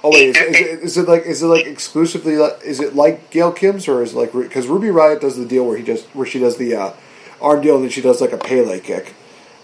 Oh 0.03 0.11
wait, 0.11 0.29
is, 0.29 0.37
is, 0.37 0.55
it, 0.55 0.79
is 0.79 0.97
it 0.97 1.07
like 1.07 1.25
is 1.25 1.43
it 1.43 1.47
like 1.47 1.65
exclusively? 1.65 2.33
Is 2.33 2.79
it 2.79 2.95
like 2.95 3.29
Gail 3.29 3.51
Kim's 3.51 3.87
or 3.87 4.03
is 4.03 4.13
it 4.13 4.17
like 4.17 4.33
because 4.33 4.67
Ruby 4.67 4.87
Riott 4.87 5.21
does 5.21 5.37
the 5.37 5.45
deal 5.45 5.65
where 5.65 5.77
he 5.77 5.83
just 5.83 6.05
where 6.15 6.25
she 6.25 6.39
does 6.39 6.57
the 6.57 6.75
uh, 6.75 6.93
arm 7.41 7.61
deal 7.61 7.75
and 7.75 7.83
then 7.83 7.91
she 7.91 8.01
does 8.01 8.21
like 8.21 8.31
a 8.31 8.37
Pele 8.37 8.79
kick. 8.79 9.13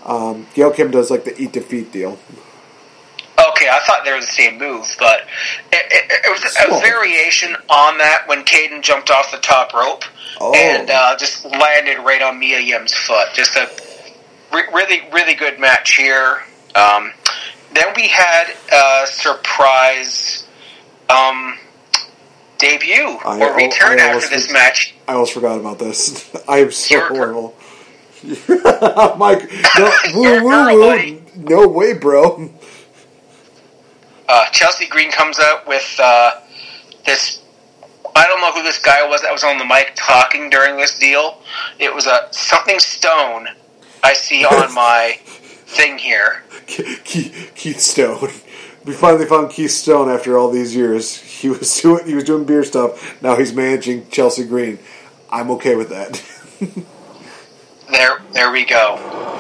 Um, 0.05 0.47
Gail 0.53 0.71
Kim 0.71 0.91
does 0.91 1.11
like 1.11 1.23
the 1.23 1.39
eat 1.39 1.51
defeat 1.51 1.91
deal. 1.91 2.17
Okay, 3.39 3.69
I 3.69 3.79
thought 3.85 4.03
they 4.03 4.11
were 4.11 4.19
the 4.19 4.25
same 4.25 4.57
move, 4.57 4.87
but 4.97 5.21
it, 5.71 5.85
it, 5.91 6.21
it 6.25 6.31
was 6.31 6.43
a 6.43 6.81
variation 6.81 7.55
on 7.69 7.99
that 7.99 8.23
when 8.27 8.43
Kayden 8.43 8.81
jumped 8.81 9.11
off 9.11 9.31
the 9.31 9.37
top 9.37 9.73
rope 9.73 10.03
oh. 10.41 10.53
and 10.55 10.89
uh, 10.89 11.15
just 11.17 11.45
landed 11.45 11.99
right 11.99 12.21
on 12.21 12.39
Mia 12.39 12.59
Yim's 12.59 12.93
foot. 12.93 13.27
Just 13.33 13.55
a 13.55 13.69
re- 14.51 14.67
really, 14.73 15.03
really 15.11 15.35
good 15.35 15.59
match 15.59 15.95
here. 15.95 16.43
Um, 16.73 17.11
then 17.73 17.93
we 17.95 18.07
had 18.07 18.53
a 18.73 19.05
surprise 19.05 20.47
um, 21.09 21.59
debut 22.57 23.19
I, 23.23 23.39
or 23.39 23.55
return 23.55 23.99
I 23.99 24.03
after 24.03 24.29
this 24.29 24.51
match. 24.51 24.95
I 25.07 25.13
almost 25.13 25.33
forgot 25.33 25.59
about 25.59 25.77
this. 25.77 26.35
I 26.47 26.59
am 26.59 26.71
so 26.71 26.95
You're 26.95 27.07
horrible. 27.07 27.55
Mike, 29.17 29.47
no, 29.77 29.91
woo, 30.15 30.43
woo, 30.43 30.79
woo. 30.79 31.21
no 31.35 31.67
way, 31.67 31.93
bro. 31.93 32.49
Uh, 34.27 34.45
Chelsea 34.49 34.87
Green 34.87 35.11
comes 35.11 35.39
out 35.39 35.67
with 35.67 35.99
uh, 36.01 36.41
this. 37.05 37.41
I 38.15 38.25
don't 38.27 38.41
know 38.41 38.51
who 38.51 38.63
this 38.63 38.79
guy 38.79 39.07
was 39.07 39.21
that 39.21 39.31
was 39.31 39.43
on 39.43 39.57
the 39.57 39.65
mic 39.65 39.93
talking 39.95 40.49
during 40.49 40.75
this 40.75 40.97
deal. 40.97 41.41
It 41.79 41.93
was 41.93 42.07
a 42.07 42.27
something 42.31 42.79
Stone. 42.79 43.47
I 44.03 44.13
see 44.13 44.45
on 44.45 44.73
my 44.73 45.19
thing 45.23 45.97
here. 45.97 46.43
Keith, 46.65 47.51
Keith 47.55 47.79
Stone. 47.79 48.29
We 48.85 48.93
finally 48.93 49.25
found 49.25 49.51
Keith 49.51 49.71
Stone 49.71 50.09
after 50.09 50.37
all 50.37 50.49
these 50.49 50.75
years. 50.75 51.17
He 51.17 51.49
was 51.49 51.81
doing 51.81 52.05
he 52.05 52.15
was 52.15 52.23
doing 52.23 52.45
beer 52.45 52.63
stuff. 52.63 53.21
Now 53.21 53.35
he's 53.35 53.53
managing 53.53 54.09
Chelsea 54.09 54.45
Green. 54.45 54.79
I'm 55.29 55.51
okay 55.51 55.75
with 55.75 55.89
that. 55.89 56.23
there, 57.91 58.21
there 58.31 58.51
we 58.51 58.65
go. 58.65 58.95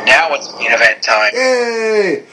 Now 0.05 0.33
it's 0.33 0.53
main 0.55 0.71
event 0.71 1.01
time. 1.01 1.31
Yay! 1.33 2.25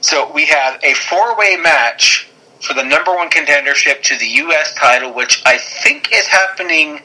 So 0.00 0.30
we 0.32 0.46
have 0.46 0.80
a 0.84 0.94
four-way 0.94 1.56
match 1.56 2.28
for 2.60 2.74
the 2.74 2.82
number 2.82 3.14
one 3.14 3.28
contendership 3.28 4.02
to 4.02 4.16
the 4.18 4.26
U.S. 4.26 4.74
title, 4.74 5.12
which 5.12 5.42
I 5.44 5.58
think 5.58 6.10
is 6.12 6.26
happening 6.26 7.00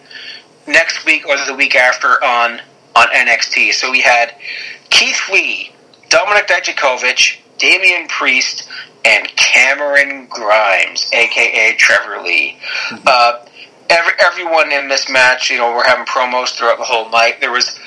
next 0.68 1.06
week 1.06 1.28
or 1.28 1.38
the 1.46 1.56
week 1.56 1.76
after 1.76 2.24
on 2.24 2.62
on 2.96 3.08
NXT. 3.08 3.74
So 3.74 3.90
we 3.90 4.02
had 4.02 4.36
Keith 4.90 5.30
Lee, 5.32 5.72
Dominik 6.10 6.48
Dijakovic, 6.48 7.38
Damian 7.58 8.08
Priest, 8.08 8.68
and 9.06 9.28
Cameron 9.36 10.28
Grimes, 10.28 11.10
aka 11.14 11.76
Trevor 11.78 12.22
Lee. 12.22 12.58
Mm-hmm. 12.90 13.08
Uh, 13.08 13.46
every, 13.90 14.14
everyone 14.20 14.72
in 14.72 14.90
this 14.90 15.10
match, 15.10 15.50
you 15.50 15.58
know, 15.58 15.74
we're 15.74 15.86
having 15.86 16.06
promos 16.06 16.50
throughout 16.50 16.78
the 16.78 16.84
whole 16.84 17.10
night. 17.10 17.40
There 17.40 17.52
was, 17.52 17.80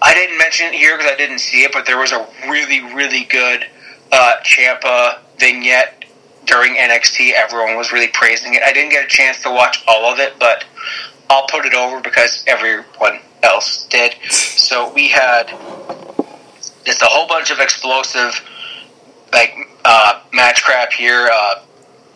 I 0.00 0.14
didn't 0.14 0.38
mention 0.38 0.68
it 0.68 0.74
here 0.74 0.96
because 0.96 1.12
I 1.12 1.16
didn't 1.16 1.40
see 1.40 1.62
it, 1.62 1.72
but 1.72 1.86
there 1.86 1.98
was 1.98 2.12
a 2.12 2.26
really, 2.48 2.82
really 2.94 3.24
good 3.24 3.66
uh, 4.12 4.34
Ciampa 4.42 5.18
vignette 5.38 6.04
during 6.46 6.76
NXT. 6.76 7.32
Everyone 7.32 7.76
was 7.76 7.92
really 7.92 8.08
praising 8.08 8.54
it. 8.54 8.62
I 8.64 8.72
didn't 8.72 8.90
get 8.90 9.04
a 9.04 9.08
chance 9.08 9.42
to 9.42 9.50
watch 9.50 9.82
all 9.86 10.10
of 10.12 10.18
it, 10.18 10.38
but 10.38 10.64
I'll 11.28 11.46
put 11.46 11.66
it 11.66 11.74
over 11.74 12.00
because 12.00 12.44
everyone 12.46 13.20
else 13.42 13.86
did. 13.86 14.14
So 14.30 14.92
we 14.92 15.08
had 15.08 15.48
just 16.84 17.02
a 17.02 17.06
whole 17.06 17.26
bunch 17.26 17.50
of 17.50 17.58
explosive, 17.58 18.40
like 19.32 19.54
uh, 19.84 20.20
match 20.32 20.62
crap 20.62 20.92
here. 20.92 21.28
Uh, 21.32 21.54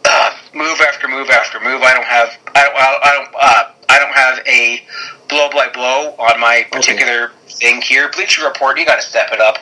uh, 0.04 0.34
move 0.54 0.80
after 0.80 1.08
move 1.08 1.28
after 1.30 1.60
move. 1.60 1.82
I 1.82 1.94
don't 1.94 2.06
have. 2.06 2.38
I 2.54 2.62
don't. 2.64 2.76
I 2.76 3.12
don't. 3.12 3.34
Uh, 3.38 3.72
I 3.88 3.98
don't 3.98 4.14
have 4.14 4.46
a 4.46 4.82
blow 5.28 5.48
by 5.50 5.68
blow 5.72 6.14
on 6.18 6.40
my 6.40 6.66
particular 6.70 7.24
okay. 7.24 7.34
thing 7.48 7.82
here. 7.82 8.08
Bleacher 8.10 8.44
Report, 8.46 8.78
you 8.78 8.86
got 8.86 9.00
to 9.00 9.06
step 9.06 9.30
it 9.32 9.40
up. 9.40 9.58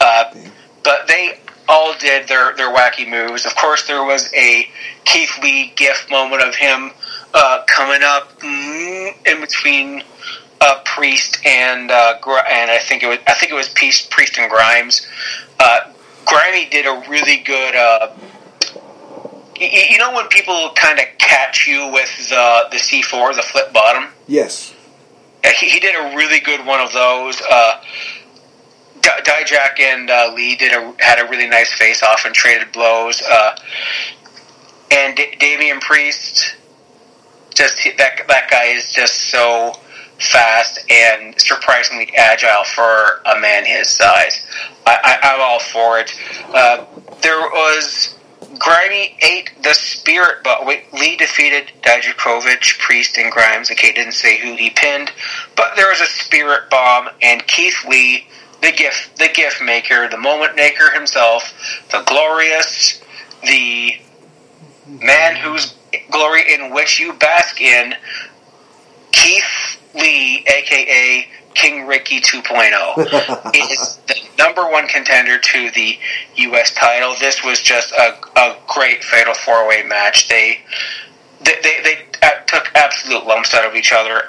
Uh, 0.00 0.34
but 0.82 1.06
they 1.06 1.38
all 1.68 1.94
did 1.98 2.26
their 2.28 2.56
their 2.56 2.74
wacky 2.74 3.08
moves. 3.08 3.44
Of 3.46 3.54
course, 3.56 3.86
there 3.86 4.04
was 4.04 4.32
a 4.34 4.68
Keith 5.04 5.38
Lee 5.42 5.72
GIF 5.76 6.10
moment 6.10 6.42
of 6.42 6.54
him 6.54 6.90
uh, 7.34 7.62
coming 7.66 8.02
up 8.02 8.38
mm, 8.40 9.26
in 9.26 9.40
between 9.40 10.02
uh, 10.60 10.80
Priest 10.84 11.44
and 11.46 11.90
uh, 11.90 12.14
and 12.50 12.70
I 12.70 12.78
think 12.78 13.02
it 13.02 13.06
was 13.06 13.18
I 13.26 13.34
think 13.34 13.52
it 13.52 13.54
was 13.54 13.68
Priest, 13.68 14.10
Priest 14.10 14.38
and 14.38 14.50
Grimes. 14.50 15.06
Uh, 15.60 15.92
Grimy 16.24 16.68
did 16.68 16.86
a 16.86 17.08
really 17.08 17.38
good. 17.38 17.76
Uh, 17.76 18.12
you 19.60 19.98
know 19.98 20.14
when 20.14 20.28
people 20.28 20.70
kind 20.76 21.00
of 21.00 21.06
catch 21.18 21.66
you 21.66 21.90
with 21.92 22.28
the 22.28 22.68
the 22.70 22.78
C 22.78 23.02
four, 23.02 23.34
the 23.34 23.42
flip 23.42 23.72
bottom. 23.72 24.10
Yes. 24.26 24.74
He, 25.44 25.70
he 25.70 25.80
did 25.80 25.94
a 25.94 26.16
really 26.16 26.40
good 26.40 26.64
one 26.66 26.80
of 26.80 26.92
those. 26.92 27.40
Uh, 27.50 27.80
Dijak 29.22 29.80
and 29.80 30.10
uh, 30.10 30.32
Lee 30.34 30.56
did 30.56 30.72
a, 30.72 30.94
had 30.98 31.18
a 31.18 31.28
really 31.28 31.46
nice 31.48 31.72
face 31.72 32.02
off 32.02 32.24
and 32.24 32.34
traded 32.34 32.72
blows. 32.72 33.22
Uh, 33.22 33.56
and 34.90 35.16
D- 35.16 35.36
Damian 35.38 35.80
Priest, 35.80 36.56
just 37.54 37.84
that 37.98 38.22
that 38.28 38.50
guy 38.50 38.66
is 38.66 38.92
just 38.92 39.30
so 39.30 39.74
fast 40.18 40.80
and 40.90 41.38
surprisingly 41.40 42.10
agile 42.16 42.64
for 42.64 43.22
a 43.24 43.38
man 43.40 43.64
his 43.64 43.88
size. 43.88 44.44
I, 44.86 45.18
am 45.22 45.40
all 45.40 45.60
for 45.60 46.00
it. 46.00 46.12
Uh, 46.52 46.84
there 47.20 47.40
was 47.40 48.18
Grimy 48.58 49.16
ate 49.22 49.52
the 49.62 49.74
spirit, 49.74 50.38
but 50.42 50.66
Lee 50.66 51.16
defeated 51.16 51.70
Dijakovic, 51.82 52.78
Priest, 52.78 53.18
and 53.18 53.30
Grimes. 53.30 53.70
Okay, 53.70 53.92
didn't 53.92 54.12
say 54.12 54.38
who 54.38 54.56
he 54.56 54.70
pinned, 54.70 55.12
but 55.56 55.76
there 55.76 55.88
was 55.88 56.00
a 56.00 56.06
spirit 56.06 56.70
bomb, 56.70 57.08
and 57.22 57.46
Keith 57.46 57.84
Lee, 57.86 58.26
the 58.62 58.72
gift, 58.72 59.16
the 59.18 59.28
gift 59.32 59.62
maker, 59.62 60.08
the 60.08 60.18
moment 60.18 60.56
maker 60.56 60.90
himself, 60.90 61.52
the 61.90 62.02
glorious, 62.06 63.02
the 63.42 63.96
man 64.88 65.36
whose 65.36 65.74
glory 66.10 66.52
in 66.52 66.72
which 66.72 66.98
you 66.98 67.12
bask 67.14 67.60
in, 67.60 67.94
Keith 69.12 69.78
Lee, 69.94 70.44
aka 70.46 71.28
King 71.54 71.86
Ricky 71.86 72.20
2.0, 72.20 73.54
is 73.54 73.98
the 74.06 74.14
number 74.38 74.70
one 74.70 74.86
contender 74.86 75.38
to 75.38 75.70
the 75.72 75.98
U.S. 76.36 76.72
title. 76.74 77.14
This 77.18 77.42
was 77.42 77.60
just 77.60 77.92
a, 77.92 78.16
a 78.36 78.56
great 78.68 79.02
fatal 79.02 79.34
four 79.34 79.68
way 79.68 79.82
match. 79.82 80.28
They 80.28 80.60
they, 81.40 81.54
they, 81.62 81.82
they 81.82 82.06
uh, 82.22 82.40
took 82.46 82.70
absolute 82.74 83.26
lumps 83.26 83.54
out 83.54 83.64
of 83.64 83.74
each 83.74 83.92
other. 83.92 84.28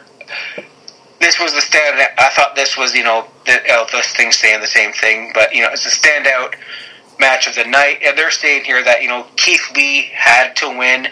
This 1.19 1.39
was 1.39 1.53
the 1.53 1.61
stand. 1.61 1.99
I 2.17 2.29
thought 2.29 2.55
this 2.55 2.77
was 2.77 2.95
you 2.95 3.03
know 3.03 3.27
the, 3.45 3.59
uh, 3.71 3.85
this 3.91 4.13
thing 4.13 4.31
saying 4.31 4.61
the 4.61 4.67
same 4.67 4.91
thing, 4.93 5.31
but 5.33 5.53
you 5.53 5.61
know 5.61 5.69
it's 5.71 5.85
a 5.85 5.89
standout 5.89 6.55
match 7.19 7.47
of 7.47 7.55
the 7.55 7.65
night. 7.65 7.99
And 8.03 8.17
they're 8.17 8.31
saying 8.31 8.63
here 8.63 8.83
that, 8.83 9.01
you 9.01 9.09
know, 9.09 9.27
Keith 9.35 9.71
Lee 9.75 10.09
had 10.13 10.55
to 10.57 10.69
win. 10.69 11.09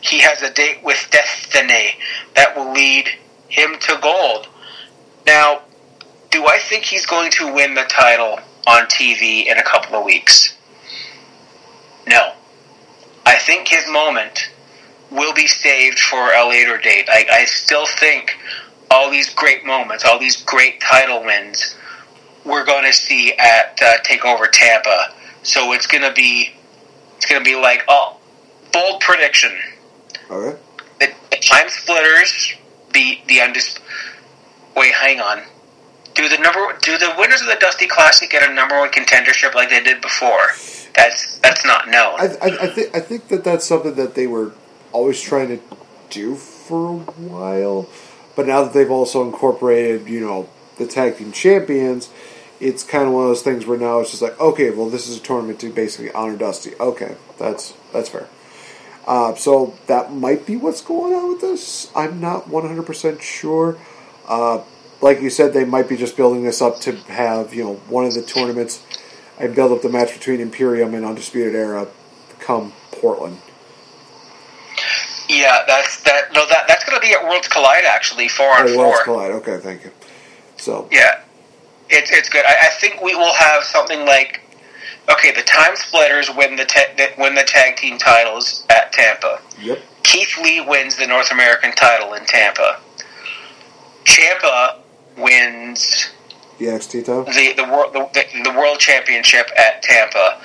He 0.00 0.20
has 0.20 0.40
a 0.42 0.52
date 0.52 0.82
with 0.82 1.08
Destiny 1.10 1.96
that 2.34 2.56
will 2.56 2.72
lead 2.72 3.08
him 3.48 3.76
to 3.80 3.98
gold. 4.00 4.48
Now, 5.26 5.62
do 6.30 6.46
I 6.46 6.58
think 6.58 6.84
he's 6.84 7.06
going 7.06 7.30
to 7.32 7.52
win 7.52 7.74
the 7.74 7.84
title 7.84 8.38
on 8.66 8.86
TV 8.86 9.46
in 9.46 9.58
a 9.58 9.62
couple 9.62 9.96
of 9.96 10.04
weeks? 10.04 10.56
No. 12.06 12.32
I 13.26 13.38
think 13.38 13.68
his 13.68 13.86
moment 13.90 14.50
will 15.10 15.34
be 15.34 15.46
saved 15.46 15.98
for 15.98 16.32
a 16.32 16.48
later 16.48 16.78
date. 16.78 17.08
I, 17.10 17.26
I 17.30 17.44
still 17.46 17.86
think 17.86 18.36
all 18.90 19.10
these 19.10 19.32
great 19.34 19.64
moments, 19.64 20.04
all 20.04 20.18
these 20.18 20.42
great 20.42 20.80
title 20.80 21.24
wins, 21.24 21.76
we're 22.44 22.64
going 22.64 22.84
to 22.84 22.92
see 22.92 23.32
at 23.34 23.78
uh, 23.82 23.98
Takeover 24.04 24.46
Tampa 24.50 25.14
so 25.42 25.72
it's 25.72 25.86
gonna 25.86 26.12
be 26.12 26.52
it's 27.16 27.26
gonna 27.26 27.44
be 27.44 27.56
like 27.56 27.84
oh 27.88 28.18
bold 28.72 29.00
prediction. 29.00 29.52
Okay. 30.30 30.58
The, 31.00 31.12
the 31.30 31.36
time 31.36 31.68
splitters 31.68 32.54
beat 32.92 33.26
the 33.28 33.38
undis. 33.38 33.78
Wait, 34.76 34.92
hang 34.92 35.20
on. 35.20 35.42
Do 36.14 36.28
the 36.28 36.36
number 36.38 36.76
do 36.82 36.98
the 36.98 37.14
winners 37.18 37.40
of 37.40 37.46
the 37.46 37.56
Dusty 37.58 37.86
Classic 37.86 38.28
get 38.28 38.48
a 38.48 38.52
number 38.52 38.78
one 38.78 38.90
contendership 38.90 39.54
like 39.54 39.70
they 39.70 39.82
did 39.82 40.00
before? 40.00 40.48
That's 40.94 41.38
that's 41.38 41.64
not 41.64 41.88
known. 41.88 42.20
I, 42.20 42.36
I, 42.42 42.64
I 42.64 42.66
think 42.66 42.94
I 42.94 43.00
think 43.00 43.28
that 43.28 43.44
that's 43.44 43.64
something 43.64 43.94
that 43.94 44.14
they 44.14 44.26
were 44.26 44.52
always 44.92 45.20
trying 45.20 45.48
to 45.48 45.60
do 46.10 46.34
for 46.34 46.88
a 46.88 46.98
while, 46.98 47.84
but 48.38 48.46
now 48.46 48.62
that 48.62 48.72
they've 48.72 48.88
also 48.88 49.24
incorporated, 49.24 50.08
you 50.08 50.20
know, 50.20 50.48
the 50.76 50.86
tag 50.86 51.16
team 51.16 51.32
champions, 51.32 52.08
it's 52.60 52.84
kind 52.84 53.08
of 53.08 53.12
one 53.12 53.24
of 53.24 53.30
those 53.30 53.42
things 53.42 53.66
where 53.66 53.76
now 53.76 53.98
it's 53.98 54.12
just 54.12 54.22
like, 54.22 54.38
okay, 54.38 54.70
well, 54.70 54.88
this 54.88 55.08
is 55.08 55.16
a 55.16 55.20
tournament 55.20 55.58
to 55.58 55.70
basically 55.70 56.12
honor 56.12 56.36
Dusty. 56.36 56.76
Okay, 56.78 57.16
that's 57.36 57.74
that's 57.92 58.08
fair. 58.08 58.28
Uh, 59.08 59.34
so 59.34 59.76
that 59.88 60.12
might 60.12 60.46
be 60.46 60.54
what's 60.54 60.82
going 60.82 61.14
on 61.14 61.30
with 61.30 61.40
this. 61.40 61.90
I'm 61.96 62.20
not 62.20 62.44
100% 62.44 63.20
sure. 63.20 63.76
Uh, 64.28 64.62
like 65.00 65.20
you 65.20 65.30
said, 65.30 65.52
they 65.52 65.64
might 65.64 65.88
be 65.88 65.96
just 65.96 66.16
building 66.16 66.44
this 66.44 66.62
up 66.62 66.78
to 66.82 66.92
have 67.10 67.52
you 67.52 67.64
know 67.64 67.74
one 67.88 68.04
of 68.04 68.14
the 68.14 68.22
tournaments 68.22 68.86
and 69.36 69.52
build 69.52 69.72
up 69.72 69.82
the 69.82 69.88
match 69.88 70.12
between 70.12 70.38
Imperium 70.38 70.94
and 70.94 71.04
Undisputed 71.04 71.56
Era 71.56 71.88
come 72.38 72.72
Portland. 72.92 73.40
Yeah, 75.28 75.64
that's 75.66 76.02
that. 76.04 76.32
No, 76.32 76.46
that 76.48 76.66
that's 76.68 76.84
going 76.84 76.98
to 77.00 77.06
be 77.06 77.12
at 77.12 77.22
Worlds 77.22 77.48
Collide 77.48 77.84
actually, 77.84 78.28
four 78.28 78.48
on 78.48 78.68
oh, 78.68 78.74
four. 78.74 78.84
Worlds 78.86 79.02
Collide. 79.04 79.30
Okay, 79.32 79.58
thank 79.58 79.84
you. 79.84 79.90
So 80.56 80.88
yeah, 80.90 81.20
it's 81.90 82.10
it's 82.10 82.28
good. 82.28 82.44
I, 82.46 82.54
I, 82.62 82.68
think 82.80 83.02
we 83.02 83.14
will 83.14 83.34
have 83.34 83.62
something 83.62 84.06
like 84.06 84.40
okay, 85.10 85.32
the 85.32 85.42
time 85.42 85.76
splitters 85.76 86.30
win 86.34 86.56
the 86.56 86.64
te- 86.64 87.12
win 87.18 87.34
the 87.34 87.44
tag 87.44 87.76
team 87.76 87.98
titles 87.98 88.66
at 88.70 88.92
Tampa. 88.92 89.40
Yep. 89.60 89.78
Keith 90.02 90.38
Lee 90.42 90.60
wins 90.60 90.96
the 90.96 91.06
North 91.06 91.30
American 91.30 91.72
title 91.72 92.14
in 92.14 92.24
Tampa. 92.24 92.80
Ciampa 94.04 94.78
wins 95.18 96.10
the 96.58 96.66
NXT 96.66 97.04
title, 97.04 97.24
the 97.24 97.52
the 97.52 97.64
world 97.64 97.92
the, 97.92 98.08
the, 98.14 98.50
the 98.50 98.58
world 98.58 98.78
championship 98.78 99.50
at 99.56 99.82
Tampa. 99.82 100.40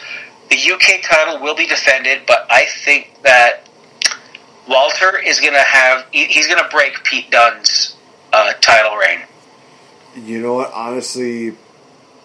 The 0.49 0.71
UK 0.71 1.01
title 1.01 1.41
will 1.41 1.55
be 1.55 1.65
defended, 1.65 2.23
but 2.27 2.45
I 2.49 2.65
think 2.65 3.23
that 3.23 3.62
Walter 4.67 5.17
is 5.17 5.39
going 5.39 5.53
to 5.53 5.59
have 5.59 6.05
he's 6.11 6.47
going 6.47 6.63
to 6.63 6.69
break 6.69 7.03
Pete 7.03 7.29
Dunne's 7.29 7.95
uh, 8.31 8.53
title 8.61 8.95
reign. 8.97 9.21
You 10.15 10.39
know 10.39 10.53
what? 10.53 10.71
Honestly, 10.73 11.55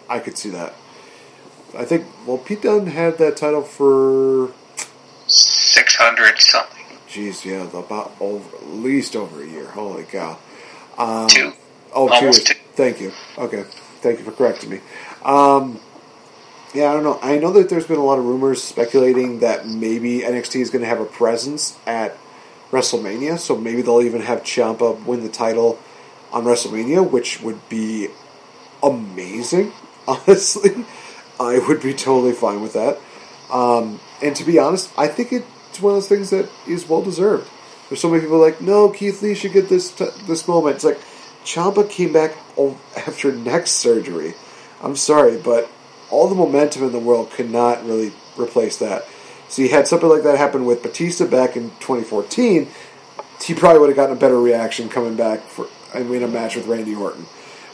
I 0.07 0.19
could 0.19 0.37
see 0.37 0.49
that. 0.49 0.73
I 1.77 1.85
think 1.85 2.05
well, 2.25 2.37
Pete 2.37 2.61
Dunne 2.61 2.87
had 2.87 3.17
that 3.17 3.37
title 3.37 3.61
for 3.61 4.51
six 5.27 5.95
hundred 5.95 6.39
something. 6.39 6.85
Jeez, 7.07 7.45
yeah, 7.45 7.67
about 7.77 8.13
over 8.19 8.57
at 8.57 8.67
least 8.67 9.15
over 9.15 9.41
a 9.41 9.47
year. 9.47 9.67
Holy 9.67 10.03
cow! 10.03 10.37
Um, 10.97 11.27
two. 11.27 11.53
Oh, 11.93 12.07
two 12.19 12.25
years. 12.25 12.43
Two. 12.43 12.55
Thank 12.73 13.01
you. 13.01 13.11
Okay, 13.37 13.63
thank 14.01 14.19
you 14.19 14.25
for 14.25 14.31
correcting 14.31 14.69
me. 14.69 14.81
Um, 15.23 15.79
yeah, 16.73 16.91
I 16.91 16.93
don't 16.93 17.03
know. 17.03 17.19
I 17.21 17.37
know 17.37 17.51
that 17.53 17.69
there's 17.69 17.87
been 17.87 17.97
a 17.97 18.03
lot 18.03 18.19
of 18.19 18.25
rumors 18.25 18.63
speculating 18.63 19.39
that 19.39 19.67
maybe 19.67 20.19
NXT 20.19 20.61
is 20.61 20.69
going 20.69 20.83
to 20.83 20.87
have 20.87 20.99
a 20.99 21.05
presence 21.05 21.77
at 21.87 22.15
WrestleMania, 22.71 23.39
so 23.39 23.57
maybe 23.57 23.81
they'll 23.81 24.01
even 24.01 24.21
have 24.21 24.43
Ciampa 24.43 25.03
win 25.05 25.23
the 25.23 25.29
title 25.29 25.79
on 26.31 26.43
WrestleMania, 26.43 27.09
which 27.09 27.41
would 27.41 27.67
be 27.69 28.09
amazing. 28.83 29.71
Honestly, 30.07 30.85
I 31.39 31.59
would 31.59 31.81
be 31.81 31.93
totally 31.93 32.33
fine 32.33 32.61
with 32.61 32.73
that. 32.73 32.99
Um, 33.51 33.99
and 34.21 34.35
to 34.35 34.43
be 34.43 34.59
honest, 34.59 34.91
I 34.97 35.07
think 35.07 35.31
it's 35.31 35.81
one 35.81 35.93
of 35.93 35.97
those 35.97 36.09
things 36.09 36.29
that 36.29 36.49
is 36.67 36.87
well 36.87 37.01
deserved. 37.01 37.49
There's 37.87 38.01
so 38.01 38.09
many 38.09 38.21
people 38.21 38.39
like, 38.39 38.61
no, 38.61 38.89
Keith 38.89 39.21
Lee 39.21 39.33
should 39.33 39.53
get 39.53 39.69
this 39.69 39.91
t- 39.91 40.09
this 40.27 40.47
moment. 40.47 40.75
It's 40.75 40.85
like 40.85 40.99
Ciampa 41.43 41.89
came 41.89 42.13
back 42.13 42.35
after 42.97 43.31
neck 43.31 43.67
surgery. 43.67 44.35
I'm 44.81 44.95
sorry, 44.95 45.37
but 45.37 45.69
all 46.09 46.27
the 46.27 46.35
momentum 46.35 46.83
in 46.83 46.91
the 46.91 46.99
world 46.99 47.31
could 47.31 47.49
not 47.49 47.83
really 47.85 48.13
replace 48.37 48.77
that. 48.77 49.05
So 49.49 49.63
you 49.63 49.69
had 49.69 49.87
something 49.87 50.09
like 50.09 50.23
that 50.23 50.37
happen 50.37 50.65
with 50.65 50.83
Batista 50.83 51.25
back 51.25 51.57
in 51.57 51.69
2014. 51.79 52.67
He 53.43 53.53
probably 53.55 53.79
would 53.79 53.89
have 53.89 53.95
gotten 53.95 54.15
a 54.15 54.19
better 54.19 54.39
reaction 54.39 54.89
coming 54.89 55.15
back 55.15 55.41
for 55.41 55.67
and 55.93 56.09
win 56.09 56.23
a 56.23 56.27
match 56.27 56.55
with 56.55 56.67
Randy 56.67 56.93
Orton. 56.93 57.25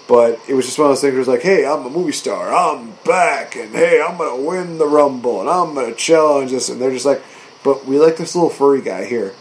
But 0.07 0.39
it 0.47 0.53
was 0.53 0.65
just 0.65 0.77
one 0.77 0.85
of 0.85 0.91
those 0.91 1.01
things 1.01 1.13
where 1.13 1.19
it's 1.19 1.27
like, 1.27 1.41
hey, 1.41 1.65
I'm 1.65 1.85
a 1.85 1.89
movie 1.89 2.11
star, 2.11 2.53
I'm 2.53 2.93
back, 3.03 3.55
and 3.55 3.71
hey, 3.71 4.01
I'm 4.01 4.17
gonna 4.17 4.41
win 4.41 4.77
the 4.77 4.87
Rumble, 4.87 5.41
and 5.41 5.49
I'm 5.49 5.73
gonna 5.73 5.95
challenge 5.95 6.51
this, 6.51 6.69
and 6.69 6.79
they're 6.79 6.91
just 6.91 7.05
like, 7.05 7.21
but 7.63 7.85
we 7.85 7.99
like 7.99 8.15
this 8.15 8.35
little 8.35 8.51
furry 8.51 8.81
guy 8.81 9.05
here. 9.05 9.33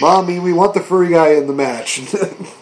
Mommy, 0.00 0.40
we 0.40 0.52
want 0.52 0.74
the 0.74 0.80
furry 0.80 1.10
guy 1.10 1.34
in 1.34 1.46
the 1.46 1.52
match. 1.52 2.02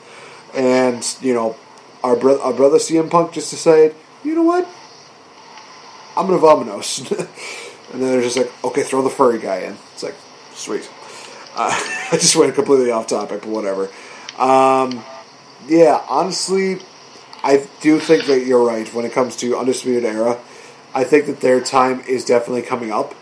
and, 0.54 1.16
you 1.22 1.32
know, 1.32 1.56
our, 2.04 2.12
our 2.40 2.52
brother 2.52 2.76
CM 2.76 3.10
Punk 3.10 3.32
just 3.32 3.50
decided, 3.50 3.94
you 4.22 4.34
know 4.34 4.42
what? 4.42 4.68
I'm 6.14 6.26
gonna 6.26 6.38
Vamanos. 6.38 7.28
and 7.92 8.02
then 8.02 8.10
they're 8.10 8.22
just 8.22 8.36
like, 8.36 8.52
okay, 8.64 8.82
throw 8.82 9.02
the 9.02 9.10
furry 9.10 9.38
guy 9.38 9.58
in. 9.58 9.76
It's 9.92 10.02
like, 10.02 10.14
sweet. 10.52 10.90
Uh, 11.54 11.70
I 12.12 12.16
just 12.16 12.36
went 12.36 12.54
completely 12.54 12.90
off 12.90 13.06
topic, 13.06 13.42
but 13.42 13.50
whatever. 13.50 13.90
Um, 14.38 15.04
yeah, 15.66 16.02
honestly, 16.08 16.78
I 17.42 17.66
do 17.80 17.98
think 17.98 18.26
that 18.26 18.46
you're 18.46 18.64
right 18.64 18.92
when 18.94 19.04
it 19.04 19.12
comes 19.12 19.36
to 19.36 19.56
Undisputed 19.56 20.04
Era. 20.04 20.38
I 20.94 21.04
think 21.04 21.26
that 21.26 21.40
their 21.40 21.60
time 21.60 22.00
is 22.00 22.24
definitely 22.24 22.62
coming 22.62 22.92
up 22.92 23.14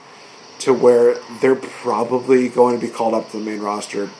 to 0.60 0.74
where 0.74 1.18
they're 1.40 1.56
probably 1.56 2.48
going 2.48 2.78
to 2.78 2.86
be 2.86 2.92
called 2.92 3.14
up 3.14 3.30
to 3.30 3.38
the 3.38 3.44
main 3.44 3.60
roster 3.60 4.10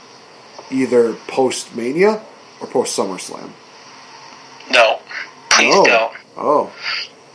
either 0.70 1.14
post 1.26 1.74
Mania 1.74 2.22
or 2.60 2.66
post 2.66 2.96
SummerSlam. 2.96 3.50
No, 4.70 5.00
please 5.50 5.74
oh. 5.76 5.84
don't. 5.84 6.14
Oh. 6.36 6.72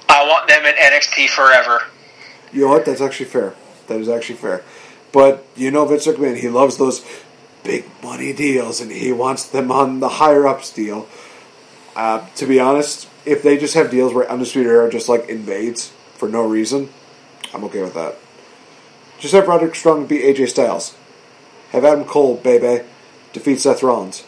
I 0.08 0.26
want 0.26 0.48
them 0.48 0.66
in 0.66 0.74
NXT 0.76 1.30
forever. 1.30 1.82
You 2.56 2.62
know 2.62 2.70
what? 2.70 2.86
That's 2.86 3.02
actually 3.02 3.26
fair. 3.26 3.54
That 3.88 4.00
is 4.00 4.08
actually 4.08 4.38
fair. 4.38 4.64
But 5.12 5.46
you 5.58 5.72
know 5.72 5.86
Vince 5.86 6.08
McMahon, 6.08 6.38
he 6.38 6.48
loves 6.48 6.78
those 6.78 7.06
big 7.66 7.84
money 8.02 8.32
deals 8.32 8.80
and 8.80 8.90
he 8.90 9.12
wants 9.12 9.46
them 9.46 9.72
on 9.72 10.00
the 10.00 10.08
higher 10.08 10.48
ups 10.48 10.72
deal. 10.72 11.06
Uh, 11.98 12.26
to 12.36 12.46
be 12.46 12.58
honest, 12.62 13.10
if 13.26 13.44
they 13.44 13.58
just 13.58 13.74
have 13.74 13.92
deals 13.92 14.14
where 14.14 14.30
Undisputed 14.32 14.72
Era 14.72 14.90
just 14.90 15.10
like 15.10 15.28
invades 15.28 15.92
for 16.14 16.30
no 16.30 16.48
reason, 16.48 16.90
I'm 17.54 17.66
okay 17.66 17.82
with 17.82 17.94
that. 17.96 18.16
Just 19.20 19.34
have 19.34 19.50
Roderick 19.50 19.76
Strong 19.76 20.06
beat 20.08 20.22
AJ 20.22 20.48
Styles. 20.48 20.96
Have 21.72 21.84
Adam 21.84 22.06
Cole, 22.06 22.38
baby, 22.38 22.86
defeat 23.34 23.60
Seth 23.60 23.84
Rollins. 23.84 24.24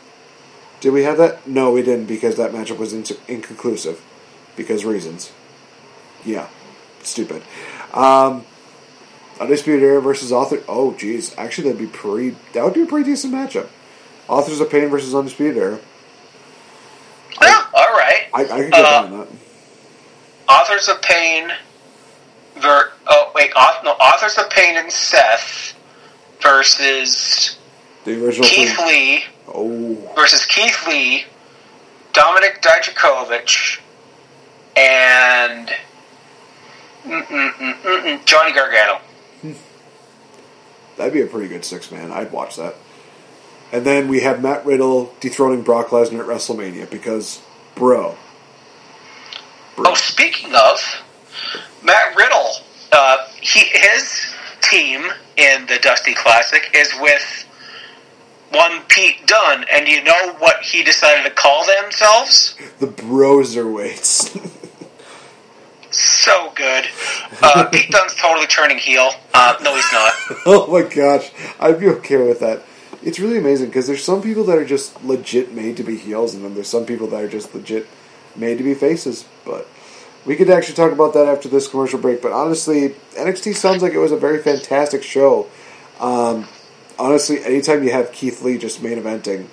Did 0.82 0.92
we 0.92 1.04
have 1.04 1.18
that? 1.18 1.48
No, 1.48 1.72
we 1.72 1.82
didn't 1.82 2.08
because 2.08 2.36
that 2.36 2.52
matchup 2.52 2.78
was 2.78 2.92
in- 2.92 3.06
inconclusive. 3.30 4.04
Because 4.58 4.84
reasons. 4.84 5.32
Yeah. 6.26 6.50
Stupid. 7.04 7.42
Um, 7.98 8.46
Undisputed 9.40 9.84
Era 9.84 10.02
versus 10.02 10.32
Author. 10.32 10.64
Oh, 10.68 10.92
jeez. 10.98 11.34
Actually, 11.38 11.72
that'd 11.72 11.80
be 11.80 11.88
pretty. 11.88 12.36
That 12.54 12.64
would 12.64 12.74
be 12.74 12.82
a 12.84 12.86
pretty 12.86 13.10
decent 13.10 13.34
matchup. 13.34 13.68
Authors 14.28 14.60
of 14.60 14.70
Pain 14.70 14.90
versus 14.90 15.14
Undisputed 15.16 15.58
Era. 15.58 15.80
Yeah, 17.42 17.66
all 17.74 17.88
right. 17.94 18.24
I, 18.34 18.42
I 18.44 18.48
could 18.48 18.72
get 18.72 18.86
Uh, 18.86 19.02
behind 19.08 19.22
that. 19.22 19.28
Authors 20.50 20.88
of 20.90 21.02
Pain. 21.02 21.52
Ver- 22.58 22.92
oh 23.08 23.32
wait, 23.36 23.52
auth- 23.54 23.84
no. 23.84 23.92
Authors 23.92 24.38
of 24.38 24.50
Pain 24.50 24.78
and 24.78 24.92
Seth 24.92 25.76
versus 26.42 27.58
The 28.06 28.24
original. 28.26 28.48
Keith 28.48 28.76
thing. 28.76 28.88
Lee 28.88 29.24
Oh, 29.48 29.96
versus 30.16 30.46
Keith 30.46 30.86
Lee, 30.88 31.26
Dominik 32.14 32.62
Dijakovic, 32.62 33.80
and 34.76 35.72
mm-mm-mm-mm-mm, 37.08 38.26
Johnny 38.26 38.54
Gargano. 38.54 39.00
that'd 40.98 41.14
be 41.14 41.22
a 41.22 41.28
pretty 41.28 41.48
good 41.48 41.64
six 41.66 41.92
man. 41.92 42.12
I'd 42.12 42.32
watch 42.32 42.56
that. 42.58 42.76
And 43.72 43.86
then 43.86 44.08
we 44.08 44.22
have 44.22 44.42
Matt 44.42 44.66
Riddle 44.66 45.14
dethroning 45.20 45.62
Brock 45.62 45.88
Lesnar 45.88 46.22
at 46.22 46.26
WrestleMania 46.28 46.90
because, 46.90 47.42
bro, 47.76 48.16
Oh, 49.80 49.94
speaking 49.94 50.56
of 50.56 51.04
Matt 51.84 52.16
Riddle, 52.16 52.50
uh, 52.92 53.28
he 53.42 53.60
his 53.60 54.26
team 54.62 55.02
in 55.36 55.66
the 55.68 55.78
Dusty 55.80 56.14
Classic 56.16 56.70
is 56.74 56.92
with 57.00 57.46
one 58.50 58.82
Pete 58.88 59.28
Dunne, 59.28 59.66
and 59.72 59.88
you 59.88 60.04
know 60.04 60.34
what 60.40 60.64
he 60.64 60.82
decided 60.82 61.24
to 61.26 61.30
call 61.30 61.64
themselves? 61.66 62.56
the 62.80 62.88
Broserweights. 62.88 64.54
So 65.92 66.52
good. 66.56 66.86
Uh, 67.42 67.66
Pete 67.72 67.90
Dunne's 67.90 68.16
totally 68.16 68.48
turning 68.48 68.78
heel. 68.78 69.12
Uh, 69.34 69.56
no, 69.62 69.76
he's 69.76 69.92
not. 69.92 70.14
oh 70.46 70.68
my 70.72 70.88
gosh, 70.88 71.32
I'd 71.60 71.80
be 71.80 71.88
okay 71.88 72.18
with 72.18 72.40
that. 72.40 72.64
It's 73.04 73.20
really 73.20 73.38
amazing 73.38 73.68
because 73.68 73.88
there's 73.88 74.04
some 74.04 74.22
people 74.22 74.44
that 74.46 74.58
are 74.58 74.66
just 74.66 75.04
legit 75.04 75.54
made 75.54 75.78
to 75.78 75.84
be 75.84 75.98
heels, 75.98 76.34
and 76.34 76.44
then 76.44 76.56
there's 76.56 76.68
some 76.68 76.86
people 76.86 77.08
that 77.08 77.24
are 77.24 77.30
just 77.30 77.54
legit 77.54 77.88
made 78.36 78.58
to 78.58 78.64
be 78.64 78.74
faces. 78.74 79.26
But 79.46 79.68
we 80.26 80.36
could 80.36 80.50
actually 80.50 80.76
talk 80.76 80.92
about 80.92 81.14
that 81.14 81.28
after 81.28 81.48
this 81.48 81.68
commercial 81.68 82.00
break. 82.00 82.22
But 82.22 82.32
honestly, 82.34 82.90
NXT 83.16 83.56
sounds 83.56 83.82
like 83.82 83.94
it 83.94 84.00
was 84.00 84.12
a 84.12 84.18
very 84.18 84.42
fantastic 84.42 85.04
show. 85.04 85.48
Um, 86.00 86.48
honestly, 87.00 87.44
anytime 87.44 87.84
you 87.84 87.92
have 87.92 88.12
Keith 88.12 88.42
Lee 88.42 88.58
just 88.58 88.84
main 88.84 88.98
eventing, 88.98 89.46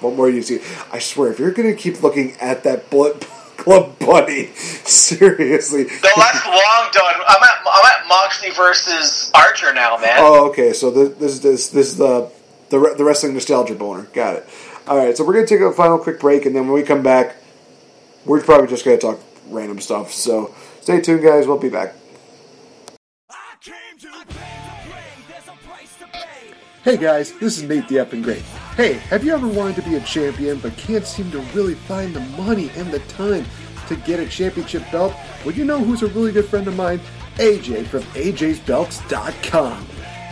what 0.00 0.14
more 0.14 0.30
do 0.30 0.36
you 0.36 0.42
see? 0.42 0.60
I 0.92 0.98
swear, 0.98 1.30
if 1.30 1.38
you're 1.38 1.50
going 1.50 1.68
to 1.68 1.80
keep 1.80 2.02
looking 2.02 2.32
at 2.40 2.64
that 2.64 2.90
Bullet 2.90 3.24
Club 3.58 3.98
Bunny, 3.98 4.46
seriously. 4.54 5.84
No, 5.84 6.10
that's 6.16 6.46
long 6.46 6.88
done. 6.92 7.14
I'm 7.28 7.42
at 7.42 7.58
I'm 7.66 7.84
at 7.84 8.08
Moxley 8.08 8.50
versus 8.50 9.30
Archer 9.34 9.74
now, 9.74 9.98
man. 9.98 10.16
Oh, 10.18 10.48
okay. 10.48 10.72
So 10.72 10.90
this 10.90 11.18
this 11.18 11.38
this, 11.40 11.68
this 11.68 11.86
is 11.88 11.96
the 11.98 12.30
the 12.70 12.78
re- 12.78 12.94
the 12.96 13.04
wrestling 13.04 13.34
nostalgia 13.34 13.74
boner. 13.74 14.04
Got 14.14 14.36
it. 14.36 14.48
All 14.86 14.96
right. 14.96 15.16
So 15.16 15.24
we're 15.24 15.34
gonna 15.34 15.46
take 15.46 15.60
a 15.60 15.72
final 15.72 15.98
quick 15.98 16.20
break, 16.20 16.46
and 16.46 16.56
then 16.56 16.64
when 16.64 16.72
we 16.72 16.82
come 16.82 17.02
back, 17.02 17.36
we're 18.24 18.40
probably 18.42 18.68
just 18.68 18.84
gonna 18.84 18.96
talk 18.96 19.20
random 19.48 19.80
stuff. 19.80 20.12
So 20.12 20.54
stay 20.80 21.00
tuned, 21.00 21.22
guys. 21.22 21.46
We'll 21.46 21.58
be 21.58 21.68
back. 21.68 21.94
Hey 26.84 26.96
guys, 26.96 27.32
this 27.34 27.58
is 27.58 27.64
Nate 27.64 27.88
the 27.88 27.96
Effing 27.96 28.22
Great. 28.22 28.42
Hey, 28.78 28.92
have 29.10 29.24
you 29.24 29.34
ever 29.34 29.48
wanted 29.48 29.74
to 29.74 29.82
be 29.82 29.96
a 29.96 30.00
champion 30.02 30.60
but 30.60 30.76
can't 30.76 31.04
seem 31.04 31.32
to 31.32 31.40
really 31.52 31.74
find 31.74 32.14
the 32.14 32.20
money 32.40 32.70
and 32.76 32.92
the 32.92 33.00
time 33.00 33.44
to 33.88 33.96
get 33.96 34.20
a 34.20 34.28
championship 34.28 34.88
belt? 34.92 35.12
Well, 35.44 35.52
you 35.52 35.64
know 35.64 35.80
who's 35.80 36.02
a 36.02 36.06
really 36.06 36.30
good 36.30 36.44
friend 36.44 36.68
of 36.68 36.76
mine? 36.76 37.00
AJ 37.38 37.88
from 37.88 38.02
AJ'sBelts.com. 38.02 39.84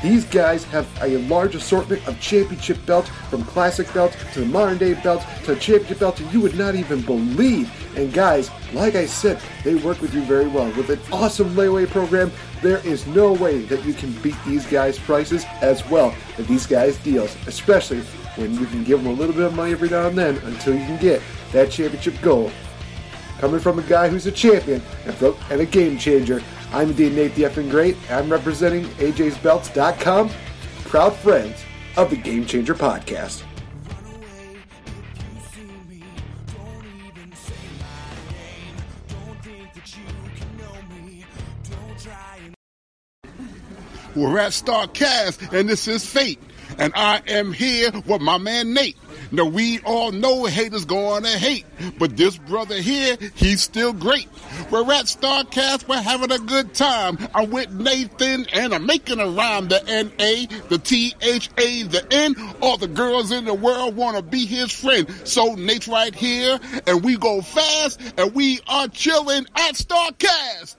These 0.02 0.27
guys 0.27 0.62
have 0.64 0.86
a 1.02 1.16
large 1.27 1.55
assortment 1.55 2.06
of 2.06 2.20
championship 2.20 2.85
belts, 2.85 3.09
from 3.31 3.44
classic 3.44 3.93
belts 3.94 4.16
to 4.35 4.44
modern 4.44 4.77
day 4.77 4.93
belts 4.93 5.24
to 5.44 5.56
championship 5.56 6.01
belts 6.01 6.20
that 6.20 6.32
you 6.32 6.40
would 6.43 6.56
not 6.56 6.74
even 6.74 7.01
believe. 7.01 7.73
And 7.97 8.12
guys, 8.12 8.51
like 8.74 8.94
I 8.94 9.06
said, 9.06 9.40
they 9.64 9.74
work 9.74 10.02
with 10.02 10.12
you 10.12 10.23
very 10.23 10.48
well. 10.48 10.70
With 10.77 10.90
an 10.90 11.01
awesome 11.10 11.55
layaway 11.55 11.89
program, 11.89 12.31
there 12.62 12.86
is 12.86 13.06
no 13.06 13.32
way 13.32 13.62
that 13.62 13.85
you 13.86 13.94
can 13.94 14.12
beat 14.20 14.36
these 14.47 14.66
guys' 14.66 14.98
prices 14.98 15.47
as 15.62 15.89
well 15.89 16.14
as 16.36 16.47
these 16.47 16.66
guys' 16.66 16.98
deals, 16.98 17.35
especially 17.47 18.01
when 18.36 18.52
you 18.52 18.66
can 18.66 18.85
give 18.85 19.02
them 19.02 19.10
a 19.10 19.18
little 19.18 19.35
bit 19.35 19.44
of 19.44 19.55
money 19.55 19.73
every 19.73 19.89
now 19.89 20.09
and 20.09 20.18
then 20.18 20.36
until 20.44 20.74
you 20.74 20.85
can 20.85 20.98
get 21.01 21.23
that 21.52 21.70
championship 21.70 22.20
goal. 22.20 22.51
Coming 23.39 23.60
from 23.60 23.78
a 23.78 23.82
guy 23.82 24.09
who's 24.09 24.27
a 24.27 24.32
champion 24.32 24.82
and 25.06 25.60
a 25.60 25.66
game 25.66 25.98
changer, 25.98 26.43
I'm 26.73 26.91
indeed 26.91 27.15
Nate 27.15 27.35
the 27.35 27.45
Effing 27.45 27.71
Great. 27.71 27.97
I'm 28.11 28.31
representing 28.31 28.85
AJ'sBelts.com, 28.85 30.31
proud 30.85 31.15
friends 31.17 31.65
of 31.97 32.11
the 32.11 32.17
Game 32.17 32.45
Changer 32.45 32.75
Podcast. 32.75 33.43
We're 44.15 44.39
at 44.39 44.53
Starcast, 44.53 45.53
and 45.53 45.69
this 45.69 45.87
is 45.87 46.07
Fate. 46.07 46.41
And 46.79 46.91
I 46.97 47.21
am 47.29 47.53
here 47.53 47.91
with 48.07 48.23
my 48.23 48.39
man 48.39 48.73
Nate. 48.73 48.97
Now, 49.32 49.44
we 49.44 49.81
all 49.81 50.12
know 50.12 50.44
haters 50.44 50.85
to 50.86 51.39
hate, 51.39 51.66
but 51.98 52.16
this 52.16 52.39
brother 52.39 52.77
here, 52.77 53.16
he's 53.35 53.62
still 53.62 53.93
great. 53.93 54.28
We're 54.70 54.90
at 54.93 55.07
Starcast, 55.07 55.89
we're 55.89 56.01
having 56.01 56.32
a 56.32 56.39
good 56.39 56.74
time. 56.74 57.19
I'm 57.35 57.51
with 57.51 57.73
Nathan, 57.73 58.47
and 58.53 58.74
I'm 58.74 58.86
making 58.86 59.20
a 59.20 59.28
rhyme. 59.28 59.69
The 59.69 59.85
N-A, 59.86 60.47
the 60.69 60.78
T-H-A, 60.78 61.82
the 61.85 62.07
N. 62.11 62.35
All 62.61 62.77
the 62.77 62.89
girls 62.89 63.32
in 63.32 63.44
the 63.44 63.55
world 63.55 63.97
want 63.97 64.16
to 64.16 64.23
be 64.23 64.47
his 64.47 64.73
friend. 64.73 65.09
So 65.24 65.55
Nate's 65.55 65.89
right 65.89 66.15
here, 66.15 66.59
and 66.86 67.05
we 67.05 67.16
go 67.16 67.43
fast, 67.43 68.01
and 68.16 68.35
we 68.35 68.61
are 68.69 68.89
chilling 68.89 69.47
at 69.57 69.74
Starcast. 69.74 70.77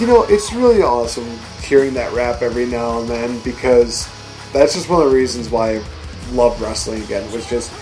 You 0.00 0.06
know, 0.06 0.22
it's 0.24 0.52
really 0.52 0.82
awesome 0.82 1.26
hearing 1.62 1.94
that 1.94 2.12
rap 2.12 2.40
every 2.42 2.66
now 2.66 3.00
and 3.00 3.08
then 3.08 3.40
because 3.40 4.08
that's 4.52 4.74
just 4.74 4.88
one 4.88 5.02
of 5.02 5.10
the 5.10 5.14
reasons 5.16 5.50
why 5.50 5.76
I 5.76 5.84
love 6.32 6.60
wrestling 6.60 7.02
again. 7.02 7.30
Was 7.32 7.48
just 7.50 7.72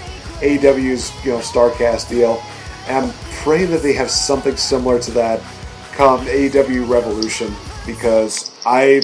AEW's 0.41 1.13
you 1.25 1.33
know 1.33 1.39
Starcast 1.41 2.09
deal, 2.09 2.43
and 2.89 3.07
I'm 3.07 3.13
praying 3.43 3.71
that 3.71 3.83
they 3.83 3.93
have 3.95 4.11
something 4.11 4.57
similar 4.57 4.99
to 5.01 5.11
that 5.13 5.41
come 5.93 6.25
AEW 6.27 6.89
Revolution 6.89 7.55
because 7.87 8.51
I 8.65 9.03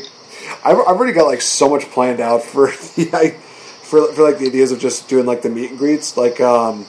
I've, 0.64 0.78
I've 0.78 0.96
already 0.96 1.12
got 1.12 1.26
like 1.26 1.42
so 1.42 1.68
much 1.68 1.84
planned 1.90 2.20
out 2.20 2.42
for 2.42 2.66
the 2.96 3.34
for, 3.82 4.10
for 4.14 4.22
like 4.22 4.38
the 4.38 4.46
ideas 4.46 4.72
of 4.72 4.80
just 4.80 5.08
doing 5.08 5.26
like 5.26 5.42
the 5.42 5.50
meet 5.50 5.70
and 5.70 5.78
greets 5.78 6.16
like 6.16 6.40
um 6.40 6.86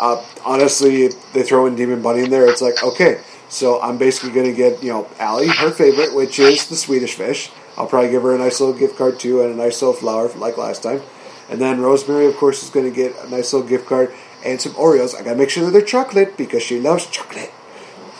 Uh, 0.00 0.24
honestly, 0.44 1.08
they 1.34 1.42
throw 1.42 1.66
in 1.66 1.74
Demon 1.76 2.00
Bunny 2.02 2.24
in 2.24 2.30
there. 2.30 2.46
It's 2.48 2.62
like 2.62 2.82
okay, 2.82 3.20
so 3.50 3.82
I'm 3.82 3.98
basically 3.98 4.30
going 4.30 4.46
to 4.46 4.56
get 4.56 4.82
you 4.82 4.90
know 4.90 5.08
Allie 5.18 5.48
her 5.48 5.70
favorite, 5.70 6.14
which 6.14 6.38
is 6.38 6.68
the 6.68 6.76
Swedish 6.76 7.14
fish. 7.14 7.50
I'll 7.76 7.86
probably 7.86 8.10
give 8.10 8.22
her 8.22 8.34
a 8.34 8.38
nice 8.38 8.60
little 8.60 8.78
gift 8.78 8.96
card 8.96 9.20
too, 9.20 9.42
and 9.42 9.52
a 9.52 9.56
nice 9.56 9.82
little 9.82 9.94
flower 9.94 10.28
like 10.36 10.56
last 10.56 10.82
time. 10.82 11.02
And 11.50 11.60
then 11.60 11.80
Rosemary, 11.80 12.26
of 12.26 12.36
course, 12.36 12.62
is 12.62 12.70
going 12.70 12.88
to 12.88 12.94
get 12.94 13.12
a 13.24 13.28
nice 13.28 13.52
little 13.52 13.68
gift 13.68 13.86
card 13.86 14.14
and 14.44 14.60
some 14.60 14.72
Oreos. 14.72 15.14
I 15.16 15.22
got 15.22 15.32
to 15.32 15.36
make 15.36 15.50
sure 15.50 15.64
that 15.64 15.72
they're 15.72 15.82
chocolate 15.82 16.36
because 16.36 16.62
she 16.62 16.78
loves 16.78 17.06
chocolate. 17.06 17.52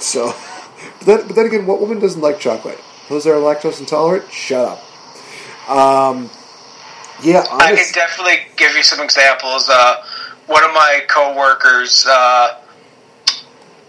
So, 0.00 0.26
but 0.98 1.06
then, 1.06 1.26
but 1.28 1.36
then 1.36 1.46
again, 1.46 1.66
what 1.66 1.80
woman 1.80 2.00
doesn't 2.00 2.20
like 2.20 2.40
chocolate? 2.40 2.80
Those 3.08 3.24
that 3.24 3.30
are 3.30 3.36
lactose 3.36 3.80
intolerant, 3.80 4.30
shut 4.32 4.64
up. 4.64 4.78
Um, 5.70 6.30
yeah, 7.22 7.44
I 7.50 7.74
can 7.76 7.92
definitely 7.92 8.38
give 8.56 8.74
you 8.74 8.82
some 8.82 9.00
examples. 9.00 9.68
Uh, 9.68 10.04
one 10.46 10.64
of 10.64 10.72
my 10.72 11.02
coworkers 11.08 12.06
uh, 12.08 12.60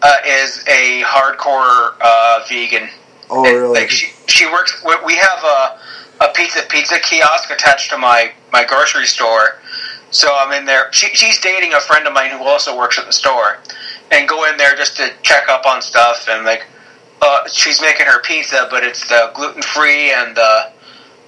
uh, 0.01 0.17
is 0.25 0.63
a 0.67 1.01
hardcore 1.05 1.93
uh, 2.01 2.43
vegan. 2.49 2.89
Oh, 3.29 3.43
really? 3.43 3.79
Like 3.81 3.89
she, 3.89 4.11
she 4.27 4.45
works. 4.47 4.83
we- 4.85 4.95
We 5.05 5.15
have 5.15 5.43
a, 5.43 5.79
a 6.25 6.33
pizza 6.33 6.61
pizza 6.69 6.99
kiosk 6.99 7.49
attached 7.51 7.89
to 7.91 7.97
my 7.97 8.31
my 8.51 8.63
grocery 8.65 9.05
store. 9.05 9.57
So 10.13 10.35
I'm 10.37 10.51
in 10.51 10.65
there. 10.65 10.91
She, 10.91 11.07
she's 11.15 11.39
dating 11.39 11.73
a 11.73 11.79
friend 11.79 12.05
of 12.05 12.13
mine 12.13 12.31
who 12.31 12.43
also 12.43 12.77
works 12.77 12.99
at 12.99 13.05
the 13.05 13.13
store, 13.13 13.59
and 14.11 14.27
go 14.27 14.49
in 14.49 14.57
there 14.57 14.75
just 14.75 14.97
to 14.97 15.09
check 15.21 15.47
up 15.47 15.65
on 15.65 15.81
stuff. 15.81 16.27
And 16.29 16.45
like, 16.45 16.65
uh, 17.21 17.47
she's 17.47 17.79
making 17.81 18.07
her 18.07 18.21
pizza, 18.21 18.67
but 18.69 18.83
it's 18.83 19.07
the 19.07 19.31
gluten 19.33 19.61
free 19.61 20.11
and 20.11 20.35
the 20.35 20.71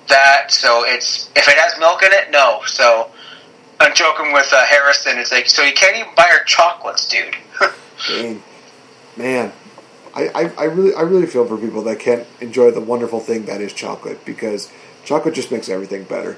that. 0.09 0.51
So 0.51 0.83
it's 0.85 1.29
if 1.35 1.47
it 1.47 1.57
has 1.57 1.79
milk 1.79 2.03
in 2.03 2.11
it, 2.11 2.29
no. 2.31 2.61
So 2.65 3.09
I'm 3.79 3.93
joking 3.95 4.33
with 4.33 4.51
uh, 4.53 4.65
Harrison. 4.65 5.17
It's 5.17 5.31
like, 5.31 5.47
so 5.47 5.61
you 5.63 5.73
can't 5.73 5.95
even 5.95 6.13
buy 6.15 6.27
her 6.29 6.43
chocolates, 6.43 7.07
dude. 7.07 7.35
Man, 9.15 9.53
I, 10.15 10.27
I, 10.27 10.53
I 10.57 10.63
really 10.65 10.93
I 10.93 11.01
really 11.01 11.25
feel 11.25 11.45
for 11.45 11.57
people 11.57 11.81
that 11.83 11.99
can't 11.99 12.25
enjoy 12.41 12.71
the 12.71 12.81
wonderful 12.81 13.19
thing 13.19 13.45
that 13.45 13.61
is 13.61 13.73
chocolate 13.73 14.23
because 14.25 14.71
chocolate 15.03 15.35
just 15.35 15.51
makes 15.51 15.69
everything 15.69 16.03
better. 16.03 16.37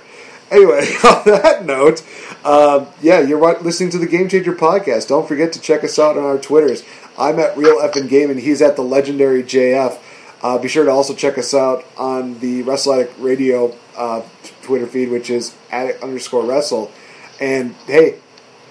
Anyway, 0.52 0.80
on 1.04 1.24
that 1.26 1.66
note, 1.66 2.04
um, 2.46 2.88
yeah, 3.02 3.20
you're 3.20 3.40
listening 3.62 3.90
to 3.92 3.98
the 3.98 4.06
Game 4.06 4.30
Changer 4.30 4.54
podcast. 4.54 5.08
Don't 5.08 5.28
forget 5.28 5.52
to 5.54 5.60
check 5.60 5.84
us 5.84 5.98
out 5.98 6.18
on 6.18 6.24
our 6.24 6.38
Twitters. 6.38 6.84
I'm 7.18 7.40
at 7.40 7.58
Real 7.58 7.78
Effin 7.80 8.08
Game, 8.08 8.30
and 8.30 8.40
he's 8.40 8.62
at 8.62 8.76
the 8.76 8.84
legendary 8.84 9.42
JF. 9.42 10.00
Uh, 10.42 10.58
be 10.60 10.68
sure 10.68 10.86
to 10.86 10.92
also 10.92 11.16
check 11.16 11.38
us 11.38 11.54
out 11.54 11.84
on 11.98 12.40
the 12.40 12.62
Wrestle 12.62 12.94
Addict 12.94 13.18
Radio 13.20 13.76
uh, 13.98 14.22
Twitter 14.62 14.86
feed, 14.86 15.10
which 15.10 15.30
is 15.30 15.56
addict 15.72 16.04
underscore 16.04 16.46
wrestle. 16.46 16.92
And 17.40 17.74
hey, 17.88 18.20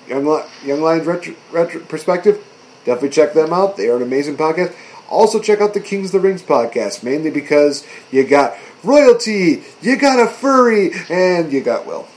Young 0.07 0.25
Lions 0.25 1.07
retro, 1.07 1.35
retro 1.51 1.81
perspective, 1.81 2.45
definitely 2.85 3.11
check 3.11 3.33
them 3.35 3.53
out. 3.53 3.77
They 3.77 3.89
are 3.89 3.97
an 3.97 4.03
amazing 4.03 4.37
podcast. 4.37 4.75
Also, 5.09 5.39
check 5.41 5.61
out 5.61 5.75
the 5.75 5.81
Kings 5.81 6.15
of 6.15 6.23
the 6.23 6.29
Rings 6.29 6.43
podcast, 6.43 7.03
mainly 7.03 7.31
because 7.31 7.87
you 8.11 8.25
got 8.27 8.57
royalty, 8.83 9.63
you 9.83 9.97
got 9.97 10.19
a 10.19 10.27
furry, 10.31 10.91
and 11.11 11.53
you 11.53 11.61
got 11.61 11.87
Will. 11.87 12.09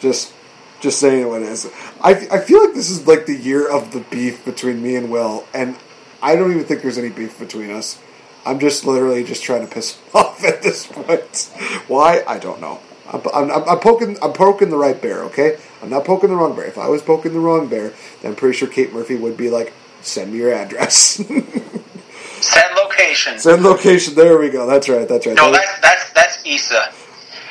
Just, 0.00 0.32
just 0.80 0.98
saying 1.00 1.26
what 1.28 1.42
it 1.42 1.48
is. 1.48 1.70
I, 2.00 2.10
I 2.30 2.38
feel 2.38 2.64
like 2.64 2.74
this 2.74 2.88
is 2.90 3.06
like 3.06 3.26
the 3.26 3.34
year 3.36 3.68
of 3.70 3.92
the 3.92 4.00
beef 4.00 4.44
between 4.44 4.82
me 4.82 4.94
and 4.96 5.10
Will, 5.10 5.44
and 5.52 5.76
I 6.22 6.36
don't 6.36 6.50
even 6.52 6.64
think 6.64 6.82
there's 6.82 6.98
any 6.98 7.10
beef 7.10 7.38
between 7.38 7.70
us. 7.70 8.00
I'm 8.44 8.60
just 8.60 8.84
literally 8.86 9.24
just 9.24 9.42
trying 9.42 9.66
to 9.66 9.72
piss 9.72 9.98
off 10.14 10.44
at 10.44 10.62
this 10.62 10.86
point. 10.86 11.50
Why? 11.88 12.22
I 12.28 12.38
don't 12.38 12.60
know. 12.60 12.78
I'm, 13.12 13.20
I'm, 13.34 13.50
I'm- 13.50 13.68
I'm 13.68 13.78
poking. 13.80 14.16
I'm 14.22 14.32
poking 14.32 14.70
the 14.70 14.76
right 14.76 15.00
bear. 15.00 15.24
Okay, 15.24 15.58
I'm 15.82 15.90
not 15.90 16.04
poking 16.04 16.30
the 16.30 16.36
wrong 16.36 16.54
bear. 16.54 16.64
If 16.66 16.78
I 16.78 16.88
was 16.88 17.02
poking 17.02 17.32
the 17.32 17.40
wrong 17.40 17.66
bear, 17.68 17.92
then 18.22 18.30
I'm 18.32 18.36
pretty 18.36 18.56
sure 18.56 18.68
Kate 18.68 18.92
Murphy 18.92 19.16
would 19.16 19.36
be 19.36 19.50
like, 19.50 19.72
"Send 20.02 20.32
me 20.32 20.38
your 20.38 20.52
address." 20.52 21.22
Send 22.40 22.74
location. 22.76 23.38
Send 23.38 23.62
location. 23.62 24.14
There 24.14 24.38
we 24.38 24.50
go. 24.50 24.66
That's 24.66 24.88
right. 24.88 25.08
That's 25.08 25.26
right. 25.26 25.36
No, 25.36 25.50
that's 25.50 25.80
that's 25.80 26.12
that's 26.12 26.46
Issa. 26.46 26.92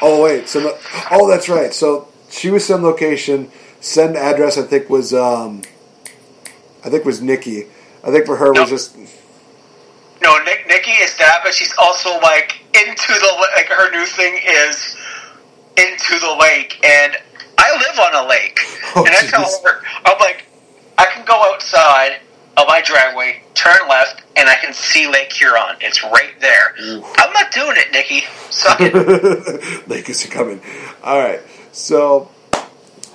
oh 0.01 0.21
wait. 0.23 0.47
So 0.47 0.77
oh, 1.11 1.27
that's 1.29 1.49
right. 1.49 1.73
So 1.73 2.07
she 2.29 2.49
was 2.51 2.65
send 2.65 2.83
location. 2.83 3.51
Send 3.81 4.15
address. 4.15 4.57
I 4.57 4.61
think 4.63 4.89
was 4.89 5.13
um, 5.13 5.63
I 6.83 6.89
think 6.89 7.03
was 7.03 7.21
Nikki. 7.21 7.65
I 8.03 8.11
think 8.11 8.25
for 8.25 8.35
her 8.37 8.53
was 8.53 8.69
just 8.69 8.95
No, 10.21 10.37
Nick, 10.43 10.67
Nikki 10.67 10.91
is 10.91 11.17
that, 11.17 11.41
but 11.43 11.53
she's 11.53 11.73
also 11.77 12.17
like 12.19 12.61
into 12.73 13.13
the 13.13 13.47
like 13.55 13.67
her 13.67 13.91
new 13.91 14.05
thing 14.05 14.39
is 14.45 14.95
into 15.77 16.19
the 16.19 16.37
lake, 16.39 16.79
and 16.85 17.17
I 17.57 17.71
live 17.73 17.99
on 17.99 18.25
a 18.25 18.29
lake, 18.29 18.59
Oh, 18.95 19.03
and 19.05 19.13
I 19.15 19.21
tell 19.27 19.43
her 19.63 19.81
I'm 20.05 20.19
like 20.19 20.45
I 20.97 21.05
can 21.05 21.25
go 21.25 21.51
outside 21.53 22.19
of 22.57 22.67
my 22.67 22.81
driveway, 22.81 23.41
turn 23.53 23.77
left, 23.89 24.23
and 24.35 24.49
I 24.49 24.55
can 24.55 24.73
see 24.73 25.07
Lake 25.07 25.31
Huron. 25.33 25.75
It's 25.81 26.03
right 26.03 26.39
there. 26.39 26.75
I'm 26.79 27.33
not 27.33 27.51
doing 27.51 27.75
it, 27.77 27.91
Nikki. 27.91 28.23
Suck 28.49 28.77
it. 28.79 29.87
Lake 29.87 30.09
is 30.09 30.25
coming. 30.25 30.61
All 31.03 31.19
right. 31.19 31.41
So 31.71 32.31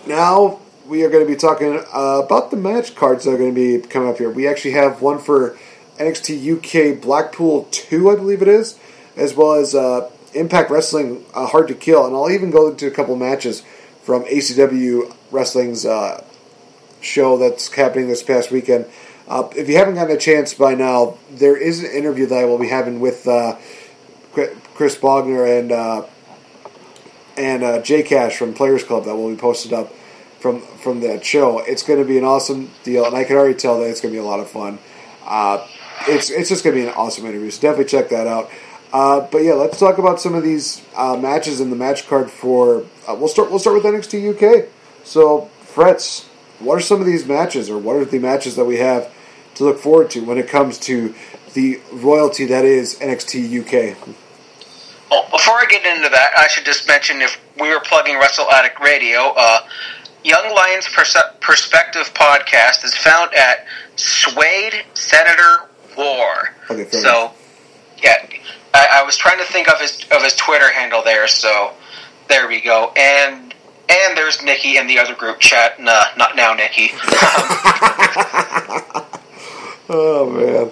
now 0.07 0.61
we 0.87 1.05
are 1.05 1.11
going 1.11 1.25
to 1.25 1.31
be 1.31 1.37
talking 1.37 1.83
uh, 1.95 2.23
about 2.25 2.51
the 2.51 2.57
match 2.57 2.95
cards 2.95 3.25
that 3.25 3.33
are 3.33 3.39
going 3.39 3.55
to 3.55 3.81
be 3.81 3.87
coming 3.87 4.09
up 4.09 4.19
here. 4.19 4.31
We 4.31 4.47
actually 4.47 4.73
have 4.73 5.01
one 5.01 5.19
for 5.19 5.57
NXT 5.99 6.97
UK 6.97 7.01
Blackpool 7.01 7.69
2, 7.71 8.11
I 8.11 8.17
believe 8.17 8.43
it 8.43 8.49
is, 8.49 8.79
as 9.17 9.35
well 9.35 9.53
as 9.53 9.75
uh, 9.75 10.11
Impact 10.35 10.71
Wrestling 10.71 11.25
uh, 11.35 11.47
Hard 11.47 11.69
to 11.69 11.75
Kill. 11.75 12.07
And 12.07 12.15
I'll 12.15 12.31
even 12.31 12.51
go 12.51 12.69
into 12.69 12.87
a 12.87 12.91
couple 12.91 13.17
matches 13.17 13.63
from 14.03 14.25
ACW 14.25 15.15
Wrestling's 15.31 15.87
uh, 15.87 16.25
show 17.01 17.37
that's 17.37 17.73
happening 17.73 18.09
this 18.09 18.23
past 18.23 18.51
weekend. 18.51 18.87
Uh, 19.31 19.49
if 19.57 19.69
you 19.69 19.77
haven't 19.77 19.95
gotten 19.95 20.17
a 20.17 20.19
chance 20.19 20.55
by 20.55 20.75
now, 20.75 21.17
there 21.31 21.57
is 21.57 21.85
an 21.85 21.91
interview 21.93 22.27
that 22.27 22.37
I 22.37 22.47
will 22.47 22.59
be 22.59 22.67
having 22.67 22.99
with 22.99 23.29
uh, 23.29 23.57
Chris 24.33 24.99
Bogner 24.99 25.61
and 25.61 25.71
uh, 25.71 26.05
and 27.37 27.63
uh, 27.63 27.81
Jay 27.81 28.03
Cash 28.03 28.37
from 28.37 28.53
Players 28.53 28.83
Club 28.83 29.05
that 29.05 29.15
will 29.15 29.31
be 29.31 29.37
posted 29.37 29.73
up 29.73 29.95
from 30.41 30.61
from 30.61 30.99
that 31.03 31.25
show. 31.25 31.61
It's 31.61 31.85
going 31.85 32.01
to 32.01 32.05
be 32.05 32.19
an 32.19 32.25
awesome 32.25 32.73
deal, 32.83 33.05
and 33.05 33.15
I 33.15 33.23
can 33.23 33.37
already 33.37 33.55
tell 33.55 33.79
that 33.79 33.89
it's 33.89 34.01
going 34.01 34.13
to 34.13 34.21
be 34.21 34.21
a 34.21 34.27
lot 34.27 34.41
of 34.41 34.51
fun. 34.51 34.81
Uh, 35.25 35.65
it's 36.09 36.29
it's 36.31 36.49
just 36.49 36.65
going 36.65 36.75
to 36.75 36.83
be 36.83 36.89
an 36.89 36.95
awesome 36.95 37.25
interview. 37.25 37.53
So 37.53 37.63
definitely 37.63 37.85
check 37.85 38.09
that 38.09 38.27
out. 38.27 38.51
Uh, 38.93 39.21
but 39.31 39.45
yeah, 39.45 39.53
let's 39.53 39.79
talk 39.79 39.99
about 39.99 40.21
some 40.21 40.35
of 40.35 40.43
these 40.43 40.83
matches 40.97 41.61
in 41.61 41.71
the 41.71 41.77
match 41.77 42.09
card 42.09 42.33
for. 42.33 42.85
We'll 43.07 43.29
start. 43.29 43.51
We'll 43.51 43.61
start 43.61 43.77
with 43.77 43.85
NXT 43.85 44.35
UK. 44.35 44.67
So, 45.05 45.49
Fretz, 45.63 46.27
what 46.59 46.79
are 46.79 46.81
some 46.81 46.99
of 47.01 47.07
these 47.07 47.29
matches, 47.29 47.71
or 47.71 47.79
what 47.79 47.95
are 47.95 48.05
the 48.05 48.19
matches 48.19 48.57
that 48.57 48.65
we 48.65 48.79
have 48.79 49.09
to 49.61 49.67
look 49.67 49.79
forward 49.79 50.11
to 50.11 50.25
when 50.25 50.39
it 50.39 50.49
comes 50.49 50.79
to 50.79 51.15
the 51.53 51.81
royalty 51.93 52.47
that 52.47 52.65
is 52.65 52.99
NXT 52.99 53.61
UK? 53.61 53.97
Well, 55.11 55.29
before 55.31 55.55
I 55.55 55.67
get 55.69 55.85
into 55.85 56.09
that, 56.09 56.33
I 56.37 56.49
should 56.49 56.65
just 56.65 56.89
mention 56.89 57.21
if 57.21 57.39
we 57.61 57.69
were 57.69 57.81
plugging 57.81 58.19
Wrestle 58.19 58.51
Addict 58.51 58.81
Radio, 58.81 59.35
uh, 59.37 59.61
Young 60.25 60.55
Lions 60.55 60.89
Perse- 60.89 61.17
Perspective 61.41 62.13
podcast 62.15 62.85
is 62.85 62.95
found 62.95 63.35
at 63.35 63.67
Swade 63.97 64.85
Senator 64.95 65.69
War. 65.97 66.55
Okay, 66.71 66.89
So, 66.91 67.33
yeah, 68.03 68.27
I, 68.73 69.01
I 69.01 69.03
was 69.03 69.17
trying 69.17 69.39
to 69.39 69.45
think 69.45 69.69
of 69.69 69.79
his 69.79 70.07
of 70.11 70.23
his 70.23 70.37
Twitter 70.37 70.71
handle 70.73 71.03
there. 71.03 71.29
So 71.29 71.73
there 72.29 72.49
we 72.49 72.61
go. 72.61 72.93
And 72.97 73.53
and 73.91 74.17
there's 74.17 74.43
Nikki 74.43 74.79
in 74.79 74.87
the 74.87 75.01
other 75.01 75.15
group 75.15 75.41
chat. 75.41 75.81
Nah, 75.81 76.05
not 76.17 76.37
now, 76.37 76.55
Nikki. 76.55 76.93
Oh 79.93 80.31
man. 80.31 80.71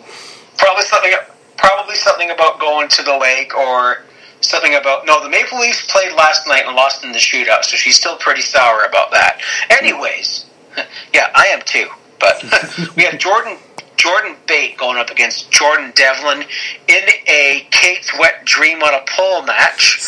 probably 0.57 0.85
something 0.85 1.13
probably 1.57 1.97
something 1.97 2.31
about 2.31 2.61
going 2.61 2.89
to 2.89 3.03
the 3.03 3.19
lake 3.19 3.53
or 3.57 4.05
something 4.41 4.77
about 4.77 5.07
no 5.07 5.21
the 5.21 5.29
maple 5.29 5.59
leafs 5.59 5.85
played 5.91 6.13
last 6.13 6.47
night 6.47 6.63
and 6.67 6.77
lost 6.77 7.03
in 7.03 7.11
the 7.11 7.19
shootout 7.19 7.65
so 7.65 7.77
she's 7.77 7.97
still 7.97 8.17
pretty 8.17 8.41
sour 8.41 8.85
about 8.85 9.11
that 9.11 9.41
anyways 9.71 10.47
yeah 11.13 11.31
i 11.35 11.47
am 11.47 11.61
too 11.63 11.89
but 12.21 12.45
we 12.97 13.03
have 13.03 13.19
jordan 13.19 13.59
jordan 13.97 14.37
bate 14.47 14.79
going 14.79 14.97
up 14.97 15.11
against 15.11 15.51
jordan 15.51 15.91
devlin 15.97 16.43
in 16.87 17.03
a 17.27 17.67
kate's 17.73 18.17
wet 18.21 18.45
dream 18.45 18.81
on 18.85 18.95
a 18.95 19.05
pole 19.09 19.43
match 19.43 20.01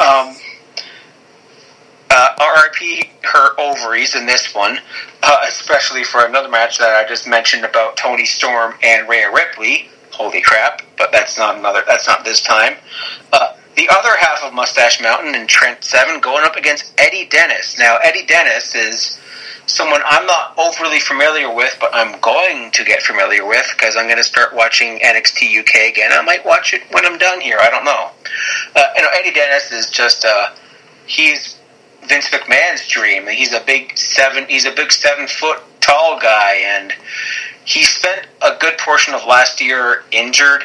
um, 0.00 0.34
uh, 2.16 2.34
RIP 2.40 3.08
her 3.22 3.60
ovaries 3.60 4.14
in 4.14 4.24
this 4.24 4.54
one, 4.54 4.78
uh, 5.22 5.44
especially 5.46 6.02
for 6.02 6.24
another 6.24 6.48
match 6.48 6.78
that 6.78 6.94
I 6.94 7.06
just 7.06 7.28
mentioned 7.28 7.64
about 7.64 7.98
Toni 7.98 8.24
Storm 8.24 8.74
and 8.82 9.06
Rhea 9.06 9.30
Ripley. 9.30 9.90
Holy 10.12 10.40
crap! 10.40 10.80
But 10.96 11.12
that's 11.12 11.36
not 11.36 11.58
another. 11.58 11.82
That's 11.86 12.06
not 12.06 12.24
this 12.24 12.40
time. 12.40 12.76
Uh, 13.34 13.54
the 13.76 13.88
other 13.90 14.16
half 14.18 14.42
of 14.42 14.54
Mustache 14.54 15.02
Mountain 15.02 15.34
and 15.34 15.46
Trent 15.46 15.84
Seven 15.84 16.20
going 16.20 16.44
up 16.46 16.56
against 16.56 16.94
Eddie 16.98 17.26
Dennis. 17.26 17.78
Now 17.78 17.98
Eddie 18.02 18.24
Dennis 18.24 18.74
is 18.74 19.20
someone 19.66 20.00
I'm 20.06 20.26
not 20.26 20.54
overly 20.56 21.00
familiar 21.00 21.54
with, 21.54 21.76
but 21.78 21.90
I'm 21.92 22.18
going 22.20 22.70
to 22.70 22.84
get 22.84 23.02
familiar 23.02 23.46
with 23.46 23.68
because 23.76 23.94
I'm 23.94 24.06
going 24.06 24.16
to 24.16 24.24
start 24.24 24.54
watching 24.54 25.00
NXT 25.00 25.60
UK 25.60 25.92
again. 25.92 26.12
I 26.12 26.22
might 26.22 26.46
watch 26.46 26.72
it 26.72 26.80
when 26.92 27.04
I'm 27.04 27.18
done 27.18 27.42
here. 27.42 27.58
I 27.60 27.68
don't 27.68 27.84
know. 27.84 28.10
Uh, 28.74 28.86
you 28.96 29.02
know, 29.02 29.10
Eddie 29.12 29.32
Dennis 29.32 29.70
is 29.70 29.90
just 29.90 30.24
uh, 30.24 30.50
he's 31.06 31.55
Vince 32.08 32.28
McMahon's 32.30 32.86
dream. 32.88 33.26
He's 33.26 33.52
a 33.52 33.60
big 33.60 33.96
seven. 33.96 34.46
He's 34.48 34.66
a 34.66 34.72
big 34.72 34.92
seven 34.92 35.26
foot 35.26 35.60
tall 35.80 36.18
guy, 36.18 36.62
and 36.64 36.92
he 37.64 37.82
spent 37.82 38.26
a 38.42 38.56
good 38.58 38.78
portion 38.78 39.14
of 39.14 39.24
last 39.26 39.60
year 39.60 40.04
injured, 40.12 40.64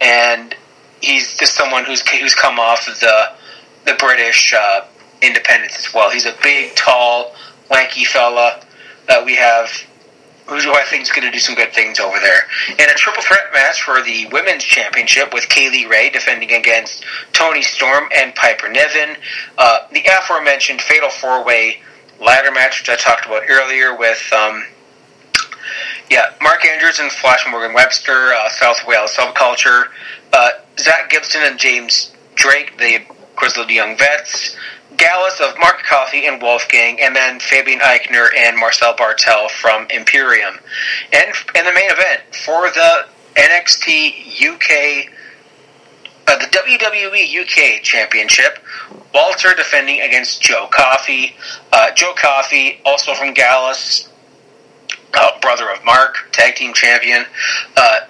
and 0.00 0.54
he's 1.00 1.36
just 1.36 1.54
someone 1.54 1.84
who's 1.84 2.06
who's 2.08 2.34
come 2.34 2.58
off 2.58 2.88
of 2.88 2.98
the 3.00 3.32
the 3.84 3.94
British 3.98 4.54
uh, 4.54 4.84
independence 5.22 5.78
as 5.78 5.92
well. 5.92 6.10
He's 6.10 6.26
a 6.26 6.34
big, 6.42 6.74
tall, 6.74 7.34
lanky 7.70 8.04
fella 8.04 8.60
that 9.08 9.24
we 9.24 9.36
have 9.36 9.70
who 10.46 10.74
I 10.74 10.84
think 10.88 11.02
is 11.02 11.10
going 11.10 11.24
to 11.24 11.30
do 11.30 11.38
some 11.38 11.54
good 11.54 11.72
things 11.72 11.98
over 11.98 12.18
there. 12.20 12.46
In 12.78 12.90
a 12.90 12.94
triple 12.94 13.22
threat 13.22 13.52
match 13.52 13.82
for 13.82 14.02
the 14.02 14.26
women's 14.26 14.62
championship 14.62 15.32
with 15.32 15.48
Kay 15.48 15.70
Lee 15.70 15.86
Ray 15.86 16.10
defending 16.10 16.52
against 16.52 17.04
Toni 17.32 17.62
Storm 17.62 18.08
and 18.14 18.34
Piper 18.34 18.68
Niven. 18.68 19.16
Uh, 19.56 19.86
the 19.92 20.04
aforementioned 20.18 20.80
Fatal 20.82 21.10
Four 21.10 21.44
Way 21.44 21.80
ladder 22.20 22.52
match, 22.52 22.80
which 22.80 22.90
I 22.90 22.96
talked 22.96 23.26
about 23.26 23.42
earlier 23.48 23.96
with. 23.96 24.32
Um, 24.32 24.64
yeah, 26.10 26.34
Mark 26.42 26.64
Andrews 26.66 27.00
and 27.00 27.10
Flash 27.10 27.44
Morgan 27.50 27.74
Webster, 27.74 28.34
uh, 28.34 28.48
South 28.50 28.86
Wales 28.86 29.14
Subculture, 29.14 29.86
uh, 30.32 30.50
Zack 30.78 31.10
Gibson 31.10 31.40
and 31.44 31.58
James 31.58 32.12
Drake, 32.34 32.76
the 32.78 33.00
Grizzled 33.36 33.70
Young 33.70 33.96
Vets, 33.96 34.56
Gallus 35.04 35.38
of 35.40 35.58
Mark 35.58 35.82
Coffey 35.82 36.24
and 36.24 36.40
Wolfgang, 36.40 36.98
and 36.98 37.14
then 37.14 37.38
Fabian 37.38 37.78
Aichner 37.80 38.28
and 38.34 38.56
Marcel 38.56 38.94
Barthel 38.94 39.50
from 39.50 39.86
Imperium. 39.90 40.58
And 41.12 41.26
in 41.54 41.66
the 41.66 41.72
main 41.74 41.90
event 41.90 42.22
for 42.34 42.70
the 42.70 43.04
NXT 43.34 44.40
UK, 44.40 45.10
uh, 46.26 46.38
the 46.38 46.46
WWE 46.46 47.38
UK 47.38 47.82
Championship, 47.82 48.60
Walter 49.12 49.52
defending 49.54 50.00
against 50.00 50.40
Joe 50.40 50.68
Coffey. 50.72 51.36
Uh, 51.70 51.90
Joe 51.90 52.14
Coffey, 52.16 52.80
also 52.86 53.12
from 53.12 53.34
Gallus, 53.34 54.08
uh, 55.12 55.38
brother 55.40 55.70
of 55.70 55.84
Mark, 55.84 56.16
tag 56.32 56.56
team 56.56 56.72
champion. 56.72 57.26
Uh, 57.76 58.00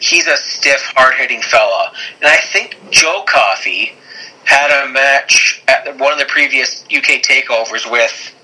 he's 0.00 0.26
a 0.26 0.36
stiff, 0.36 0.82
hard 0.96 1.14
hitting 1.14 1.40
fella. 1.40 1.92
And 2.20 2.28
I 2.28 2.36
think 2.36 2.76
Joe 2.90 3.24
Coffey 3.26 3.92
had 4.44 4.84
a 4.84 4.92
match 4.92 5.62
at 5.68 5.98
one 5.98 6.12
of 6.12 6.18
the 6.18 6.26
previous 6.26 6.84
UK 6.84 7.22
takeovers 7.22 7.90
with. 7.90 8.34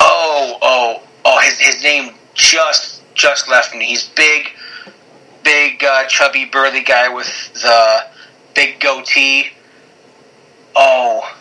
Oh, 0.00 0.58
oh, 0.60 1.02
oh! 1.24 1.40
His 1.40 1.58
his 1.58 1.82
name 1.82 2.14
just 2.34 3.02
just 3.14 3.48
left 3.48 3.74
me. 3.74 3.84
He's 3.86 4.08
big, 4.08 4.50
big, 5.42 5.82
uh, 5.82 6.04
chubby, 6.06 6.44
burly 6.44 6.82
guy 6.82 7.08
with 7.08 7.52
the 7.54 8.06
big 8.54 8.80
goatee. 8.80 9.50
Oh, 10.76 11.34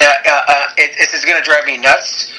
uh, 0.00 0.04
uh, 0.04 0.40
uh, 0.48 0.66
it, 0.76 0.96
this 0.98 1.14
is 1.14 1.24
going 1.24 1.38
to 1.38 1.44
drive 1.44 1.64
me 1.64 1.78
nuts 1.78 2.32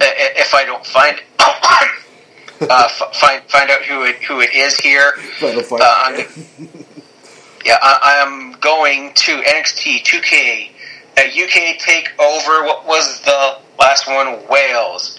if 0.00 0.54
I 0.54 0.64
don't 0.64 0.84
find 0.84 1.20
uh, 2.70 2.88
find 2.88 3.42
find 3.44 3.70
out 3.70 3.82
who 3.82 4.04
it 4.04 4.16
who 4.24 4.40
it 4.40 4.54
is 4.54 4.76
here. 4.78 5.12
Yeah, 7.66 7.78
I, 7.82 7.98
I 8.00 8.22
am 8.22 8.52
going 8.60 9.12
to 9.12 9.32
NXT 9.42 10.04
2K 10.04 10.70
at 11.16 11.36
UK 11.36 11.76
Takeover. 11.80 12.64
What 12.64 12.86
was 12.86 13.20
the 13.22 13.58
last 13.76 14.06
one? 14.06 14.46
Wales. 14.48 15.18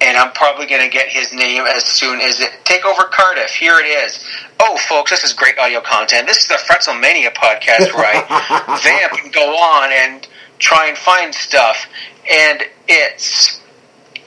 And 0.00 0.16
I'm 0.16 0.30
probably 0.30 0.66
going 0.66 0.82
to 0.82 0.88
get 0.88 1.08
his 1.08 1.32
name 1.32 1.64
as 1.66 1.84
soon 1.84 2.20
as 2.20 2.38
it. 2.38 2.52
Takeover 2.62 3.10
Cardiff. 3.10 3.50
Here 3.50 3.80
it 3.80 3.86
is. 3.86 4.24
Oh, 4.60 4.76
folks, 4.76 5.10
this 5.10 5.24
is 5.24 5.32
great 5.32 5.58
audio 5.58 5.80
content. 5.80 6.28
This 6.28 6.42
is 6.42 6.46
the 6.46 6.54
Fretzelmania 6.54 7.34
podcast 7.34 7.92
where 7.92 8.06
I 8.06 8.80
vamp 9.10 9.24
and 9.24 9.32
go 9.32 9.50
on 9.56 9.90
and 9.92 10.28
try 10.60 10.86
and 10.86 10.96
find 10.96 11.34
stuff. 11.34 11.88
And 12.30 12.62
it's 12.86 13.60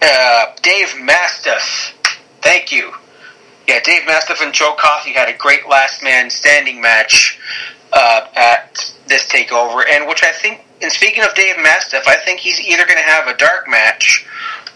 uh, 0.02 0.48
Dave 0.62 1.00
Mastiff. 1.00 1.96
Thank 2.42 2.74
you. 2.74 2.92
Yeah, 3.68 3.80
Dave 3.84 4.06
Mastiff 4.06 4.42
and 4.42 4.54
Joe 4.54 4.76
Coffey 4.78 5.14
had 5.14 5.30
a 5.30 5.38
great 5.38 5.68
last 5.70 6.04
man 6.04 6.30
standing 6.30 6.82
match 6.82 7.40
uh, 7.94 8.28
at 8.36 8.94
this 9.08 9.28
takeover, 9.28 9.84
and 9.92 10.08
which 10.08 10.24
I 10.24 10.32
think, 10.32 10.62
and 10.82 10.92
speaking 10.92 11.24
of 11.24 11.34
Dave 11.36 11.56
Mastiff, 11.58 12.08
I 12.08 12.18
think 12.18 12.40
he's 12.40 12.60
either 12.60 12.86
going 12.86 12.98
to 12.98 13.04
have 13.04 13.28
a 13.28 13.38
dark 13.38 13.70
match 13.70 14.26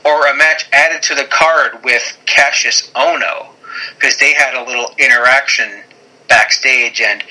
or 0.05 0.27
a 0.27 0.35
match 0.35 0.69
added 0.71 1.01
to 1.03 1.15
the 1.15 1.25
card 1.25 1.83
with 1.83 2.17
Kassius 2.25 2.89
Ohno 2.91 3.47
because 3.95 4.17
they 4.17 4.33
had 4.33 4.53
a 4.53 4.63
little 4.65 4.89
interaction 4.97 5.83
backstage, 6.29 7.01
and 7.01 7.23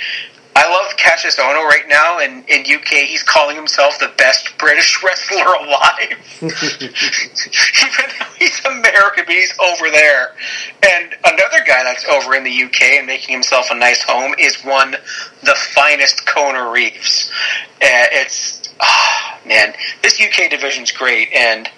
I 0.54 0.70
love 0.70 0.96
Kassius 0.96 1.38
Ohno 1.38 1.66
right 1.68 1.86
now 1.88 2.18
in, 2.18 2.44
in 2.48 2.60
UK. 2.62 3.06
He's 3.06 3.22
calling 3.22 3.56
himself 3.56 3.98
the 3.98 4.12
best 4.16 4.56
British 4.58 5.02
wrestler 5.04 5.44
alive. 5.44 6.16
Even 6.42 6.52
he's 8.46 8.64
American, 8.64 9.24
but 9.26 9.34
he's 9.34 9.56
over 9.58 9.90
there. 9.90 10.32
And 10.82 11.14
another 11.24 11.58
guy 11.66 11.82
that's 11.84 12.04
over 12.06 12.34
in 12.34 12.44
the 12.44 12.62
UK 12.64 12.82
and 12.98 13.06
making 13.06 13.32
himself 13.32 13.70
a 13.70 13.74
nice 13.74 14.02
home 14.02 14.34
is 14.38 14.62
one, 14.62 14.92
the 15.42 15.54
finest 15.74 16.26
Kona 16.26 16.70
Reeves. 16.70 17.30
Uh, 17.74 18.08
it's, 18.12 18.68
oh, 18.80 19.38
man, 19.46 19.74
this 20.02 20.20
UK 20.20 20.50
division's 20.50 20.92
great. 20.92 21.32
And 21.34 21.68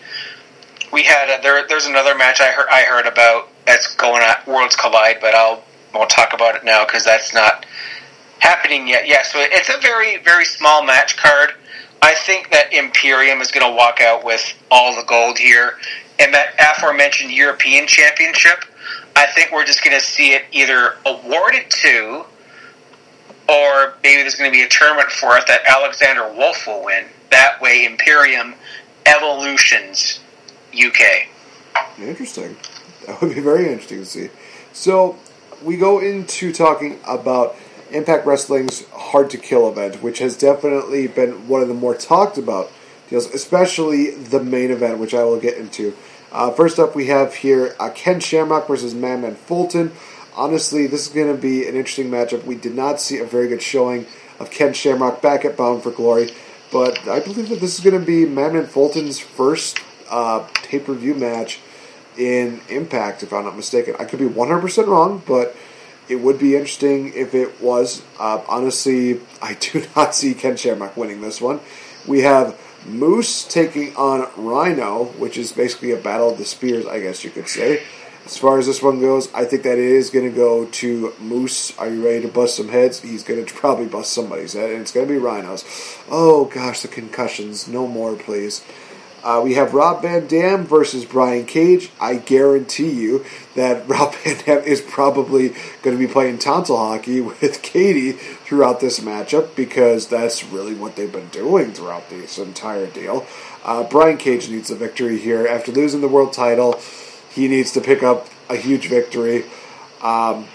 we 0.93 1.03
had, 1.03 1.39
a, 1.39 1.43
there, 1.43 1.67
there's 1.69 1.87
another 1.87 2.17
match 2.17 2.41
I 2.41 2.51
heard, 2.51 2.69
I 2.71 2.83
heard 2.83 3.07
about 3.07 3.49
that's 3.67 3.95
going 3.97 4.23
at 4.23 4.47
Worlds 4.47 4.77
Collide, 4.77 5.19
but 5.21 5.35
I'll, 5.35 5.63
won't 5.95 6.11
talk 6.11 6.33
about 6.33 6.55
it 6.55 6.65
now 6.65 6.85
because 6.85 7.05
that's 7.05 7.35
not 7.35 7.67
happening 8.41 8.89
yet. 8.89 9.07
Yeah, 9.07 9.23
so 9.23 9.39
it's 9.41 9.69
a 9.69 9.79
very, 9.81 10.19
very 10.19 10.45
small 10.45 10.85
match 10.85 11.17
card. 11.17 11.53
I 12.01 12.15
think 12.15 12.51
that 12.51 12.73
Imperium 12.73 13.41
is 13.41 13.51
going 13.51 13.69
to 13.69 13.77
walk 13.77 14.01
out 14.01 14.25
with 14.25 14.55
all 14.71 14.95
the 14.95 15.03
gold 15.07 15.39
here. 15.39 15.75
And 16.19 16.35
that 16.35 16.55
aforementioned 16.59 17.31
European 17.31 17.87
Championship, 17.87 18.65
I 19.15 19.27
think 19.27 19.53
we're 19.53 19.65
just 19.65 19.85
going 19.85 19.97
to 19.97 20.05
see 20.05 20.33
it 20.33 20.45
either 20.53 20.97
awarded 21.07 21.71
to, 21.71 22.25
or 23.49 23.95
maybe 24.03 24.23
there's 24.23 24.35
going 24.35 24.51
to 24.51 24.55
be 24.55 24.63
a 24.63 24.69
tournament 24.69 25.11
for 25.11 25.37
it 25.39 25.47
that 25.47 25.63
Alexander 25.67 26.33
Wolf 26.33 26.67
will 26.67 26.85
win. 26.85 27.05
That 27.31 27.61
way, 27.61 27.85
Imperium 27.85 28.55
evolutions 29.07 30.21
UK. 30.75 31.29
Interesting. 31.99 32.57
That 33.07 33.21
would 33.21 33.35
be 33.35 33.41
very 33.41 33.69
interesting 33.69 34.01
to 34.01 34.07
see. 34.07 34.29
So, 34.73 35.17
we 35.63 35.77
go 35.77 35.99
into 35.99 36.53
talking 36.53 37.01
about 37.07 37.57
Impact 37.91 38.27
Wrestling's 38.27 38.87
Hard 38.91 39.31
to 39.31 39.39
Kill 39.39 39.69
event, 39.69 40.03
which 40.03 40.19
has 40.19 40.37
definitely 40.37 41.07
been 41.09 41.49
one 41.49 41.63
of 41.63 41.69
the 41.69 41.75
more 41.75 41.95
talked 41.95 42.39
about 42.39 42.71
deals, 43.09 43.27
especially 43.27 44.11
the 44.11 44.43
main 44.43 44.71
event, 44.71 44.99
which 44.99 45.15
I 45.15 45.25
will 45.25 45.41
get 45.41 45.57
into. 45.57 45.97
Uh, 46.31 46.51
first 46.51 46.79
up, 46.79 46.95
we 46.95 47.07
have 47.07 47.35
here 47.35 47.75
uh, 47.81 47.91
Ken 47.95 48.21
Shamrock 48.21 48.69
versus 48.69 48.95
Madman 48.95 49.35
Fulton. 49.35 49.93
Honestly, 50.37 50.87
this 50.87 51.07
is 51.07 51.13
going 51.13 51.35
to 51.35 51.41
be 51.41 51.67
an 51.67 51.75
interesting 51.75 52.11
matchup. 52.11 52.45
We 52.45 52.55
did 52.55 52.75
not 52.75 53.01
see 53.01 53.19
a 53.19 53.25
very 53.25 53.49
good 53.49 53.63
showing 53.63 54.07
of 54.39 54.51
Ken 54.51 54.73
Shamrock 54.73 55.23
back 55.23 55.45
at 55.45 55.57
Bound 55.57 55.83
for 55.83 55.91
Glory, 55.91 56.31
but 56.71 57.09
I 57.09 57.21
believe 57.21 57.49
that 57.49 57.61
this 57.61 57.79
is 57.79 57.85
going 57.85 57.99
to 57.99 58.07
be 58.07 58.27
Madman 58.27 58.67
Fulton's 58.67 59.19
first 59.19 59.81
uh, 60.11 60.47
pay 60.63 60.79
per 60.79 60.93
view 60.95 61.15
match 61.15 61.61
in 62.17 62.61
Impact, 62.69 63.23
if 63.23 63.33
I'm 63.33 63.45
not 63.45 63.57
mistaken. 63.57 63.95
I 63.99 64.05
could 64.05 64.19
be 64.19 64.27
100% 64.27 64.87
wrong, 64.87 65.23
but 65.27 65.57
it 66.09 66.17
would 66.17 66.39
be 66.39 66.57
interesting 66.57 67.13
if 67.15 67.35
it 67.35 67.61
was. 67.61 68.03
Uh, 68.19 68.43
honestly, 68.49 69.21
I 69.43 69.55
do 69.55 69.83
not 69.97 70.15
see 70.15 70.35
Ken 70.35 70.57
Shamrock 70.57 70.97
winning 70.97 71.23
this 71.23 71.41
one. 71.41 71.61
We 72.07 72.21
have 72.21 72.61
Moose 72.89 73.45
taking 73.45 73.95
on 73.97 74.29
Rhino, 74.37 75.05
which 75.19 75.37
is 75.37 75.53
basically 75.53 75.93
a 75.93 75.97
battle 75.97 76.31
of 76.31 76.39
the 76.39 76.45
spears, 76.45 76.87
I 76.87 77.01
guess 77.01 77.25
you 77.25 77.31
could 77.31 77.49
say. 77.49 77.83
As 78.25 78.37
far 78.37 78.59
as 78.59 78.67
this 78.67 78.83
one 78.83 79.01
goes, 79.01 79.33
I 79.33 79.47
think 79.47 79.63
that 79.63 79.79
it 79.79 79.85
is 79.85 80.11
going 80.11 80.29
to 80.29 80.37
go 80.37 80.67
to 80.67 81.15
Moose. 81.19 81.77
Are 81.79 81.89
you 81.89 82.05
ready 82.05 82.21
to 82.23 82.29
bust 82.29 82.57
some 82.57 82.69
heads? 82.69 83.01
He's 83.01 83.25
going 83.25 83.45
to 83.47 83.55
probably 83.55 83.87
bust 83.87 84.13
somebody's 84.13 84.53
head, 84.53 84.71
and 84.71 84.83
it's 84.83 84.93
going 84.93 85.07
to 85.07 85.13
be 85.13 85.19
Rhino's. 85.19 85.65
Oh 86.11 86.45
gosh, 86.45 86.83
the 86.83 86.89
concussions. 86.89 87.69
No 87.69 87.87
more, 87.87 88.17
please. 88.17 88.65
Uh, 89.23 89.41
we 89.43 89.55
have 89.55 89.75
Rob 89.75 90.03
Van 90.03 90.27
Dam 90.27 90.65
versus 90.65 91.05
Brian 91.05 91.45
Cage. 91.45 91.91
I 92.01 92.17
guarantee 92.17 92.91
you 92.91 93.25
that 93.55 93.89
Rob 93.89 94.15
Van 94.17 94.37
Dam 94.45 94.65
is 94.65 94.81
probably 94.81 95.51
going 95.83 95.97
to 95.97 95.99
be 95.99 96.11
playing 96.11 96.39
tonsil 96.39 96.77
hockey 96.77 97.21
with 97.41 97.63
Katie 97.63 98.13
throughout 98.13 98.81
this 98.81 99.01
matchup 99.01 99.55
because 99.55 100.07
that's 100.07 100.45
really 100.45 100.75
what 100.75 100.97
they've 100.97 101.13
been 101.13 101.29
doing 101.29 101.73
throughout 101.73 102.09
this 102.11 102.39
entire 102.39 102.87
deal. 102.87 103.27
Uh, 103.65 103.83
Brian 103.83 104.17
Cage 104.17 104.49
needs 104.49 104.71
a 104.71 104.77
victory 104.77 105.19
here. 105.19 105.47
After 105.47 105.73
losing 105.73 106.01
the 106.01 106.09
world 106.09 106.33
title, 106.33 106.81
he 107.31 107.49
needs 107.49 107.73
to 107.73 107.81
pick 107.81 108.03
up 108.03 108.29
a 108.49 108.57
huge 108.57 108.89
victory. 108.89 109.45
Um, 110.01 110.47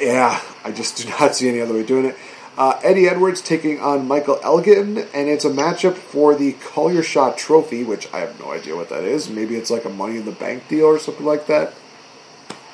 yeah, 0.00 0.40
I 0.64 0.72
just 0.72 0.96
do 0.96 1.08
not 1.20 1.34
see 1.34 1.48
any 1.48 1.60
other 1.60 1.74
way 1.74 1.82
doing 1.82 2.06
it. 2.06 2.16
Uh, 2.60 2.78
Eddie 2.82 3.08
Edwards 3.08 3.40
taking 3.40 3.80
on 3.80 4.06
Michael 4.06 4.38
Elgin, 4.42 4.98
and 5.14 5.30
it's 5.30 5.46
a 5.46 5.50
matchup 5.50 5.94
for 5.94 6.34
the 6.34 6.52
Call 6.52 6.92
Your 6.92 7.02
Shot 7.02 7.38
Trophy, 7.38 7.84
which 7.84 8.06
I 8.12 8.18
have 8.18 8.38
no 8.38 8.52
idea 8.52 8.76
what 8.76 8.90
that 8.90 9.02
is. 9.02 9.30
Maybe 9.30 9.56
it's 9.56 9.70
like 9.70 9.86
a 9.86 9.88
Money 9.88 10.18
in 10.18 10.26
the 10.26 10.32
Bank 10.32 10.68
deal 10.68 10.84
or 10.84 10.98
something 10.98 11.24
like 11.24 11.46
that. 11.46 11.72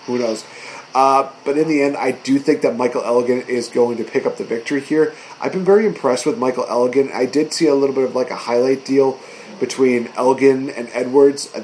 Who 0.06 0.18
knows? 0.18 0.44
Uh, 0.92 1.30
but 1.44 1.56
in 1.56 1.68
the 1.68 1.82
end, 1.82 1.96
I 1.96 2.10
do 2.10 2.40
think 2.40 2.62
that 2.62 2.76
Michael 2.76 3.04
Elgin 3.04 3.42
is 3.42 3.68
going 3.68 3.96
to 3.98 4.02
pick 4.02 4.26
up 4.26 4.38
the 4.38 4.44
victory 4.44 4.80
here. 4.80 5.14
I've 5.40 5.52
been 5.52 5.64
very 5.64 5.86
impressed 5.86 6.26
with 6.26 6.36
Michael 6.36 6.66
Elgin. 6.68 7.12
I 7.14 7.26
did 7.26 7.52
see 7.52 7.68
a 7.68 7.74
little 7.76 7.94
bit 7.94 8.06
of 8.06 8.16
like 8.16 8.32
a 8.32 8.34
highlight 8.34 8.84
deal 8.84 9.20
between 9.60 10.08
Elgin 10.16 10.68
and 10.68 10.88
Edwards. 10.94 11.48
Uh, 11.54 11.62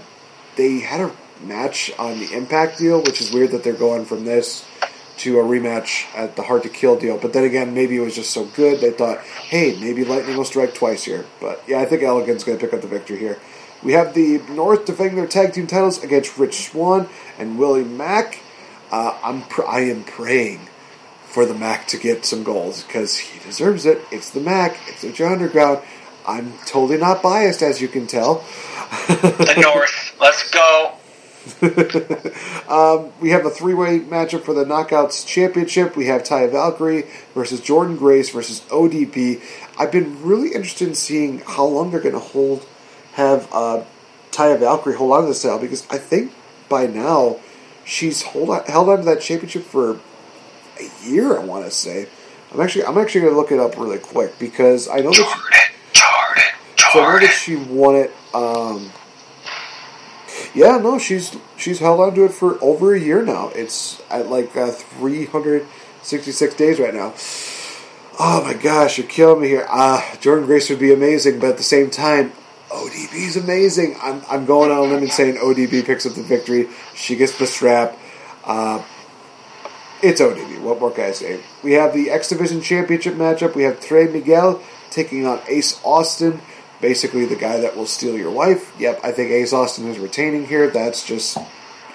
they 0.55 0.79
had 0.79 1.01
a 1.01 1.13
match 1.45 1.91
on 1.99 2.21
the 2.21 2.33
Impact 2.33 2.79
deal, 2.79 3.03
which 3.03 3.21
is 3.21 3.33
weird 3.33 3.51
that 3.51 3.65
they're 3.65 3.73
going 3.73 4.05
from 4.05 4.25
this 4.25 4.65
to 5.19 5.39
a 5.39 5.43
rematch 5.43 6.07
at 6.17 6.37
the 6.37 6.43
Hard 6.43 6.63
to 6.65 6.69
Kill 6.69 6.99
deal. 6.99 7.19
But 7.19 7.33
then 7.33 7.45
again, 7.45 7.75
maybe 7.75 7.97
it 7.97 8.01
was 8.01 8.15
just 8.15 8.31
so 8.31 8.45
good 8.45 8.81
they 8.81 8.91
thought, 8.91 9.21
hey, 9.21 9.77
maybe 9.81 10.05
Lightning 10.05 10.37
will 10.37 10.45
strike 10.45 10.75
twice 10.75 11.05
here. 11.05 11.27
But 11.41 11.63
yeah, 11.67 11.81
I 11.81 11.85
think 11.85 12.03
Elgin's 12.03 12.45
going 12.45 12.59
to 12.59 12.65
pick 12.65 12.75
up 12.75 12.81
the 12.81 12.89
victory 12.89 13.19
here. 13.19 13.39
We 13.83 13.93
have 13.93 14.15
the 14.15 14.39
North 14.51 14.87
defending 14.87 15.17
their 15.17 15.27
tag 15.27 15.53
team 15.53 15.67
titles 15.67 16.03
against 16.03 16.39
Rich 16.39 16.71
Swann 16.71 17.09
and 17.39 17.59
Willie 17.59 17.85
Mack. 17.85 18.41
Uh, 18.91 19.19
I'm 19.23 19.43
pr- 19.43 19.67
I 19.67 19.81
am 19.81 20.05
praying 20.05 20.61
for 21.25 21.47
the 21.47 21.55
Mac 21.55 21.89
to 21.89 21.97
get 21.97 22.25
some 22.25 22.45
goals 22.45 22.85
because 22.85 23.19
he 23.19 23.41
deserves 23.41 23.87
it. 23.87 24.01
It's 24.13 24.31
the 24.31 24.41
Mac. 24.41 24.77
It's 24.87 25.01
the 25.03 25.27
Underground. 25.27 25.83
I'm 26.27 26.53
totally 26.67 26.99
not 26.99 27.23
biased, 27.23 27.63
as 27.63 27.81
you 27.81 27.89
can 27.89 28.07
tell. 28.07 28.45
the 29.09 29.61
North. 29.61 30.15
Let's 30.21 30.49
go. 30.51 30.93
um, 32.69 33.13
we 33.21 33.31
have 33.31 33.45
a 33.45 33.51
three-way 33.51 34.01
matchup 34.01 34.43
for 34.43 34.55
the 34.55 34.65
Knockouts 34.65 35.27
Championship. 35.27 35.97
We 35.97 36.07
have 36.07 36.23
Taya 36.23 36.51
Valkyrie 36.51 37.07
versus 37.35 37.61
Jordynne 37.61 37.99
Grace 37.99 38.31
versus 38.31 38.61
ODB. 38.69 39.43
I've 39.79 39.91
been 39.91 40.23
really 40.23 40.55
interested 40.55 40.87
in 40.87 40.95
seeing 40.95 41.41
how 41.41 41.65
long 41.65 41.91
they're 41.91 42.01
going 42.01 42.15
to 42.15 42.21
hold, 42.21 42.65
have 43.15 43.49
uh, 43.53 43.85
Taya 44.31 44.59
Valkyrie 44.59 44.95
hold 44.95 45.13
on 45.13 45.23
to 45.23 45.29
the 45.29 45.35
title 45.35 45.59
because 45.59 45.87
I 45.91 45.99
think 45.99 46.33
by 46.69 46.87
now 46.87 47.41
she's 47.85 48.23
hold 48.23 48.51
on, 48.51 48.65
held 48.65 48.89
on 48.89 48.99
to 48.99 49.05
that 49.05 49.21
championship 49.21 49.65
for 49.65 49.99
a 50.79 50.91
year. 51.05 51.37
I 51.37 51.45
want 51.45 51.65
to 51.65 51.71
say. 51.71 52.09
I'm 52.53 52.61
actually 52.61 52.85
I'm 52.85 52.99
actually 52.99 53.23
going 53.23 53.33
to 53.33 53.39
look 53.39 53.51
it 53.51 53.59
up 53.59 53.77
really 53.77 53.99
quick 53.99 54.39
because 54.39 54.89
I 54.89 54.97
know 54.97 55.13
Jordan, 55.13 55.33
that 55.51 55.71
she, 55.93 56.01
Jordan, 56.01 56.43
Jordan. 56.77 56.93
So 56.93 57.03
I 57.03 57.13
know 57.13 57.27
that 57.27 57.35
she 57.35 57.57
won 57.57 57.95
it. 57.97 58.13
Um, 58.35 58.93
yeah, 60.55 60.79
no, 60.79 60.99
she's 60.99 61.37
she's 61.57 61.79
held 61.79 62.01
on 62.01 62.15
to 62.15 62.25
it 62.25 62.33
for 62.33 62.63
over 62.63 62.95
a 62.95 63.01
year 63.01 63.23
now. 63.23 63.49
It's 63.55 64.03
at 64.11 64.29
like 64.29 64.57
uh, 64.57 64.71
366 64.71 66.55
days 66.55 66.79
right 66.79 66.95
now. 66.95 67.15
Oh 68.19 68.43
my 68.45 68.55
gosh, 68.55 68.99
you're 68.99 69.07
killing 69.07 69.41
me 69.41 69.49
here. 69.49 69.67
Uh, 69.69 70.01
Jordynne 70.21 70.47
Grace 70.47 70.69
would 70.69 70.79
be 70.79 70.93
amazing, 70.93 71.41
but 71.41 71.51
at 71.51 71.57
the 71.57 71.63
same 71.63 71.91
time, 71.91 72.33
ODB 72.69 73.15
is 73.15 73.37
amazing. 73.37 73.97
I'm, 74.03 74.23
I'm 74.29 74.45
going 74.45 74.71
on 74.71 74.79
a 74.79 74.83
limb 74.83 75.03
and 75.03 75.13
saying 75.13 75.37
ODB 75.37 75.85
picks 75.85 76.05
up 76.05 76.15
the 76.15 76.23
victory. 76.23 76.69
She 76.95 77.17
gets 77.17 77.39
the 77.39 77.47
strap. 77.47 77.97
Uh, 78.45 78.83
it's 80.03 80.21
ODB. 80.21 80.61
What 80.61 80.81
more 80.81 80.91
can 80.91 81.05
I 81.05 81.13
say? 81.13 81.41
We 81.63 81.73
have 81.73 81.95
the 81.95 82.11
X 82.11 82.29
Division 82.29 82.61
Championship 82.61 83.15
matchup. 83.15 83.55
We 83.55 83.63
have 83.63 83.81
Trey 83.81 84.07
Miguel 84.07 84.63
taking 84.91 85.27
on 85.27 85.41
Ace 85.49 85.81
Austin 85.85 86.41
basically 86.83 87.25
the 87.25 87.37
guy 87.37 87.61
that 87.61 87.75
will 87.75 87.87
steal 87.87 88.19
your 88.19 88.31
wife. 88.31 88.79
Yep, 88.79 89.01
I 89.03 89.13
think 89.13 89.31
Ace 89.31 89.55
Austin 89.55 89.89
is 89.89 89.99
retaining 89.99 90.47
here. 90.47 90.69
That's 90.69 91.07
just 91.07 91.39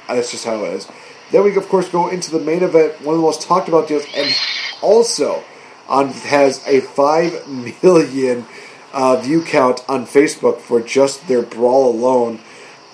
that's 0.07 0.31
just 0.31 0.45
how 0.45 0.63
it 0.63 0.73
is. 0.73 0.87
Then 1.29 1.43
we 1.43 1.55
of 1.55 1.69
course 1.69 1.89
go 1.89 2.07
into 2.07 2.31
the 2.31 2.39
main 2.39 2.63
event, 2.63 2.93
one 3.01 3.13
of 3.13 3.21
the 3.21 3.27
most 3.27 3.43
talked 3.43 3.67
about 3.67 3.87
deals, 3.87 4.05
and 4.15 4.33
also 4.81 5.43
on 5.87 6.07
has 6.07 6.65
a 6.65 6.79
five 6.79 7.47
million 7.83 8.47
uh, 8.93 9.17
view 9.17 9.43
count 9.43 9.85
on 9.87 10.05
Facebook 10.07 10.59
for 10.59 10.81
just 10.81 11.27
their 11.27 11.43
brawl 11.43 11.91
alone 11.91 12.39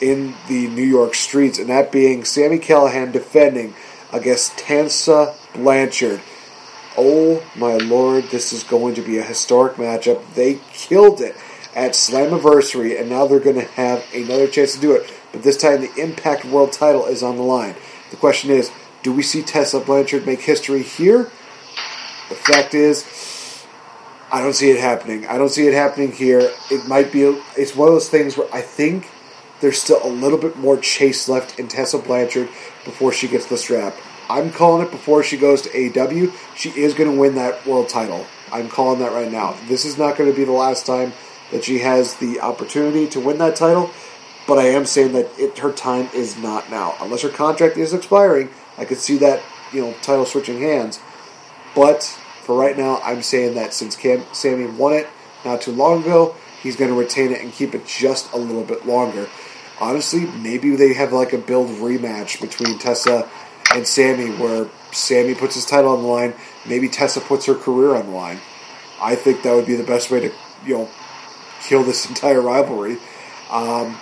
in 0.01 0.33
the 0.49 0.67
New 0.67 0.83
York 0.83 1.13
streets, 1.13 1.59
and 1.59 1.69
that 1.69 1.91
being 1.91 2.25
Sami 2.25 2.57
Callihan 2.59 3.13
defending 3.13 3.73
against 4.11 4.57
Tessa 4.57 5.33
Blanchard. 5.53 6.19
Oh 6.97 7.43
my 7.55 7.77
lord, 7.77 8.25
this 8.25 8.51
is 8.51 8.63
going 8.63 8.95
to 8.95 9.01
be 9.01 9.17
a 9.17 9.23
historic 9.23 9.77
matchup. 9.77 10.21
They 10.33 10.59
killed 10.73 11.21
it 11.21 11.35
at 11.75 11.91
Slammiversary, 11.91 12.99
and 12.99 13.09
now 13.09 13.27
they're 13.27 13.39
going 13.39 13.55
to 13.55 13.65
have 13.73 14.05
another 14.13 14.47
chance 14.47 14.73
to 14.75 14.81
do 14.81 14.93
it. 14.93 15.11
But 15.31 15.43
this 15.43 15.57
time, 15.57 15.81
the 15.81 15.93
Impact 16.01 16.45
World 16.45 16.71
title 16.71 17.05
is 17.05 17.23
on 17.23 17.37
the 17.37 17.43
line. 17.43 17.75
The 18.11 18.17
question 18.17 18.51
is, 18.51 18.71
do 19.01 19.11
we 19.11 19.23
see 19.23 19.41
Tessa 19.41 19.79
Blanchard 19.79 20.25
make 20.25 20.41
history 20.41 20.83
here? 20.83 21.31
The 22.29 22.35
fact 22.35 22.73
is, 22.73 23.65
I 24.31 24.41
don't 24.41 24.53
see 24.53 24.69
it 24.71 24.79
happening. 24.79 25.27
I 25.27 25.37
don't 25.37 25.49
see 25.49 25.67
it 25.67 25.73
happening 25.73 26.11
here. 26.11 26.51
It 26.71 26.87
might 26.87 27.11
be. 27.11 27.21
It's 27.57 27.75
one 27.75 27.87
of 27.87 27.93
those 27.93 28.09
things 28.09 28.37
where 28.37 28.47
I 28.53 28.61
think 28.61 29.09
there's 29.61 29.79
still 29.81 29.99
a 30.03 30.09
little 30.09 30.37
bit 30.37 30.57
more 30.57 30.77
chase 30.77 31.29
left 31.29 31.59
in 31.59 31.67
Tessa 31.67 31.97
Blanchard 31.97 32.49
before 32.85 33.11
she 33.11 33.27
gets 33.27 33.45
the 33.47 33.57
strap. 33.57 33.95
I'm 34.29 34.51
calling 34.51 34.85
it 34.85 34.91
before 34.91 35.21
she 35.23 35.37
goes 35.37 35.61
to 35.63 35.69
AEW. 35.69 36.33
She 36.55 36.69
is 36.69 36.93
going 36.93 37.11
to 37.11 37.19
win 37.19 37.35
that 37.35 37.65
world 37.65 37.89
title. 37.89 38.25
I'm 38.51 38.69
calling 38.69 38.99
that 38.99 39.11
right 39.11 39.31
now. 39.31 39.55
This 39.67 39.85
is 39.85 39.97
not 39.97 40.17
going 40.17 40.31
to 40.31 40.35
be 40.35 40.45
the 40.45 40.51
last 40.51 40.85
time 40.85 41.13
that 41.53 41.63
she 41.63 41.79
has 41.79 42.15
the 42.15 42.41
opportunity 42.41 43.07
to 43.07 43.19
win 43.19 43.37
that 43.37 43.55
title, 43.55 43.91
but 44.47 44.57
I 44.57 44.69
am 44.69 44.85
saying 44.85 45.13
that 45.13 45.29
it, 45.39 45.59
her 45.59 45.71
time 45.71 46.09
is 46.13 46.35
not 46.37 46.69
now. 46.69 46.95
Unless 46.99 47.21
her 47.21 47.29
contract 47.29 47.77
is 47.77 47.93
expiring, 47.93 48.49
I 48.77 48.85
could 48.85 48.97
see 48.97 49.17
that 49.19 49.41
you 49.71 49.81
know 49.81 49.93
title 50.01 50.25
switching 50.25 50.59
hands. 50.59 50.99
But 51.75 52.03
for 52.41 52.57
right 52.57 52.75
now, 52.75 52.99
I'm 53.03 53.21
saying 53.21 53.53
that 53.53 53.73
since 53.73 53.95
Cam, 53.95 54.25
Sami 54.33 54.65
won 54.65 54.93
it 54.93 55.07
not 55.45 55.61
too 55.61 55.71
long 55.71 56.01
ago, 56.01 56.35
he's 56.61 56.75
going 56.75 56.89
to 56.89 56.97
retain 56.97 57.31
it 57.31 57.41
and 57.41 57.53
keep 57.53 57.75
it 57.75 57.85
just 57.85 58.33
a 58.33 58.37
little 58.37 58.63
bit 58.63 58.85
longer. 58.85 59.29
Honestly, 59.79 60.25
maybe 60.41 60.75
they 60.75 60.93
have 60.93 61.13
like 61.13 61.33
a 61.33 61.37
build 61.37 61.69
rematch 61.69 62.41
between 62.41 62.79
Tessa 62.79 63.29
and 63.73 63.87
Sami, 63.87 64.31
where 64.31 64.69
Sami 64.91 65.35
puts 65.35 65.53
his 65.53 65.65
title 65.65 65.91
on 65.91 66.01
the 66.01 66.07
line. 66.07 66.33
Maybe 66.65 66.89
Tessa 66.89 67.21
puts 67.21 67.45
her 67.45 67.55
career 67.55 67.95
on 67.95 68.07
the 68.07 68.11
line. 68.11 68.39
I 68.99 69.15
think 69.15 69.43
that 69.43 69.53
would 69.53 69.67
be 69.67 69.75
the 69.75 69.83
best 69.83 70.09
way 70.09 70.19
to 70.19 70.33
you 70.65 70.77
know 70.77 70.89
kill 71.63 71.83
this 71.83 72.05
entire 72.09 72.41
rivalry. 72.41 72.97
Um, 73.49 73.97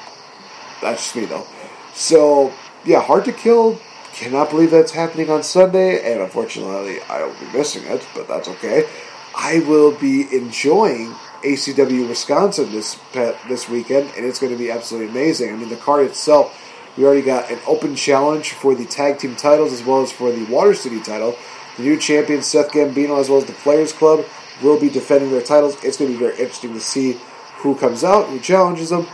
that's 0.82 1.04
just 1.04 1.16
me 1.16 1.26
though. 1.26 1.46
So 1.94 2.54
yeah, 2.86 3.02
hard 3.02 3.26
to 3.26 3.34
kill. 3.34 3.80
Cannot 4.14 4.50
believe 4.50 4.72
that's 4.72 4.92
happening 4.92 5.30
on 5.30 5.42
Sunday, 5.42 6.12
and 6.12 6.22
unfortunately, 6.22 7.00
I 7.04 7.24
will 7.24 7.34
be 7.40 7.58
missing 7.58 7.84
it, 7.86 8.06
but 8.14 8.28
that's 8.28 8.50
okay. 8.50 8.86
I 9.34 9.60
will 9.60 9.94
be 9.94 10.28
enjoying 10.36 11.16
ACW 11.44 12.08
Wisconsin 12.10 12.72
this 12.72 13.00
this 13.14 13.70
weekend, 13.70 14.12
and 14.18 14.26
it's 14.26 14.40
going 14.40 14.52
to 14.52 14.60
be 14.60 14.70
absolutely 14.70 15.10
amazing. 15.10 15.54
I 15.54 15.58
mean, 15.58 15.70
the 15.70 15.78
card 15.78 16.06
itself, 16.06 16.58
we 16.98 17.06
already 17.06 17.22
got 17.22 17.50
an 17.50 17.60
open 17.66 17.96
challenge 17.96 18.52
for 18.52 18.76
the 18.76 18.86
tag 18.86 19.20
team 19.20 19.36
titles 19.36 19.72
as 19.72 19.84
well 19.84 20.02
as 20.02 20.12
for 20.12 20.32
the 20.32 20.44
Water 20.46 20.74
City 20.74 21.00
title. 21.02 21.38
The 21.78 21.84
new 21.84 21.98
champion 21.98 22.42
Seth 22.42 22.72
Gambino, 22.72 23.20
as 23.20 23.30
well 23.30 23.40
as 23.40 23.46
the 23.46 23.54
Players 23.54 23.94
Club, 23.94 24.26
will 24.62 24.80
be 24.80 24.90
defending 24.90 25.32
their 25.32 25.42
titles. 25.42 25.82
It's 25.84 25.98
going 25.98 26.12
to 26.12 26.18
be 26.18 26.24
very 26.24 26.38
interesting 26.38 26.74
to 26.74 26.82
see 26.82 27.18
who 27.62 27.76
comes 27.76 28.04
out, 28.04 28.28
who 28.28 28.40
challenges 28.40 28.90
them. 28.90 29.08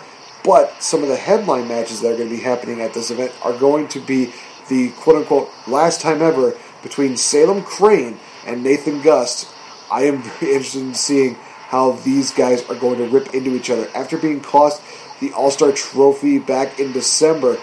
But 0.43 0.81
some 0.81 1.03
of 1.03 1.09
the 1.09 1.17
headline 1.17 1.67
matches 1.67 2.01
that 2.01 2.13
are 2.13 2.17
going 2.17 2.29
to 2.29 2.35
be 2.35 2.41
happening 2.41 2.81
at 2.81 2.93
this 2.93 3.11
event 3.11 3.33
are 3.43 3.57
going 3.57 3.87
to 3.89 3.99
be 3.99 4.33
the 4.69 4.89
quote 4.91 5.17
unquote 5.17 5.49
last 5.67 6.01
time 6.01 6.21
ever 6.21 6.57
between 6.83 7.17
Salem 7.17 7.63
Crane 7.63 8.19
and 8.45 8.63
Nathan 8.63 9.01
Gust. 9.01 9.49
I 9.91 10.03
am 10.03 10.21
very 10.39 10.53
interested 10.53 10.81
in 10.81 10.93
seeing 10.93 11.35
how 11.35 11.91
these 11.91 12.31
guys 12.31 12.63
are 12.69 12.75
going 12.75 12.97
to 12.99 13.07
rip 13.07 13.33
into 13.33 13.55
each 13.55 13.69
other. 13.69 13.89
After 13.93 14.17
being 14.17 14.39
cost 14.39 14.81
the 15.19 15.33
All 15.33 15.51
Star 15.51 15.71
trophy 15.71 16.39
back 16.39 16.79
in 16.79 16.93
December, 16.93 17.57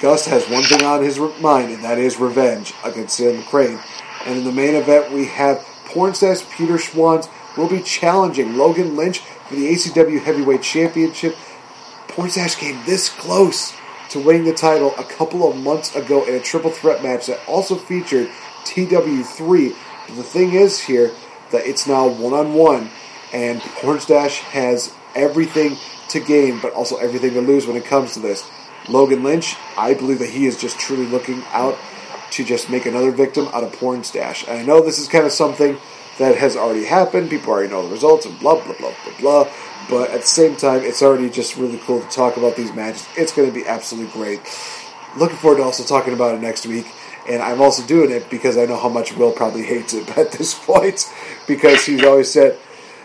Gust 0.00 0.28
has 0.28 0.46
one 0.50 0.62
thing 0.64 0.82
on 0.82 1.02
his 1.02 1.18
mind, 1.40 1.72
and 1.72 1.82
that 1.82 1.98
is 1.98 2.18
revenge 2.18 2.74
against 2.84 3.16
Salem 3.16 3.42
Crane. 3.44 3.78
And 4.26 4.38
in 4.38 4.44
the 4.44 4.52
main 4.52 4.74
event, 4.74 5.10
we 5.10 5.24
have 5.26 5.58
Pornstash 5.86 6.50
Peter 6.50 6.74
Schwanz 6.74 7.30
will 7.56 7.68
be 7.68 7.80
challenging 7.80 8.56
Logan 8.56 8.96
Lynch 8.96 9.20
for 9.20 9.54
the 9.54 9.72
ACW 9.72 10.22
Heavyweight 10.22 10.62
Championship. 10.62 11.36
Pornstash 12.08 12.56
came 12.56 12.84
this 12.84 13.08
close 13.08 13.74
to 14.10 14.20
winning 14.20 14.44
the 14.44 14.54
title 14.54 14.94
a 14.98 15.04
couple 15.04 15.48
of 15.48 15.56
months 15.56 15.94
ago 15.94 16.24
in 16.24 16.34
a 16.34 16.40
triple 16.40 16.70
threat 16.70 17.02
match 17.02 17.26
that 17.26 17.40
also 17.48 17.74
featured 17.74 18.28
TW3. 18.64 19.74
But 20.06 20.16
the 20.16 20.22
thing 20.22 20.54
is 20.54 20.80
here 20.80 21.12
that 21.50 21.66
it's 21.66 21.86
now 21.86 22.08
one 22.08 22.32
on 22.32 22.54
one, 22.54 22.90
and 23.32 23.60
Pornstash 23.60 24.38
has 24.50 24.94
everything 25.14 25.76
to 26.08 26.20
gain, 26.20 26.60
but 26.60 26.72
also 26.72 26.96
everything 26.96 27.34
to 27.34 27.40
lose 27.40 27.66
when 27.66 27.76
it 27.76 27.84
comes 27.84 28.14
to 28.14 28.20
this. 28.20 28.48
Logan 28.88 29.24
Lynch, 29.24 29.56
I 29.76 29.94
believe 29.94 30.20
that 30.20 30.30
he 30.30 30.46
is 30.46 30.56
just 30.56 30.78
truly 30.78 31.06
looking 31.06 31.42
out 31.52 31.76
to 32.32 32.44
just 32.44 32.70
make 32.70 32.86
another 32.86 33.10
victim 33.10 33.48
out 33.48 33.64
of 33.64 33.72
Pornstash. 33.72 34.46
And 34.46 34.58
I 34.58 34.62
know 34.62 34.80
this 34.80 34.98
is 34.98 35.08
kind 35.08 35.24
of 35.24 35.32
something 35.32 35.78
that 36.18 36.36
has 36.36 36.56
already 36.56 36.84
happened. 36.84 37.30
People 37.30 37.52
already 37.52 37.70
know 37.70 37.82
the 37.82 37.92
results 37.92 38.26
and 38.26 38.38
blah, 38.40 38.54
blah, 38.54 38.74
blah, 38.78 38.94
blah, 39.04 39.18
blah. 39.20 39.52
But 39.88 40.10
at 40.10 40.22
the 40.22 40.26
same 40.26 40.56
time, 40.56 40.82
it's 40.82 41.02
already 41.02 41.30
just 41.30 41.56
really 41.56 41.78
cool 41.78 42.00
to 42.00 42.08
talk 42.08 42.36
about 42.36 42.56
these 42.56 42.72
matches. 42.72 43.06
It's 43.16 43.32
going 43.32 43.48
to 43.48 43.54
be 43.54 43.66
absolutely 43.66 44.12
great. 44.12 44.40
Looking 45.16 45.36
forward 45.36 45.58
to 45.58 45.62
also 45.62 45.84
talking 45.84 46.12
about 46.12 46.34
it 46.34 46.40
next 46.40 46.66
week. 46.66 46.86
And 47.28 47.42
I'm 47.42 47.60
also 47.60 47.84
doing 47.86 48.10
it 48.10 48.30
because 48.30 48.56
I 48.56 48.66
know 48.66 48.76
how 48.76 48.88
much 48.88 49.16
Will 49.16 49.32
probably 49.32 49.62
hates 49.62 49.94
it 49.94 50.08
at 50.18 50.32
this 50.32 50.54
point 50.54 51.12
because 51.46 51.84
he's 51.84 52.04
always 52.04 52.30
said 52.30 52.58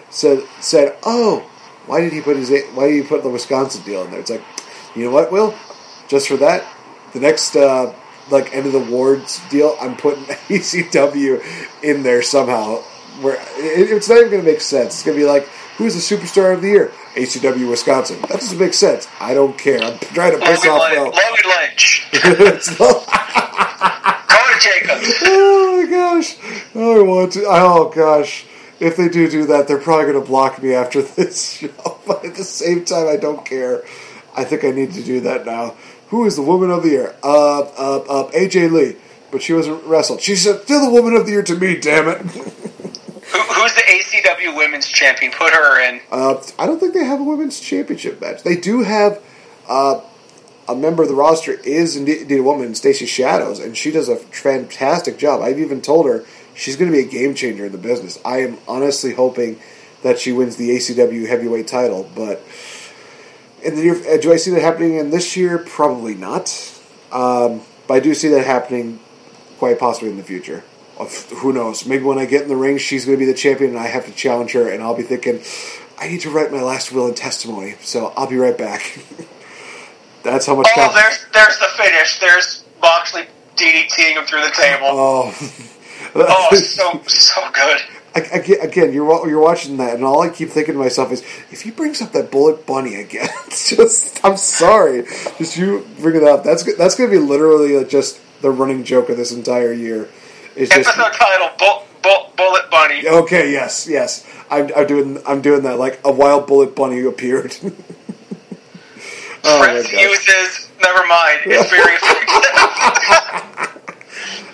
said 0.09 0.43
said, 0.59 0.95
"Oh, 1.03 1.39
why 1.87 2.01
did 2.01 2.13
he 2.13 2.21
put 2.21 2.37
his 2.37 2.51
why 2.73 2.89
did 2.89 3.01
he 3.01 3.07
put 3.07 3.23
the 3.23 3.29
Wisconsin 3.29 3.83
deal 3.83 4.03
in 4.03 4.11
there?" 4.11 4.19
It's 4.19 4.29
like, 4.29 4.43
you 4.95 5.05
know 5.05 5.11
what, 5.11 5.31
Will? 5.31 5.55
Just 6.07 6.27
for 6.27 6.37
that, 6.37 6.65
the 7.13 7.19
next 7.19 7.55
uh, 7.55 7.93
like 8.29 8.53
end 8.53 8.67
of 8.67 8.73
the 8.73 8.79
wards 8.79 9.41
deal, 9.49 9.75
I'm 9.81 9.95
putting 9.97 10.23
ECW 10.25 11.43
in 11.83 12.03
there 12.03 12.21
somehow. 12.21 12.83
Where 13.19 13.35
it, 13.35 13.91
it's 13.91 14.07
not 14.09 14.17
even 14.19 14.31
going 14.31 14.43
to 14.45 14.49
make 14.51 14.61
sense. 14.61 14.93
It's 14.95 15.03
going 15.03 15.17
to 15.17 15.23
be 15.23 15.27
like 15.29 15.47
Who 15.77 15.85
is 15.85 15.95
the 15.95 16.15
superstar 16.15 16.53
of 16.53 16.61
the 16.61 16.69
year? 16.69 16.91
ACW 17.15 17.69
Wisconsin. 17.69 18.21
That 18.21 18.29
doesn't 18.39 18.57
make 18.57 18.73
sense. 18.73 19.07
I 19.19 19.33
don't 19.33 19.57
care. 19.57 19.81
I'm 19.83 19.99
trying 19.99 20.31
to 20.31 20.45
piss 20.45 20.65
Logan, 20.65 20.97
off. 20.99 21.13
Logan 21.15 21.51
Lynch. 21.61 22.07
It's 22.13 22.79
not- 22.79 23.05
Cody 24.27 24.59
Jacobs. 24.59 25.13
oh 25.23 25.83
my 25.83 25.89
gosh. 25.89 26.37
I 26.75 27.01
want 27.01 27.33
to. 27.33 27.43
Oh 27.47 27.91
gosh. 27.93 28.45
If 28.79 28.95
they 28.97 29.09
do 29.09 29.29
do 29.29 29.45
that, 29.47 29.67
they're 29.67 29.77
probably 29.77 30.11
going 30.11 30.23
to 30.23 30.27
block 30.27 30.61
me 30.63 30.73
after 30.73 31.01
this 31.17 31.51
show. 31.53 31.99
But 32.07 32.25
at 32.25 32.35
the 32.35 32.43
same 32.43 32.85
time, 32.85 33.07
I 33.07 33.17
don't 33.17 33.45
care. 33.45 33.83
I 34.35 34.43
think 34.45 34.63
I 34.63 34.71
need 34.71 34.93
to 34.93 35.03
do 35.03 35.19
that 35.21 35.45
now. 35.45 35.75
Who 36.07 36.25
is 36.25 36.35
the 36.35 36.41
woman 36.41 36.71
of 36.71 36.81
the 36.83 36.89
year? 36.89 37.15
Uh, 37.23 37.59
uh, 37.61 37.97
uh, 38.09 38.31
AJ 38.31 38.71
Lee. 38.71 38.95
But 39.31 39.41
she 39.41 39.53
wasn't 39.53 39.83
wrestled. 39.85 40.21
She's 40.21 40.41
still 40.41 40.85
the 40.85 40.89
woman 40.91 41.13
of 41.15 41.25
the 41.25 41.31
year 41.31 41.43
to 41.43 41.55
me, 41.55 41.77
damn 41.79 42.07
it. 42.09 42.53
Who, 43.31 43.39
who's 43.39 43.73
the 43.73 43.81
ACW 43.81 44.57
Women's 44.57 44.87
Champion? 44.87 45.31
Put 45.31 45.53
her 45.53 45.79
in. 45.87 46.01
Uh, 46.11 46.41
I 46.59 46.65
don't 46.65 46.79
think 46.79 46.93
they 46.93 47.05
have 47.05 47.19
a 47.19 47.23
women's 47.23 47.59
championship 47.59 48.19
match. 48.19 48.43
They 48.43 48.55
do 48.57 48.83
have 48.83 49.21
uh, 49.67 50.01
a 50.67 50.75
member 50.75 51.03
of 51.03 51.09
the 51.09 51.15
roster 51.15 51.53
is 51.53 51.95
indeed, 51.95 52.31
a 52.31 52.41
woman, 52.41 52.75
Stacy 52.75 53.05
Shadows, 53.05 53.59
and 53.59 53.77
she 53.77 53.91
does 53.91 54.09
a 54.09 54.15
fantastic 54.15 55.17
job. 55.17 55.41
I've 55.41 55.59
even 55.59 55.81
told 55.81 56.05
her 56.07 56.25
she's 56.55 56.75
going 56.75 56.91
to 56.91 56.97
be 56.97 57.03
a 57.03 57.09
game 57.09 57.33
changer 57.35 57.65
in 57.65 57.71
the 57.71 57.77
business. 57.77 58.19
I 58.25 58.41
am 58.41 58.57
honestly 58.67 59.13
hoping 59.13 59.59
that 60.03 60.19
she 60.19 60.31
wins 60.31 60.55
the 60.55 60.69
ACW 60.69 61.27
heavyweight 61.27 61.67
title, 61.67 62.09
but 62.15 62.41
in 63.63 63.75
the 63.75 63.83
near, 63.83 63.95
uh, 63.95 64.17
do 64.17 64.33
I 64.33 64.37
see 64.37 64.51
that 64.51 64.61
happening 64.61 64.95
in 64.95 65.11
this 65.11 65.37
year? 65.37 65.57
Probably 65.59 66.15
not. 66.15 66.49
Um, 67.11 67.61
but 67.87 67.95
I 67.95 67.99
do 67.99 68.13
see 68.13 68.29
that 68.29 68.45
happening 68.45 68.99
quite 69.59 69.77
possibly 69.79 70.09
in 70.09 70.17
the 70.17 70.23
future. 70.23 70.63
Of- 71.01 71.29
Who 71.39 71.51
knows? 71.53 71.85
Maybe 71.85 72.03
when 72.03 72.17
I 72.17 72.25
get 72.25 72.43
in 72.43 72.47
the 72.47 72.55
ring, 72.55 72.77
she's 72.77 73.05
going 73.05 73.17
to 73.17 73.25
be 73.25 73.31
the 73.31 73.37
champion, 73.37 73.71
and 73.71 73.79
I 73.79 73.87
have 73.87 74.05
to 74.05 74.11
challenge 74.11 74.53
her, 74.53 74.69
and 74.69 74.81
I'll 74.83 74.95
be 74.95 75.03
thinking, 75.03 75.41
I 75.99 76.07
need 76.07 76.21
to 76.21 76.29
write 76.29 76.51
my 76.51 76.61
last 76.61 76.91
will 76.91 77.07
and 77.07 77.15
testimony. 77.17 77.75
So 77.81 78.13
I'll 78.17 78.27
be 78.29 78.37
right 78.37 78.57
back. 78.57 78.99
That's 80.23 80.45
how 80.45 80.55
much. 80.55 80.67
Oh, 80.69 80.79
conf- 80.79 80.93
there's 80.93 81.25
there's 81.33 81.57
the 81.59 81.67
finish. 81.77 82.19
There's 82.19 82.63
Moxley 82.81 83.23
DDTing 83.55 84.13
him 84.17 84.25
through 84.25 84.41
the 84.43 84.51
table. 84.51 84.87
Oh, 84.87 85.29
Oh, 86.15 86.55
so 86.55 87.01
so 87.07 87.41
good. 87.51 87.77
I- 88.13 88.19
Again, 88.39 88.57
again, 88.61 88.93
you're 88.93 89.27
you're 89.27 89.39
watching 89.39 89.77
that, 89.77 89.95
and 89.95 90.03
all 90.03 90.21
I 90.21 90.29
keep 90.29 90.49
thinking 90.49 90.73
to 90.73 90.79
myself 90.79 91.11
is, 91.13 91.21
if 91.49 91.61
he 91.61 91.71
brings 91.71 92.01
up 92.01 92.11
that 92.11 92.29
bullet 92.29 92.65
bunny 92.65 92.95
again, 92.95 93.29
it's 93.47 93.69
just 93.75 94.23
I'm 94.23 94.35
sorry, 94.37 95.03
just 95.37 95.55
you 95.57 95.87
bring 95.99 96.17
it 96.17 96.23
up. 96.23 96.43
That's 96.43 96.63
that's 96.75 96.95
going 96.95 97.09
to 97.09 97.17
be 97.19 97.23
literally 97.25 97.83
just 97.85 98.19
the 98.41 98.51
running 98.51 98.83
joke 98.83 99.07
of 99.09 99.15
this 99.17 99.31
entire 99.31 99.71
year. 99.71 100.09
Just 100.57 100.73
Episode 100.73 101.13
title: 101.13 101.49
Bull, 101.57 101.83
Bull, 102.03 102.31
Bullet 102.35 102.69
Bunny. 102.69 103.07
okay. 103.07 103.51
Yes, 103.51 103.87
yes. 103.89 104.25
I'm, 104.49 104.69
I'm 104.75 104.85
doing 104.87 105.21
I'm 105.25 105.41
doing 105.41 105.63
that. 105.63 105.77
Like 105.79 105.99
a 106.03 106.11
wild 106.11 106.45
bullet 106.47 106.75
bunny 106.75 107.01
appeared. 107.05 107.55
oh 109.45 109.59
my 109.59 109.73
uses. 109.77 110.69
Never 110.81 111.07
mind. 111.07 111.39
It's 111.45 111.69
very 111.69 111.95
effective. 111.95 113.77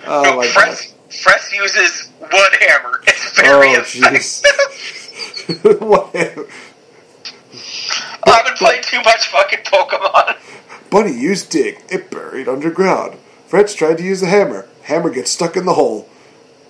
Oh 0.09 0.23
no, 0.23 0.37
my 0.37 0.45
god. 0.45 0.77
Press, 1.21 1.51
uses 1.53 2.09
wood 2.21 2.53
hammer. 2.61 3.01
It's 3.07 3.31
very 3.41 3.75
Oh 3.75 3.81
effective. 3.81 4.45
What- 5.81 6.15
I've 8.25 8.45
been 8.45 8.55
playing 8.55 8.83
too 8.83 9.01
much 9.01 9.27
fucking 9.27 9.59
Pokemon. 9.65 10.37
Bunny 10.89 11.11
used 11.17 11.49
dig. 11.49 11.81
It 11.89 12.09
buried 12.09 12.47
underground. 12.47 13.17
Fretz 13.49 13.75
tried 13.75 13.97
to 13.97 14.03
use 14.03 14.21
the 14.21 14.27
hammer. 14.27 14.67
Hammer 14.87 15.09
gets 15.09 15.31
stuck 15.31 15.57
in 15.57 15.65
the 15.65 15.73
hole. 15.73 16.07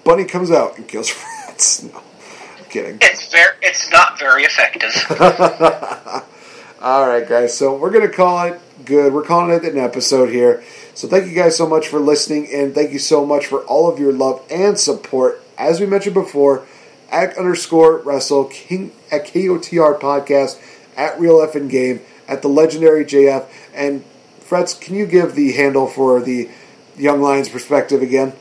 Bunny 0.03 0.25
comes 0.25 0.49
out 0.49 0.75
and 0.77 0.87
kills 0.87 1.07
Fretz. 1.11 1.83
No, 1.83 2.01
I'm 2.57 2.65
kidding. 2.65 2.97
It's 2.99 3.31
very. 3.31 3.55
It's 3.61 3.91
not 3.91 4.17
very 4.17 4.43
effective. 4.43 4.91
All 6.81 7.07
right, 7.07 7.27
guys. 7.29 7.55
So 7.55 7.75
we're 7.77 7.91
gonna 7.91 8.09
call 8.09 8.47
it 8.47 8.59
good. 8.85 9.13
We're 9.13 9.21
calling 9.21 9.55
it 9.55 9.63
an 9.65 9.77
episode 9.77 10.29
here. 10.29 10.63
So 10.95 11.07
thank 11.07 11.27
you 11.27 11.35
guys 11.35 11.55
so 11.55 11.67
much 11.67 11.87
for 11.87 11.99
listening, 11.99 12.47
and 12.51 12.73
thank 12.73 12.91
you 12.91 12.97
so 12.97 13.23
much 13.23 13.45
for 13.45 13.59
all 13.65 13.87
of 13.87 13.99
your 13.99 14.11
love 14.11 14.43
and 14.49 14.79
support. 14.79 15.43
As 15.55 15.79
we 15.79 15.85
mentioned 15.85 16.15
before, 16.15 16.65
at 17.11 17.37
underscore 17.37 17.99
wrestle 17.99 18.45
king 18.45 18.93
at 19.11 19.27
KOTR 19.27 19.99
podcast 19.99 20.59
at 20.95 21.19
Real 21.19 21.39
F 21.39 21.53
and 21.53 21.69
Game 21.69 22.01
at 22.27 22.41
the 22.41 22.47
legendary 22.47 23.05
JF 23.05 23.45
and 23.75 24.03
Fretz. 24.39 24.79
Can 24.79 24.95
you 24.95 25.05
give 25.05 25.35
the 25.35 25.51
handle 25.51 25.85
for 25.85 26.19
the 26.19 26.49
Young 26.97 27.21
Lions 27.21 27.49
perspective 27.49 28.01
again? 28.01 28.33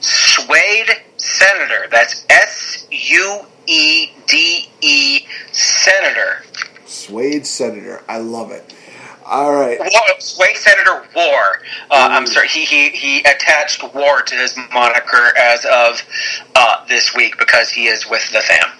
Suede 0.00 0.90
Senator. 1.16 1.86
That's 1.90 2.26
S 2.28 2.86
U 2.90 3.40
E 3.66 4.10
D 4.26 4.68
E 4.80 5.26
Senator. 5.52 6.42
Suede 6.86 7.46
Senator. 7.46 8.02
I 8.08 8.18
love 8.18 8.50
it. 8.50 8.74
All 9.24 9.54
right. 9.54 9.78
War, 9.78 10.20
Suede 10.20 10.56
Senator 10.56 11.04
War. 11.14 11.60
Uh, 11.90 12.08
I'm 12.10 12.26
sorry. 12.26 12.48
He, 12.48 12.64
he 12.64 12.88
he 12.90 13.20
attached 13.20 13.82
War 13.94 14.22
to 14.22 14.34
his 14.34 14.56
moniker 14.72 15.36
as 15.38 15.64
of 15.66 16.02
uh, 16.56 16.86
this 16.86 17.14
week 17.14 17.38
because 17.38 17.68
he 17.70 17.86
is 17.86 18.08
with 18.08 18.30
the 18.32 18.40
fam. 18.40 18.72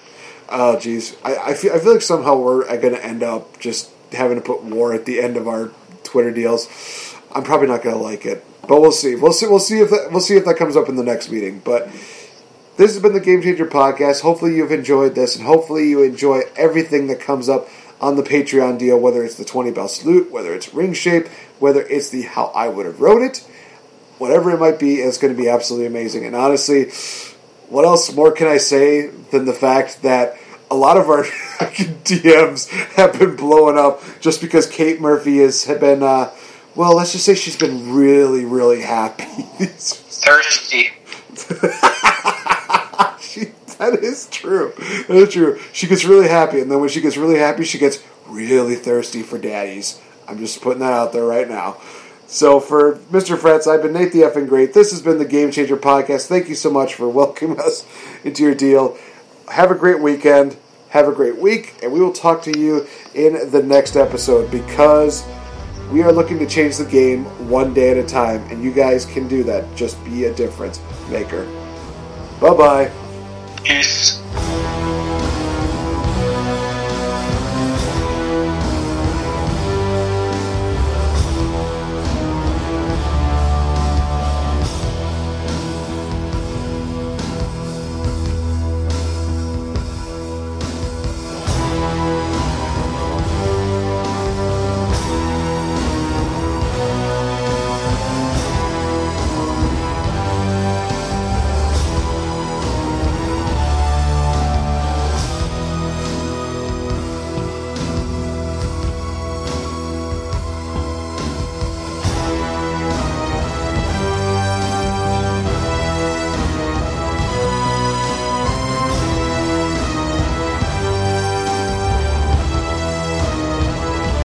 Oh, 0.51 0.77
jeez. 0.81 1.15
I, 1.25 1.51
I, 1.51 1.55
feel, 1.55 1.75
I 1.75 1.79
feel 1.79 1.93
like 1.93 2.03
somehow 2.03 2.37
we're 2.37 2.65
going 2.79 2.95
to 2.95 3.05
end 3.05 3.23
up 3.23 3.61
just 3.61 3.91
having 4.13 4.37
to 4.37 4.43
put 4.43 4.65
war 4.65 4.95
at 4.95 5.05
the 5.05 5.21
end 5.21 5.37
of 5.37 5.47
our 5.47 5.71
Twitter 6.05 6.31
deals. 6.31 7.15
I'm 7.33 7.43
probably 7.43 7.67
not 7.67 7.83
going 7.83 7.95
to 7.95 8.03
like 8.03 8.25
it, 8.25 8.43
but 8.69 8.81
we'll 8.81 8.93
see. 8.93 9.15
We'll 9.15 9.33
see. 9.33 9.47
We'll 9.47 9.59
see 9.59 9.81
if 9.81 9.91
that, 9.91 10.13
we'll 10.13 10.21
see 10.21 10.37
if 10.37 10.45
that 10.45 10.57
comes 10.57 10.77
up 10.77 10.89
in 10.89 10.97
the 10.97 11.03
next 11.03 11.31
meeting. 11.31 11.61
But 11.65 11.87
this 12.77 12.93
has 12.93 13.01
been 13.01 13.15
the 13.15 13.21
Game 13.21 13.43
Changer 13.43 13.67
podcast. 13.67 14.21
Hopefully 14.21 14.57
you've 14.57 14.71
enjoyed 14.71 15.15
this, 15.15 15.35
and 15.35 15.45
hopefully 15.47 15.89
you 15.89 16.03
enjoy 16.03 16.43
everything 16.55 17.09
that 17.09 17.19
comes 17.19 17.49
up 17.49 17.69
on 18.01 18.17
the 18.17 18.23
Patreon 18.23 18.79
deal. 18.79 19.01
Whether 19.01 19.25
it's 19.25 19.37
the 19.37 19.45
twenty 19.45 19.71
bell 19.71 19.89
salute, 19.89 20.31
whether 20.31 20.55
it's 20.55 20.73
ring 20.75 20.93
shape, 20.93 21.29
whether 21.59 21.81
it's 21.83 22.11
the 22.11 22.23
how 22.23 22.47
I 22.55 22.69
would 22.69 22.87
have 22.87 23.01
wrote 23.01 23.23
it, 23.23 23.39
whatever 24.19 24.51
it 24.51 24.61
might 24.61 24.79
be, 24.79 24.97
it's 24.97 25.19
going 25.19 25.35
to 25.35 25.41
be 25.41 25.49
absolutely 25.49 25.87
amazing. 25.87 26.27
And 26.27 26.37
honestly, 26.37 26.91
what 27.69 27.85
else 27.85 28.13
more 28.15 28.33
can 28.33 28.49
I 28.49 28.59
say 28.59 29.07
than 29.07 29.47
the 29.47 29.55
fact 29.55 30.03
that 30.03 30.37
a 30.71 30.75
lot 30.75 30.97
of 30.97 31.09
our 31.09 31.25
DMs 32.05 32.69
have 32.95 33.19
been 33.19 33.37
blowing 33.37 33.79
up 33.79 34.03
just 34.21 34.41
because 34.41 34.67
Kate 34.67 35.01
Murphy 35.01 35.39
has 35.39 35.65
been, 35.65 36.03
uh, 36.03 36.31
well, 36.79 36.95
let's 36.95 37.11
just 37.11 37.25
say 37.25 37.35
she's 37.35 37.57
been 37.57 37.93
really, 37.93 38.45
really 38.45 38.83
happy. 38.83 39.25
Thirsty. 39.65 40.91
she, 43.21 43.47
that 43.79 43.99
is 44.01 44.29
true. 44.31 44.73
That 45.09 45.17
is 45.17 45.33
true. 45.33 45.59
She 45.73 45.89
gets 45.89 46.05
really 46.05 46.29
happy, 46.29 46.61
and 46.61 46.71
then 46.71 46.79
when 46.79 46.89
she 46.89 47.01
gets 47.01 47.17
really 47.17 47.39
happy, 47.39 47.65
she 47.65 47.79
gets 47.79 48.01
really 48.29 48.77
thirsty 48.77 49.25
for 49.25 49.39
daddies. 49.39 50.01
I'm 50.29 50.39
just 50.39 50.63
putting 50.63 50.79
that 50.79 50.93
out 50.93 51.13
there 51.13 51.25
right 51.25 51.49
now. 51.49 51.79
So 52.29 52.61
for 52.61 52.95
Mr. 53.11 53.37
Fretz, 53.37 53.67
I've 53.67 53.83
been 53.83 53.93
Nate 53.93 54.13
the 54.13 54.21
effing 54.21 54.49
great. 54.49 54.73
This 54.73 54.93
has 54.93 55.03
been 55.03 55.19
the 55.19 55.25
Game 55.25 55.51
Changer 55.51 55.77
podcast. 55.77 56.29
Thank 56.29 56.49
you 56.49 56.55
so 56.55 56.71
much 56.71 56.95
for 56.95 57.09
welcoming 57.09 57.59
us 57.65 57.85
into 58.23 58.45
your 58.45 58.55
deal. 58.55 58.97
Have 59.51 59.73
a 59.73 59.75
great 59.75 60.01
weekend. 60.01 60.57
Have 60.91 61.09
a 61.09 61.13
great 61.13 61.39
week, 61.39 61.75
and 61.83 61.93
we 61.93 61.99
will 62.01 62.13
talk 62.13 62.43
to 62.43 62.57
you 62.57 62.87
in 63.15 63.51
the 63.51 63.65
next 63.65 63.97
episode 63.97 64.49
because 64.53 65.27
we 65.91 66.03
are 66.03 66.13
looking 66.13 66.39
to 66.39 66.47
change 66.47 66.77
the 66.77 66.85
game 66.85 67.25
one 67.49 67.73
day 67.73 67.91
at 67.91 67.97
a 67.97 68.07
time, 68.07 68.43
and 68.51 68.63
you 68.63 68.73
guys 68.73 69.05
can 69.07 69.27
do 69.27 69.43
that. 69.45 69.75
Just 69.75 70.03
be 70.05 70.25
a 70.25 70.35
difference 70.35 70.81
maker. 71.09 71.45
Bye 72.41 72.55
bye. 72.55 72.91
Peace. 73.65 74.21